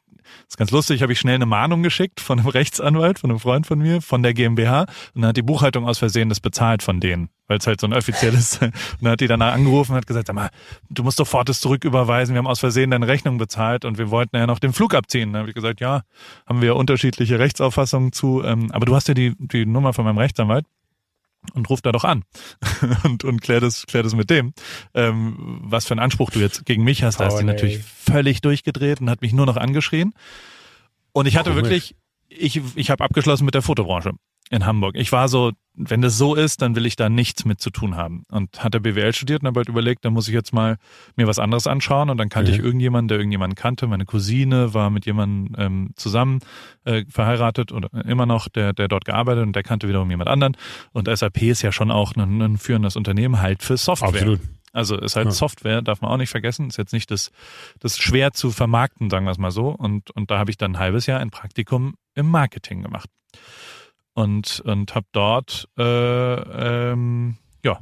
das 0.44 0.50
ist 0.50 0.56
ganz 0.56 0.70
lustig, 0.70 1.02
habe 1.02 1.12
ich 1.12 1.20
schnell 1.20 1.36
eine 1.36 1.46
Mahnung 1.46 1.82
geschickt 1.82 2.20
von 2.20 2.38
einem 2.38 2.48
Rechtsanwalt, 2.48 3.18
von 3.18 3.30
einem 3.30 3.40
Freund 3.40 3.66
von 3.66 3.78
mir, 3.78 4.02
von 4.02 4.22
der 4.22 4.34
GmbH. 4.34 4.82
Und 5.14 5.22
dann 5.22 5.28
hat 5.28 5.36
die 5.36 5.42
Buchhaltung 5.42 5.86
aus 5.86 5.98
Versehen 5.98 6.28
das 6.28 6.40
bezahlt 6.40 6.82
von 6.82 7.00
denen, 7.00 7.28
weil 7.46 7.58
es 7.58 7.66
halt 7.66 7.80
so 7.80 7.86
ein 7.86 7.92
offizielles. 7.92 8.58
und 8.62 8.72
dann 9.00 9.12
hat 9.12 9.20
die 9.20 9.26
danach 9.26 9.54
angerufen 9.54 9.92
und 9.92 9.98
hat 9.98 10.06
gesagt, 10.06 10.26
sag 10.26 10.36
mal, 10.36 10.50
du 10.90 11.02
musst 11.02 11.18
sofort 11.18 11.48
das 11.48 11.60
zurücküberweisen. 11.60 12.34
Wir 12.34 12.38
haben 12.38 12.46
aus 12.46 12.60
Versehen 12.60 12.90
deine 12.90 13.06
Rechnung 13.08 13.38
bezahlt 13.38 13.84
und 13.84 13.98
wir 13.98 14.10
wollten 14.10 14.36
ja 14.36 14.46
noch 14.46 14.58
den 14.58 14.72
Flug 14.72 14.94
abziehen. 14.94 15.32
Dann 15.32 15.40
habe 15.40 15.50
ich 15.50 15.54
gesagt, 15.54 15.80
ja, 15.80 16.02
haben 16.46 16.62
wir 16.62 16.76
unterschiedliche 16.76 17.38
Rechtsauffassungen 17.38 18.12
zu. 18.12 18.42
Ähm, 18.44 18.70
aber 18.72 18.86
du 18.86 18.94
hast 18.94 19.08
ja 19.08 19.14
die, 19.14 19.34
die 19.38 19.66
Nummer 19.66 19.92
von 19.92 20.04
meinem 20.04 20.18
Rechtsanwalt 20.18 20.66
und 21.54 21.68
ruf 21.70 21.80
da 21.80 21.92
doch 21.92 22.04
an 22.04 22.24
und, 23.04 23.24
und 23.24 23.40
klär, 23.40 23.60
das, 23.60 23.86
klär 23.86 24.02
das 24.02 24.14
mit 24.14 24.30
dem, 24.30 24.52
ähm, 24.94 25.60
was 25.62 25.86
für 25.86 25.92
einen 25.92 26.00
Anspruch 26.00 26.30
du 26.30 26.40
jetzt 26.40 26.64
gegen 26.66 26.84
mich 26.84 27.02
hast. 27.02 27.20
Da 27.20 27.28
ist 27.28 27.36
die 27.36 27.44
natürlich 27.44 27.78
völlig 27.82 28.40
durchgedreht 28.40 29.00
und 29.00 29.10
hat 29.10 29.22
mich 29.22 29.32
nur 29.32 29.46
noch 29.46 29.56
angeschrien. 29.56 30.14
Und 31.12 31.26
ich 31.26 31.36
hatte 31.36 31.50
Komisch. 31.50 31.64
wirklich, 31.64 31.96
ich, 32.28 32.60
ich 32.76 32.90
habe 32.90 33.04
abgeschlossen 33.04 33.44
mit 33.44 33.54
der 33.54 33.62
Fotobranche 33.62 34.12
in 34.50 34.66
Hamburg. 34.66 34.94
Ich 34.96 35.12
war 35.12 35.28
so, 35.28 35.52
wenn 35.78 36.02
das 36.02 36.18
so 36.18 36.34
ist, 36.34 36.60
dann 36.60 36.74
will 36.74 36.86
ich 36.86 36.96
da 36.96 37.08
nichts 37.08 37.44
mit 37.44 37.60
zu 37.60 37.70
tun 37.70 37.96
haben. 37.96 38.24
Und 38.30 38.62
hatte 38.62 38.80
BWL 38.80 39.12
studiert 39.12 39.42
und 39.42 39.46
habe 39.46 39.60
halt 39.60 39.68
überlegt, 39.68 40.04
dann 40.04 40.12
muss 40.12 40.26
ich 40.26 40.34
jetzt 40.34 40.52
mal 40.52 40.76
mir 41.16 41.28
was 41.28 41.38
anderes 41.38 41.66
anschauen. 41.66 42.10
Und 42.10 42.18
dann 42.18 42.28
kannte 42.28 42.50
mhm. 42.50 42.58
ich 42.58 42.64
irgendjemanden, 42.64 43.08
der 43.08 43.18
irgendjemanden 43.18 43.54
kannte. 43.54 43.86
Meine 43.86 44.04
Cousine 44.04 44.74
war 44.74 44.90
mit 44.90 45.06
jemandem 45.06 45.54
ähm, 45.56 45.90
zusammen 45.94 46.40
äh, 46.84 47.04
verheiratet 47.08 47.70
oder 47.70 47.88
immer 48.06 48.26
noch, 48.26 48.48
der, 48.48 48.72
der 48.72 48.88
dort 48.88 49.04
gearbeitet 49.04 49.44
und 49.44 49.54
der 49.54 49.62
kannte 49.62 49.88
wiederum 49.88 50.10
jemand 50.10 50.28
anderen. 50.28 50.56
Und 50.92 51.08
SAP 51.08 51.42
ist 51.42 51.62
ja 51.62 51.70
schon 51.70 51.90
auch 51.90 52.16
ein, 52.16 52.42
ein 52.42 52.58
führendes 52.58 52.96
Unternehmen 52.96 53.40
halt 53.40 53.62
für 53.62 53.76
Software. 53.76 54.08
Absolut. 54.08 54.40
Also 54.72 54.98
ist 54.98 55.16
halt 55.16 55.26
ja. 55.26 55.32
Software, 55.32 55.80
darf 55.80 56.02
man 56.02 56.10
auch 56.10 56.18
nicht 56.18 56.30
vergessen. 56.30 56.68
Ist 56.68 56.76
jetzt 56.76 56.92
nicht 56.92 57.10
das, 57.10 57.30
das 57.78 57.98
schwer 57.98 58.32
zu 58.32 58.50
vermarkten, 58.50 59.10
sagen 59.10 59.24
wir 59.24 59.32
es 59.32 59.38
mal 59.38 59.50
so. 59.50 59.68
Und, 59.68 60.10
und 60.10 60.30
da 60.30 60.38
habe 60.38 60.50
ich 60.50 60.56
dann 60.56 60.72
ein 60.72 60.78
halbes 60.78 61.06
Jahr 61.06 61.20
ein 61.20 61.30
Praktikum 61.30 61.94
im 62.14 62.28
Marketing 62.28 62.82
gemacht 62.82 63.08
und, 64.18 64.60
und 64.64 64.96
habe 64.96 65.06
dort 65.12 65.68
äh, 65.78 65.82
ähm, 66.90 67.36
ja, 67.64 67.78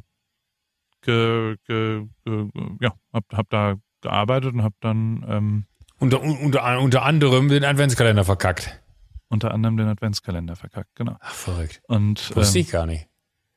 ge, 1.00 1.56
ge, 1.66 2.04
ge, 2.26 2.48
ja 2.78 2.92
hab, 3.14 3.24
hab 3.32 3.48
da 3.48 3.76
gearbeitet 4.02 4.52
und 4.52 4.62
habe 4.62 4.74
dann 4.80 5.24
ähm, 5.26 5.64
unter, 5.98 6.20
unter, 6.20 6.78
unter 6.78 7.04
anderem 7.04 7.48
den 7.48 7.64
Adventskalender 7.64 8.24
verkackt. 8.24 8.82
Unter 9.28 9.52
anderem 9.54 9.78
den 9.78 9.88
Adventskalender 9.88 10.56
verkackt, 10.56 10.94
genau. 10.94 11.16
Ach, 11.20 11.32
verrückt. 11.32 11.80
Und, 11.88 12.36
Wusste 12.36 12.58
ähm, 12.58 12.64
ich 12.64 12.70
gar 12.70 12.84
nicht. 12.84 13.08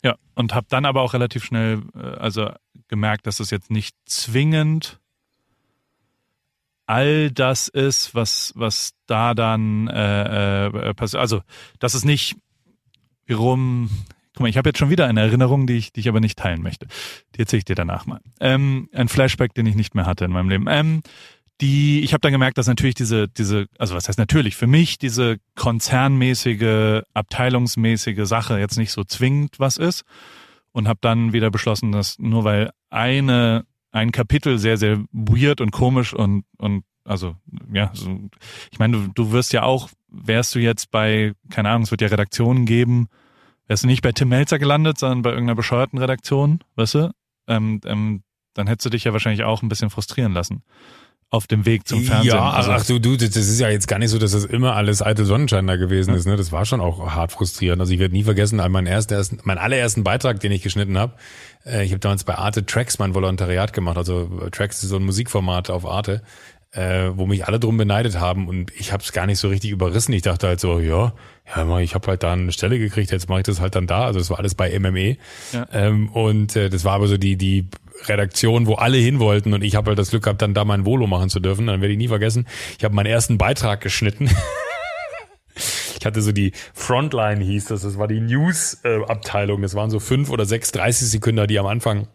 Ja, 0.01 0.15
und 0.35 0.55
habe 0.55 0.67
dann 0.69 0.85
aber 0.85 1.01
auch 1.01 1.13
relativ 1.13 1.43
schnell 1.43 1.81
äh, 1.93 1.99
also 1.99 2.49
gemerkt, 2.87 3.27
dass 3.27 3.41
es 3.41 3.49
jetzt 3.49 3.69
nicht 3.69 3.97
zwingend 4.05 5.01
all 6.85 7.29
das 7.29 7.67
ist, 7.67 8.15
was 8.15 8.53
was 8.55 8.93
da 9.05 9.33
dann 9.33 9.89
äh, 9.89 10.67
äh, 10.67 10.93
passiert. 10.93 11.19
Also, 11.19 11.41
dass 11.79 11.93
es 11.93 12.05
nicht 12.05 12.37
rum. 13.33 13.89
Guck 14.33 14.41
mal, 14.41 14.49
ich 14.49 14.57
habe 14.57 14.69
jetzt 14.69 14.79
schon 14.79 14.89
wieder 14.89 15.07
eine 15.07 15.21
Erinnerung, 15.21 15.67
die 15.67 15.77
ich, 15.77 15.91
die 15.91 16.01
ich 16.01 16.09
aber 16.09 16.19
nicht 16.19 16.37
teilen 16.37 16.61
möchte. 16.61 16.87
Die 17.35 17.39
erzähle 17.39 17.59
ich 17.59 17.65
dir 17.65 17.75
danach 17.75 18.05
mal. 18.05 18.21
Ähm, 18.39 18.89
ein 18.93 19.09
Flashback, 19.09 19.53
den 19.53 19.65
ich 19.65 19.75
nicht 19.75 19.95
mehr 19.95 20.05
hatte 20.05 20.25
in 20.25 20.31
meinem 20.31 20.49
Leben. 20.49 20.65
Ähm, 20.69 21.01
die, 21.61 22.01
ich 22.01 22.13
habe 22.13 22.21
dann 22.21 22.31
gemerkt, 22.31 22.57
dass 22.57 22.67
natürlich 22.67 22.95
diese, 22.95 23.27
diese, 23.27 23.67
also 23.77 23.95
was 23.95 24.07
heißt 24.07 24.17
natürlich, 24.17 24.55
für 24.55 24.67
mich 24.67 24.97
diese 24.97 25.37
konzernmäßige, 25.55 27.03
abteilungsmäßige 27.13 28.25
Sache 28.25 28.59
jetzt 28.59 28.77
nicht 28.77 28.91
so 28.91 29.03
zwingend 29.03 29.59
was 29.59 29.77
ist 29.77 30.03
und 30.71 30.87
habe 30.87 30.99
dann 31.01 31.33
wieder 31.33 31.51
beschlossen, 31.51 31.91
dass 31.91 32.17
nur 32.17 32.45
weil 32.45 32.71
eine 32.89 33.65
ein 33.91 34.11
Kapitel 34.11 34.59
sehr, 34.59 34.77
sehr 34.77 35.03
weird 35.11 35.61
und 35.61 35.71
komisch 35.71 36.13
und, 36.13 36.45
und 36.57 36.83
also, 37.09 37.35
ja, 37.73 37.89
so, 37.93 38.29
ich 38.71 38.77
meine, 38.77 38.97
du, 38.97 39.07
du 39.07 39.31
wirst 39.31 39.51
ja 39.51 39.63
auch, 39.63 39.89
wärst 40.09 40.53
du 40.53 40.59
jetzt 40.59 40.91
bei, 40.91 41.33
keine 41.49 41.69
Ahnung, 41.69 41.81
es 41.81 41.91
wird 41.91 42.01
ja 42.01 42.07
Redaktionen 42.07 42.65
geben, 42.65 43.07
wärst 43.67 43.83
du 43.83 43.87
nicht 43.87 44.03
bei 44.03 44.11
Tim 44.11 44.29
Melzer 44.29 44.59
gelandet, 44.59 44.99
sondern 44.99 45.23
bei 45.23 45.31
irgendeiner 45.31 45.55
bescheuerten 45.55 45.97
Redaktion, 45.97 46.59
weißt 46.75 46.93
du, 46.93 47.11
ähm, 47.47 47.81
ähm, 47.85 48.21
dann 48.53 48.67
hättest 48.67 48.85
du 48.85 48.89
dich 48.91 49.05
ja 49.05 49.13
wahrscheinlich 49.13 49.43
auch 49.43 49.63
ein 49.63 49.69
bisschen 49.69 49.89
frustrieren 49.89 50.33
lassen 50.33 50.63
auf 51.31 51.45
dem 51.45 51.65
Weg 51.65 51.87
zum 51.87 52.01
Fernsehen. 52.01 52.35
Ja, 52.35 52.49
also, 52.49 52.71
ach 52.71 52.85
du, 52.85 52.97
du, 52.99 53.15
das 53.15 53.35
ist 53.35 53.59
ja 53.59 53.69
jetzt 53.69 53.87
gar 53.87 53.99
nicht 53.99 54.09
so, 54.09 54.17
dass 54.17 54.31
das 54.31 54.45
immer 54.45 54.75
alles 54.75 55.01
alte 55.01 55.25
Sonnenschein 55.25 55.67
da 55.67 55.75
gewesen 55.75 56.11
ja. 56.11 56.15
ist. 56.15 56.25
Ne? 56.25 56.35
Das 56.37 56.51
war 56.51 56.65
schon 56.65 56.81
auch 56.81 57.11
hart 57.11 57.31
frustrierend. 57.31 57.79
Also 57.79 57.93
ich 57.93 57.99
werde 57.99 58.15
nie 58.15 58.23
vergessen, 58.23 58.57
meinen 58.57 58.87
ersten, 58.87 59.13
ersten, 59.13 59.39
meinen 59.43 59.59
allerersten 59.59 60.03
Beitrag, 60.03 60.39
den 60.39 60.51
ich 60.51 60.63
geschnitten 60.63 60.97
habe. 60.97 61.13
Äh, 61.65 61.85
ich 61.85 61.91
habe 61.91 61.99
damals 61.99 62.23
bei 62.23 62.35
Arte 62.35 62.65
Tracks 62.65 62.97
mein 62.97 63.13
Volontariat 63.13 63.73
gemacht. 63.73 63.97
Also 63.97 64.41
äh, 64.43 64.49
Tracks 64.49 64.81
ist 64.81 64.89
so 64.89 64.95
ein 64.95 65.03
Musikformat 65.03 65.69
auf 65.69 65.85
Arte, 65.85 66.23
äh, 66.71 67.11
wo 67.15 67.25
mich 67.25 67.47
alle 67.47 67.59
drum 67.59 67.77
beneidet 67.77 68.19
haben 68.19 68.47
und 68.47 68.71
ich 68.77 68.91
habe 68.93 69.01
es 69.01 69.11
gar 69.11 69.25
nicht 69.25 69.39
so 69.39 69.47
richtig 69.47 69.71
überrissen. 69.71 70.13
Ich 70.13 70.21
dachte 70.21 70.47
halt 70.47 70.59
so, 70.59 70.79
ja, 70.79 71.13
ja, 71.55 71.79
ich 71.79 71.95
habe 71.95 72.07
halt 72.07 72.21
da 72.21 72.33
eine 72.33 72.51
Stelle 72.51 72.77
gekriegt, 72.77 73.11
jetzt 73.11 73.27
mache 73.27 73.39
ich 73.39 73.45
das 73.45 73.59
halt 73.59 73.75
dann 73.75 73.87
da. 73.87 74.05
Also 74.05 74.19
das 74.19 74.29
war 74.29 74.37
alles 74.37 74.53
bei 74.53 74.77
MME. 74.77 75.17
Ja. 75.51 75.67
Ähm, 75.73 76.09
und 76.09 76.55
äh, 76.55 76.69
das 76.69 76.85
war 76.85 76.93
aber 76.93 77.07
so 77.07 77.17
die, 77.17 77.37
die 77.37 77.67
Redaktion, 78.05 78.67
wo 78.67 78.75
alle 78.75 78.97
hin 78.97 79.19
wollten 79.19 79.53
und 79.53 79.63
ich 79.63 79.75
habe 79.75 79.89
halt 79.89 79.99
das 79.99 80.11
Glück 80.11 80.23
gehabt, 80.23 80.41
dann 80.41 80.53
da 80.53 80.63
mein 80.63 80.85
Volo 80.85 81.07
machen 81.07 81.29
zu 81.29 81.39
dürfen. 81.39 81.67
Dann 81.67 81.81
werde 81.81 81.93
ich 81.93 81.97
nie 81.97 82.07
vergessen, 82.07 82.47
ich 82.77 82.83
habe 82.83 82.93
meinen 82.93 83.07
ersten 83.07 83.37
Beitrag 83.39 83.81
geschnitten. 83.81 84.29
ich 85.99 86.05
hatte 86.05 86.21
so 86.21 86.31
die 86.31 86.51
Frontline 86.73 87.43
hieß 87.43 87.65
das, 87.65 87.81
das 87.81 87.97
war 87.97 88.07
die 88.07 88.19
News-Abteilung. 88.19 89.63
Das 89.63 89.73
waren 89.73 89.89
so 89.89 89.99
fünf 89.99 90.29
oder 90.29 90.45
sechs 90.45 90.71
30 90.71 91.09
Sekunden, 91.09 91.47
die 91.47 91.57
am 91.57 91.65
Anfang 91.65 92.07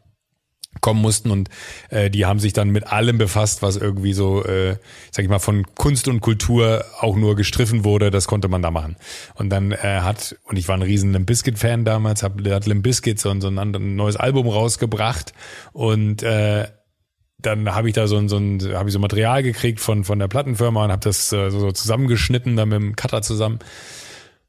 kommen 0.81 1.01
mussten 1.01 1.31
und 1.31 1.49
äh, 1.91 2.11
die 2.11 2.27
haben 2.27 2.39
sich 2.39 2.53
dann 2.53 2.70
mit 2.70 2.87
allem 2.87 3.18
befasst, 3.18 3.62
was 3.62 3.77
irgendwie 3.77 4.12
so, 4.12 4.45
äh, 4.45 4.77
sag 5.11 5.25
ich 5.25 5.31
mal, 5.31 5.39
von 5.39 5.64
Kunst 5.75 6.09
und 6.09 6.20
Kultur 6.20 6.85
auch 7.01 7.16
nur 7.16 7.37
gestriffen 7.37 7.85
wurde, 7.85 8.11
das 8.11 8.27
konnte 8.27 8.49
man 8.49 8.62
da 8.62 8.70
machen. 8.70 8.97
Und 9.35 9.51
dann 9.51 9.72
äh, 9.72 10.01
hat, 10.03 10.37
und 10.45 10.59
ich 10.59 10.68
war 10.68 10.77
ein 10.77 10.83
riesen 10.83 11.12
Limp 11.12 11.27
Bizkit-Fan 11.27 11.85
damals, 11.85 12.22
hab, 12.22 12.45
hat 12.47 12.66
Limp 12.66 12.83
Bizkit 12.83 13.18
so, 13.18 13.39
so 13.41 13.49
ein, 13.49 13.59
ein 13.59 13.97
neues 13.97 14.16
Album 14.16 14.49
rausgebracht 14.49 15.33
und 15.72 16.22
äh, 16.22 16.66
dann 17.39 17.75
habe 17.75 17.89
ich 17.89 17.95
da 17.95 18.07
so 18.07 18.16
ein, 18.16 18.29
so 18.29 18.39
ein 18.39 18.61
habe 18.75 18.89
ich 18.89 18.93
so 18.93 18.99
Material 18.99 19.43
gekriegt 19.43 19.81
von 19.81 20.05
von 20.05 20.18
der 20.18 20.29
Plattenfirma 20.29 20.85
und 20.85 20.93
habe 20.93 21.03
das 21.03 21.33
äh, 21.33 21.51
so, 21.51 21.59
so 21.61 21.72
zusammengeschnitten 21.72 22.57
dann 22.57 22.70
mit 22.70 22.81
dem 22.81 22.97
Cutter 22.97 23.22
zusammen 23.22 23.59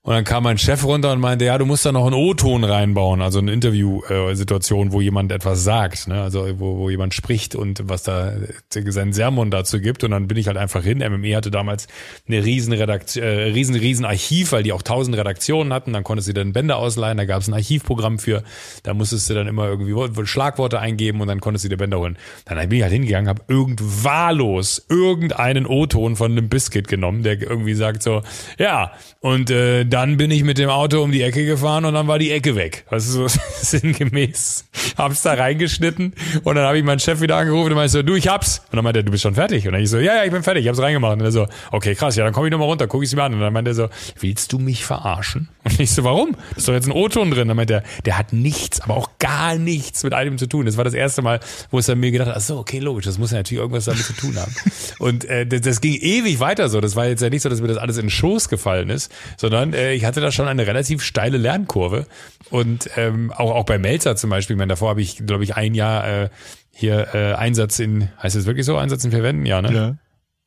und 0.06 0.14
dann 0.14 0.24
kam 0.24 0.44
mein 0.44 0.60
Chef 0.60 0.84
runter 0.84 1.12
und 1.14 1.20
meinte, 1.20 1.46
ja, 1.46 1.58
du 1.58 1.66
musst 1.66 1.84
da 1.84 1.92
noch 1.92 2.06
einen 2.06 2.14
O-Ton 2.14 2.64
reinbauen, 2.64 3.24
also 3.24 3.40
eine 3.40 3.52
Interview-Situation, 3.52 4.92
wo 4.92 5.02
jemand 5.02 5.32
etwas 5.32 5.64
sagt, 5.64 6.08
ne? 6.08 6.22
also 6.22 6.48
wo, 6.60 6.78
wo 6.78 6.92
jemand 6.92 7.16
spricht 7.16 7.56
und 7.56 7.90
was 7.90 8.04
da 8.04 8.34
seinen 8.70 9.14
Sermon 9.14 9.50
dazu 9.50 9.80
gibt. 9.80 10.04
Und 10.04 10.12
dann 10.12 10.28
bin 10.28 10.38
ich 10.38 10.46
halt 10.46 10.58
einfach 10.58 10.84
hin. 10.84 11.00
MME 11.00 11.36
hatte 11.36 11.50
damals 11.50 11.88
eine 12.28 12.46
riesen 12.46 12.72
Redaktion, 12.72 13.24
äh, 13.24 13.46
riesen, 13.46 13.74
riesen 13.74 14.06
Archiv, 14.06 14.52
weil 14.52 14.62
die 14.62 14.74
auch 14.74 14.84
tausend 14.84 15.18
Redaktionen 15.18 15.74
hatten. 15.74 15.92
Dann 15.92 16.04
konntest 16.04 16.28
du 16.28 16.34
dann 16.36 16.54
Bänder 16.54 16.78
ausleihen, 16.78 17.18
da 17.18 17.26
gab 17.26 17.42
es 17.42 17.48
ein 17.48 17.56
Archivprogramm 17.56 18.20
für, 18.20 18.44
da 18.84 18.94
musstest 18.94 19.28
du 19.32 19.34
dann 19.34 19.48
immer 19.48 19.66
irgendwie 19.66 20.28
Schlagworte 20.28 20.80
eingeben 20.80 21.20
und 21.20 21.30
dann 21.30 21.40
konntest 21.40 21.66
du 21.66 21.70
dir 21.70 21.78
Bänder 21.78 21.98
holen. 21.98 22.16
Dann 22.46 22.60
bin 22.70 22.78
ich 22.78 22.84
halt 22.84 22.94
hingegangen, 22.94 23.28
habe 23.28 23.42
irgend 23.48 23.82
wahllos 24.04 24.86
irgendeinen 24.88 25.66
O-Ton 25.66 26.16
von 26.16 26.32
einem 26.32 26.48
Biscuit 26.48 26.88
genommen, 26.88 27.24
der 27.24 27.42
irgendwie 27.42 27.74
sagt 27.74 28.04
so, 28.04 28.22
ja, 28.60 28.92
und 29.20 29.50
äh, 29.50 29.95
dann 29.96 30.18
bin 30.18 30.30
ich 30.30 30.44
mit 30.44 30.58
dem 30.58 30.70
Auto 30.70 31.02
um 31.02 31.14
die 31.14 31.22
Ecke 31.22 31.46
gefahren 31.46 31.86
und 31.86 31.94
dann 31.94 32.06
war 32.06 32.20
die 32.20 32.30
Ecke 32.30 32.58
weg. 32.58 32.84
Also 32.90 33.30
so 33.30 33.40
sinngemäß. 33.62 34.66
Hab's 34.98 35.22
da 35.22 35.36
reingeschnitten 35.36 36.14
und 36.44 36.56
dann 36.56 36.66
habe 36.66 36.78
ich 36.78 36.84
meinen 36.84 37.00
Chef 37.00 37.22
wieder 37.22 37.38
angerufen 37.38 37.72
und 37.72 37.76
meinte 37.76 37.94
so, 37.94 38.04
du, 38.04 38.16
ich 38.16 38.28
hab's. 38.28 38.60
Und 38.72 38.76
dann 38.76 38.84
meinte 38.84 39.00
er, 39.00 39.04
du 39.04 39.12
bist 39.12 39.24
schon 39.24 39.36
fertig. 39.36 39.66
Und 39.66 39.72
dann 39.72 39.82
ich 39.82 39.90
so, 39.90 39.98
ja, 39.98 40.18
ja, 40.18 40.26
ich 40.26 40.32
bin 40.32 40.44
fertig, 40.44 40.64
ich 40.64 40.68
hab's 40.68 40.82
reingemacht. 40.82 41.14
Und 41.14 41.22
er 41.22 41.32
so, 41.32 41.48
okay, 41.72 41.96
krass, 41.96 42.18
ja, 42.18 42.26
dann 42.26 42.34
komm 42.34 42.44
ich 42.44 42.52
nochmal 42.52 42.68
runter, 42.68 42.88
guck 42.88 43.04
ich's 43.04 43.16
mir 43.16 43.24
an. 43.24 43.36
Und 43.36 43.40
dann 43.40 43.54
meinte 43.54 43.72
er 43.72 43.76
so, 43.76 43.88
willst 44.20 44.52
du 44.52 44.60
mich 44.60 44.84
verarschen? 44.84 45.48
Und 45.64 45.80
ich 45.80 45.92
so, 45.92 46.04
warum? 46.04 46.34
Da 46.34 46.58
ist 46.58 46.68
doch 46.68 46.74
jetzt 46.74 46.88
ein 46.88 46.92
O-Ton 46.92 47.32
drin. 47.32 47.48
Dann 47.48 47.56
meinte 47.56 47.76
er, 47.76 47.84
der 48.06 48.18
hat 48.18 48.34
nichts, 48.34 48.82
aber 48.82 48.98
auch 48.98 49.12
gar 49.20 49.58
nichts 49.58 50.04
mit 50.04 50.14
allem 50.14 50.38
zu 50.38 50.48
tun. 50.48 50.66
Das 50.66 50.76
war 50.76 50.84
das 50.84 50.94
erste 50.94 51.22
Mal, 51.22 51.40
wo 51.72 51.80
es 51.80 51.86
dann 51.86 52.02
mir 52.02 52.12
gedacht 52.12 52.28
hat, 52.28 52.36
ach 52.36 52.42
so, 52.42 52.58
okay, 52.58 52.80
logisch, 52.80 53.06
das 53.06 53.18
muss 53.18 53.32
ja 53.32 53.38
natürlich 53.38 53.62
irgendwas 53.62 53.86
damit 53.86 54.04
zu 54.04 54.14
tun 54.14 54.36
haben. 54.36 54.54
und 55.00 55.24
äh, 55.24 55.48
das, 55.48 55.62
das 55.62 55.80
ging 55.80 55.96
ewig 55.96 56.42
weiter 56.42 56.68
so. 56.68 56.82
Das 56.82 56.98
war 56.98 57.08
jetzt 57.08 57.22
ja 57.22 57.30
nicht 57.30 57.44
so, 57.44 57.50
dass 57.50 57.62
mir 57.62 57.70
das 57.70 57.78
alles 57.78 57.96
in 57.96 58.08
den 58.08 58.10
Schoß 58.10 58.50
gefallen 58.50 58.90
ist, 58.90 59.10
sondern 59.38 59.74
äh, 59.74 59.85
ich 59.94 60.06
hatte 60.06 60.22
da 60.22 60.32
schon 60.32 60.48
eine 60.48 60.68
relativ 60.68 61.02
steile 61.02 61.38
Lernkurve. 61.38 62.08
Und 62.50 62.90
ähm, 62.96 63.32
auch, 63.32 63.52
auch 63.52 63.66
bei 63.66 63.78
Melzer 63.78 64.16
zum 64.16 64.30
Beispiel, 64.30 64.56
ich 64.56 64.58
meine, 64.58 64.72
davor 64.72 64.90
habe 64.90 65.02
ich, 65.02 65.26
glaube 65.26 65.44
ich, 65.44 65.56
ein 65.56 65.74
Jahr 65.74 66.08
äh, 66.08 66.30
hier 66.72 67.08
äh, 67.14 67.34
Einsatz 67.34 67.80
in, 67.80 68.10
heißt 68.22 68.36
es 68.36 68.46
wirklich 68.46 68.66
so, 68.66 68.78
Einsatz 68.78 69.04
in 69.06 69.12
Verwenden? 69.12 69.46
Ja, 69.46 69.62
ne? 69.62 69.74
Ja. 69.74 69.98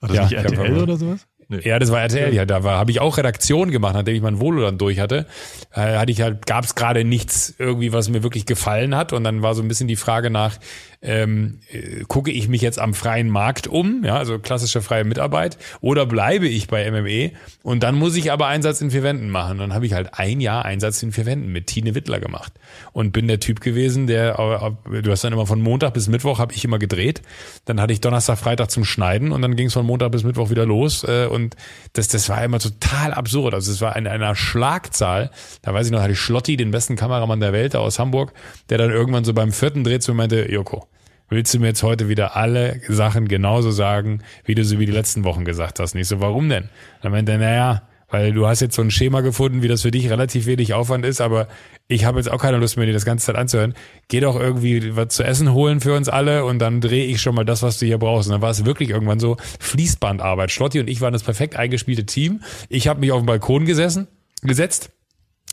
War 0.01 0.09
das 0.09 0.17
ja, 0.17 0.23
nicht 0.25 0.53
RTL 0.53 0.83
oder 0.83 0.97
sowas? 0.97 1.27
Nee. 1.51 1.61
Ja, 1.65 1.79
das 1.79 1.91
war 1.91 2.03
RTL, 2.03 2.35
ja, 2.35 2.45
da 2.45 2.63
war, 2.63 2.79
habe 2.79 2.91
ich 2.91 3.01
auch 3.01 3.17
Redaktion 3.17 3.71
gemacht, 3.71 3.95
nachdem 3.95 4.15
ich 4.15 4.21
mein 4.21 4.39
Volo 4.39 4.61
dann 4.61 4.77
durch 4.77 5.01
hatte. 5.01 5.25
Äh, 5.73 5.97
hatte 5.97 6.13
ich 6.13 6.21
halt, 6.21 6.45
gab 6.45 6.65
es 6.65 6.75
gerade 6.75 7.05
nichts 7.05 7.55
irgendwie, 7.59 7.93
was 7.95 8.11
mir 8.11 8.23
wirklich 8.23 8.45
gefallen 8.45 8.95
hat. 8.95 9.15
Und 9.15 9.25
dann 9.25 9.41
war 9.41 9.55
so 9.55 9.63
ein 9.63 9.69
bisschen 9.69 9.89
die 9.89 9.97
Frage 9.97 10.29
nach, 10.29 10.59
ähm, 11.01 11.61
äh, 11.71 12.05
gucke 12.09 12.31
ich 12.31 12.49
mich 12.49 12.61
jetzt 12.61 12.79
am 12.79 12.93
freien 12.93 13.31
Markt 13.31 13.67
um, 13.69 14.03
ja, 14.05 14.17
also 14.17 14.39
klassische 14.39 14.83
freie 14.83 15.05
Mitarbeit, 15.05 15.57
oder 15.81 16.07
bleibe 16.07 16.49
ich 16.49 16.67
bei 16.67 16.91
MME 16.91 17.33
und 17.63 17.83
dann 17.83 17.95
muss 17.95 18.17
ich 18.17 18.33
aber 18.33 18.47
Einsatz 18.49 18.81
in 18.81 18.91
vier 18.91 19.03
Wänden 19.03 19.31
machen. 19.31 19.59
Dann 19.59 19.75
habe 19.75 19.87
ich 19.87 19.93
halt 19.93 20.15
ein 20.15 20.41
Jahr 20.41 20.65
Einsatz 20.65 21.03
in 21.03 21.13
vier 21.13 21.27
Wänden 21.27 21.53
mit 21.53 21.69
Tine 21.69 21.95
Wittler 21.95 22.19
gemacht 22.19 22.53
und 22.93 23.13
bin 23.13 23.29
der 23.29 23.39
Typ 23.39 23.61
gewesen, 23.61 24.07
der, 24.07 24.35
du 24.35 25.11
hast 25.11 25.23
dann 25.23 25.33
immer 25.33 25.47
von 25.47 25.61
Montag 25.61 25.95
bis 25.95 26.09
Mittwoch 26.09 26.39
habe 26.39 26.53
ich 26.53 26.65
immer 26.65 26.79
gedreht, 26.79 27.23
dann 27.65 27.81
hatte 27.81 27.93
ich 27.93 28.01
Donnerstag, 28.01 28.39
Freitag 28.39 28.71
zum 28.71 28.85
Schneiden 28.85 29.31
und 29.31 29.43
dann 29.43 29.55
ging 29.55 29.69
es 29.69 29.75
von 29.75 29.87
Montag 29.87 30.11
bis 30.11 30.25
Mittwoch 30.25 30.51
wieder 30.51 30.67
los 30.67 31.05
äh, 31.05 31.27
und 31.27 31.55
das, 31.93 32.09
das 32.09 32.29
war 32.29 32.43
immer 32.43 32.59
total 32.59 33.15
absurd. 33.15 33.55
Also 33.55 33.71
es 33.71 33.81
war 33.81 33.97
in 33.97 34.09
einer 34.09 34.35
Schlagzahl, 34.35 35.31
da 35.63 35.73
weiß 35.73 35.87
ich 35.87 35.93
noch, 35.93 36.01
hatte 36.01 36.13
ich 36.13 36.21
Schlotti, 36.21 36.57
den 36.57 36.73
besten 36.73 36.97
Kameramann 36.97 37.41
der 37.41 37.53
Welt 37.53 37.77
aus 37.77 37.99
Hamburg, 37.99 38.33
der 38.69 38.79
dann 38.79 38.91
irgendwann 38.91 39.25
so 39.25 39.33
beim 39.33 39.53
vierten 39.53 39.85
Dreh 39.85 40.01
zu 40.01 40.15
meinte, 40.15 40.51
Joko, 40.51 40.88
willst 41.29 41.55
du 41.55 41.61
mir 41.61 41.69
jetzt 41.69 41.83
heute 41.83 42.09
wieder 42.09 42.37
alle 42.37 42.81
Sachen 42.89 43.29
genauso 43.29 43.71
sagen, 43.71 44.23
wie 44.45 44.55
du 44.55 44.65
sie 44.65 44.79
wie 44.79 44.87
die 44.87 44.93
letzten 44.93 45.25
Wochen 45.25 45.45
gesagt 45.45 45.81
hast? 45.81 45.95
Nicht 45.95 46.09
so, 46.09 46.21
warum 46.21 46.49
denn? 46.49 46.69
Dann 47.03 47.13
meinte 47.13 47.33
er, 47.33 47.39
naja, 47.39 47.83
weil 48.11 48.33
du 48.33 48.47
hast 48.47 48.61
jetzt 48.61 48.75
so 48.75 48.83
ein 48.83 48.91
Schema 48.91 49.21
gefunden, 49.21 49.63
wie 49.63 49.69
das 49.69 49.83
für 49.83 49.91
dich 49.91 50.09
relativ 50.09 50.47
wenig 50.47 50.73
Aufwand 50.73 51.05
ist, 51.05 51.21
aber 51.21 51.47
ich 51.89 52.05
habe 52.07 52.19
jetzt 52.19 52.31
auch 52.31 52.41
keine 52.41 52.57
Lust 52.57 52.77
mehr, 52.77 52.87
dir 52.87 52.93
das 52.93 53.05
ganze 53.05 53.27
Zeit 53.27 53.37
anzuhören. 53.37 53.75
Geh 54.09 54.21
doch 54.21 54.39
irgendwie 54.39 54.97
was 54.97 55.09
zu 55.09 55.25
essen 55.25 55.53
holen 55.53 55.81
für 55.81 55.95
uns 55.95 56.09
alle 56.09 56.45
und 56.47 56.59
dann 56.59 56.81
drehe 56.81 57.05
ich 57.05 57.21
schon 57.21 57.35
mal 57.35 57.45
das, 57.45 57.63
was 57.63 57.79
du 57.79 57.87
hier 57.87 57.99
brauchst. 57.99 58.29
Und 58.29 58.33
dann 58.33 58.43
war 58.43 58.51
es 58.51 58.65
wirklich 58.65 58.91
irgendwann 58.91 59.21
so 59.21 59.37
Fließbandarbeit. 59.61 60.51
Schlotti 60.51 60.81
und 60.81 60.89
ich 60.89 61.03
waren 61.03 61.13
das 61.13 61.23
perfekt 61.23 61.57
eingespielte 61.57 62.07
Team. 62.07 62.41
Ich 62.71 62.89
habe 62.89 63.01
mich 63.01 63.13
auf 63.13 63.21
den 63.21 63.27
Balkon 63.27 63.67
gesessen, 63.67 64.09
gesetzt 64.43 64.91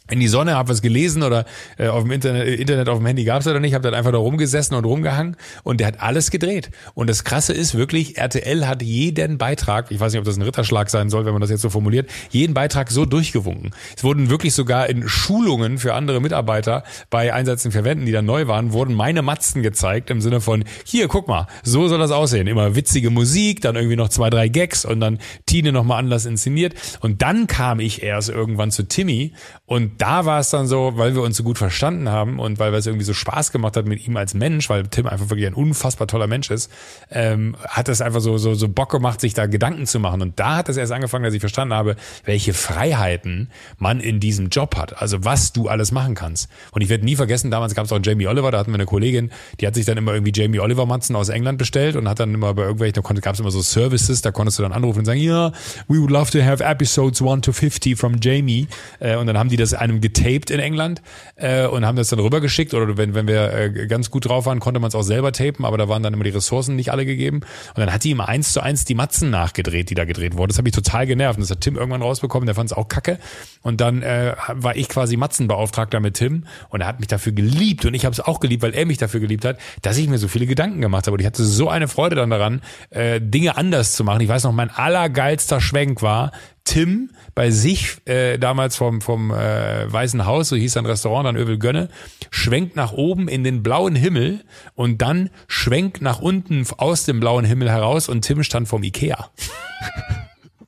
in 0.10 0.20
die 0.20 0.28
Sonne, 0.28 0.56
habe 0.56 0.70
was 0.70 0.82
gelesen 0.82 1.24
oder 1.24 1.46
äh, 1.78 1.88
auf 1.88 2.04
dem 2.04 2.12
Internet, 2.12 2.60
Internet 2.60 2.90
auf 2.90 3.00
dem 3.00 3.08
Handy 3.08 3.24
gab's 3.24 3.48
oder 3.48 3.60
nicht, 3.60 3.74
habe 3.74 3.84
dann 3.84 3.96
einfach 3.96 4.12
da 4.12 4.20
rumgesessen 4.20 4.78
und 4.78 4.86
rumgehangen 4.86 5.36
und 5.64 5.80
der 5.80 5.88
hat 5.88 6.02
alles 6.02 6.30
gedreht. 6.30 6.70
Und 6.94 7.10
das 7.10 7.24
Krasse 7.24 7.54
ist 7.54 7.76
wirklich, 7.76 8.18
RTL 8.18 8.68
hat 8.68 8.84
jeden 8.84 9.38
Beitrag, 9.38 9.90
ich 9.90 10.00
weiß 10.00 10.12
nicht, 10.12 10.20
ob 10.20 10.26
das 10.26 10.38
ein 10.38 10.44
Ritterschlag 10.44 10.90
sein 10.92 11.10
soll, 11.10 11.26
wenn 11.26 11.34
man 11.34 11.42
das 11.42 11.50
jetzt 11.50 11.62
so 11.62 11.70
formuliert, 11.72 12.10
jeden 12.30 12.54
Beitrag 12.54 12.92
so 12.92 13.06
durchgewunken. 13.06 13.72
Es 13.98 14.04
wurden 14.04 14.30
wirklich 14.30 14.54
sogar 14.54 14.88
in 14.90 15.08
Schulungen 15.08 15.80
für 15.80 15.96
andere 15.96 16.22
Mitarbeiter 16.22 16.84
bei 17.10 17.34
Einsätzen 17.34 17.72
für 17.72 17.84
Wänden, 17.84 18.06
die 18.06 18.12
dann 18.12 18.26
neu 18.26 18.48
waren, 18.48 18.74
wurden 18.74 18.94
meine 18.94 19.24
Matzen 19.24 19.64
gezeigt 19.64 20.12
im 20.12 20.22
Sinne 20.22 20.40
von, 20.40 20.66
hier, 20.84 21.08
guck 21.08 21.28
mal, 21.28 21.48
so 21.64 21.88
soll 21.88 22.00
das 22.00 22.12
aussehen. 22.12 22.46
Immer 22.46 22.76
witzige 22.76 23.10
Musik, 23.10 23.62
dann 23.62 23.76
irgendwie 23.76 23.96
noch 23.96 24.10
zwei, 24.10 24.30
drei 24.30 24.50
Gags 24.50 24.86
und 24.86 25.00
dann 25.00 25.18
Tine 25.48 25.72
nochmal 25.72 25.98
anders 25.98 26.26
inszeniert. 26.26 26.76
Und 27.00 27.24
dann 27.24 27.48
kam 27.48 27.80
ich 27.80 28.04
erst 28.04 28.30
irgendwann 28.30 28.70
zu 28.70 28.88
Timmy 28.88 29.34
und 29.66 29.95
da 29.98 30.26
war 30.26 30.40
es 30.40 30.50
dann 30.50 30.68
so, 30.68 30.94
weil 30.96 31.16
wir 31.16 31.22
uns 31.22 31.38
so 31.38 31.44
gut 31.44 31.58
verstanden 31.58 32.10
haben 32.10 32.40
und 32.40 32.60
weil 32.60 32.74
es 32.74 32.86
irgendwie 32.86 33.06
so 33.06 33.14
Spaß 33.14 33.52
gemacht 33.52 33.78
hat 33.78 33.86
mit 33.86 34.06
ihm 34.08 34.18
als 34.18 34.34
Mensch, 34.34 34.70
weil 34.70 34.84
Tim 34.88 35.08
einfach 35.08 35.30
wirklich 35.30 35.48
ein 35.48 35.54
unfassbar 35.54 36.08
toller 36.08 36.28
Mensch 36.28 36.52
ist, 36.52 36.72
ähm, 37.12 37.56
hat 37.68 37.90
es 37.90 38.02
einfach 38.02 38.22
so, 38.22 38.38
so, 38.38 38.54
so 38.54 38.68
Bock 38.68 38.92
gemacht, 38.92 39.22
sich 39.22 39.34
da 39.34 39.46
Gedanken 39.46 39.86
zu 39.86 40.00
machen. 40.00 40.22
Und 40.22 40.40
da 40.40 40.58
hat 40.58 40.70
es 40.70 40.78
erst 40.78 40.92
angefangen, 40.92 41.24
dass 41.24 41.34
ich 41.34 41.40
verstanden 41.40 41.74
habe, 41.74 41.96
welche 42.26 42.54
Freiheiten 42.54 43.50
man 43.78 44.00
in 44.00 44.20
diesem 44.20 44.50
Job 44.50 44.76
hat. 44.76 45.02
Also 45.02 45.24
was 45.24 45.54
du 45.54 45.70
alles 45.70 45.92
machen 45.92 46.16
kannst. 46.16 46.50
Und 46.72 46.82
ich 46.82 46.90
werde 46.90 47.06
nie 47.06 47.16
vergessen, 47.16 47.52
damals 47.52 47.76
gab 47.76 47.86
es 47.86 47.92
auch 47.92 48.00
Jamie 48.02 48.28
Oliver, 48.28 48.52
da 48.52 48.60
hatten 48.60 48.72
wir 48.72 48.76
eine 48.76 48.86
Kollegin, 48.86 49.32
die 49.60 49.68
hat 49.68 49.76
sich 49.76 49.86
dann 49.86 49.98
immer 49.98 50.14
irgendwie 50.14 50.34
Jamie 50.34 50.60
Oliver 50.60 50.86
Matzen 50.86 51.16
aus 51.16 51.30
England 51.30 51.58
bestellt 51.58 51.96
und 51.96 52.10
hat 52.10 52.20
dann 52.20 52.34
immer 52.34 52.54
bei 52.54 52.64
irgendwelchen, 52.64 53.02
da 53.04 53.20
gab 53.22 53.34
es 53.34 53.40
immer 53.40 53.52
so 53.52 53.62
Services, 53.62 54.22
da 54.22 54.32
konntest 54.32 54.60
du 54.60 54.64
dann 54.64 54.74
anrufen 54.74 55.00
und 55.00 55.06
sagen, 55.06 55.20
ja, 55.20 55.48
yeah, 55.48 55.54
we 55.88 56.00
would 56.00 56.12
love 56.12 56.32
to 56.32 56.42
have 56.44 56.64
episodes 56.64 57.22
1 57.22 57.42
to 57.42 57.52
50 57.52 57.96
from 57.96 58.20
Jamie. 58.22 58.68
Äh, 59.00 59.16
und 59.16 59.28
dann 59.28 59.38
haben 59.38 59.50
die 59.50 59.58
das 59.58 59.74
einem 59.86 60.02
getaped 60.02 60.52
in 60.52 60.60
England 60.60 61.02
äh, 61.36 61.66
und 61.66 61.86
haben 61.86 61.96
das 61.96 62.10
dann 62.10 62.20
rübergeschickt. 62.20 62.74
Oder 62.74 62.98
wenn, 62.98 63.16
wenn 63.16 63.28
wir 63.28 63.54
äh, 63.54 63.88
ganz 63.88 64.12
gut 64.12 64.28
drauf 64.28 64.46
waren, 64.46 64.60
konnte 64.60 64.80
man 64.80 64.90
es 64.90 64.96
auch 64.96 65.04
selber 65.04 65.32
tapen, 65.32 65.66
aber 65.66 65.78
da 65.78 65.88
waren 65.88 66.04
dann 66.04 66.14
immer 66.14 66.24
die 66.24 66.32
Ressourcen 66.32 66.76
nicht 66.76 66.92
alle 66.92 67.06
gegeben. 67.06 67.38
Und 67.38 67.78
dann 67.78 67.94
hat 67.94 68.04
die 68.04 68.12
immer 68.12 68.28
eins 68.28 68.52
zu 68.54 68.62
eins 68.62 68.86
die 68.86 68.96
Matzen 68.96 69.30
nachgedreht, 69.30 69.90
die 69.90 69.96
da 69.96 70.06
gedreht 70.06 70.36
wurden. 70.36 70.50
Das 70.50 70.58
hat 70.58 70.66
mich 70.66 70.74
total 70.74 71.08
genervt. 71.08 71.40
Das 71.40 71.50
hat 71.50 71.62
Tim 71.62 71.76
irgendwann 71.76 72.02
rausbekommen, 72.02 72.46
der 72.46 72.56
fand 72.56 72.72
es 72.72 72.78
auch 72.78 72.88
kacke. 72.88 73.20
Und 73.62 73.82
dann 73.82 74.02
äh, 74.02 74.36
war 74.54 74.76
ich 74.76 74.90
quasi 74.90 75.18
Matzenbeauftragter 75.18 76.00
mit 76.00 76.16
Tim 76.16 76.46
und 76.70 76.82
er 76.82 76.88
hat 76.88 77.00
mich 77.00 77.08
dafür 77.08 77.32
geliebt 77.32 77.86
und 77.86 77.94
ich 77.94 78.06
habe 78.06 78.14
es 78.14 78.20
auch 78.20 78.40
geliebt, 78.40 78.64
weil 78.64 78.74
er 78.74 78.86
mich 78.86 78.98
dafür 78.98 79.20
geliebt 79.20 79.46
hat, 79.46 79.58
dass 79.82 79.98
ich 79.98 80.08
mir 80.08 80.18
so 80.18 80.28
viele 80.28 80.46
Gedanken 80.46 80.82
gemacht 80.82 81.08
habe. 81.08 81.16
Und 81.16 81.20
ich 81.20 81.26
hatte 81.26 81.44
so 81.44 81.70
eine 81.70 81.88
Freude 81.88 82.16
dann 82.16 82.30
daran, 82.30 82.62
äh, 82.90 83.20
Dinge 83.22 83.58
anders 83.58 83.94
zu 83.94 84.04
machen. 84.04 84.22
Ich 84.22 84.30
weiß 84.30 84.44
noch, 84.44 84.52
mein 84.52 84.70
allergeilster 84.70 85.62
Schwenk 85.62 86.02
war, 86.02 86.32
Tim 86.66 87.12
bei 87.34 87.52
sich 87.52 87.98
äh, 88.06 88.38
damals 88.38 88.76
vom 88.76 89.02
vom 89.02 89.32
äh, 89.32 89.92
Weißen 89.92 90.26
Haus, 90.26 90.50
so 90.50 90.56
hieß 90.56 90.74
sein 90.74 90.86
Restaurant, 90.86 91.28
dann 91.28 91.38
Övel 91.38 91.58
Gönne, 91.58 91.90
schwenkt 92.32 92.76
nach 92.76 92.92
oben 92.92 93.28
in 93.28 93.44
den 93.44 93.64
blauen 93.64 93.96
Himmel 93.96 94.44
und 94.74 95.02
dann 95.02 95.30
schwenkt 95.48 96.02
nach 96.02 96.20
unten 96.20 96.66
aus 96.78 97.06
dem 97.06 97.20
blauen 97.20 97.46
Himmel 97.46 97.72
heraus 97.72 98.10
und 98.10 98.24
Tim 98.24 98.44
stand 98.44 98.68
vom 98.68 98.84
Ikea. 98.84 99.30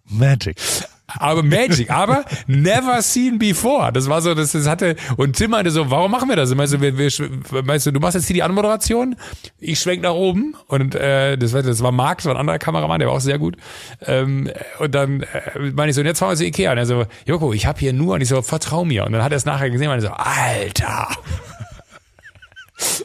Magic 0.05 0.55
aber 1.07 1.41
Magic, 1.41 1.89
aber 1.89 2.25
never 2.47 3.01
seen 3.01 3.39
before. 3.39 3.93
Das 3.93 4.09
war 4.09 4.21
so, 4.21 4.33
das, 4.33 4.51
das 4.51 4.67
hatte, 4.67 4.95
und 5.15 5.37
Tim 5.37 5.51
meinte 5.51 5.71
so, 5.71 5.89
warum 5.89 6.11
machen 6.11 6.27
wir 6.27 6.35
das? 6.35 6.53
Meinst 6.53 6.73
du, 6.73 6.81
wir, 6.81 6.97
wir, 6.97 7.09
meinst 7.63 7.85
du, 7.85 7.91
du 7.91 7.99
machst 7.99 8.15
jetzt 8.15 8.27
hier 8.27 8.33
die 8.33 8.43
Anmoderation, 8.43 9.15
ich 9.59 9.79
schwenk 9.79 10.03
nach 10.03 10.13
oben 10.13 10.55
und 10.67 10.95
äh, 10.95 11.37
das, 11.37 11.53
war, 11.53 11.63
das 11.63 11.81
war 11.81 11.93
Marc, 11.93 12.25
war 12.25 12.33
ein 12.33 12.39
anderer 12.39 12.59
Kameramann, 12.59 12.99
der 12.99 13.07
war 13.07 13.15
auch 13.15 13.21
sehr 13.21 13.39
gut. 13.39 13.55
Ähm, 14.05 14.49
und 14.79 14.93
dann 14.93 15.21
äh, 15.21 15.59
meine 15.73 15.89
ich 15.89 15.95
so, 15.95 16.01
und 16.01 16.07
jetzt 16.07 16.19
fahren 16.19 16.31
wir 16.31 16.35
zu 16.35 16.45
Ikea. 16.45 16.71
Und 16.71 16.77
er 16.77 16.85
so, 16.85 17.05
Joko, 17.25 17.53
ich 17.53 17.65
habe 17.65 17.79
hier 17.79 17.93
nur, 17.93 18.15
und 18.15 18.21
ich 18.21 18.27
so, 18.27 18.41
vertrau 18.41 18.83
mir. 18.83 19.05
Und 19.05 19.13
dann 19.13 19.23
hat 19.23 19.31
er 19.31 19.37
es 19.37 19.45
nachher 19.45 19.69
gesehen 19.69 19.87
und 19.89 19.95
er 19.95 20.01
so, 20.01 20.09
Alter. 20.09 21.07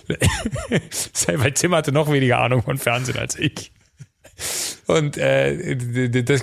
Weil 1.37 1.53
Tim 1.53 1.75
hatte 1.75 1.93
noch 1.93 2.11
weniger 2.11 2.41
Ahnung 2.41 2.63
von 2.63 2.79
Fernsehen 2.79 3.19
als 3.19 3.39
ich. 3.39 3.73
Und 4.93 5.16
äh, 5.16 5.76
das 6.24 6.43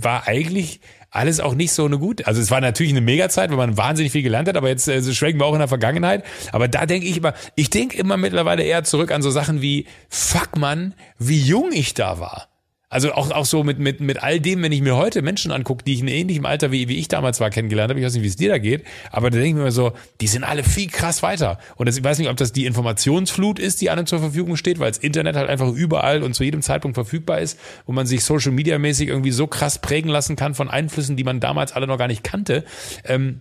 war 0.00 0.26
eigentlich 0.26 0.80
alles 1.14 1.38
auch 1.40 1.54
nicht 1.54 1.72
so 1.72 1.84
eine 1.84 1.98
gut. 1.98 2.26
Also 2.26 2.40
es 2.40 2.50
war 2.50 2.60
natürlich 2.60 2.92
eine 2.92 3.00
Mega-Zeit, 3.00 3.50
weil 3.50 3.56
man 3.56 3.76
wahnsinnig 3.76 4.12
viel 4.12 4.22
gelernt 4.22 4.48
hat, 4.48 4.56
aber 4.56 4.68
jetzt 4.68 4.88
äh, 4.88 5.02
schwenken 5.14 5.40
wir 5.40 5.46
auch 5.46 5.52
in 5.52 5.60
der 5.60 5.68
Vergangenheit. 5.68 6.24
Aber 6.50 6.66
da 6.66 6.86
denke 6.86 7.06
ich 7.06 7.16
immer, 7.16 7.34
ich 7.54 7.70
denke 7.70 7.96
immer 7.96 8.16
mittlerweile 8.16 8.64
eher 8.64 8.82
zurück 8.84 9.12
an 9.12 9.22
so 9.22 9.30
Sachen 9.30 9.62
wie, 9.62 9.86
fuck 10.08 10.56
man, 10.56 10.94
wie 11.18 11.40
jung 11.40 11.70
ich 11.72 11.94
da 11.94 12.18
war. 12.18 12.48
Also 12.94 13.12
auch, 13.12 13.32
auch 13.32 13.44
so 13.44 13.64
mit, 13.64 13.80
mit, 13.80 13.98
mit 13.98 14.22
all 14.22 14.38
dem, 14.38 14.62
wenn 14.62 14.70
ich 14.70 14.80
mir 14.80 14.94
heute 14.94 15.20
Menschen 15.20 15.50
angucke, 15.50 15.82
die 15.82 15.94
ich 15.94 16.00
in 16.00 16.06
ähnlichem 16.06 16.46
Alter 16.46 16.70
wie, 16.70 16.86
wie 16.88 16.96
ich 16.96 17.08
damals 17.08 17.40
war 17.40 17.50
kennengelernt 17.50 17.90
habe, 17.90 17.98
ich 17.98 18.06
weiß 18.06 18.14
nicht, 18.14 18.22
wie 18.22 18.28
es 18.28 18.36
dir 18.36 18.50
da 18.50 18.58
geht, 18.58 18.84
aber 19.10 19.30
da 19.30 19.38
denke 19.38 19.48
ich 19.48 19.54
mir 19.54 19.62
immer 19.62 19.72
so, 19.72 19.94
die 20.20 20.28
sind 20.28 20.44
alle 20.44 20.62
viel 20.62 20.88
krass 20.88 21.20
weiter. 21.20 21.58
Und 21.74 21.88
das, 21.88 21.96
ich 21.96 22.04
weiß 22.04 22.20
nicht, 22.20 22.28
ob 22.28 22.36
das 22.36 22.52
die 22.52 22.66
Informationsflut 22.66 23.58
ist, 23.58 23.80
die 23.80 23.90
allen 23.90 24.06
zur 24.06 24.20
Verfügung 24.20 24.56
steht, 24.56 24.78
weil 24.78 24.92
das 24.92 24.98
Internet 24.98 25.34
halt 25.34 25.48
einfach 25.50 25.72
überall 25.72 26.22
und 26.22 26.34
zu 26.34 26.44
jedem 26.44 26.62
Zeitpunkt 26.62 26.94
verfügbar 26.94 27.40
ist, 27.40 27.58
wo 27.84 27.90
man 27.90 28.06
sich 28.06 28.22
Social 28.22 28.52
Media 28.52 28.78
mäßig 28.78 29.08
irgendwie 29.08 29.32
so 29.32 29.48
krass 29.48 29.80
prägen 29.80 30.08
lassen 30.08 30.36
kann 30.36 30.54
von 30.54 30.70
Einflüssen, 30.70 31.16
die 31.16 31.24
man 31.24 31.40
damals 31.40 31.72
alle 31.72 31.88
noch 31.88 31.98
gar 31.98 32.06
nicht 32.06 32.22
kannte. 32.22 32.62
Ähm, 33.04 33.40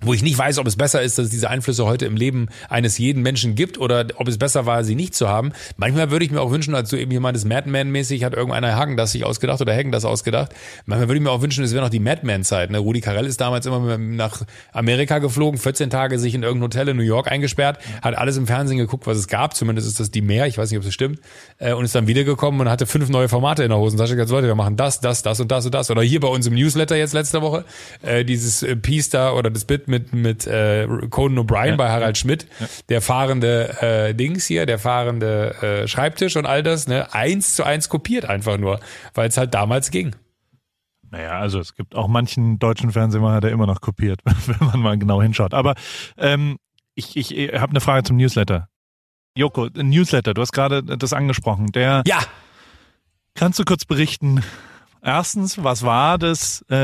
wo 0.00 0.14
ich 0.14 0.22
nicht 0.22 0.38
weiß, 0.38 0.58
ob 0.58 0.66
es 0.66 0.76
besser 0.76 1.02
ist, 1.02 1.18
dass 1.18 1.26
es 1.26 1.30
diese 1.30 1.50
Einflüsse 1.50 1.84
heute 1.84 2.06
im 2.06 2.16
Leben 2.16 2.48
eines 2.68 2.98
jeden 2.98 3.22
Menschen 3.22 3.54
gibt 3.54 3.78
oder 3.78 4.06
ob 4.16 4.28
es 4.28 4.38
besser 4.38 4.66
war, 4.66 4.82
sie 4.84 4.94
nicht 4.94 5.14
zu 5.14 5.28
haben. 5.28 5.52
Manchmal 5.76 6.10
würde 6.10 6.24
ich 6.24 6.30
mir 6.30 6.40
auch 6.40 6.50
wünschen, 6.50 6.74
als 6.74 6.90
du 6.90 6.96
eben 6.96 7.10
hier 7.10 7.20
meintest, 7.20 7.46
Madman-mäßig 7.46 8.24
hat 8.24 8.34
irgendeiner 8.34 8.76
Hagen 8.76 8.96
das 8.96 9.12
sich 9.12 9.24
ausgedacht 9.24 9.60
oder 9.60 9.74
Hagen 9.74 9.92
das 9.92 10.04
ausgedacht. 10.04 10.54
Manchmal 10.86 11.08
würde 11.08 11.18
ich 11.18 11.24
mir 11.24 11.30
auch 11.30 11.42
wünschen, 11.42 11.64
es 11.64 11.72
wäre 11.72 11.84
noch 11.84 11.90
die 11.90 12.00
Madman-Zeit. 12.00 12.70
Ne? 12.70 12.78
Rudi 12.78 13.00
Carell 13.00 13.26
ist 13.26 13.40
damals 13.40 13.66
immer 13.66 13.98
nach 13.98 14.42
Amerika 14.72 15.18
geflogen, 15.18 15.58
14 15.58 15.90
Tage 15.90 16.18
sich 16.18 16.34
in 16.34 16.42
irgendein 16.42 16.64
Hotel 16.64 16.88
in 16.88 16.96
New 16.96 17.02
York 17.02 17.30
eingesperrt, 17.30 17.78
hat 18.02 18.16
alles 18.16 18.36
im 18.36 18.46
Fernsehen 18.46 18.78
geguckt, 18.78 19.06
was 19.06 19.18
es 19.18 19.28
gab. 19.28 19.54
Zumindest 19.54 19.86
ist 19.86 20.00
das 20.00 20.10
die 20.10 20.22
Mehr, 20.22 20.46
ich 20.46 20.56
weiß 20.56 20.70
nicht, 20.70 20.78
ob 20.78 20.86
es 20.86 20.94
stimmt. 20.94 21.20
Äh, 21.58 21.74
und 21.74 21.84
ist 21.84 21.94
dann 21.94 22.06
wiedergekommen 22.06 22.60
und 22.60 22.70
hatte 22.70 22.86
fünf 22.86 23.08
neue 23.10 23.28
Formate 23.28 23.62
in 23.62 23.68
der 23.68 23.78
Hosentasche. 23.78 24.16
Ganz 24.16 24.30
Leute, 24.30 24.46
wir 24.46 24.54
machen 24.54 24.76
das, 24.76 25.00
das, 25.00 25.22
das 25.22 25.40
und 25.40 25.50
das 25.50 25.66
und 25.66 25.74
das. 25.74 25.90
Oder 25.90 26.02
hier 26.02 26.20
bei 26.20 26.28
uns 26.28 26.46
im 26.46 26.54
Newsletter 26.54 26.96
jetzt 26.96 27.12
letzte 27.12 27.42
Woche, 27.42 27.64
äh, 28.02 28.24
dieses 28.24 28.62
äh, 28.62 28.76
Piece 28.76 29.10
da 29.10 29.32
oder 29.32 29.50
das 29.50 29.64
Bit 29.64 29.89
mit, 29.90 30.12
mit 30.12 30.46
äh, 30.46 30.86
Conan 31.10 31.44
O'Brien 31.44 31.70
ja, 31.70 31.76
bei 31.76 31.90
Harald 31.90 32.16
Schmidt, 32.16 32.46
ja. 32.58 32.66
der 32.88 33.02
fahrende 33.02 33.82
äh, 33.82 34.14
Dings 34.14 34.46
hier, 34.46 34.64
der 34.64 34.78
fahrende 34.78 35.54
äh, 35.62 35.88
Schreibtisch 35.88 36.36
und 36.36 36.46
all 36.46 36.62
das, 36.62 36.88
ne, 36.88 37.12
eins 37.12 37.54
zu 37.54 37.64
eins 37.64 37.88
kopiert 37.88 38.24
einfach 38.24 38.56
nur, 38.56 38.80
weil 39.14 39.28
es 39.28 39.36
halt 39.36 39.52
damals 39.52 39.90
ging. 39.90 40.16
Naja, 41.10 41.38
also 41.40 41.58
es 41.58 41.74
gibt 41.74 41.94
auch 41.94 42.08
manchen 42.08 42.58
deutschen 42.58 42.92
Fernsehmacher, 42.92 43.40
der 43.40 43.50
immer 43.50 43.66
noch 43.66 43.80
kopiert, 43.80 44.20
wenn 44.46 44.66
man 44.66 44.80
mal 44.80 44.98
genau 44.98 45.20
hinschaut. 45.20 45.52
Aber 45.52 45.74
ähm, 46.16 46.56
ich, 46.94 47.16
ich, 47.16 47.36
ich 47.36 47.52
habe 47.54 47.70
eine 47.70 47.80
Frage 47.80 48.04
zum 48.04 48.16
Newsletter. 48.16 48.68
Joko, 49.36 49.68
Newsletter, 49.74 50.34
du 50.34 50.40
hast 50.40 50.52
gerade 50.52 50.82
das 50.82 51.12
angesprochen. 51.12 51.66
Der 51.72 52.02
ja. 52.06 52.20
Kannst 53.34 53.58
du 53.58 53.64
kurz 53.64 53.84
berichten, 53.84 54.42
Erstens, 55.02 55.62
was 55.62 55.82
war 55.82 56.18
das? 56.18 56.64
Äh, 56.70 56.76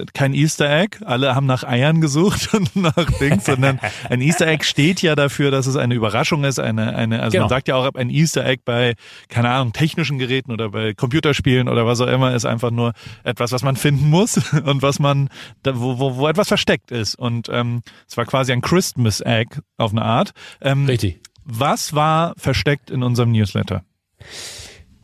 äh, 0.00 0.06
kein 0.14 0.34
Easter 0.34 0.70
Egg. 0.70 0.98
Alle 1.04 1.34
haben 1.34 1.46
nach 1.46 1.64
Eiern 1.64 2.00
gesucht 2.00 2.54
und 2.54 2.76
nach 2.76 3.10
Dings, 3.20 3.44
sondern 3.44 3.80
ein 4.08 4.20
Easter 4.20 4.46
Egg 4.46 4.64
steht 4.64 5.02
ja 5.02 5.16
dafür, 5.16 5.50
dass 5.50 5.66
es 5.66 5.76
eine 5.76 5.94
Überraschung 5.94 6.44
ist. 6.44 6.60
Eine, 6.60 6.94
eine, 6.94 7.20
also 7.20 7.32
genau. 7.32 7.44
man 7.44 7.48
sagt 7.48 7.68
ja 7.68 7.74
auch, 7.74 7.92
ein 7.94 8.10
Easter 8.10 8.44
Egg 8.44 8.62
bei, 8.64 8.94
keine 9.28 9.50
Ahnung, 9.50 9.72
technischen 9.72 10.18
Geräten 10.18 10.52
oder 10.52 10.70
bei 10.70 10.94
Computerspielen 10.94 11.68
oder 11.68 11.86
was 11.86 12.00
auch 12.00 12.06
immer 12.06 12.34
ist 12.34 12.44
einfach 12.44 12.70
nur 12.70 12.92
etwas, 13.24 13.50
was 13.52 13.62
man 13.62 13.76
finden 13.76 14.10
muss 14.10 14.36
und 14.64 14.82
was 14.82 14.98
man, 14.98 15.28
wo, 15.64 15.98
wo, 15.98 16.16
wo 16.16 16.28
etwas 16.28 16.48
versteckt 16.48 16.92
ist. 16.92 17.16
Und 17.16 17.48
ähm, 17.50 17.82
es 18.08 18.16
war 18.16 18.26
quasi 18.26 18.52
ein 18.52 18.60
Christmas 18.60 19.20
Egg 19.20 19.60
auf 19.76 19.90
eine 19.90 20.02
Art. 20.02 20.30
Ähm, 20.60 20.86
Richtig. 20.86 21.20
Was 21.44 21.94
war 21.94 22.34
versteckt 22.36 22.90
in 22.90 23.02
unserem 23.02 23.32
Newsletter? 23.32 23.82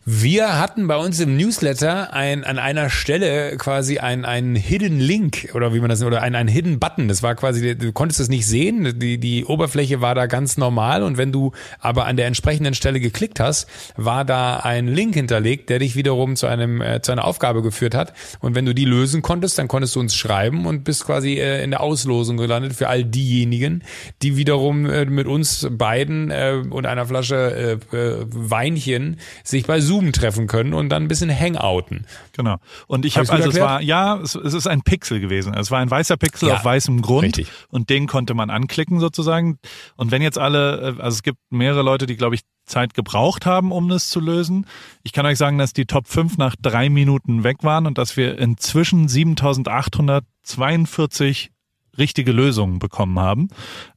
Wir 0.04 0.58
hatten 0.58 0.88
bei 0.88 0.96
uns 0.96 1.20
im 1.20 1.36
Newsletter 1.36 2.12
ein, 2.12 2.42
an 2.42 2.58
einer 2.58 2.90
Stelle 2.90 3.56
quasi 3.56 3.98
einen 3.98 4.24
ein 4.24 4.56
Hidden 4.56 4.98
Link 4.98 5.50
oder 5.54 5.72
wie 5.74 5.78
man 5.78 5.90
das 5.90 6.00
nennt, 6.00 6.10
oder 6.10 6.22
ein, 6.22 6.34
ein 6.34 6.48
Hidden 6.48 6.80
Button. 6.80 7.06
Das 7.06 7.22
war 7.22 7.36
quasi, 7.36 7.78
du 7.78 7.92
konntest 7.92 8.18
es 8.18 8.28
nicht 8.28 8.44
sehen, 8.44 8.98
die, 8.98 9.18
die 9.18 9.44
Oberfläche 9.44 10.00
war 10.00 10.16
da 10.16 10.26
ganz 10.26 10.56
normal 10.56 11.04
und 11.04 11.18
wenn 11.18 11.30
du 11.30 11.52
aber 11.78 12.06
an 12.06 12.16
der 12.16 12.26
entsprechenden 12.26 12.74
Stelle 12.74 12.98
geklickt 12.98 13.38
hast, 13.38 13.68
war 13.94 14.24
da 14.24 14.56
ein 14.56 14.88
Link 14.88 15.14
hinterlegt, 15.14 15.70
der 15.70 15.78
dich 15.78 15.94
wiederum 15.94 16.34
zu 16.34 16.48
einem 16.48 16.80
äh, 16.80 17.00
zu 17.00 17.12
einer 17.12 17.24
Aufgabe 17.24 17.62
geführt 17.62 17.94
hat. 17.94 18.12
Und 18.40 18.56
wenn 18.56 18.66
du 18.66 18.74
die 18.74 18.86
lösen 18.86 19.22
konntest, 19.22 19.56
dann 19.56 19.68
konntest 19.68 19.94
du 19.94 20.00
uns 20.00 20.16
schreiben 20.16 20.66
und 20.66 20.82
bist 20.82 21.06
quasi 21.06 21.34
äh, 21.34 21.62
in 21.62 21.70
der 21.70 21.80
Auslosung 21.80 22.38
gelandet 22.38 22.72
für 22.72 22.88
all 22.88 23.04
diejenigen, 23.04 23.84
die 24.22 24.36
wiederum 24.36 24.84
äh, 24.90 25.04
mit 25.04 25.28
uns 25.28 25.68
beiden 25.70 26.32
äh, 26.32 26.60
und 26.68 26.86
einer 26.86 27.06
Flasche 27.06 27.78
äh, 27.92 27.96
äh, 27.96 28.26
Weinchen 28.26 29.18
sich 29.44 29.64
bei 29.64 29.78
Zoom 29.78 29.91
Zoom 29.92 30.12
treffen 30.12 30.46
können 30.46 30.72
und 30.72 30.88
dann 30.88 31.02
ein 31.02 31.08
bisschen 31.08 31.30
hangouten. 31.30 32.06
Genau. 32.32 32.56
Und 32.86 33.04
ich 33.04 33.18
habe 33.18 33.26
hab 33.26 33.34
also 33.34 33.48
erklärt? 33.48 33.66
es 33.66 33.70
war 33.70 33.82
ja, 33.82 34.18
es, 34.20 34.34
es, 34.34 34.54
ist 34.54 34.66
ein 34.66 34.80
Pixel 34.82 35.20
gewesen. 35.20 35.52
Es 35.54 35.70
war 35.70 35.80
ein 35.80 35.90
weißer 35.90 36.16
Pixel 36.16 36.48
ja, 36.48 36.54
auf 36.54 36.64
weißem 36.64 37.02
Grund 37.02 37.24
richtig. 37.24 37.48
und 37.68 37.90
den 37.90 38.06
konnte 38.06 38.32
man 38.32 38.48
anklicken 38.48 39.00
sozusagen. 39.00 39.58
Und 39.96 40.10
wenn 40.10 40.22
jetzt 40.22 40.38
alle, 40.38 40.96
äh, 40.98 41.02
also 41.02 41.16
es 41.16 41.22
gibt 41.22 41.36
mehrere 41.50 41.82
Leute, 41.82 42.06
die 42.06 42.16
glaube 42.16 42.36
ich 42.36 42.40
Zeit 42.64 42.94
gebraucht 42.94 43.44
haben, 43.44 43.72
um 43.72 43.88
das 43.88 44.08
zu 44.08 44.20
lösen. 44.20 44.66
Ich 45.02 45.12
kann 45.12 45.26
euch 45.26 45.36
sagen, 45.36 45.58
dass 45.58 45.72
die 45.72 45.84
Top 45.84 46.06
5 46.06 46.38
nach 46.38 46.54
drei 46.60 46.88
Minuten 46.88 47.42
weg 47.44 47.58
waren 47.62 47.86
und 47.86 47.98
dass 47.98 48.16
wir 48.16 48.38
inzwischen 48.38 49.08
7842 49.08 51.50
richtige 51.98 52.32
Lösungen 52.32 52.78
bekommen 52.78 53.18
haben. 53.18 53.48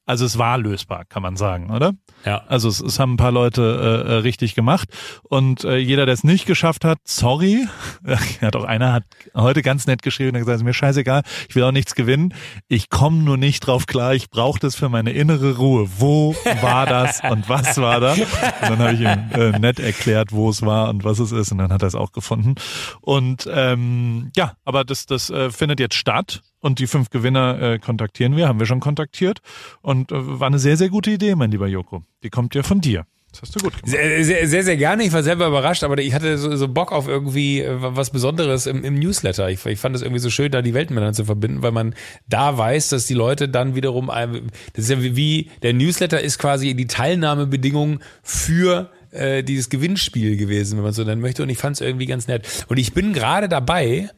Also 0.06 0.26
es 0.26 0.38
war 0.38 0.58
lösbar, 0.60 1.06
kann 1.06 1.24
man 1.24 1.36
sagen, 1.36 1.72
oder? 1.72 1.94
Ja. 2.26 2.44
Also 2.48 2.70
es, 2.70 2.80
es 2.80 3.00
haben 3.00 3.14
ein 3.14 3.18
paar 3.18 3.32
Leute 3.32 4.06
äh, 4.08 4.12
äh 4.12 4.16
richtig 4.18 4.54
gemacht 4.54 4.90
und 5.24 5.64
äh, 5.64 5.78
jeder, 5.78 6.06
der 6.06 6.14
es 6.14 6.24
nicht 6.24 6.46
geschafft 6.46 6.86
hat, 6.86 7.00
sorry. 7.04 7.68
hat 8.42 8.56
auch 8.56 8.64
einer 8.64 8.94
hat 8.94 9.04
heute 9.34 9.64
ganz 9.64 9.88
nett 9.88 10.04
geschrieben 10.04 10.36
und 10.36 10.40
gesagt, 10.40 10.58
ist 10.58 10.64
mir 10.64 10.74
scheißegal, 10.74 11.24
ich 11.50 11.56
will 11.56 11.64
auch 11.64 11.72
nichts 11.72 11.96
gewinnen. 11.96 12.34
Ich 12.68 12.90
komme 12.90 13.24
nur 13.24 13.38
nicht 13.38 13.62
drauf 13.62 13.88
klar, 13.88 14.14
ich 14.14 14.30
brauche 14.30 14.60
das 14.60 14.76
für 14.76 14.90
meine 14.90 15.12
innere 15.12 15.58
Ruhe. 15.58 15.90
Wo 15.98 16.36
war 16.62 16.86
das 16.86 17.22
und 17.30 17.50
was 17.50 17.78
war 17.78 18.00
da? 18.00 18.14
Und 18.14 18.28
dann 18.62 18.80
habe 18.80 18.94
ich 18.94 19.02
ihm 19.02 19.30
äh, 19.34 19.58
nett 19.60 19.80
erklärt, 19.80 20.32
wo 20.32 20.50
es 20.50 20.62
war 20.62 20.90
und 20.90 21.04
was 21.04 21.18
es 21.18 21.32
ist 21.32 21.52
und 21.52 21.58
dann 21.58 21.72
hat 21.72 21.82
er 21.82 21.88
es 21.88 21.96
auch 21.96 22.12
gefunden. 22.12 22.56
Und 23.02 23.50
ähm, 23.52 24.32
ja, 24.36 24.54
aber 24.66 24.84
das, 24.84 25.08
das 25.08 25.32
äh, 25.32 25.50
findet 25.50 25.80
jetzt 25.80 25.96
statt 25.96 26.42
Und 26.66 26.80
die 26.80 26.88
fünf 26.88 27.12
Gewinner 27.12 27.62
äh, 27.62 27.78
kontaktieren 27.78 28.36
wir, 28.36 28.48
haben 28.48 28.58
wir 28.58 28.66
schon 28.66 28.80
kontaktiert. 28.80 29.38
Und 29.84 30.12
äh, 30.12 30.16
war 30.18 30.48
eine 30.48 30.58
sehr, 30.58 30.78
sehr 30.78 30.90
gute 30.90 31.12
Idee, 31.12 31.36
mein 31.36 31.52
lieber 31.52 31.68
Joko. 31.68 32.02
Die 32.24 32.32
kommt 32.32 32.56
ja 32.56 32.64
von 32.64 32.82
dir. 32.82 33.06
Das 33.30 33.44
hast 33.44 33.56
du 33.56 33.60
gut 33.60 33.74
gemacht. 33.74 33.88
Sehr, 33.88 34.24
sehr, 34.24 34.48
sehr, 34.48 34.64
sehr 34.64 34.76
gerne. 34.76 35.04
Ich 35.04 35.14
war 35.14 35.22
selber 35.22 35.46
überrascht, 35.46 35.84
aber 35.84 36.00
ich 36.00 36.16
hatte 36.16 36.40
so, 36.40 36.56
so 36.56 36.68
Bock 36.68 36.92
auf 36.92 37.08
irgendwie 37.08 37.62
äh, 37.62 37.76
was 37.78 38.10
Besonderes 38.10 38.66
im, 38.66 38.84
im 38.84 38.96
Newsletter. 38.96 39.48
Ich, 39.52 39.64
ich 39.64 39.78
fand 39.78 39.96
es 39.96 40.02
irgendwie 40.02 40.20
so 40.20 40.32
schön, 40.32 40.52
da 40.52 40.64
die 40.64 40.74
Welten 40.74 40.96
miteinander 40.96 41.16
zu 41.16 41.26
verbinden, 41.26 41.62
weil 41.62 41.72
man 41.72 41.94
da 42.28 42.58
weiß, 42.58 42.90
dass 42.90 43.06
die 43.06 43.14
Leute 43.14 43.48
dann 43.48 43.76
wiederum, 43.76 44.08
das 44.08 44.86
ist 44.86 44.90
ja 44.90 45.04
wie, 45.04 45.52
der 45.62 45.74
Newsletter 45.74 46.20
ist 46.20 46.40
quasi 46.40 46.74
die 46.74 46.88
Teilnahmebedingung 46.88 48.00
für 48.24 48.90
äh, 49.12 49.44
dieses 49.44 49.70
Gewinnspiel 49.70 50.36
gewesen, 50.36 50.78
wenn 50.78 50.84
man 50.84 50.94
so 50.94 51.04
nennen 51.04 51.22
möchte. 51.22 51.44
Und 51.44 51.50
ich 51.50 51.60
fand 51.60 51.76
es 51.76 51.82
irgendwie 51.82 52.08
ganz 52.08 52.28
nett. 52.28 52.66
Und 52.70 52.78
ich 52.78 52.94
bin 52.94 53.14
gerade 53.14 53.48
dabei, 53.48 54.10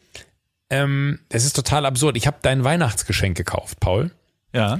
ähm, 0.69 1.19
es 1.29 1.45
ist 1.45 1.55
total 1.55 1.85
absurd. 1.85 2.17
Ich 2.17 2.27
habe 2.27 2.37
dein 2.41 2.63
Weihnachtsgeschenk 2.63 3.37
gekauft, 3.37 3.79
Paul. 3.79 4.11
Ja. 4.53 4.79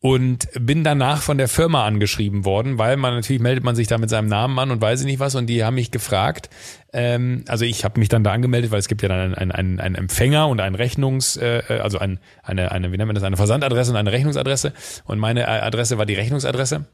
Und 0.00 0.48
bin 0.58 0.82
danach 0.82 1.22
von 1.22 1.38
der 1.38 1.46
Firma 1.46 1.86
angeschrieben 1.86 2.44
worden, 2.44 2.76
weil 2.76 2.96
man 2.96 3.14
natürlich 3.14 3.40
meldet 3.40 3.62
man 3.62 3.76
sich 3.76 3.86
da 3.86 3.98
mit 3.98 4.10
seinem 4.10 4.26
Namen 4.26 4.58
an 4.58 4.72
und 4.72 4.80
weiß 4.80 5.00
ich 5.00 5.06
nicht 5.06 5.20
was. 5.20 5.36
Und 5.36 5.46
die 5.46 5.62
haben 5.62 5.76
mich 5.76 5.92
gefragt. 5.92 6.50
Ähm, 6.92 7.44
also 7.46 7.64
ich 7.64 7.84
habe 7.84 8.00
mich 8.00 8.08
dann 8.08 8.24
da 8.24 8.32
angemeldet, 8.32 8.72
weil 8.72 8.80
es 8.80 8.88
gibt 8.88 9.02
ja 9.02 9.08
dann 9.08 9.34
einen, 9.34 9.52
einen, 9.52 9.78
einen 9.78 9.94
Empfänger 9.94 10.48
und 10.48 10.60
einen 10.60 10.74
Rechnungs, 10.74 11.36
äh, 11.36 11.62
also 11.68 11.98
ein, 11.98 12.18
eine, 12.42 12.72
eine, 12.72 12.90
wie 12.90 12.96
nennt 12.96 13.06
man 13.06 13.14
das, 13.14 13.22
eine 13.22 13.36
Versandadresse 13.36 13.92
und 13.92 13.96
eine 13.96 14.10
Rechnungsadresse. 14.10 14.72
Und 15.04 15.20
meine 15.20 15.42
äh, 15.42 15.60
Adresse 15.60 15.98
war 15.98 16.06
die 16.06 16.14
Rechnungsadresse. 16.14 16.86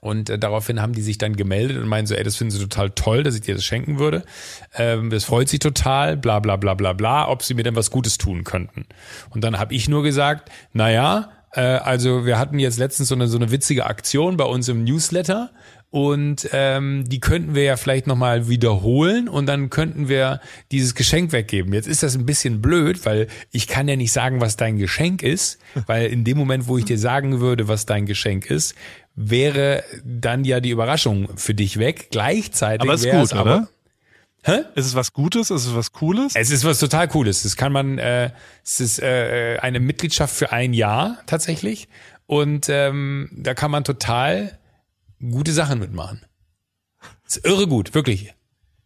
Und 0.00 0.30
äh, 0.30 0.38
daraufhin 0.38 0.80
haben 0.80 0.92
die 0.92 1.02
sich 1.02 1.18
dann 1.18 1.36
gemeldet 1.36 1.76
und 1.78 1.88
meinen 1.88 2.06
so, 2.06 2.14
ey, 2.14 2.24
das 2.24 2.36
finden 2.36 2.52
sie 2.52 2.60
total 2.60 2.90
toll, 2.90 3.22
dass 3.22 3.34
ich 3.34 3.42
dir 3.42 3.54
das 3.54 3.64
schenken 3.64 3.98
würde. 3.98 4.24
Ähm, 4.74 5.10
das 5.10 5.24
freut 5.24 5.48
sie 5.48 5.58
total, 5.58 6.16
bla 6.16 6.40
bla 6.40 6.56
bla 6.56 6.74
bla 6.74 6.92
bla, 6.92 7.28
ob 7.28 7.42
sie 7.42 7.54
mir 7.54 7.62
denn 7.62 7.76
was 7.76 7.90
Gutes 7.90 8.18
tun 8.18 8.44
könnten. 8.44 8.86
Und 9.30 9.44
dann 9.44 9.58
habe 9.58 9.74
ich 9.74 9.88
nur 9.88 10.02
gesagt, 10.02 10.50
naja, 10.72 11.30
äh, 11.52 11.60
also 11.60 12.24
wir 12.26 12.38
hatten 12.38 12.58
jetzt 12.58 12.78
letztens 12.78 13.08
so 13.08 13.14
eine, 13.14 13.28
so 13.28 13.36
eine 13.36 13.50
witzige 13.50 13.86
Aktion 13.86 14.36
bei 14.36 14.44
uns 14.44 14.68
im 14.68 14.84
Newsletter 14.84 15.50
und 15.90 16.48
ähm, 16.52 17.04
die 17.08 17.18
könnten 17.18 17.56
wir 17.56 17.64
ja 17.64 17.76
vielleicht 17.76 18.06
nochmal 18.06 18.48
wiederholen 18.48 19.28
und 19.28 19.46
dann 19.46 19.70
könnten 19.70 20.08
wir 20.08 20.40
dieses 20.70 20.94
Geschenk 20.94 21.32
weggeben. 21.32 21.74
Jetzt 21.74 21.88
ist 21.88 22.04
das 22.04 22.14
ein 22.14 22.26
bisschen 22.26 22.62
blöd, 22.62 23.04
weil 23.04 23.26
ich 23.50 23.66
kann 23.66 23.88
ja 23.88 23.96
nicht 23.96 24.12
sagen, 24.12 24.40
was 24.40 24.56
dein 24.56 24.76
Geschenk 24.76 25.24
ist, 25.24 25.58
weil 25.86 26.06
in 26.06 26.22
dem 26.22 26.38
Moment, 26.38 26.68
wo 26.68 26.78
ich 26.78 26.84
dir 26.84 26.98
sagen 26.98 27.40
würde, 27.40 27.66
was 27.66 27.86
dein 27.86 28.06
Geschenk 28.06 28.48
ist, 28.48 28.76
wäre 29.28 29.84
dann 30.04 30.44
ja 30.44 30.60
die 30.60 30.70
Überraschung 30.70 31.36
für 31.36 31.54
dich 31.54 31.78
weg. 31.78 32.08
Gleichzeitig 32.10 32.88
aber 32.88 32.94
ist 32.94 33.04
gut, 33.04 33.24
es 33.24 33.32
aber, 33.32 33.42
oder? 33.42 33.68
Hä? 34.42 34.60
Ist 34.74 34.86
es 34.86 34.94
was 34.94 35.12
Gutes? 35.12 35.50
Ist 35.50 35.66
es 35.66 35.74
was 35.74 35.92
Cooles? 35.92 36.34
Es 36.34 36.50
ist 36.50 36.64
was 36.64 36.78
total 36.78 37.08
Cooles. 37.08 37.42
Das 37.42 37.56
kann 37.56 37.72
man, 37.72 37.98
äh, 37.98 38.30
es 38.64 38.80
ist 38.80 39.02
äh, 39.02 39.58
eine 39.60 39.80
Mitgliedschaft 39.80 40.34
für 40.34 40.52
ein 40.52 40.72
Jahr 40.72 41.18
tatsächlich. 41.26 41.88
Und 42.26 42.68
ähm, 42.70 43.28
da 43.32 43.52
kann 43.54 43.70
man 43.70 43.84
total 43.84 44.58
gute 45.20 45.52
Sachen 45.52 45.78
mitmachen. 45.78 46.22
Das 47.24 47.36
ist 47.36 47.46
irre 47.46 47.66
gut, 47.66 47.94
wirklich. 47.94 48.34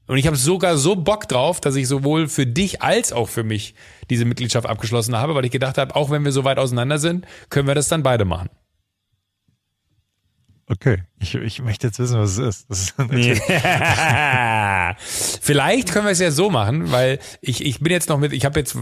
Und 0.06 0.18
ich 0.18 0.26
habe 0.26 0.36
sogar 0.36 0.76
so 0.76 0.96
Bock 0.96 1.28
drauf, 1.28 1.60
dass 1.60 1.76
ich 1.76 1.86
sowohl 1.86 2.28
für 2.28 2.46
dich 2.46 2.82
als 2.82 3.12
auch 3.12 3.28
für 3.28 3.44
mich 3.44 3.74
diese 4.10 4.24
Mitgliedschaft 4.24 4.66
abgeschlossen 4.66 5.16
habe, 5.16 5.34
weil 5.34 5.44
ich 5.44 5.52
gedacht 5.52 5.78
habe, 5.78 5.94
auch 5.94 6.10
wenn 6.10 6.24
wir 6.24 6.32
so 6.32 6.44
weit 6.44 6.58
auseinander 6.58 6.98
sind, 6.98 7.26
können 7.48 7.68
wir 7.68 7.74
das 7.74 7.88
dann 7.88 8.02
beide 8.02 8.24
machen. 8.24 8.50
Okay, 10.66 11.02
ich, 11.20 11.34
ich 11.34 11.62
möchte 11.62 11.88
jetzt 11.88 11.98
wissen, 11.98 12.18
was 12.18 12.38
es 12.38 12.64
ist. 12.68 12.70
ist 12.70 12.94
Vielleicht 15.42 15.92
können 15.92 16.06
wir 16.06 16.12
es 16.12 16.20
ja 16.20 16.30
so 16.30 16.48
machen, 16.48 16.90
weil 16.90 17.18
ich, 17.42 17.62
ich 17.64 17.80
bin 17.80 17.92
jetzt 17.92 18.08
noch 18.08 18.18
mit, 18.18 18.32
ich 18.32 18.46
habe 18.46 18.60
jetzt, 18.60 18.74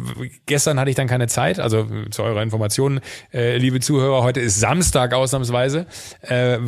gestern 0.47 0.79
hatte 0.79 0.91
ich 0.91 0.97
dann 0.97 1.09
keine 1.09 1.27
Zeit, 1.27 1.59
also 1.59 1.89
zu 2.11 2.23
eurer 2.23 2.43
Information, 2.43 3.01
äh, 3.33 3.57
liebe 3.57 3.81
Zuhörer, 3.81 4.23
heute 4.23 4.39
ist 4.41 4.61
Samstag 4.61 5.13
ausnahmsweise 5.13 5.87
äh, 6.21 6.59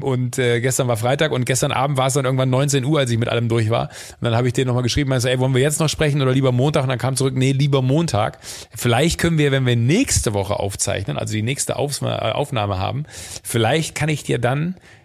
und 0.00 0.36
äh, 0.38 0.60
gestern 0.60 0.88
war 0.88 0.96
Freitag 0.96 1.30
und 1.30 1.44
gestern 1.44 1.70
Abend 1.70 1.96
war 1.96 2.08
es 2.08 2.14
dann 2.14 2.24
irgendwann 2.24 2.50
19 2.50 2.84
Uhr, 2.84 2.98
als 2.98 3.12
ich 3.12 3.18
mit 3.18 3.28
allem 3.28 3.48
durch 3.48 3.70
war. 3.70 3.90
Und 4.20 4.24
dann 4.24 4.34
habe 4.34 4.48
ich 4.48 4.52
dir 4.52 4.66
nochmal 4.66 4.82
geschrieben, 4.82 5.12
also, 5.12 5.28
ey, 5.28 5.38
wollen 5.38 5.54
wir 5.54 5.62
jetzt 5.62 5.78
noch 5.78 5.88
sprechen 5.88 6.20
oder 6.22 6.32
lieber 6.32 6.50
Montag? 6.50 6.82
Und 6.82 6.88
dann 6.88 6.98
kam 6.98 7.14
zurück, 7.14 7.34
nee, 7.36 7.52
lieber 7.52 7.82
Montag. 7.82 8.40
Vielleicht 8.74 9.18
können 9.18 9.38
wir, 9.38 9.52
wenn 9.52 9.64
wir 9.64 9.76
nächste 9.76 10.34
Woche 10.34 10.58
aufzeichnen, 10.58 11.16
also 11.16 11.34
die 11.34 11.42
nächste 11.42 11.76
Aufnahme 11.76 12.78
haben, 12.78 13.04
vielleicht 13.44 13.94
kann 13.94 14.08
ich 14.08 14.24
dir 14.24 14.40
dann 14.40 14.55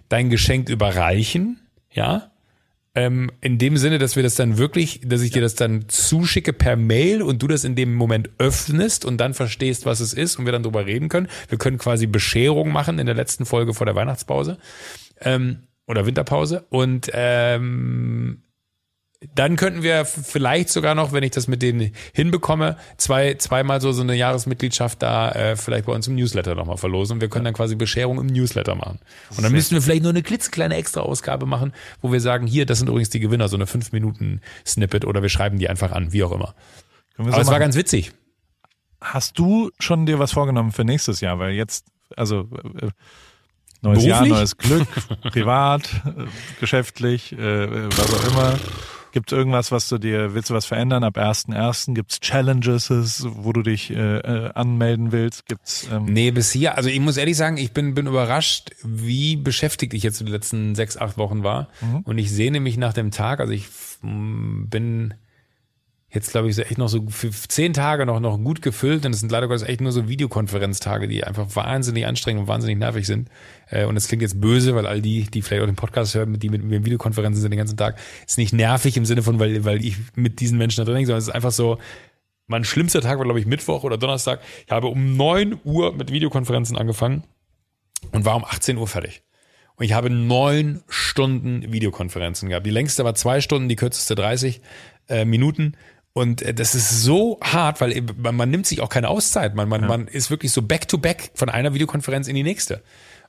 dein 0.10 0.30
Geschenk 0.30 0.70
überreichen, 0.70 1.60
ja, 1.92 2.32
ähm, 2.94 3.32
in 3.40 3.58
dem 3.58 3.78
Sinne, 3.78 4.00
dass 4.00 4.18
wir 4.18 4.24
das 4.24 4.36
dann 4.36 4.58
wirklich, 4.58 5.02
dass 5.06 5.22
ich 5.22 5.32
dir 5.32 5.42
das 5.42 5.56
dann 5.56 5.88
zuschicke 5.88 6.52
per 6.52 6.76
Mail 6.76 7.22
und 7.22 7.42
du 7.42 7.48
das 7.48 7.64
in 7.64 7.76
dem 7.76 7.94
Moment 7.94 8.30
öffnest 8.38 9.06
und 9.06 9.18
dann 9.18 9.34
verstehst, 9.34 9.86
was 9.86 10.02
es 10.02 10.14
ist 10.14 10.36
und 10.36 10.46
wir 10.46 10.52
dann 10.52 10.64
drüber 10.64 10.86
reden 10.86 11.08
können. 11.08 11.30
Wir 11.48 11.58
können 11.58 11.78
quasi 11.78 12.06
Bescherung 12.06 12.70
machen 12.70 13.00
in 13.00 13.06
der 13.06 13.16
letzten 13.16 13.46
Folge 13.46 13.74
vor 13.74 13.86
der 13.86 13.96
Weihnachtspause 13.96 14.58
ähm, 15.22 15.60
oder 15.88 16.06
Winterpause 16.06 16.66
und 16.70 17.10
ähm, 17.14 18.44
dann 19.36 19.56
könnten 19.56 19.84
wir 19.84 20.06
vielleicht 20.06 20.70
sogar 20.70 20.96
noch, 20.96 21.12
wenn 21.12 21.24
ich 21.24 21.30
das 21.30 21.48
mit 21.48 21.62
denen 21.62 21.92
hinbekomme, 22.14 22.78
zwei, 22.98 23.36
zweimal 23.36 23.80
so, 23.80 23.92
so 23.92 24.02
eine 24.02 24.16
Jahresmitgliedschaft 24.16 25.02
da 25.02 25.32
äh, 25.32 25.56
vielleicht 25.56 25.86
bei 25.86 25.94
uns 25.94 26.08
im 26.08 26.16
Newsletter 26.16 26.56
nochmal 26.56 26.78
verlosen. 26.78 27.16
Und 27.16 27.22
wir 27.22 27.30
können 27.30 27.46
dann 27.46 27.54
quasi 27.54 27.76
Bescherung 27.76 28.20
im 28.20 28.26
Newsletter 28.26 28.74
machen. 28.74 29.00
Und 29.30 29.44
dann 29.44 29.52
müssten 29.52 29.76
wir 29.76 29.82
vielleicht 29.84 30.02
nur 30.02 30.12
eine 30.12 30.24
klitzekleine 30.24 30.76
Extra-Ausgabe 30.76 31.46
machen, 31.46 31.72
wo 32.02 32.12
wir 32.12 32.20
sagen, 32.20 32.48
hier, 32.48 32.66
das 32.66 32.80
sind 32.80 32.88
übrigens 32.88 33.12
die 33.12 33.20
Gewinner, 33.20 33.48
so 33.48 33.58
eine 33.58 33.66
5-Minuten-Snippet 33.66 35.06
oder 35.06 35.22
wir 35.22 35.30
schreiben 35.30 35.60
die 35.60 35.70
einfach 35.70 35.92
an, 35.92 36.12
wie 36.14 36.24
auch 36.24 36.32
immer. 36.32 36.56
So 37.18 37.24
Aber 37.24 37.42
es 37.42 37.48
war 37.48 37.60
ganz 37.60 37.76
witzig. 37.76 38.14
Hast 39.00 39.38
du 39.38 39.70
schon 39.80 40.08
dir 40.08 40.18
was 40.18 40.32
vorgenommen 40.32 40.72
für 40.72 40.84
nächstes 40.84 41.22
Jahr? 41.22 41.38
Weil 41.38 41.52
jetzt, 41.52 41.86
also 42.18 42.48
äh, 42.82 42.90
neues 43.84 44.00
Beruflich? 44.00 44.06
Jahr, 44.08 44.28
neues 44.28 44.58
Glück, 44.58 44.88
privat, 45.32 45.84
äh, 46.06 46.26
geschäftlich, 46.60 47.34
äh, 47.34 47.88
was 47.90 48.14
auch 48.14 48.32
immer. 48.32 48.60
Gibt 49.12 49.32
es 49.32 49.38
irgendwas, 49.38 49.72
was 49.72 49.88
du 49.88 49.98
dir, 49.98 50.34
willst 50.34 50.50
du 50.50 50.54
was 50.54 50.66
verändern 50.66 51.04
ab 51.04 51.18
1.1.? 51.18 51.94
Gibt 51.94 52.12
es 52.12 52.20
Challenges, 52.20 52.92
wo 53.28 53.52
du 53.54 53.62
dich 53.62 53.92
äh, 53.92 54.18
äh, 54.18 54.52
anmelden 54.54 55.12
willst? 55.12 55.46
Gibt's, 55.46 55.88
ähm 55.92 56.06
Nee, 56.06 56.32
bis 56.32 56.52
hier, 56.52 56.78
also 56.78 56.90
ich 56.90 57.00
muss 57.00 57.18
ehrlich 57.18 57.38
sagen, 57.38 57.58
ich 57.58 57.74
bin, 57.74 57.94
bin 57.94 58.08
überrascht, 58.08 58.72
wie 58.84 59.36
beschäftigt 59.36 59.94
ich 59.94 60.04
jetzt 60.04 60.22
in 60.22 60.28
den 60.28 60.34
letzten 60.34 60.76
sechs, 60.76 60.98
acht 60.98 61.18
Wochen 61.18 61.44
war. 61.44 61.68
Mhm. 61.82 62.00
Und 62.00 62.18
ich 62.18 62.32
sehne 62.32 62.60
mich 62.60 62.78
nach 62.78 62.94
dem 62.94 63.12
Tag, 63.12 63.40
also 63.40 63.52
ich 63.52 63.68
mm, 64.02 64.66
bin 64.68 65.14
jetzt 66.14 66.32
glaube 66.32 66.50
ich 66.50 66.56
so 66.56 66.62
echt 66.62 66.78
noch 66.78 66.90
so 66.90 67.06
für 67.10 67.32
zehn 67.32 67.74
Tage 67.74 68.06
noch 68.06 68.20
noch 68.20 68.38
gut 68.38 68.62
gefüllt 68.62 69.06
und 69.06 69.14
es 69.14 69.22
sind 69.22 69.32
leider 69.32 69.48
Gottes 69.48 69.64
echt 69.64 69.82
nur 69.82 69.92
so 69.92 70.10
Videokonferenztage, 70.10 71.08
die 71.08 71.24
einfach 71.24 71.56
wahnsinnig 71.56 72.06
anstrengend 72.06 72.42
und 72.42 72.48
wahnsinnig 72.48 72.78
nervig 72.78 73.08
sind. 73.08 73.30
Äh, 73.70 73.86
und 73.86 73.96
es 73.96 74.08
klingt 74.08 74.22
jetzt 74.22 74.42
böse, 74.42 74.76
weil 74.76 74.86
all 74.86 75.02
die, 75.02 75.24
die 75.24 75.42
vielleicht 75.42 75.64
auch 75.64 75.68
den 75.68 75.76
Podcast 75.76 76.14
hören, 76.14 76.38
die 76.38 76.50
mit 76.50 76.64
mir 76.64 76.86
Videokonferenzen 76.86 77.42
sind 77.42 77.52
den 77.52 77.58
ganzen 77.58 77.78
Tag, 77.78 77.98
ist 78.28 78.38
nicht 78.38 78.54
nervig 78.54 78.98
im 78.98 79.06
Sinne 79.06 79.24
von, 79.24 79.40
weil 79.40 79.64
weil 79.64 79.84
ich 79.84 79.98
mit 80.16 80.40
diesen 80.42 80.58
Menschen 80.58 80.82
da 80.82 80.86
drin 80.86 80.98
bin, 81.00 81.06
sondern 81.06 81.20
es 81.20 81.28
ist 81.28 81.34
einfach 81.34 81.52
so. 81.52 81.78
Mein 82.48 82.66
schlimmster 82.66 83.00
Tag 83.00 83.18
war, 83.18 83.24
glaube 83.24 83.40
ich, 83.40 83.46
Mittwoch 83.46 83.86
oder 83.86 83.98
Donnerstag. 83.98 84.42
Ich 84.66 84.72
habe 84.72 84.88
um 84.88 85.16
neun 85.16 85.58
Uhr 85.64 85.94
mit 85.94 86.12
Videokonferenzen 86.12 86.76
angefangen 86.76 87.24
und 88.12 88.26
war 88.26 88.36
um 88.36 88.44
18 88.44 88.76
Uhr 88.76 88.88
fertig. 88.88 89.24
Und 89.76 89.86
ich 89.86 89.94
habe 89.94 90.10
neun 90.10 90.84
Stunden 90.90 91.72
Videokonferenzen 91.72 92.50
gehabt. 92.50 92.66
Die 92.66 92.72
längste 92.72 93.06
war 93.06 93.16
zwei 93.16 93.40
Stunden, 93.40 93.70
die 93.70 93.78
kürzeste 93.78 94.16
30 94.16 94.60
äh, 95.08 95.24
Minuten. 95.24 95.78
Und 96.14 96.42
äh, 96.42 96.54
das 96.54 96.76
ist 96.76 97.04
so 97.04 97.40
hart, 97.42 97.80
weil 97.82 97.96
eben, 97.96 98.22
man, 98.22 98.36
man 98.36 98.50
nimmt 98.50 98.66
sich 98.66 98.82
auch 98.82 98.90
keine 98.90 99.08
Auszeit. 99.10 99.56
Man, 99.56 99.70
man, 99.70 99.82
Ja. 99.82 99.88
man 99.88 100.08
ist 100.08 100.30
wirklich 100.30 100.52
so 100.52 100.62
back 100.62 100.88
to 100.88 100.98
back 100.98 101.32
von 101.36 101.50
einer 101.50 101.74
Videokonferenz 101.74 102.28
in 102.28 102.36
die 102.36 102.44
nächste. 102.44 102.82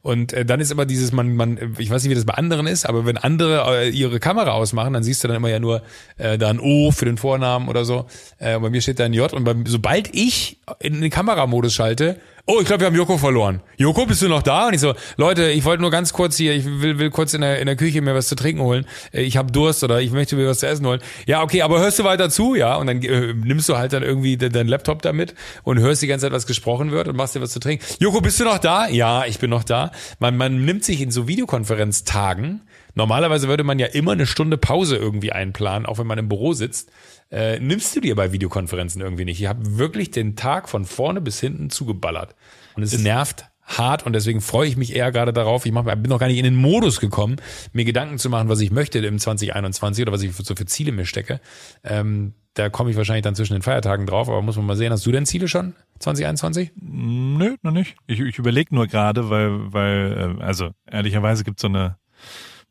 Und 0.02 0.32
äh, 0.32 0.44
dann 0.44 0.58
ist 0.58 0.72
immer 0.72 0.84
dieses, 0.84 1.12
man, 1.12 1.36
man, 1.36 1.76
ich 1.78 1.88
weiß 1.88 2.02
nicht, 2.02 2.10
wie 2.10 2.16
das 2.16 2.24
bei 2.24 2.34
anderen 2.34 2.66
ist, 2.66 2.86
aber 2.86 3.06
wenn 3.06 3.16
andere 3.16 3.84
äh, 3.84 3.88
ihre 3.88 4.18
Kamera 4.18 4.50
ausmachen, 4.50 4.92
dann 4.94 5.04
siehst 5.04 5.22
du 5.22 5.28
dann 5.28 5.36
immer 5.36 5.48
ja 5.48 5.60
nur 5.60 5.82
äh, 6.18 6.38
da 6.38 6.50
ein 6.50 6.58
O 6.58 6.90
für 6.90 7.04
den 7.04 7.18
Vornamen 7.18 7.68
oder 7.68 7.84
so. 7.84 8.06
Äh, 8.38 8.58
bei 8.58 8.68
mir 8.68 8.80
steht 8.82 8.98
da 8.98 9.04
ein 9.04 9.12
J 9.12 9.32
und 9.32 9.44
bei, 9.44 9.54
sobald 9.66 10.12
ich 10.12 10.58
in 10.80 11.00
den 11.00 11.10
Kameramodus 11.10 11.72
schalte, 11.72 12.18
oh, 12.46 12.58
ich 12.60 12.66
glaube, 12.66 12.80
wir 12.80 12.86
haben 12.88 12.96
Joko 12.96 13.18
verloren. 13.18 13.62
Joko, 13.76 14.04
bist 14.06 14.20
du 14.22 14.28
noch 14.28 14.42
da? 14.42 14.66
Und 14.68 14.74
ich 14.74 14.80
so, 14.80 14.94
Leute, 15.16 15.50
ich 15.50 15.64
wollte 15.64 15.80
nur 15.80 15.90
ganz 15.90 16.12
kurz 16.12 16.36
hier, 16.36 16.52
ich 16.54 16.64
will, 16.64 16.98
will 16.98 17.10
kurz 17.10 17.34
in 17.34 17.40
der, 17.40 17.58
in 17.60 17.66
der 17.66 17.76
Küche 17.76 18.00
mir 18.02 18.14
was 18.14 18.28
zu 18.28 18.34
trinken 18.34 18.62
holen. 18.62 18.86
Äh, 19.12 19.22
Ich 19.22 19.36
habe 19.36 19.50
Durst 19.52 19.82
oder 19.84 20.00
ich 20.00 20.10
möchte 20.10 20.36
mir 20.36 20.46
was 20.48 20.58
zu 20.58 20.66
essen 20.66 20.86
holen. 20.86 21.00
Ja, 21.26 21.42
okay, 21.42 21.62
aber 21.62 21.78
hörst 21.80 21.98
du 21.98 22.04
weiter 22.04 22.30
zu? 22.30 22.54
Ja, 22.54 22.76
und 22.76 22.86
dann 22.88 23.00
äh, 23.02 23.32
nimmst 23.32 23.68
du 23.68 23.76
halt 23.78 23.92
dann 23.92 24.02
irgendwie 24.02 24.36
de- 24.36 24.48
deinen 24.50 24.68
Laptop 24.68 25.02
damit 25.02 25.34
und 25.62 25.78
hörst 25.78 26.02
die 26.02 26.06
ganze 26.06 26.26
Zeit, 26.26 26.32
was 26.32 26.46
gesprochen 26.46 26.90
wird 26.90 27.08
und 27.08 27.16
machst 27.16 27.34
dir 27.34 27.40
was 27.40 27.52
zu 27.52 27.60
trinken. 27.60 27.84
Joko, 28.00 28.20
bist 28.20 28.38
du 28.40 28.44
noch 28.44 28.58
da? 28.58 28.88
Ja, 28.88 29.24
ich 29.24 29.38
bin 29.38 29.50
noch 29.50 29.64
da. 29.64 29.92
Man, 30.18 30.36
man 30.36 30.64
nimmt 30.64 30.84
sich 30.84 31.00
in 31.00 31.10
so 31.10 31.28
Videokonferenztagen, 31.28 32.60
normalerweise 32.94 33.48
würde 33.48 33.64
man 33.64 33.78
ja 33.78 33.86
immer 33.86 34.12
eine 34.12 34.26
Stunde 34.26 34.58
Pause 34.58 34.96
irgendwie 34.96 35.32
einplanen, 35.32 35.86
auch 35.86 35.98
wenn 35.98 36.06
man 36.06 36.18
im 36.18 36.28
Büro 36.28 36.52
sitzt. 36.52 36.90
Äh, 37.30 37.58
nimmst 37.60 37.96
du 37.96 38.00
dir 38.00 38.14
bei 38.14 38.32
Videokonferenzen 38.32 39.00
irgendwie 39.00 39.24
nicht. 39.24 39.40
Ich 39.40 39.46
habe 39.46 39.78
wirklich 39.78 40.10
den 40.10 40.36
Tag 40.36 40.68
von 40.68 40.84
vorne 40.84 41.20
bis 41.20 41.40
hinten 41.40 41.70
zugeballert. 41.70 42.34
Und 42.74 42.82
es 42.82 42.98
nervt 42.98 43.46
hart 43.64 44.04
und 44.04 44.12
deswegen 44.12 44.40
freue 44.40 44.68
ich 44.68 44.76
mich 44.76 44.94
eher 44.94 45.12
gerade 45.12 45.32
darauf. 45.32 45.66
Ich 45.66 45.72
mach, 45.72 45.84
bin 45.84 46.08
noch 46.08 46.18
gar 46.18 46.26
nicht 46.26 46.38
in 46.38 46.44
den 46.44 46.56
Modus 46.56 47.00
gekommen, 47.00 47.36
mir 47.72 47.84
Gedanken 47.84 48.18
zu 48.18 48.28
machen, 48.28 48.48
was 48.48 48.60
ich 48.60 48.70
möchte 48.70 48.98
im 48.98 49.18
2021 49.18 50.02
oder 50.02 50.12
was 50.12 50.22
ich 50.22 50.34
so 50.34 50.54
für 50.54 50.66
Ziele 50.66 50.92
mir 50.92 51.06
stecke. 51.06 51.40
Ähm, 51.84 52.34
da 52.54 52.68
komme 52.68 52.90
ich 52.90 52.96
wahrscheinlich 52.96 53.22
dann 53.22 53.34
zwischen 53.34 53.54
den 53.54 53.62
Feiertagen 53.62 54.06
drauf, 54.06 54.28
aber 54.28 54.42
muss 54.42 54.56
man 54.56 54.66
mal 54.66 54.76
sehen. 54.76 54.92
Hast 54.92 55.06
du 55.06 55.12
denn 55.12 55.24
Ziele 55.24 55.48
schon? 55.48 55.74
2021? 56.00 56.72
Nö, 56.76 57.56
noch 57.62 57.72
nicht. 57.72 57.96
Ich, 58.06 58.20
ich 58.20 58.38
überlege 58.38 58.74
nur 58.74 58.88
gerade, 58.88 59.30
weil, 59.30 59.72
weil, 59.72 60.36
äh, 60.38 60.42
also 60.42 60.70
ehrlicherweise 60.90 61.44
gibt 61.44 61.58
es 61.58 61.62
so 61.62 61.68
eine, 61.68 61.96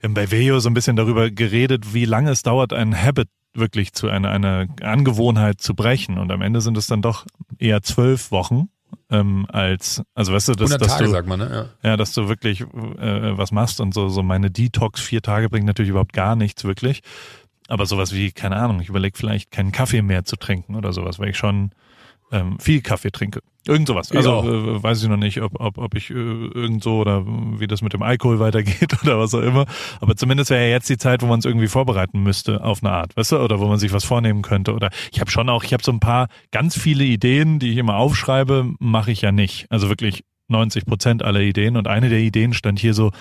wir 0.02 0.08
haben 0.08 0.14
bei 0.16 0.32
Veo 0.32 0.60
so 0.60 0.70
ein 0.70 0.74
bisschen 0.74 0.96
darüber 0.96 1.30
geredet, 1.30 1.94
wie 1.94 2.06
lange 2.06 2.32
es 2.32 2.42
dauert, 2.42 2.74
ein 2.74 3.00
Habit 3.00 3.30
wirklich 3.54 3.94
zu 3.94 4.10
einer, 4.10 4.32
einer 4.32 4.68
Angewohnheit 4.82 5.62
zu 5.62 5.76
brechen. 5.76 6.18
Und 6.18 6.32
am 6.32 6.42
Ende 6.42 6.62
sind 6.62 6.76
es 6.76 6.88
dann 6.88 7.02
doch 7.02 7.26
eher 7.60 7.84
zwölf 7.84 8.32
Wochen 8.32 8.70
ähm, 9.12 9.46
als, 9.50 10.02
also 10.16 10.34
weißt 10.34 10.50
du, 10.50 10.54
dass, 10.54 10.72
100 10.72 10.82
dass 10.82 10.98
Tage, 10.98 11.06
du, 11.06 11.12
sagt 11.12 11.28
man, 11.28 11.40
ne? 11.40 11.70
Ja. 11.84 11.90
ja, 11.92 11.98
dass 11.98 12.14
du 12.14 12.28
wirklich 12.28 12.62
äh, 12.62 13.38
was 13.38 13.52
machst 13.52 13.80
und 13.80 13.94
so, 13.94 14.10
so 14.10 14.24
meine 14.24 14.50
Detox 14.50 15.02
vier 15.02 15.22
Tage 15.22 15.50
bringt 15.50 15.66
natürlich 15.66 15.90
überhaupt 15.90 16.14
gar 16.14 16.36
nichts 16.36 16.64
wirklich. 16.64 17.02
Aber 17.68 17.86
sowas 17.86 18.14
wie, 18.14 18.32
keine 18.32 18.56
Ahnung, 18.56 18.82
ich 18.82 18.90
überlege 18.90 19.18
vielleicht 19.18 19.52
keinen 19.52 19.72
Kaffee 19.72 20.02
mehr 20.02 20.26
zu 20.26 20.36
trinken 20.36 20.76
oder 20.76 20.94
sowas, 20.94 21.20
weil 21.20 21.30
ich 21.30 21.38
schon 21.38 21.72
ähm, 22.32 22.58
viel 22.60 22.82
Kaffee 22.82 23.12
trinke. 23.12 23.42
Irgend 23.68 23.88
sowas. 23.88 24.12
Also 24.12 24.42
äh, 24.42 24.82
weiß 24.82 25.04
ich 25.04 25.10
noch 25.10 25.18
nicht, 25.18 25.42
ob, 25.42 25.60
ob, 25.60 25.78
ob 25.78 25.96
ich 25.96 26.10
äh, 26.10 26.14
irgend 26.14 26.84
so 26.84 26.98
oder 26.98 27.24
wie 27.26 27.68
das 27.68 27.82
mit 27.82 27.94
dem 27.94 28.02
Alkohol 28.02 28.40
weitergeht 28.40 28.96
oder 29.04 29.20
was 29.20 29.36
auch 29.36 29.42
immer. 29.42 29.66
Aber 30.00 30.16
zumindest 30.16 30.50
wäre 30.50 30.64
ja 30.64 30.70
jetzt 30.70 30.90
die 30.90 30.98
Zeit, 30.98 31.22
wo 31.22 31.28
man 31.28 31.40
es 31.40 31.46
irgendwie 31.46 31.68
vorbereiten 31.68 32.24
müsste 32.24 32.64
auf 32.64 32.84
eine 32.84 32.92
Art, 32.92 33.16
weißt 33.16 33.34
du? 33.34 33.40
Oder 33.40 33.60
wo 33.60 33.68
man 33.68 33.78
sich 33.78 33.94
was 33.94 34.04
vornehmen 34.04 34.42
könnte. 34.42 34.74
Oder 34.74 34.90
ich 35.12 35.20
habe 35.20 35.30
schon 35.30 35.48
auch, 35.50 35.64
ich 35.64 35.74
habe 35.74 35.84
so 35.84 35.92
ein 35.92 36.00
paar 36.00 36.28
ganz 36.52 36.78
viele 36.78 37.04
Ideen, 37.04 37.60
die 37.60 37.72
ich 37.72 37.78
immer 37.78 37.98
aufschreibe, 37.98 38.74
mache 38.80 39.12
ich 39.12 39.22
ja 39.22 39.32
nicht. 39.32 39.68
Also 39.70 39.90
wirklich 39.90 40.24
90 40.48 40.86
Prozent 40.86 41.24
aller 41.24 41.42
Ideen. 41.42 41.78
Und 41.78 41.88
eine 41.88 42.10
der 42.10 42.20
Ideen 42.20 42.54
stand 42.54 42.80
hier 42.80 42.94
so 42.94 43.12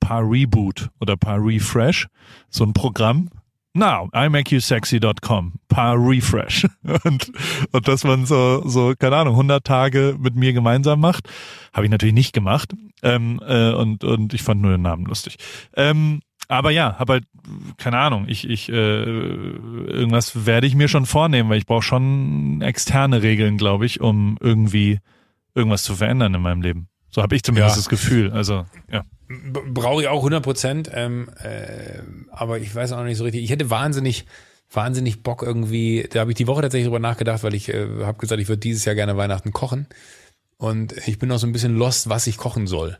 paar 0.00 0.22
Reboot 0.22 0.90
oder 1.00 1.16
paar 1.16 1.38
Refresh. 1.40 2.06
So 2.50 2.64
ein 2.64 2.72
Programm, 2.72 3.30
Now, 3.76 4.08
imakeyousexy.com, 4.12 5.52
paar 5.68 5.96
Refresh. 5.96 6.66
Und, 7.04 7.30
und 7.72 7.88
dass 7.88 8.04
man 8.04 8.24
so, 8.24 8.66
so, 8.66 8.94
keine 8.98 9.16
Ahnung, 9.16 9.34
100 9.34 9.64
Tage 9.64 10.16
mit 10.18 10.34
mir 10.34 10.52
gemeinsam 10.52 11.00
macht, 11.00 11.28
habe 11.72 11.84
ich 11.84 11.90
natürlich 11.90 12.14
nicht 12.14 12.32
gemacht. 12.32 12.72
Ähm, 13.02 13.40
äh, 13.46 13.72
und, 13.72 14.02
und 14.02 14.32
ich 14.32 14.42
fand 14.42 14.62
nur 14.62 14.70
den 14.70 14.82
Namen 14.82 15.04
lustig. 15.04 15.36
Ähm, 15.74 16.20
aber 16.48 16.70
ja, 16.70 16.98
habe 16.98 17.14
halt, 17.14 17.24
keine 17.76 17.98
Ahnung, 17.98 18.26
ich, 18.28 18.48
ich, 18.48 18.68
äh, 18.68 18.72
irgendwas 18.72 20.46
werde 20.46 20.66
ich 20.66 20.74
mir 20.74 20.88
schon 20.88 21.04
vornehmen, 21.04 21.50
weil 21.50 21.58
ich 21.58 21.66
brauche 21.66 21.82
schon 21.82 22.62
externe 22.62 23.22
Regeln, 23.22 23.58
glaube 23.58 23.84
ich, 23.84 24.00
um 24.00 24.38
irgendwie 24.40 25.00
irgendwas 25.54 25.82
zu 25.82 25.96
verändern 25.96 26.34
in 26.34 26.42
meinem 26.42 26.62
Leben. 26.62 26.88
So 27.10 27.22
habe 27.22 27.34
ich 27.34 27.42
zumindest 27.42 27.76
ja. 27.76 27.80
das 27.80 27.88
Gefühl. 27.88 28.32
Also, 28.32 28.64
ja. 28.90 29.02
Brauche 29.28 30.02
ich 30.02 30.08
auch 30.08 30.18
100 30.18 30.42
Prozent, 30.42 30.90
ähm, 30.92 31.28
äh, 31.42 32.00
aber 32.30 32.58
ich 32.58 32.74
weiß 32.74 32.92
auch 32.92 32.98
noch 32.98 33.04
nicht 33.04 33.18
so 33.18 33.24
richtig. 33.24 33.42
Ich 33.42 33.50
hätte 33.50 33.70
wahnsinnig, 33.70 34.24
wahnsinnig 34.70 35.22
Bock 35.22 35.42
irgendwie, 35.42 36.08
da 36.10 36.20
habe 36.20 36.30
ich 36.30 36.36
die 36.36 36.46
Woche 36.46 36.62
tatsächlich 36.62 36.86
drüber 36.86 37.00
nachgedacht, 37.00 37.42
weil 37.42 37.54
ich 37.54 37.68
äh, 37.68 38.04
habe 38.04 38.18
gesagt, 38.18 38.40
ich 38.40 38.48
würde 38.48 38.60
dieses 38.60 38.84
Jahr 38.84 38.94
gerne 38.94 39.16
Weihnachten 39.16 39.52
kochen 39.52 39.86
und 40.58 40.92
ich 41.08 41.18
bin 41.18 41.28
noch 41.28 41.38
so 41.38 41.46
ein 41.46 41.52
bisschen 41.52 41.76
lost, 41.76 42.08
was 42.08 42.26
ich 42.26 42.36
kochen 42.36 42.66
soll. 42.66 42.98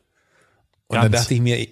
Und 0.89 0.97
Ganz. 0.97 1.13
da 1.13 1.19
dachte 1.19 1.35
ich 1.35 1.41
mir, 1.41 1.65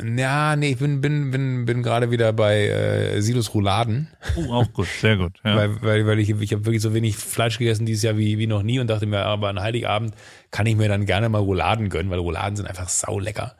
ja, 0.00 0.54
nee, 0.54 0.70
ich 0.70 0.78
bin, 0.78 1.00
bin, 1.00 1.30
bin, 1.30 1.64
bin 1.64 1.82
gerade 1.82 2.10
wieder 2.10 2.32
bei 2.32 2.68
äh, 2.68 3.20
Silos 3.20 3.54
Rouladen. 3.54 4.08
Oh, 4.36 4.52
auch 4.52 4.72
gut, 4.72 4.86
sehr 4.86 5.16
gut. 5.16 5.32
Ja. 5.44 5.56
weil, 5.56 5.82
weil, 5.82 6.06
weil 6.06 6.18
ich, 6.18 6.28
ich 6.28 6.52
habe 6.52 6.66
wirklich 6.66 6.82
so 6.82 6.94
wenig 6.94 7.16
Fleisch 7.16 7.58
gegessen 7.58 7.86
dieses 7.86 8.02
Jahr 8.02 8.16
wie, 8.16 8.38
wie 8.38 8.46
noch 8.46 8.62
nie 8.62 8.78
und 8.78 8.88
dachte 8.88 9.06
mir, 9.06 9.24
aber 9.24 9.48
an 9.48 9.60
Heiligabend 9.60 10.14
kann 10.50 10.66
ich 10.66 10.76
mir 10.76 10.88
dann 10.88 11.06
gerne 11.06 11.28
mal 11.28 11.38
Rouladen 11.38 11.88
gönnen, 11.88 12.10
weil 12.10 12.18
Rouladen 12.18 12.56
sind 12.56 12.66
einfach 12.66 12.88
sau 12.88 13.18
lecker 13.18 13.56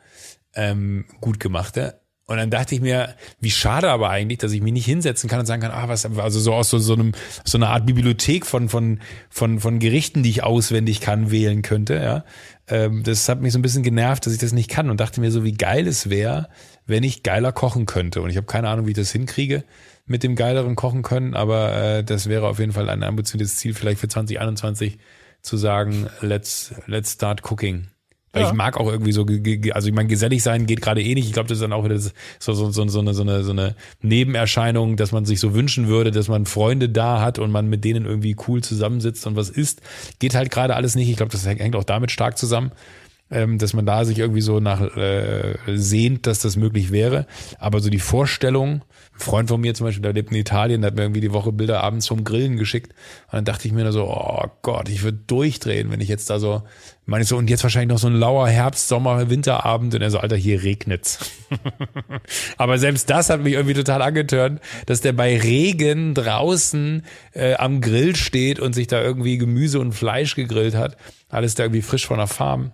ähm, 0.54 1.04
gut 1.20 1.40
gemachte. 1.40 2.00
Und 2.28 2.36
dann 2.36 2.50
dachte 2.50 2.74
ich 2.74 2.82
mir, 2.82 3.14
wie 3.40 3.50
schade 3.50 3.88
aber 3.88 4.10
eigentlich, 4.10 4.36
dass 4.36 4.52
ich 4.52 4.60
mich 4.60 4.74
nicht 4.74 4.84
hinsetzen 4.84 5.30
kann 5.30 5.40
und 5.40 5.46
sagen 5.46 5.62
kann, 5.62 5.70
ah, 5.70 5.88
was, 5.88 6.04
also 6.04 6.40
so 6.40 6.52
aus 6.52 6.68
so, 6.68 6.78
so 6.78 6.92
einem, 6.92 7.12
so 7.42 7.56
einer 7.56 7.70
Art 7.70 7.86
Bibliothek 7.86 8.44
von, 8.44 8.68
von, 8.68 9.00
von, 9.30 9.60
von 9.60 9.78
Gerichten, 9.78 10.22
die 10.22 10.28
ich 10.28 10.44
auswendig 10.44 11.00
kann, 11.00 11.30
wählen 11.30 11.62
könnte, 11.62 11.94
ja. 11.94 12.24
Ähm, 12.66 13.02
das 13.02 13.26
hat 13.30 13.40
mich 13.40 13.54
so 13.54 13.58
ein 13.58 13.62
bisschen 13.62 13.82
genervt, 13.82 14.26
dass 14.26 14.34
ich 14.34 14.38
das 14.38 14.52
nicht 14.52 14.68
kann 14.68 14.90
und 14.90 15.00
dachte 15.00 15.22
mir 15.22 15.30
so, 15.30 15.42
wie 15.42 15.54
geil 15.54 15.86
es 15.86 16.10
wäre, 16.10 16.50
wenn 16.84 17.02
ich 17.02 17.22
geiler 17.22 17.50
kochen 17.50 17.86
könnte. 17.86 18.20
Und 18.20 18.28
ich 18.28 18.36
habe 18.36 18.46
keine 18.46 18.68
Ahnung, 18.68 18.84
wie 18.84 18.90
ich 18.90 18.96
das 18.96 19.10
hinkriege 19.10 19.64
mit 20.04 20.22
dem 20.22 20.36
geileren 20.36 20.76
Kochen 20.76 21.00
können, 21.00 21.32
aber 21.34 21.72
äh, 21.72 22.04
das 22.04 22.28
wäre 22.28 22.46
auf 22.46 22.58
jeden 22.58 22.72
Fall 22.72 22.90
ein 22.90 23.02
ambitioniertes 23.02 23.56
Ziel, 23.56 23.72
vielleicht 23.72 24.00
für 24.00 24.08
2021 24.08 24.98
zu 25.40 25.56
sagen, 25.56 26.08
let's, 26.20 26.74
let's 26.86 27.12
start 27.12 27.50
cooking. 27.50 27.88
Weil 28.38 28.44
ja. 28.44 28.50
ich 28.50 28.54
mag 28.54 28.76
auch 28.78 28.88
irgendwie 28.88 29.12
so, 29.12 29.26
also 29.72 29.88
ich 29.88 29.94
meine, 29.94 30.08
gesellig 30.08 30.42
sein 30.42 30.66
geht 30.66 30.80
gerade 30.80 31.02
eh 31.02 31.14
nicht. 31.14 31.26
Ich 31.26 31.32
glaube, 31.32 31.48
das 31.48 31.58
ist 31.58 31.62
dann 31.62 31.72
auch 31.72 31.84
wieder 31.84 31.98
so, 31.98 32.10
so, 32.38 32.70
so, 32.70 32.70
so, 32.70 33.00
eine, 33.00 33.14
so, 33.14 33.22
eine, 33.22 33.42
so 33.42 33.50
eine 33.50 33.74
Nebenerscheinung, 34.00 34.96
dass 34.96 35.10
man 35.10 35.24
sich 35.24 35.40
so 35.40 35.54
wünschen 35.54 35.88
würde, 35.88 36.12
dass 36.12 36.28
man 36.28 36.46
Freunde 36.46 36.88
da 36.88 37.20
hat 37.20 37.38
und 37.38 37.50
man 37.50 37.68
mit 37.68 37.84
denen 37.84 38.06
irgendwie 38.06 38.36
cool 38.46 38.62
zusammensitzt 38.62 39.26
und 39.26 39.34
was 39.34 39.50
isst. 39.50 39.82
Geht 40.20 40.34
halt 40.34 40.50
gerade 40.50 40.76
alles 40.76 40.94
nicht. 40.94 41.08
Ich 41.08 41.16
glaube, 41.16 41.32
das 41.32 41.44
hängt 41.44 41.74
auch 41.74 41.84
damit 41.84 42.12
stark 42.12 42.38
zusammen, 42.38 42.70
ähm, 43.30 43.58
dass 43.58 43.74
man 43.74 43.84
da 43.84 44.04
sich 44.04 44.18
irgendwie 44.18 44.40
so 44.40 44.60
nach 44.60 44.80
äh, 44.96 45.56
sehnt, 45.66 46.26
dass 46.26 46.38
das 46.38 46.56
möglich 46.56 46.92
wäre. 46.92 47.26
Aber 47.58 47.80
so 47.80 47.90
die 47.90 47.98
Vorstellung, 47.98 48.82
ein 49.18 49.20
Freund 49.20 49.48
von 49.48 49.60
mir 49.60 49.74
zum 49.74 49.86
Beispiel, 49.86 50.02
der 50.02 50.12
lebt 50.12 50.30
in 50.30 50.36
Italien, 50.36 50.80
der 50.80 50.90
hat 50.90 50.96
mir 50.96 51.02
irgendwie 51.02 51.20
die 51.20 51.32
Woche 51.32 51.52
Bilder 51.52 51.82
abends 51.82 52.06
vom 52.06 52.24
Grillen 52.24 52.56
geschickt. 52.56 52.92
Und 53.26 53.34
dann 53.34 53.44
dachte 53.44 53.66
ich 53.66 53.74
mir 53.74 53.82
nur 53.82 53.92
so, 53.92 54.04
oh 54.04 54.44
Gott, 54.62 54.88
ich 54.88 55.02
würde 55.02 55.18
durchdrehen, 55.26 55.90
wenn 55.90 56.00
ich 56.00 56.08
jetzt 56.08 56.30
da 56.30 56.38
so, 56.38 56.62
meine 57.04 57.22
ich 57.22 57.28
so, 57.28 57.36
und 57.36 57.50
jetzt 57.50 57.62
wahrscheinlich 57.62 57.88
noch 57.88 57.98
so 57.98 58.06
ein 58.06 58.14
lauer 58.14 58.48
Herbst, 58.48 58.88
Sommer, 58.88 59.28
Winterabend 59.28 59.94
und 59.94 60.02
er 60.02 60.10
so, 60.10 60.18
Alter, 60.18 60.36
hier 60.36 60.62
regnet's. 60.62 61.18
Aber 62.56 62.78
selbst 62.78 63.10
das 63.10 63.28
hat 63.28 63.42
mich 63.42 63.54
irgendwie 63.54 63.74
total 63.74 64.02
angetörnt, 64.02 64.60
dass 64.86 65.00
der 65.00 65.12
bei 65.12 65.36
Regen 65.38 66.14
draußen 66.14 67.02
äh, 67.32 67.54
am 67.54 67.80
Grill 67.80 68.14
steht 68.14 68.60
und 68.60 68.72
sich 68.72 68.86
da 68.86 69.02
irgendwie 69.02 69.38
Gemüse 69.38 69.80
und 69.80 69.92
Fleisch 69.92 70.36
gegrillt 70.36 70.74
hat. 70.74 70.96
Alles 71.28 71.54
da 71.54 71.64
irgendwie 71.64 71.82
frisch 71.82 72.06
von 72.06 72.18
der 72.18 72.28
Farm. 72.28 72.72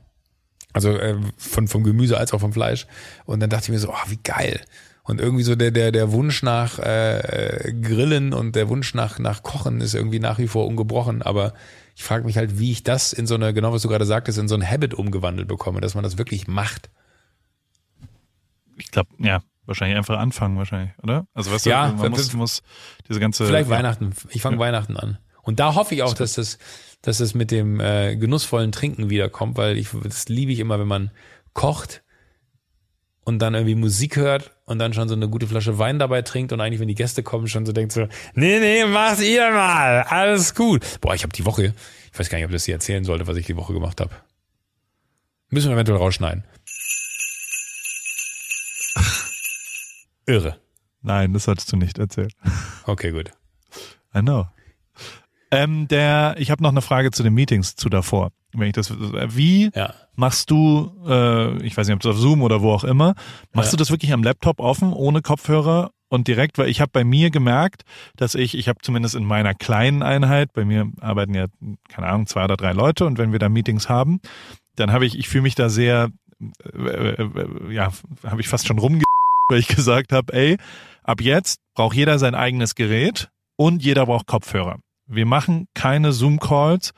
Also 0.75 0.91
äh, 0.91 1.17
von, 1.39 1.69
vom 1.69 1.85
Gemüse 1.85 2.19
als 2.19 2.33
auch 2.33 2.41
vom 2.41 2.53
Fleisch. 2.53 2.87
Und 3.25 3.41
dann 3.41 3.49
dachte 3.49 3.65
ich 3.65 3.71
mir 3.71 3.79
so, 3.79 3.91
oh, 3.91 4.11
wie 4.11 4.19
geil. 4.23 4.61
Und 5.07 5.21
irgendwie 5.21 5.43
so 5.45 5.55
der, 5.55 5.71
der, 5.71 5.93
der 5.93 6.13
Wunsch 6.13 6.43
nach 6.43 6.79
äh, 6.79 7.75
Grillen 7.83 8.33
und 8.33 8.57
der 8.57 8.71
Wunsch 8.71 8.95
nach, 8.95 9.19
nach 9.19 9.43
Kochen 9.43 9.83
ist 9.83 9.95
irgendwie 9.95 10.19
nach 10.19 10.39
wie 10.39 10.49
vor 10.49 10.67
ungebrochen. 10.67 11.21
Aber 11.21 11.53
ich 11.95 12.03
frage 12.03 12.25
mich 12.25 12.39
halt, 12.39 12.59
wie 12.59 12.73
ich 12.73 12.85
das 12.85 13.13
in 13.13 13.27
so 13.27 13.35
eine, 13.35 13.53
genau 13.53 13.71
was 13.71 13.83
du 13.83 13.89
gerade 13.89 14.07
sagtest, 14.07 14.39
in 14.39 14.49
so 14.49 14.55
ein 14.55 14.69
Habit 14.69 14.95
umgewandelt 14.95 15.47
bekomme, 15.47 15.83
dass 15.83 15.95
man 15.95 16.05
das 16.05 16.17
wirklich 16.17 16.49
macht. 16.49 16.89
Ich 18.79 18.91
glaube, 18.91 19.11
ja, 19.19 19.43
wahrscheinlich 19.67 19.99
einfach 19.99 20.19
anfangen, 20.19 20.57
wahrscheinlich, 20.57 20.93
oder? 21.03 21.27
Also 21.35 21.53
weißt 21.53 21.67
ja, 21.67 21.91
du, 21.91 21.97
man 21.97 22.11
muss, 22.11 22.33
muss 22.33 22.63
diese 23.07 23.21
ganze. 23.21 23.45
Vielleicht 23.45 23.69
ja. 23.69 23.77
Weihnachten. 23.77 24.15
Ich 24.31 24.41
fange 24.41 24.57
ja. 24.57 24.61
Weihnachten 24.61 24.97
an. 24.97 25.19
Und 25.43 25.61
da 25.61 25.75
hoffe 25.75 25.95
ich 25.95 26.03
auch, 26.03 26.15
dass 26.15 26.33
das, 26.33 26.57
dass 27.03 27.21
es 27.21 27.35
mit 27.35 27.51
dem 27.51 27.79
äh, 27.79 28.17
genussvollen 28.17 28.73
Trinken 28.73 29.11
wiederkommt, 29.11 29.59
weil 29.59 29.77
ich 29.77 29.91
das 30.03 30.31
liebe 30.31 30.51
ich 30.51 30.61
immer, 30.61 30.81
wenn 30.81 30.89
man 30.89 31.11
kocht 31.53 32.03
und 33.25 33.41
dann 33.41 33.53
irgendwie 33.53 33.75
Musik 33.75 34.17
hört 34.17 34.54
und 34.67 34.79
dann 34.79 34.93
schon 34.93 35.09
so 35.09 35.15
eine 35.15 35.29
gute 35.29 35.47
Flasche 35.47 35.79
Wein 35.79 35.99
dabei 35.99 36.23
trinkt 36.23 36.53
und 36.53 36.61
eigentlich, 36.61 36.81
wenn 36.81 36.89
die 36.89 36.95
Gäste 36.95 37.23
kommen, 37.23 37.49
schon 37.49 37.67
so 37.67 37.73
denkt 37.73 37.93
so, 37.93 38.09
nee, 38.35 38.59
nee, 38.61 38.85
mach's 38.87 39.21
ihr 39.21 39.51
mal, 39.51 40.03
alles 40.03 40.55
gut. 40.55 40.83
Boah, 41.01 41.15
ich 41.15 41.23
habe 41.23 41.33
die 41.33 41.45
Woche, 41.45 41.75
ich 42.12 42.19
weiß 42.19 42.29
gar 42.29 42.39
nicht, 42.39 42.45
ob 42.45 42.51
ich 42.51 42.57
das 42.57 42.65
hier 42.65 42.75
erzählen 42.75 43.05
sollte, 43.05 43.27
was 43.27 43.37
ich 43.37 43.47
die 43.47 43.57
Woche 43.57 43.73
gemacht 43.73 44.01
habe. 44.01 44.11
Müssen 45.51 45.69
wir 45.69 45.75
eventuell 45.75 45.99
rausschneiden. 45.99 46.45
Irre. 50.27 50.59
Nein, 51.03 51.35
das 51.35 51.45
solltest 51.45 51.71
du 51.71 51.77
nicht 51.77 51.99
erzählen. 51.99 52.33
Okay, 52.87 53.11
gut. 53.11 53.31
I 54.15 54.21
know. 54.21 54.47
Ähm, 55.51 55.87
der, 55.89 56.35
ich 56.39 56.51
habe 56.51 56.62
noch 56.62 56.71
eine 56.71 56.83
Frage 56.83 57.11
zu 57.11 57.23
den 57.23 57.35
Meetings 57.35 57.77
zu 57.77 57.89
davor. 57.89 58.33
Wenn 58.55 58.69
ich 58.69 58.75
das, 58.75 58.93
wie 59.35 59.71
ja. 59.75 59.95
machst 60.17 60.51
du, 60.51 60.93
äh, 61.07 61.63
ich 61.65 61.77
weiß 61.77 61.87
nicht, 61.87 61.95
ob 61.95 62.01
es 62.01 62.07
auf 62.07 62.19
Zoom 62.19 62.43
oder 62.43 62.63
wo 62.63 62.73
auch 62.73 62.85
immer, 62.85 63.15
machst 63.53 63.73
ja. 63.73 63.77
du 63.77 63.77
das 63.79 63.91
wirklich 63.91 64.13
am 64.13 64.23
Laptop 64.23 64.61
offen, 64.61 64.93
ohne 64.93 65.23
Kopfhörer 65.23 65.91
und 66.09 66.29
direkt, 66.29 66.59
weil 66.59 66.69
ich 66.69 66.81
habe 66.81 66.91
bei 66.93 67.05
mir 67.05 67.31
gemerkt, 67.31 67.83
dass 68.17 68.35
ich, 68.35 68.57
ich 68.57 68.69
habe 68.69 68.79
zumindest 68.83 69.15
in 69.15 69.25
meiner 69.25 69.55
kleinen 69.55 70.03
Einheit, 70.03 70.53
bei 70.53 70.65
mir 70.65 70.91
arbeiten 71.01 71.35
ja, 71.35 71.47
keine 71.89 72.07
Ahnung, 72.07 72.27
zwei 72.27 72.45
oder 72.45 72.57
drei 72.57 72.73
Leute 72.73 73.05
und 73.05 73.19
wenn 73.19 73.33
wir 73.33 73.39
da 73.39 73.49
Meetings 73.49 73.89
haben, 73.89 74.21
dann 74.77 74.93
habe 74.93 75.07
ich, 75.07 75.19
ich 75.19 75.29
fühle 75.29 75.43
mich 75.43 75.55
da 75.55 75.69
sehr, 75.69 76.11
äh, 76.73 76.79
äh, 76.79 77.23
äh 77.23 77.73
ja, 77.73 77.91
habe 78.25 78.41
ich 78.41 78.49
fast 78.49 78.67
schon 78.67 78.79
rumge, 78.79 79.03
weil 79.49 79.59
ich 79.59 79.69
gesagt 79.69 80.13
habe, 80.13 80.33
ey, 80.33 80.57
ab 81.03 81.21
jetzt 81.21 81.61
braucht 81.75 81.97
jeder 81.97 82.19
sein 82.19 82.35
eigenes 82.35 82.75
Gerät 82.75 83.29
und 83.57 83.83
jeder 83.83 84.07
braucht 84.07 84.27
Kopfhörer. 84.27 84.79
Wir 85.07 85.27
machen 85.27 85.67
keine 85.75 86.13
Zoom-Calls 86.13 86.93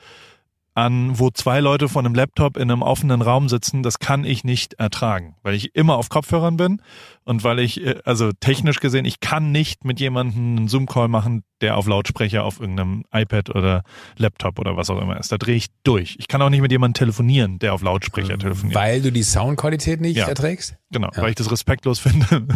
an, 0.77 1.17
wo 1.17 1.31
zwei 1.31 1.59
Leute 1.59 1.89
von 1.89 2.05
einem 2.05 2.13
Laptop 2.13 2.55
in 2.55 2.71
einem 2.71 2.83
offenen 2.83 3.23
Raum 3.23 3.49
sitzen, 3.49 3.81
das 3.81 3.97
kann 3.99 4.23
ich 4.23 4.43
nicht 4.43 4.75
ertragen, 4.75 5.35
weil 5.41 5.55
ich 5.55 5.75
immer 5.75 5.97
auf 5.97 6.09
Kopfhörern 6.09 6.55
bin 6.55 6.81
und 7.27 7.43
weil 7.43 7.59
ich, 7.59 7.85
äh, 7.85 7.95
also 8.05 8.31
technisch 8.31 8.79
gesehen, 8.79 9.03
ich 9.03 9.19
kann 9.19 9.51
nicht 9.51 9.83
mit 9.83 9.99
jemandem 9.99 10.57
einen 10.57 10.67
Zoom-Call 10.69 11.09
machen, 11.09 11.43
der 11.59 11.75
auf 11.75 11.85
Lautsprecher 11.85 12.45
auf 12.45 12.61
irgendeinem 12.61 13.03
iPad 13.13 13.49
oder 13.49 13.83
Laptop 14.15 14.59
oder 14.59 14.77
was 14.77 14.89
auch 14.89 15.01
immer 15.01 15.19
ist. 15.19 15.29
Da 15.29 15.37
drehe 15.37 15.55
ich 15.55 15.67
durch. 15.83 16.15
Ich 16.19 16.29
kann 16.29 16.41
auch 16.41 16.49
nicht 16.49 16.61
mit 16.61 16.71
jemandem 16.71 16.93
telefonieren, 16.93 17.59
der 17.59 17.73
auf 17.73 17.81
Lautsprecher 17.81 18.37
telefoniert. 18.37 18.75
Weil 18.75 19.01
du 19.01 19.11
die 19.11 19.23
Soundqualität 19.23 19.99
nicht 19.99 20.15
ja. 20.15 20.27
erträgst? 20.27 20.77
Genau, 20.89 21.09
ja. 21.13 21.21
weil 21.21 21.31
ich 21.31 21.35
das 21.35 21.51
respektlos 21.51 21.99
finde, 21.99 22.47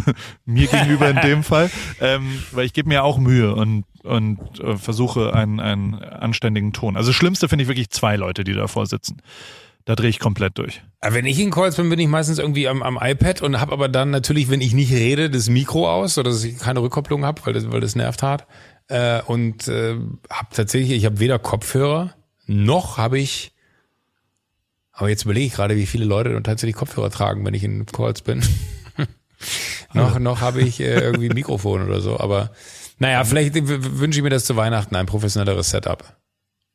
mir 0.46 0.66
gegenüber 0.66 1.10
in 1.10 1.20
dem 1.20 1.42
Fall. 1.42 1.70
Ähm, 2.00 2.42
weil 2.52 2.64
ich 2.64 2.72
gebe 2.72 2.88
mir 2.88 3.04
auch 3.04 3.18
Mühe 3.18 3.54
und, 3.54 3.84
und 4.04 4.38
äh, 4.60 4.78
versuche 4.78 5.34
einen, 5.34 5.60
einen 5.60 5.96
anständigen 5.96 6.72
Ton. 6.72 6.96
Also 6.96 7.10
das 7.10 7.16
Schlimmste 7.16 7.50
finde 7.50 7.64
ich 7.64 7.68
wirklich 7.68 7.90
zwei 7.90 8.16
Leute, 8.16 8.42
die 8.42 8.54
davor 8.54 8.86
sitzen. 8.86 9.20
Da 9.84 9.96
drehe 9.96 10.10
ich 10.10 10.20
komplett 10.20 10.58
durch. 10.58 10.82
Wenn 11.00 11.26
ich 11.26 11.40
in 11.40 11.50
Calls 11.50 11.76
bin, 11.76 11.90
bin 11.90 11.98
ich 11.98 12.06
meistens 12.06 12.38
irgendwie 12.38 12.68
am, 12.68 12.82
am 12.82 12.98
iPad 13.00 13.42
und 13.42 13.60
habe 13.60 13.72
aber 13.72 13.88
dann 13.88 14.10
natürlich, 14.10 14.48
wenn 14.48 14.60
ich 14.60 14.74
nicht 14.74 14.92
rede, 14.92 15.28
das 15.28 15.48
Mikro 15.48 15.90
aus, 15.90 16.18
oder 16.18 16.30
dass 16.30 16.44
ich 16.44 16.58
keine 16.58 16.80
Rückkopplung 16.80 17.24
habe, 17.24 17.42
weil 17.44 17.52
das, 17.52 17.70
weil 17.70 17.80
das 17.80 17.96
nervt 17.96 18.22
hart. 18.22 18.46
Äh, 18.88 19.22
und 19.22 19.66
äh, 19.66 19.96
habe 20.30 20.48
tatsächlich, 20.52 20.92
ich 20.92 21.04
habe 21.04 21.18
weder 21.18 21.38
Kopfhörer 21.38 22.14
noch 22.46 22.96
habe 22.96 23.18
ich. 23.18 23.52
Aber 24.92 25.08
jetzt 25.08 25.24
überlege 25.24 25.46
ich 25.46 25.54
gerade, 25.54 25.76
wie 25.76 25.86
viele 25.86 26.04
Leute 26.04 26.40
tatsächlich 26.42 26.76
Kopfhörer 26.76 27.10
tragen, 27.10 27.44
wenn 27.44 27.54
ich 27.54 27.64
in 27.64 27.86
Calls 27.86 28.22
bin. 28.22 28.42
noch 29.94 30.18
noch 30.18 30.40
habe 30.40 30.60
ich 30.60 30.80
äh, 30.80 31.00
irgendwie 31.00 31.30
ein 31.30 31.34
Mikrofon 31.34 31.82
oder 31.82 32.00
so. 32.00 32.20
Aber 32.20 32.50
naja, 32.98 33.24
vielleicht 33.24 33.54
wünsche 33.56 34.18
ich 34.18 34.22
mir 34.22 34.30
das 34.30 34.44
zu 34.44 34.54
Weihnachten 34.54 34.94
ein 34.94 35.06
professionelleres 35.06 35.70
Setup. 35.70 36.04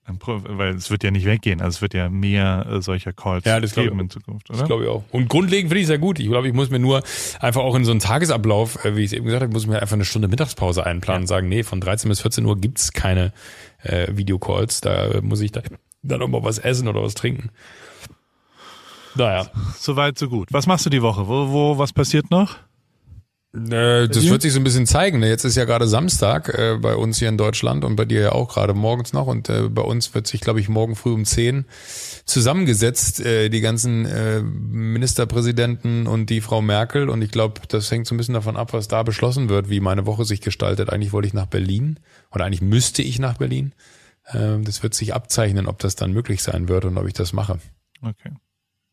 Weil 0.08 0.76
es 0.76 0.90
wird 0.90 1.04
ja 1.04 1.12
nicht 1.12 1.26
weggehen. 1.26 1.62
Also 1.62 1.78
es 1.78 1.82
wird 1.82 1.94
ja 1.94 2.10
mehr 2.10 2.66
äh, 2.70 2.82
solcher 2.82 3.12
Calls 3.12 3.44
ja, 3.46 3.60
das 3.60 3.76
geben 3.76 4.00
in 4.00 4.10
Zukunft, 4.10 4.50
oder? 4.50 4.60
Das 4.60 4.68
glaube 4.68 4.84
ich 4.84 4.90
auch. 4.90 5.04
Und 5.12 5.28
grundlegend 5.28 5.70
finde 5.70 5.80
ich 5.80 5.84
es 5.84 5.90
sehr 5.90 5.98
gut. 5.98 6.20
Ich 6.20 6.28
glaube, 6.28 6.48
ich 6.48 6.54
muss 6.54 6.70
mir 6.70 6.80
nur 6.80 7.04
einfach 7.40 7.62
auch 7.62 7.76
in 7.76 7.84
so 7.84 7.92
einen 7.92 8.00
Tagesablauf, 8.00 8.84
äh, 8.86 8.96
wie 8.96 9.02
ich 9.02 9.08
es 9.08 9.14
eben 9.14 9.26
gesagt 9.26 9.44
habe, 9.44 9.52
muss 9.52 9.64
ich 9.64 9.70
mir 9.70 9.82
einfach 9.82 9.96
eine 9.96 10.06
Stunde 10.06 10.30
Mittagspause 10.30 10.86
einplanen 10.86 11.22
ja. 11.22 11.24
und 11.24 11.28
sagen, 11.28 11.50
nee, 11.50 11.64
von 11.64 11.82
13 11.82 12.10
bis 12.10 12.22
14 12.22 12.46
Uhr 12.46 12.58
gibt's 12.58 12.94
keine 12.94 13.34
äh, 13.84 14.08
Videocalls. 14.12 14.82
Da 14.82 15.20
muss 15.22 15.42
ich 15.42 15.52
da, 15.52 15.62
dann 16.04 16.22
auch 16.22 16.28
mal 16.30 16.44
was 16.44 16.58
essen 16.58 16.88
oder 16.88 17.04
was 17.04 17.14
trinken. 17.14 17.50
Naja. 19.16 19.48
Soweit, 19.78 20.18
so 20.18 20.30
gut. 20.30 20.50
Was 20.52 20.68
machst 20.68 20.86
du 20.86 20.90
die 20.90 21.02
Woche? 21.02 21.28
Wo, 21.28 21.50
wo, 21.50 21.78
was 21.78 21.92
passiert 21.92 22.32
noch? 22.32 22.56
Äh, 23.58 24.08
das 24.08 24.30
wird 24.30 24.42
sich 24.42 24.54
so 24.54 24.60
ein 24.60 24.64
bisschen 24.64 24.86
zeigen. 24.86 25.20
Ne? 25.20 25.30
Jetzt 25.30 25.44
ist 25.44 25.56
ja 25.56 25.66
gerade 25.66 25.88
Samstag 25.88 26.50
äh, 26.50 26.78
bei 26.80 26.96
uns 26.96 27.18
hier 27.18 27.30
in 27.30 27.38
Deutschland 27.38 27.84
und 27.84 27.96
bei 27.96 28.06
dir 28.06 28.22
ja 28.22 28.32
auch 28.34 28.50
gerade 28.50 28.74
morgens 28.74 29.14
noch. 29.14 29.28
Und 29.28 29.50
äh, 29.50 29.70
bei 29.70 29.82
uns 29.82 30.14
wird 30.14 30.28
sich, 30.28 30.42
glaube 30.42 30.60
ich, 30.60 30.70
morgen 30.70 30.96
früh 30.96 31.12
um 31.12 31.26
10 31.26 31.66
zusammengesetzt, 32.26 33.20
äh, 33.20 33.50
die 33.50 33.62
ganzen 33.62 34.06
äh, 34.06 34.42
Ministerpräsidenten 34.42 36.08
und 36.08 36.30
die 36.30 36.42
Frau 36.42 36.62
Merkel. 36.62 37.10
Und 37.10 37.22
ich 37.22 37.32
glaube, 37.32 37.62
das 37.68 37.90
hängt 37.90 38.06
so 38.06 38.14
ein 38.14 38.18
bisschen 38.18 38.36
davon 38.36 38.58
ab, 38.58 38.74
was 38.74 38.88
da 38.88 39.04
beschlossen 39.04 39.50
wird, 39.50 39.70
wie 39.70 39.80
meine 39.80 40.06
Woche 40.06 40.26
sich 40.26 40.42
gestaltet. 40.42 40.90
Eigentlich 40.92 41.14
wollte 41.14 41.28
ich 41.28 41.34
nach 41.34 41.48
Berlin 41.48 42.00
oder 42.32 42.46
eigentlich 42.46 42.62
müsste 42.62 43.02
ich 43.02 43.18
nach 43.20 43.38
Berlin. 43.38 43.74
Äh, 44.26 44.60
das 44.62 44.84
wird 44.84 44.94
sich 44.94 45.14
abzeichnen, 45.14 45.68
ob 45.68 45.80
das 45.80 45.96
dann 45.96 46.14
möglich 46.14 46.44
sein 46.44 46.70
wird 46.70 46.86
und 46.86 46.98
ob 46.98 47.08
ich 47.08 47.14
das 47.14 47.34
mache. 47.34 47.60
Okay. 48.02 48.32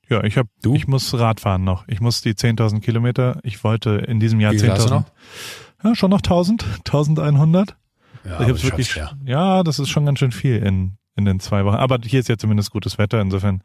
Ja, 0.09 0.23
ich 0.25 0.37
habe, 0.37 0.49
du? 0.63 0.75
Ich 0.75 0.87
muss 0.87 1.15
Radfahren 1.19 1.65
noch. 1.65 1.89
Ich 1.89 2.01
muss 2.01 2.21
die 2.21 2.35
10.000 2.35 2.81
Kilometer. 2.81 3.41
Ich 3.43 3.65
wollte 3.65 3.91
in 3.91 4.21
diesem 4.21 4.41
Jahr 4.41 4.53
10.000. 4.53 5.05
Ja, 5.83 5.95
schon 5.95 6.11
noch 6.11 6.21
1.000, 6.21 6.85
1.100. 6.85 7.75
Ja, 8.25 8.41
ich 8.41 8.49
hab's 8.49 8.65
wirklich, 8.65 8.95
ja. 8.97 9.13
ja, 9.25 9.63
das 9.63 9.79
ist 9.79 9.91
schon 9.91 10.07
ganz 10.07 10.19
schön 10.19 10.33
viel 10.33 10.57
in 10.57 10.97
in 11.17 11.25
den 11.25 11.41
zwei 11.41 11.65
Wochen. 11.65 11.77
Aber 11.77 11.99
hier 12.05 12.21
ist 12.21 12.29
ja 12.29 12.37
zumindest 12.37 12.71
gutes 12.71 12.99
Wetter. 12.99 13.21
Insofern 13.21 13.63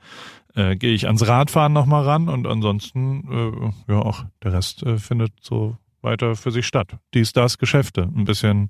äh, 0.55 0.75
gehe 0.75 0.93
ich 0.93 1.07
ans 1.07 1.27
Radfahren 1.27 1.73
nochmal 1.73 2.03
ran 2.03 2.29
und 2.29 2.47
ansonsten, 2.47 3.73
äh, 3.87 3.91
ja, 3.91 3.99
auch 3.99 4.25
der 4.43 4.53
Rest 4.53 4.83
äh, 4.83 4.97
findet 4.97 5.33
so 5.41 5.77
weiter 6.01 6.35
für 6.35 6.51
sich 6.51 6.65
statt. 6.65 6.97
Dies, 7.13 7.33
das, 7.33 7.57
Geschäfte. 7.57 8.03
Ein 8.03 8.25
bisschen 8.25 8.69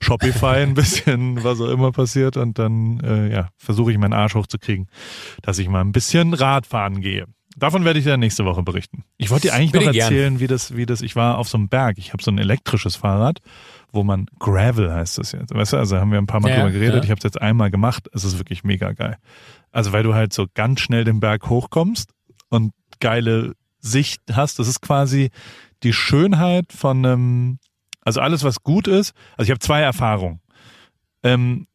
Shopify, 0.00 0.62
ein 0.62 0.74
bisschen 0.74 1.42
was 1.44 1.60
auch 1.60 1.68
immer 1.68 1.92
passiert 1.92 2.36
und 2.36 2.58
dann 2.58 3.00
äh, 3.00 3.32
ja, 3.32 3.48
versuche 3.56 3.92
ich 3.92 3.98
meinen 3.98 4.12
Arsch 4.12 4.34
hochzukriegen, 4.34 4.88
dass 5.42 5.58
ich 5.58 5.68
mal 5.68 5.80
ein 5.80 5.92
bisschen 5.92 6.34
Radfahren 6.34 7.00
gehe. 7.00 7.26
Davon 7.58 7.84
werde 7.84 7.98
ich 7.98 8.04
dann 8.04 8.20
nächste 8.20 8.44
Woche 8.44 8.62
berichten. 8.62 9.04
Ich 9.16 9.30
wollte 9.30 9.48
dir 9.48 9.54
eigentlich 9.54 9.72
Bitte 9.72 9.86
noch 9.86 9.94
erzählen, 9.94 10.34
gern. 10.34 10.40
wie 10.40 10.46
das, 10.46 10.76
wie 10.76 10.86
das, 10.86 11.02
ich 11.02 11.16
war 11.16 11.38
auf 11.38 11.48
so 11.48 11.58
einem 11.58 11.68
Berg. 11.68 11.98
Ich 11.98 12.12
habe 12.12 12.22
so 12.22 12.30
ein 12.30 12.38
elektrisches 12.38 12.94
Fahrrad, 12.94 13.40
wo 13.90 14.04
man 14.04 14.26
Gravel 14.38 14.92
heißt 14.92 15.18
das 15.18 15.32
jetzt. 15.32 15.52
Weißt 15.52 15.72
du, 15.72 15.76
also 15.76 15.98
haben 15.98 16.12
wir 16.12 16.18
ein 16.18 16.26
paar 16.26 16.40
Mal 16.40 16.50
ja, 16.50 16.56
drüber 16.56 16.70
geredet. 16.70 16.96
Ja. 16.96 17.02
Ich 17.02 17.10
habe 17.10 17.18
es 17.18 17.24
jetzt 17.24 17.40
einmal 17.40 17.70
gemacht. 17.70 18.08
Es 18.12 18.22
ist 18.22 18.38
wirklich 18.38 18.62
mega 18.62 18.92
geil. 18.92 19.16
Also 19.72 19.92
weil 19.92 20.04
du 20.04 20.14
halt 20.14 20.32
so 20.32 20.46
ganz 20.54 20.80
schnell 20.80 21.04
den 21.04 21.18
Berg 21.18 21.48
hochkommst 21.48 22.12
und 22.48 22.72
geile 23.00 23.54
Sicht 23.80 24.20
hast. 24.32 24.58
Das 24.60 24.68
ist 24.68 24.80
quasi 24.80 25.30
die 25.82 25.92
Schönheit 25.92 26.72
von 26.72 27.04
einem, 27.04 27.58
also 28.02 28.20
alles, 28.20 28.44
was 28.44 28.62
gut 28.62 28.88
ist. 28.88 29.12
Also 29.36 29.48
ich 29.48 29.50
habe 29.50 29.60
zwei 29.60 29.80
Erfahrungen. 29.80 30.40
Ähm, 31.22 31.66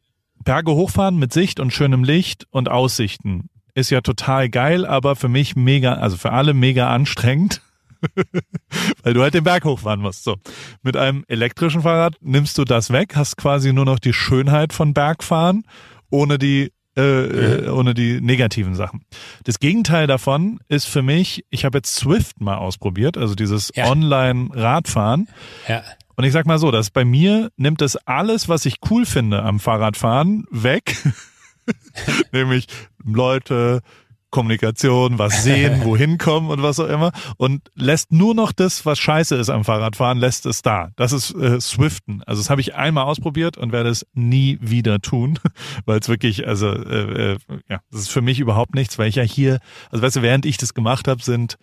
Berge 0.42 0.72
hochfahren 0.72 1.18
mit 1.18 1.32
Sicht 1.32 1.60
und 1.60 1.72
schönem 1.72 2.04
Licht 2.04 2.46
und 2.50 2.68
Aussichten 2.68 3.48
ist 3.74 3.90
ja 3.90 4.00
total 4.00 4.48
geil, 4.48 4.86
aber 4.86 5.16
für 5.16 5.28
mich 5.28 5.56
mega, 5.56 5.94
also 5.94 6.16
für 6.16 6.32
alle 6.32 6.54
mega 6.54 6.88
anstrengend, 6.88 7.60
weil 9.02 9.14
du 9.14 9.22
halt 9.22 9.34
den 9.34 9.44
Berg 9.44 9.64
hochfahren 9.64 10.00
musst. 10.00 10.22
So. 10.22 10.36
Mit 10.82 10.96
einem 10.96 11.24
elektrischen 11.26 11.82
Fahrrad 11.82 12.16
nimmst 12.20 12.56
du 12.58 12.64
das 12.64 12.90
weg, 12.90 13.16
hast 13.16 13.36
quasi 13.36 13.72
nur 13.72 13.84
noch 13.84 13.98
die 13.98 14.12
Schönheit 14.12 14.72
von 14.72 14.94
Bergfahren, 14.94 15.64
ohne 16.10 16.38
die 16.38 16.72
äh, 16.96 17.62
mhm. 17.62 17.72
ohne 17.72 17.94
die 17.94 18.20
negativen 18.20 18.74
Sachen. 18.74 19.04
Das 19.44 19.58
Gegenteil 19.58 20.06
davon 20.06 20.60
ist 20.68 20.86
für 20.86 21.02
mich, 21.02 21.44
ich 21.50 21.64
habe 21.64 21.78
jetzt 21.78 21.94
Swift 21.94 22.40
mal 22.40 22.56
ausprobiert, 22.56 23.16
also 23.16 23.34
dieses 23.34 23.72
ja. 23.74 23.90
Online-Radfahren. 23.90 25.28
Ja. 25.68 25.82
Und 26.16 26.24
ich 26.24 26.32
sag 26.32 26.46
mal 26.46 26.58
so, 26.58 26.70
dass 26.70 26.90
bei 26.90 27.04
mir 27.04 27.50
nimmt 27.56 27.82
es 27.82 27.96
alles, 28.06 28.48
was 28.48 28.66
ich 28.66 28.76
cool 28.90 29.04
finde 29.04 29.42
am 29.42 29.58
Fahrradfahren, 29.58 30.44
weg. 30.50 30.96
Nämlich 32.32 32.66
Leute, 33.02 33.82
Kommunikation, 34.34 35.20
was 35.20 35.44
sehen, 35.44 35.80
wohin 35.84 36.18
kommen 36.18 36.50
und 36.50 36.60
was 36.60 36.80
auch 36.80 36.88
immer 36.88 37.12
und 37.36 37.70
lässt 37.76 38.12
nur 38.12 38.34
noch 38.34 38.50
das, 38.50 38.84
was 38.84 38.98
scheiße 38.98 39.36
ist 39.36 39.48
am 39.48 39.62
Fahrradfahren, 39.64 40.18
lässt 40.18 40.44
es 40.44 40.60
da. 40.60 40.90
Das 40.96 41.12
ist 41.12 41.32
äh, 41.36 41.60
Swiften. 41.60 42.20
Also 42.26 42.42
das 42.42 42.50
habe 42.50 42.60
ich 42.60 42.74
einmal 42.74 43.04
ausprobiert 43.04 43.56
und 43.56 43.70
werde 43.70 43.90
es 43.90 44.04
nie 44.12 44.58
wieder 44.60 45.00
tun, 45.00 45.38
weil 45.86 46.00
es 46.00 46.08
wirklich, 46.08 46.48
also 46.48 46.66
äh, 46.72 47.34
äh, 47.34 47.38
ja, 47.70 47.78
das 47.92 48.02
ist 48.02 48.10
für 48.10 48.22
mich 48.22 48.40
überhaupt 48.40 48.74
nichts, 48.74 48.98
weil 48.98 49.08
ich 49.08 49.14
ja 49.14 49.22
hier, 49.22 49.60
also 49.92 50.02
weißt 50.02 50.16
du, 50.16 50.22
während 50.22 50.46
ich 50.46 50.56
das 50.56 50.74
gemacht 50.74 51.06
habe, 51.06 51.22
sind 51.22 51.56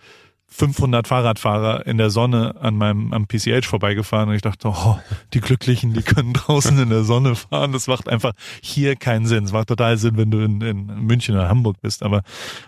500 0.53 1.07
Fahrradfahrer 1.07 1.85
in 1.85 1.97
der 1.97 2.09
Sonne 2.09 2.55
an 2.59 2.75
meinem 2.75 3.13
am 3.13 3.25
PCH 3.25 3.65
vorbeigefahren 3.65 4.29
und 4.29 4.35
ich 4.35 4.41
dachte, 4.41 4.67
oh, 4.67 4.99
die 5.33 5.39
Glücklichen, 5.39 5.93
die 5.93 6.03
können 6.03 6.33
draußen 6.33 6.77
in 6.77 6.89
der 6.89 7.03
Sonne 7.03 7.35
fahren. 7.35 7.71
Das 7.71 7.87
macht 7.87 8.09
einfach 8.09 8.33
hier 8.61 8.95
keinen 8.95 9.25
Sinn. 9.25 9.45
Es 9.45 9.53
macht 9.53 9.69
total 9.69 9.97
Sinn, 9.97 10.17
wenn 10.17 10.29
du 10.29 10.39
in, 10.39 10.61
in 10.61 10.85
München 11.05 11.35
oder 11.35 11.47
Hamburg 11.47 11.81
bist, 11.81 12.03
aber 12.03 12.21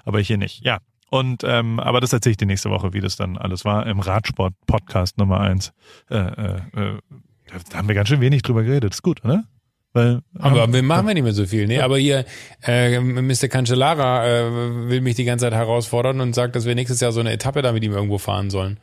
aber 0.05 0.19
hier 0.19 0.37
nicht. 0.37 0.63
Ja. 0.63 0.79
Und 1.09 1.43
ähm, 1.43 1.79
aber 1.79 2.01
das 2.01 2.11
erzähle 2.13 2.31
ich 2.31 2.37
die 2.37 2.47
nächste 2.47 2.71
Woche, 2.71 2.93
wie 2.93 3.01
das 3.01 3.17
dann 3.17 3.37
alles 3.37 3.65
war 3.65 3.85
im 3.85 3.99
Radsport 3.99 4.53
Podcast 4.65 5.17
Nummer 5.17 5.41
eins. 5.41 5.73
Äh, 6.09 6.17
äh, 6.17 6.55
äh, 6.73 6.99
da 7.69 7.77
haben 7.77 7.87
wir 7.87 7.95
ganz 7.95 8.09
schön 8.09 8.21
wenig 8.21 8.41
drüber 8.41 8.63
geredet. 8.63 8.93
Ist 8.93 9.03
gut, 9.03 9.23
oder? 9.23 9.43
Weil, 9.93 10.21
aber 10.39 10.63
ähm, 10.63 10.73
wir 10.73 10.81
machen 10.81 11.07
wir 11.07 11.13
nicht 11.13 11.23
mehr 11.23 11.33
so 11.33 11.45
viel. 11.45 11.67
Nee, 11.67 11.79
aber 11.79 11.99
hier, 11.99 12.25
äh, 12.63 12.99
Mr. 12.99 13.47
Cancellara 13.47 14.25
äh, 14.25 14.89
will 14.89 15.01
mich 15.01 15.15
die 15.15 15.23
ganze 15.23 15.45
Zeit 15.45 15.53
herausfordern 15.53 16.19
und 16.19 16.33
sagt, 16.33 16.55
dass 16.55 16.65
wir 16.65 16.73
nächstes 16.73 16.99
Jahr 16.99 17.11
so 17.11 17.19
eine 17.19 17.31
Etappe 17.31 17.61
da 17.61 17.71
mit 17.71 17.83
ihm 17.83 17.91
irgendwo 17.91 18.17
fahren 18.17 18.49
sollen. 18.49 18.79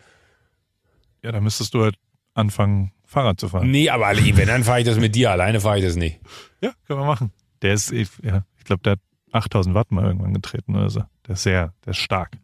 Ja, 1.22 1.32
dann 1.32 1.42
müsstest 1.42 1.74
du 1.74 1.82
halt 1.82 1.96
anfangen, 2.34 2.92
Fahrrad 3.04 3.40
zu 3.40 3.48
fahren. 3.48 3.70
Nee, 3.72 3.90
aber 3.90 4.06
wenn, 4.16 4.46
dann 4.46 4.62
fahre 4.62 4.80
ich 4.80 4.86
das 4.86 4.98
mit 4.98 5.16
dir. 5.16 5.32
Alleine 5.32 5.60
fahre 5.60 5.78
ich 5.78 5.84
das 5.84 5.96
nicht. 5.96 6.20
Ja, 6.60 6.72
können 6.86 7.00
wir 7.00 7.06
machen. 7.06 7.32
Der 7.60 7.74
ist, 7.74 7.90
ja, 7.90 8.44
ich 8.56 8.64
glaube, 8.64 8.82
der 8.84 8.92
hat 8.92 9.00
8000 9.32 9.74
Watt 9.74 9.90
mal 9.90 10.04
irgendwann 10.04 10.32
getreten 10.32 10.76
oder 10.76 10.90
so. 10.90 11.02
Der 11.26 11.34
ist 11.34 11.42
sehr, 11.42 11.74
der 11.84 11.90
ist 11.90 11.98
stark 11.98 12.38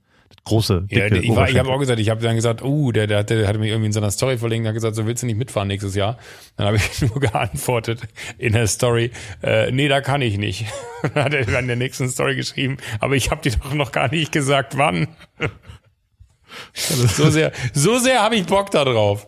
große, 0.44 0.82
dicke 0.82 1.16
ja, 1.16 1.22
Ich, 1.22 1.34
war, 1.34 1.48
ich 1.48 1.58
habe 1.58 1.68
auch 1.70 1.78
gesagt, 1.78 1.98
ich 2.00 2.08
habe 2.08 2.22
dann 2.22 2.36
gesagt, 2.36 2.62
uh, 2.62 2.92
der, 2.92 3.06
der, 3.06 3.24
der 3.24 3.46
hatte 3.46 3.58
mich 3.58 3.70
irgendwie 3.70 3.86
in 3.86 3.92
seiner 3.92 4.10
Story 4.10 4.38
verlinkt, 4.38 4.64
der 4.64 4.70
hat 4.70 4.74
gesagt, 4.74 4.96
so 4.96 5.06
willst 5.06 5.22
du 5.22 5.26
nicht 5.26 5.36
mitfahren 5.36 5.68
nächstes 5.68 5.94
Jahr? 5.94 6.18
Dann 6.56 6.66
habe 6.66 6.76
ich 6.76 7.00
nur 7.02 7.20
geantwortet 7.20 8.00
in 8.38 8.52
der 8.52 8.66
Story, 8.66 9.10
äh, 9.42 9.70
nee, 9.72 9.88
da 9.88 10.00
kann 10.00 10.22
ich 10.22 10.38
nicht. 10.38 10.66
dann 11.02 11.24
hat 11.24 11.34
er 11.34 11.44
dann 11.44 11.64
in 11.64 11.68
der 11.68 11.76
nächsten 11.76 12.08
Story 12.08 12.36
geschrieben, 12.36 12.78
aber 13.00 13.16
ich 13.16 13.30
habe 13.30 13.42
dir 13.42 13.52
doch 13.56 13.74
noch 13.74 13.92
gar 13.92 14.10
nicht 14.10 14.32
gesagt, 14.32 14.76
wann. 14.76 15.08
so 16.72 17.30
sehr, 17.30 17.52
so 17.72 17.98
sehr 17.98 18.22
habe 18.22 18.36
ich 18.36 18.46
Bock 18.46 18.70
da 18.70 18.84
drauf. 18.84 19.26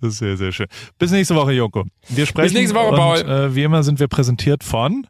Das 0.00 0.14
ist 0.14 0.18
sehr, 0.18 0.36
sehr 0.36 0.52
schön. 0.52 0.66
Bis 0.98 1.12
nächste 1.12 1.34
Woche, 1.34 1.52
Joko. 1.52 1.84
Wir 2.08 2.26
sprechen. 2.26 2.46
Bis 2.46 2.54
nächste 2.54 2.76
Woche, 2.76 2.96
Paul. 2.96 3.20
Und, 3.20 3.28
äh, 3.28 3.54
wie 3.54 3.62
immer 3.62 3.82
sind 3.82 4.00
wir 4.00 4.08
präsentiert 4.08 4.64
von 4.64 5.06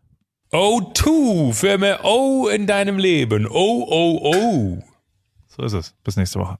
O2 0.52 1.52
für 1.52 1.78
mehr 1.78 2.04
O 2.04 2.48
in 2.48 2.66
deinem 2.66 2.98
Leben. 2.98 3.46
O, 3.46 3.84
O, 3.88 4.20
O. 4.22 4.93
So 5.56 5.62
ist 5.62 5.72
es. 5.72 5.94
Bis 6.02 6.16
nächste 6.16 6.40
Woche. 6.40 6.58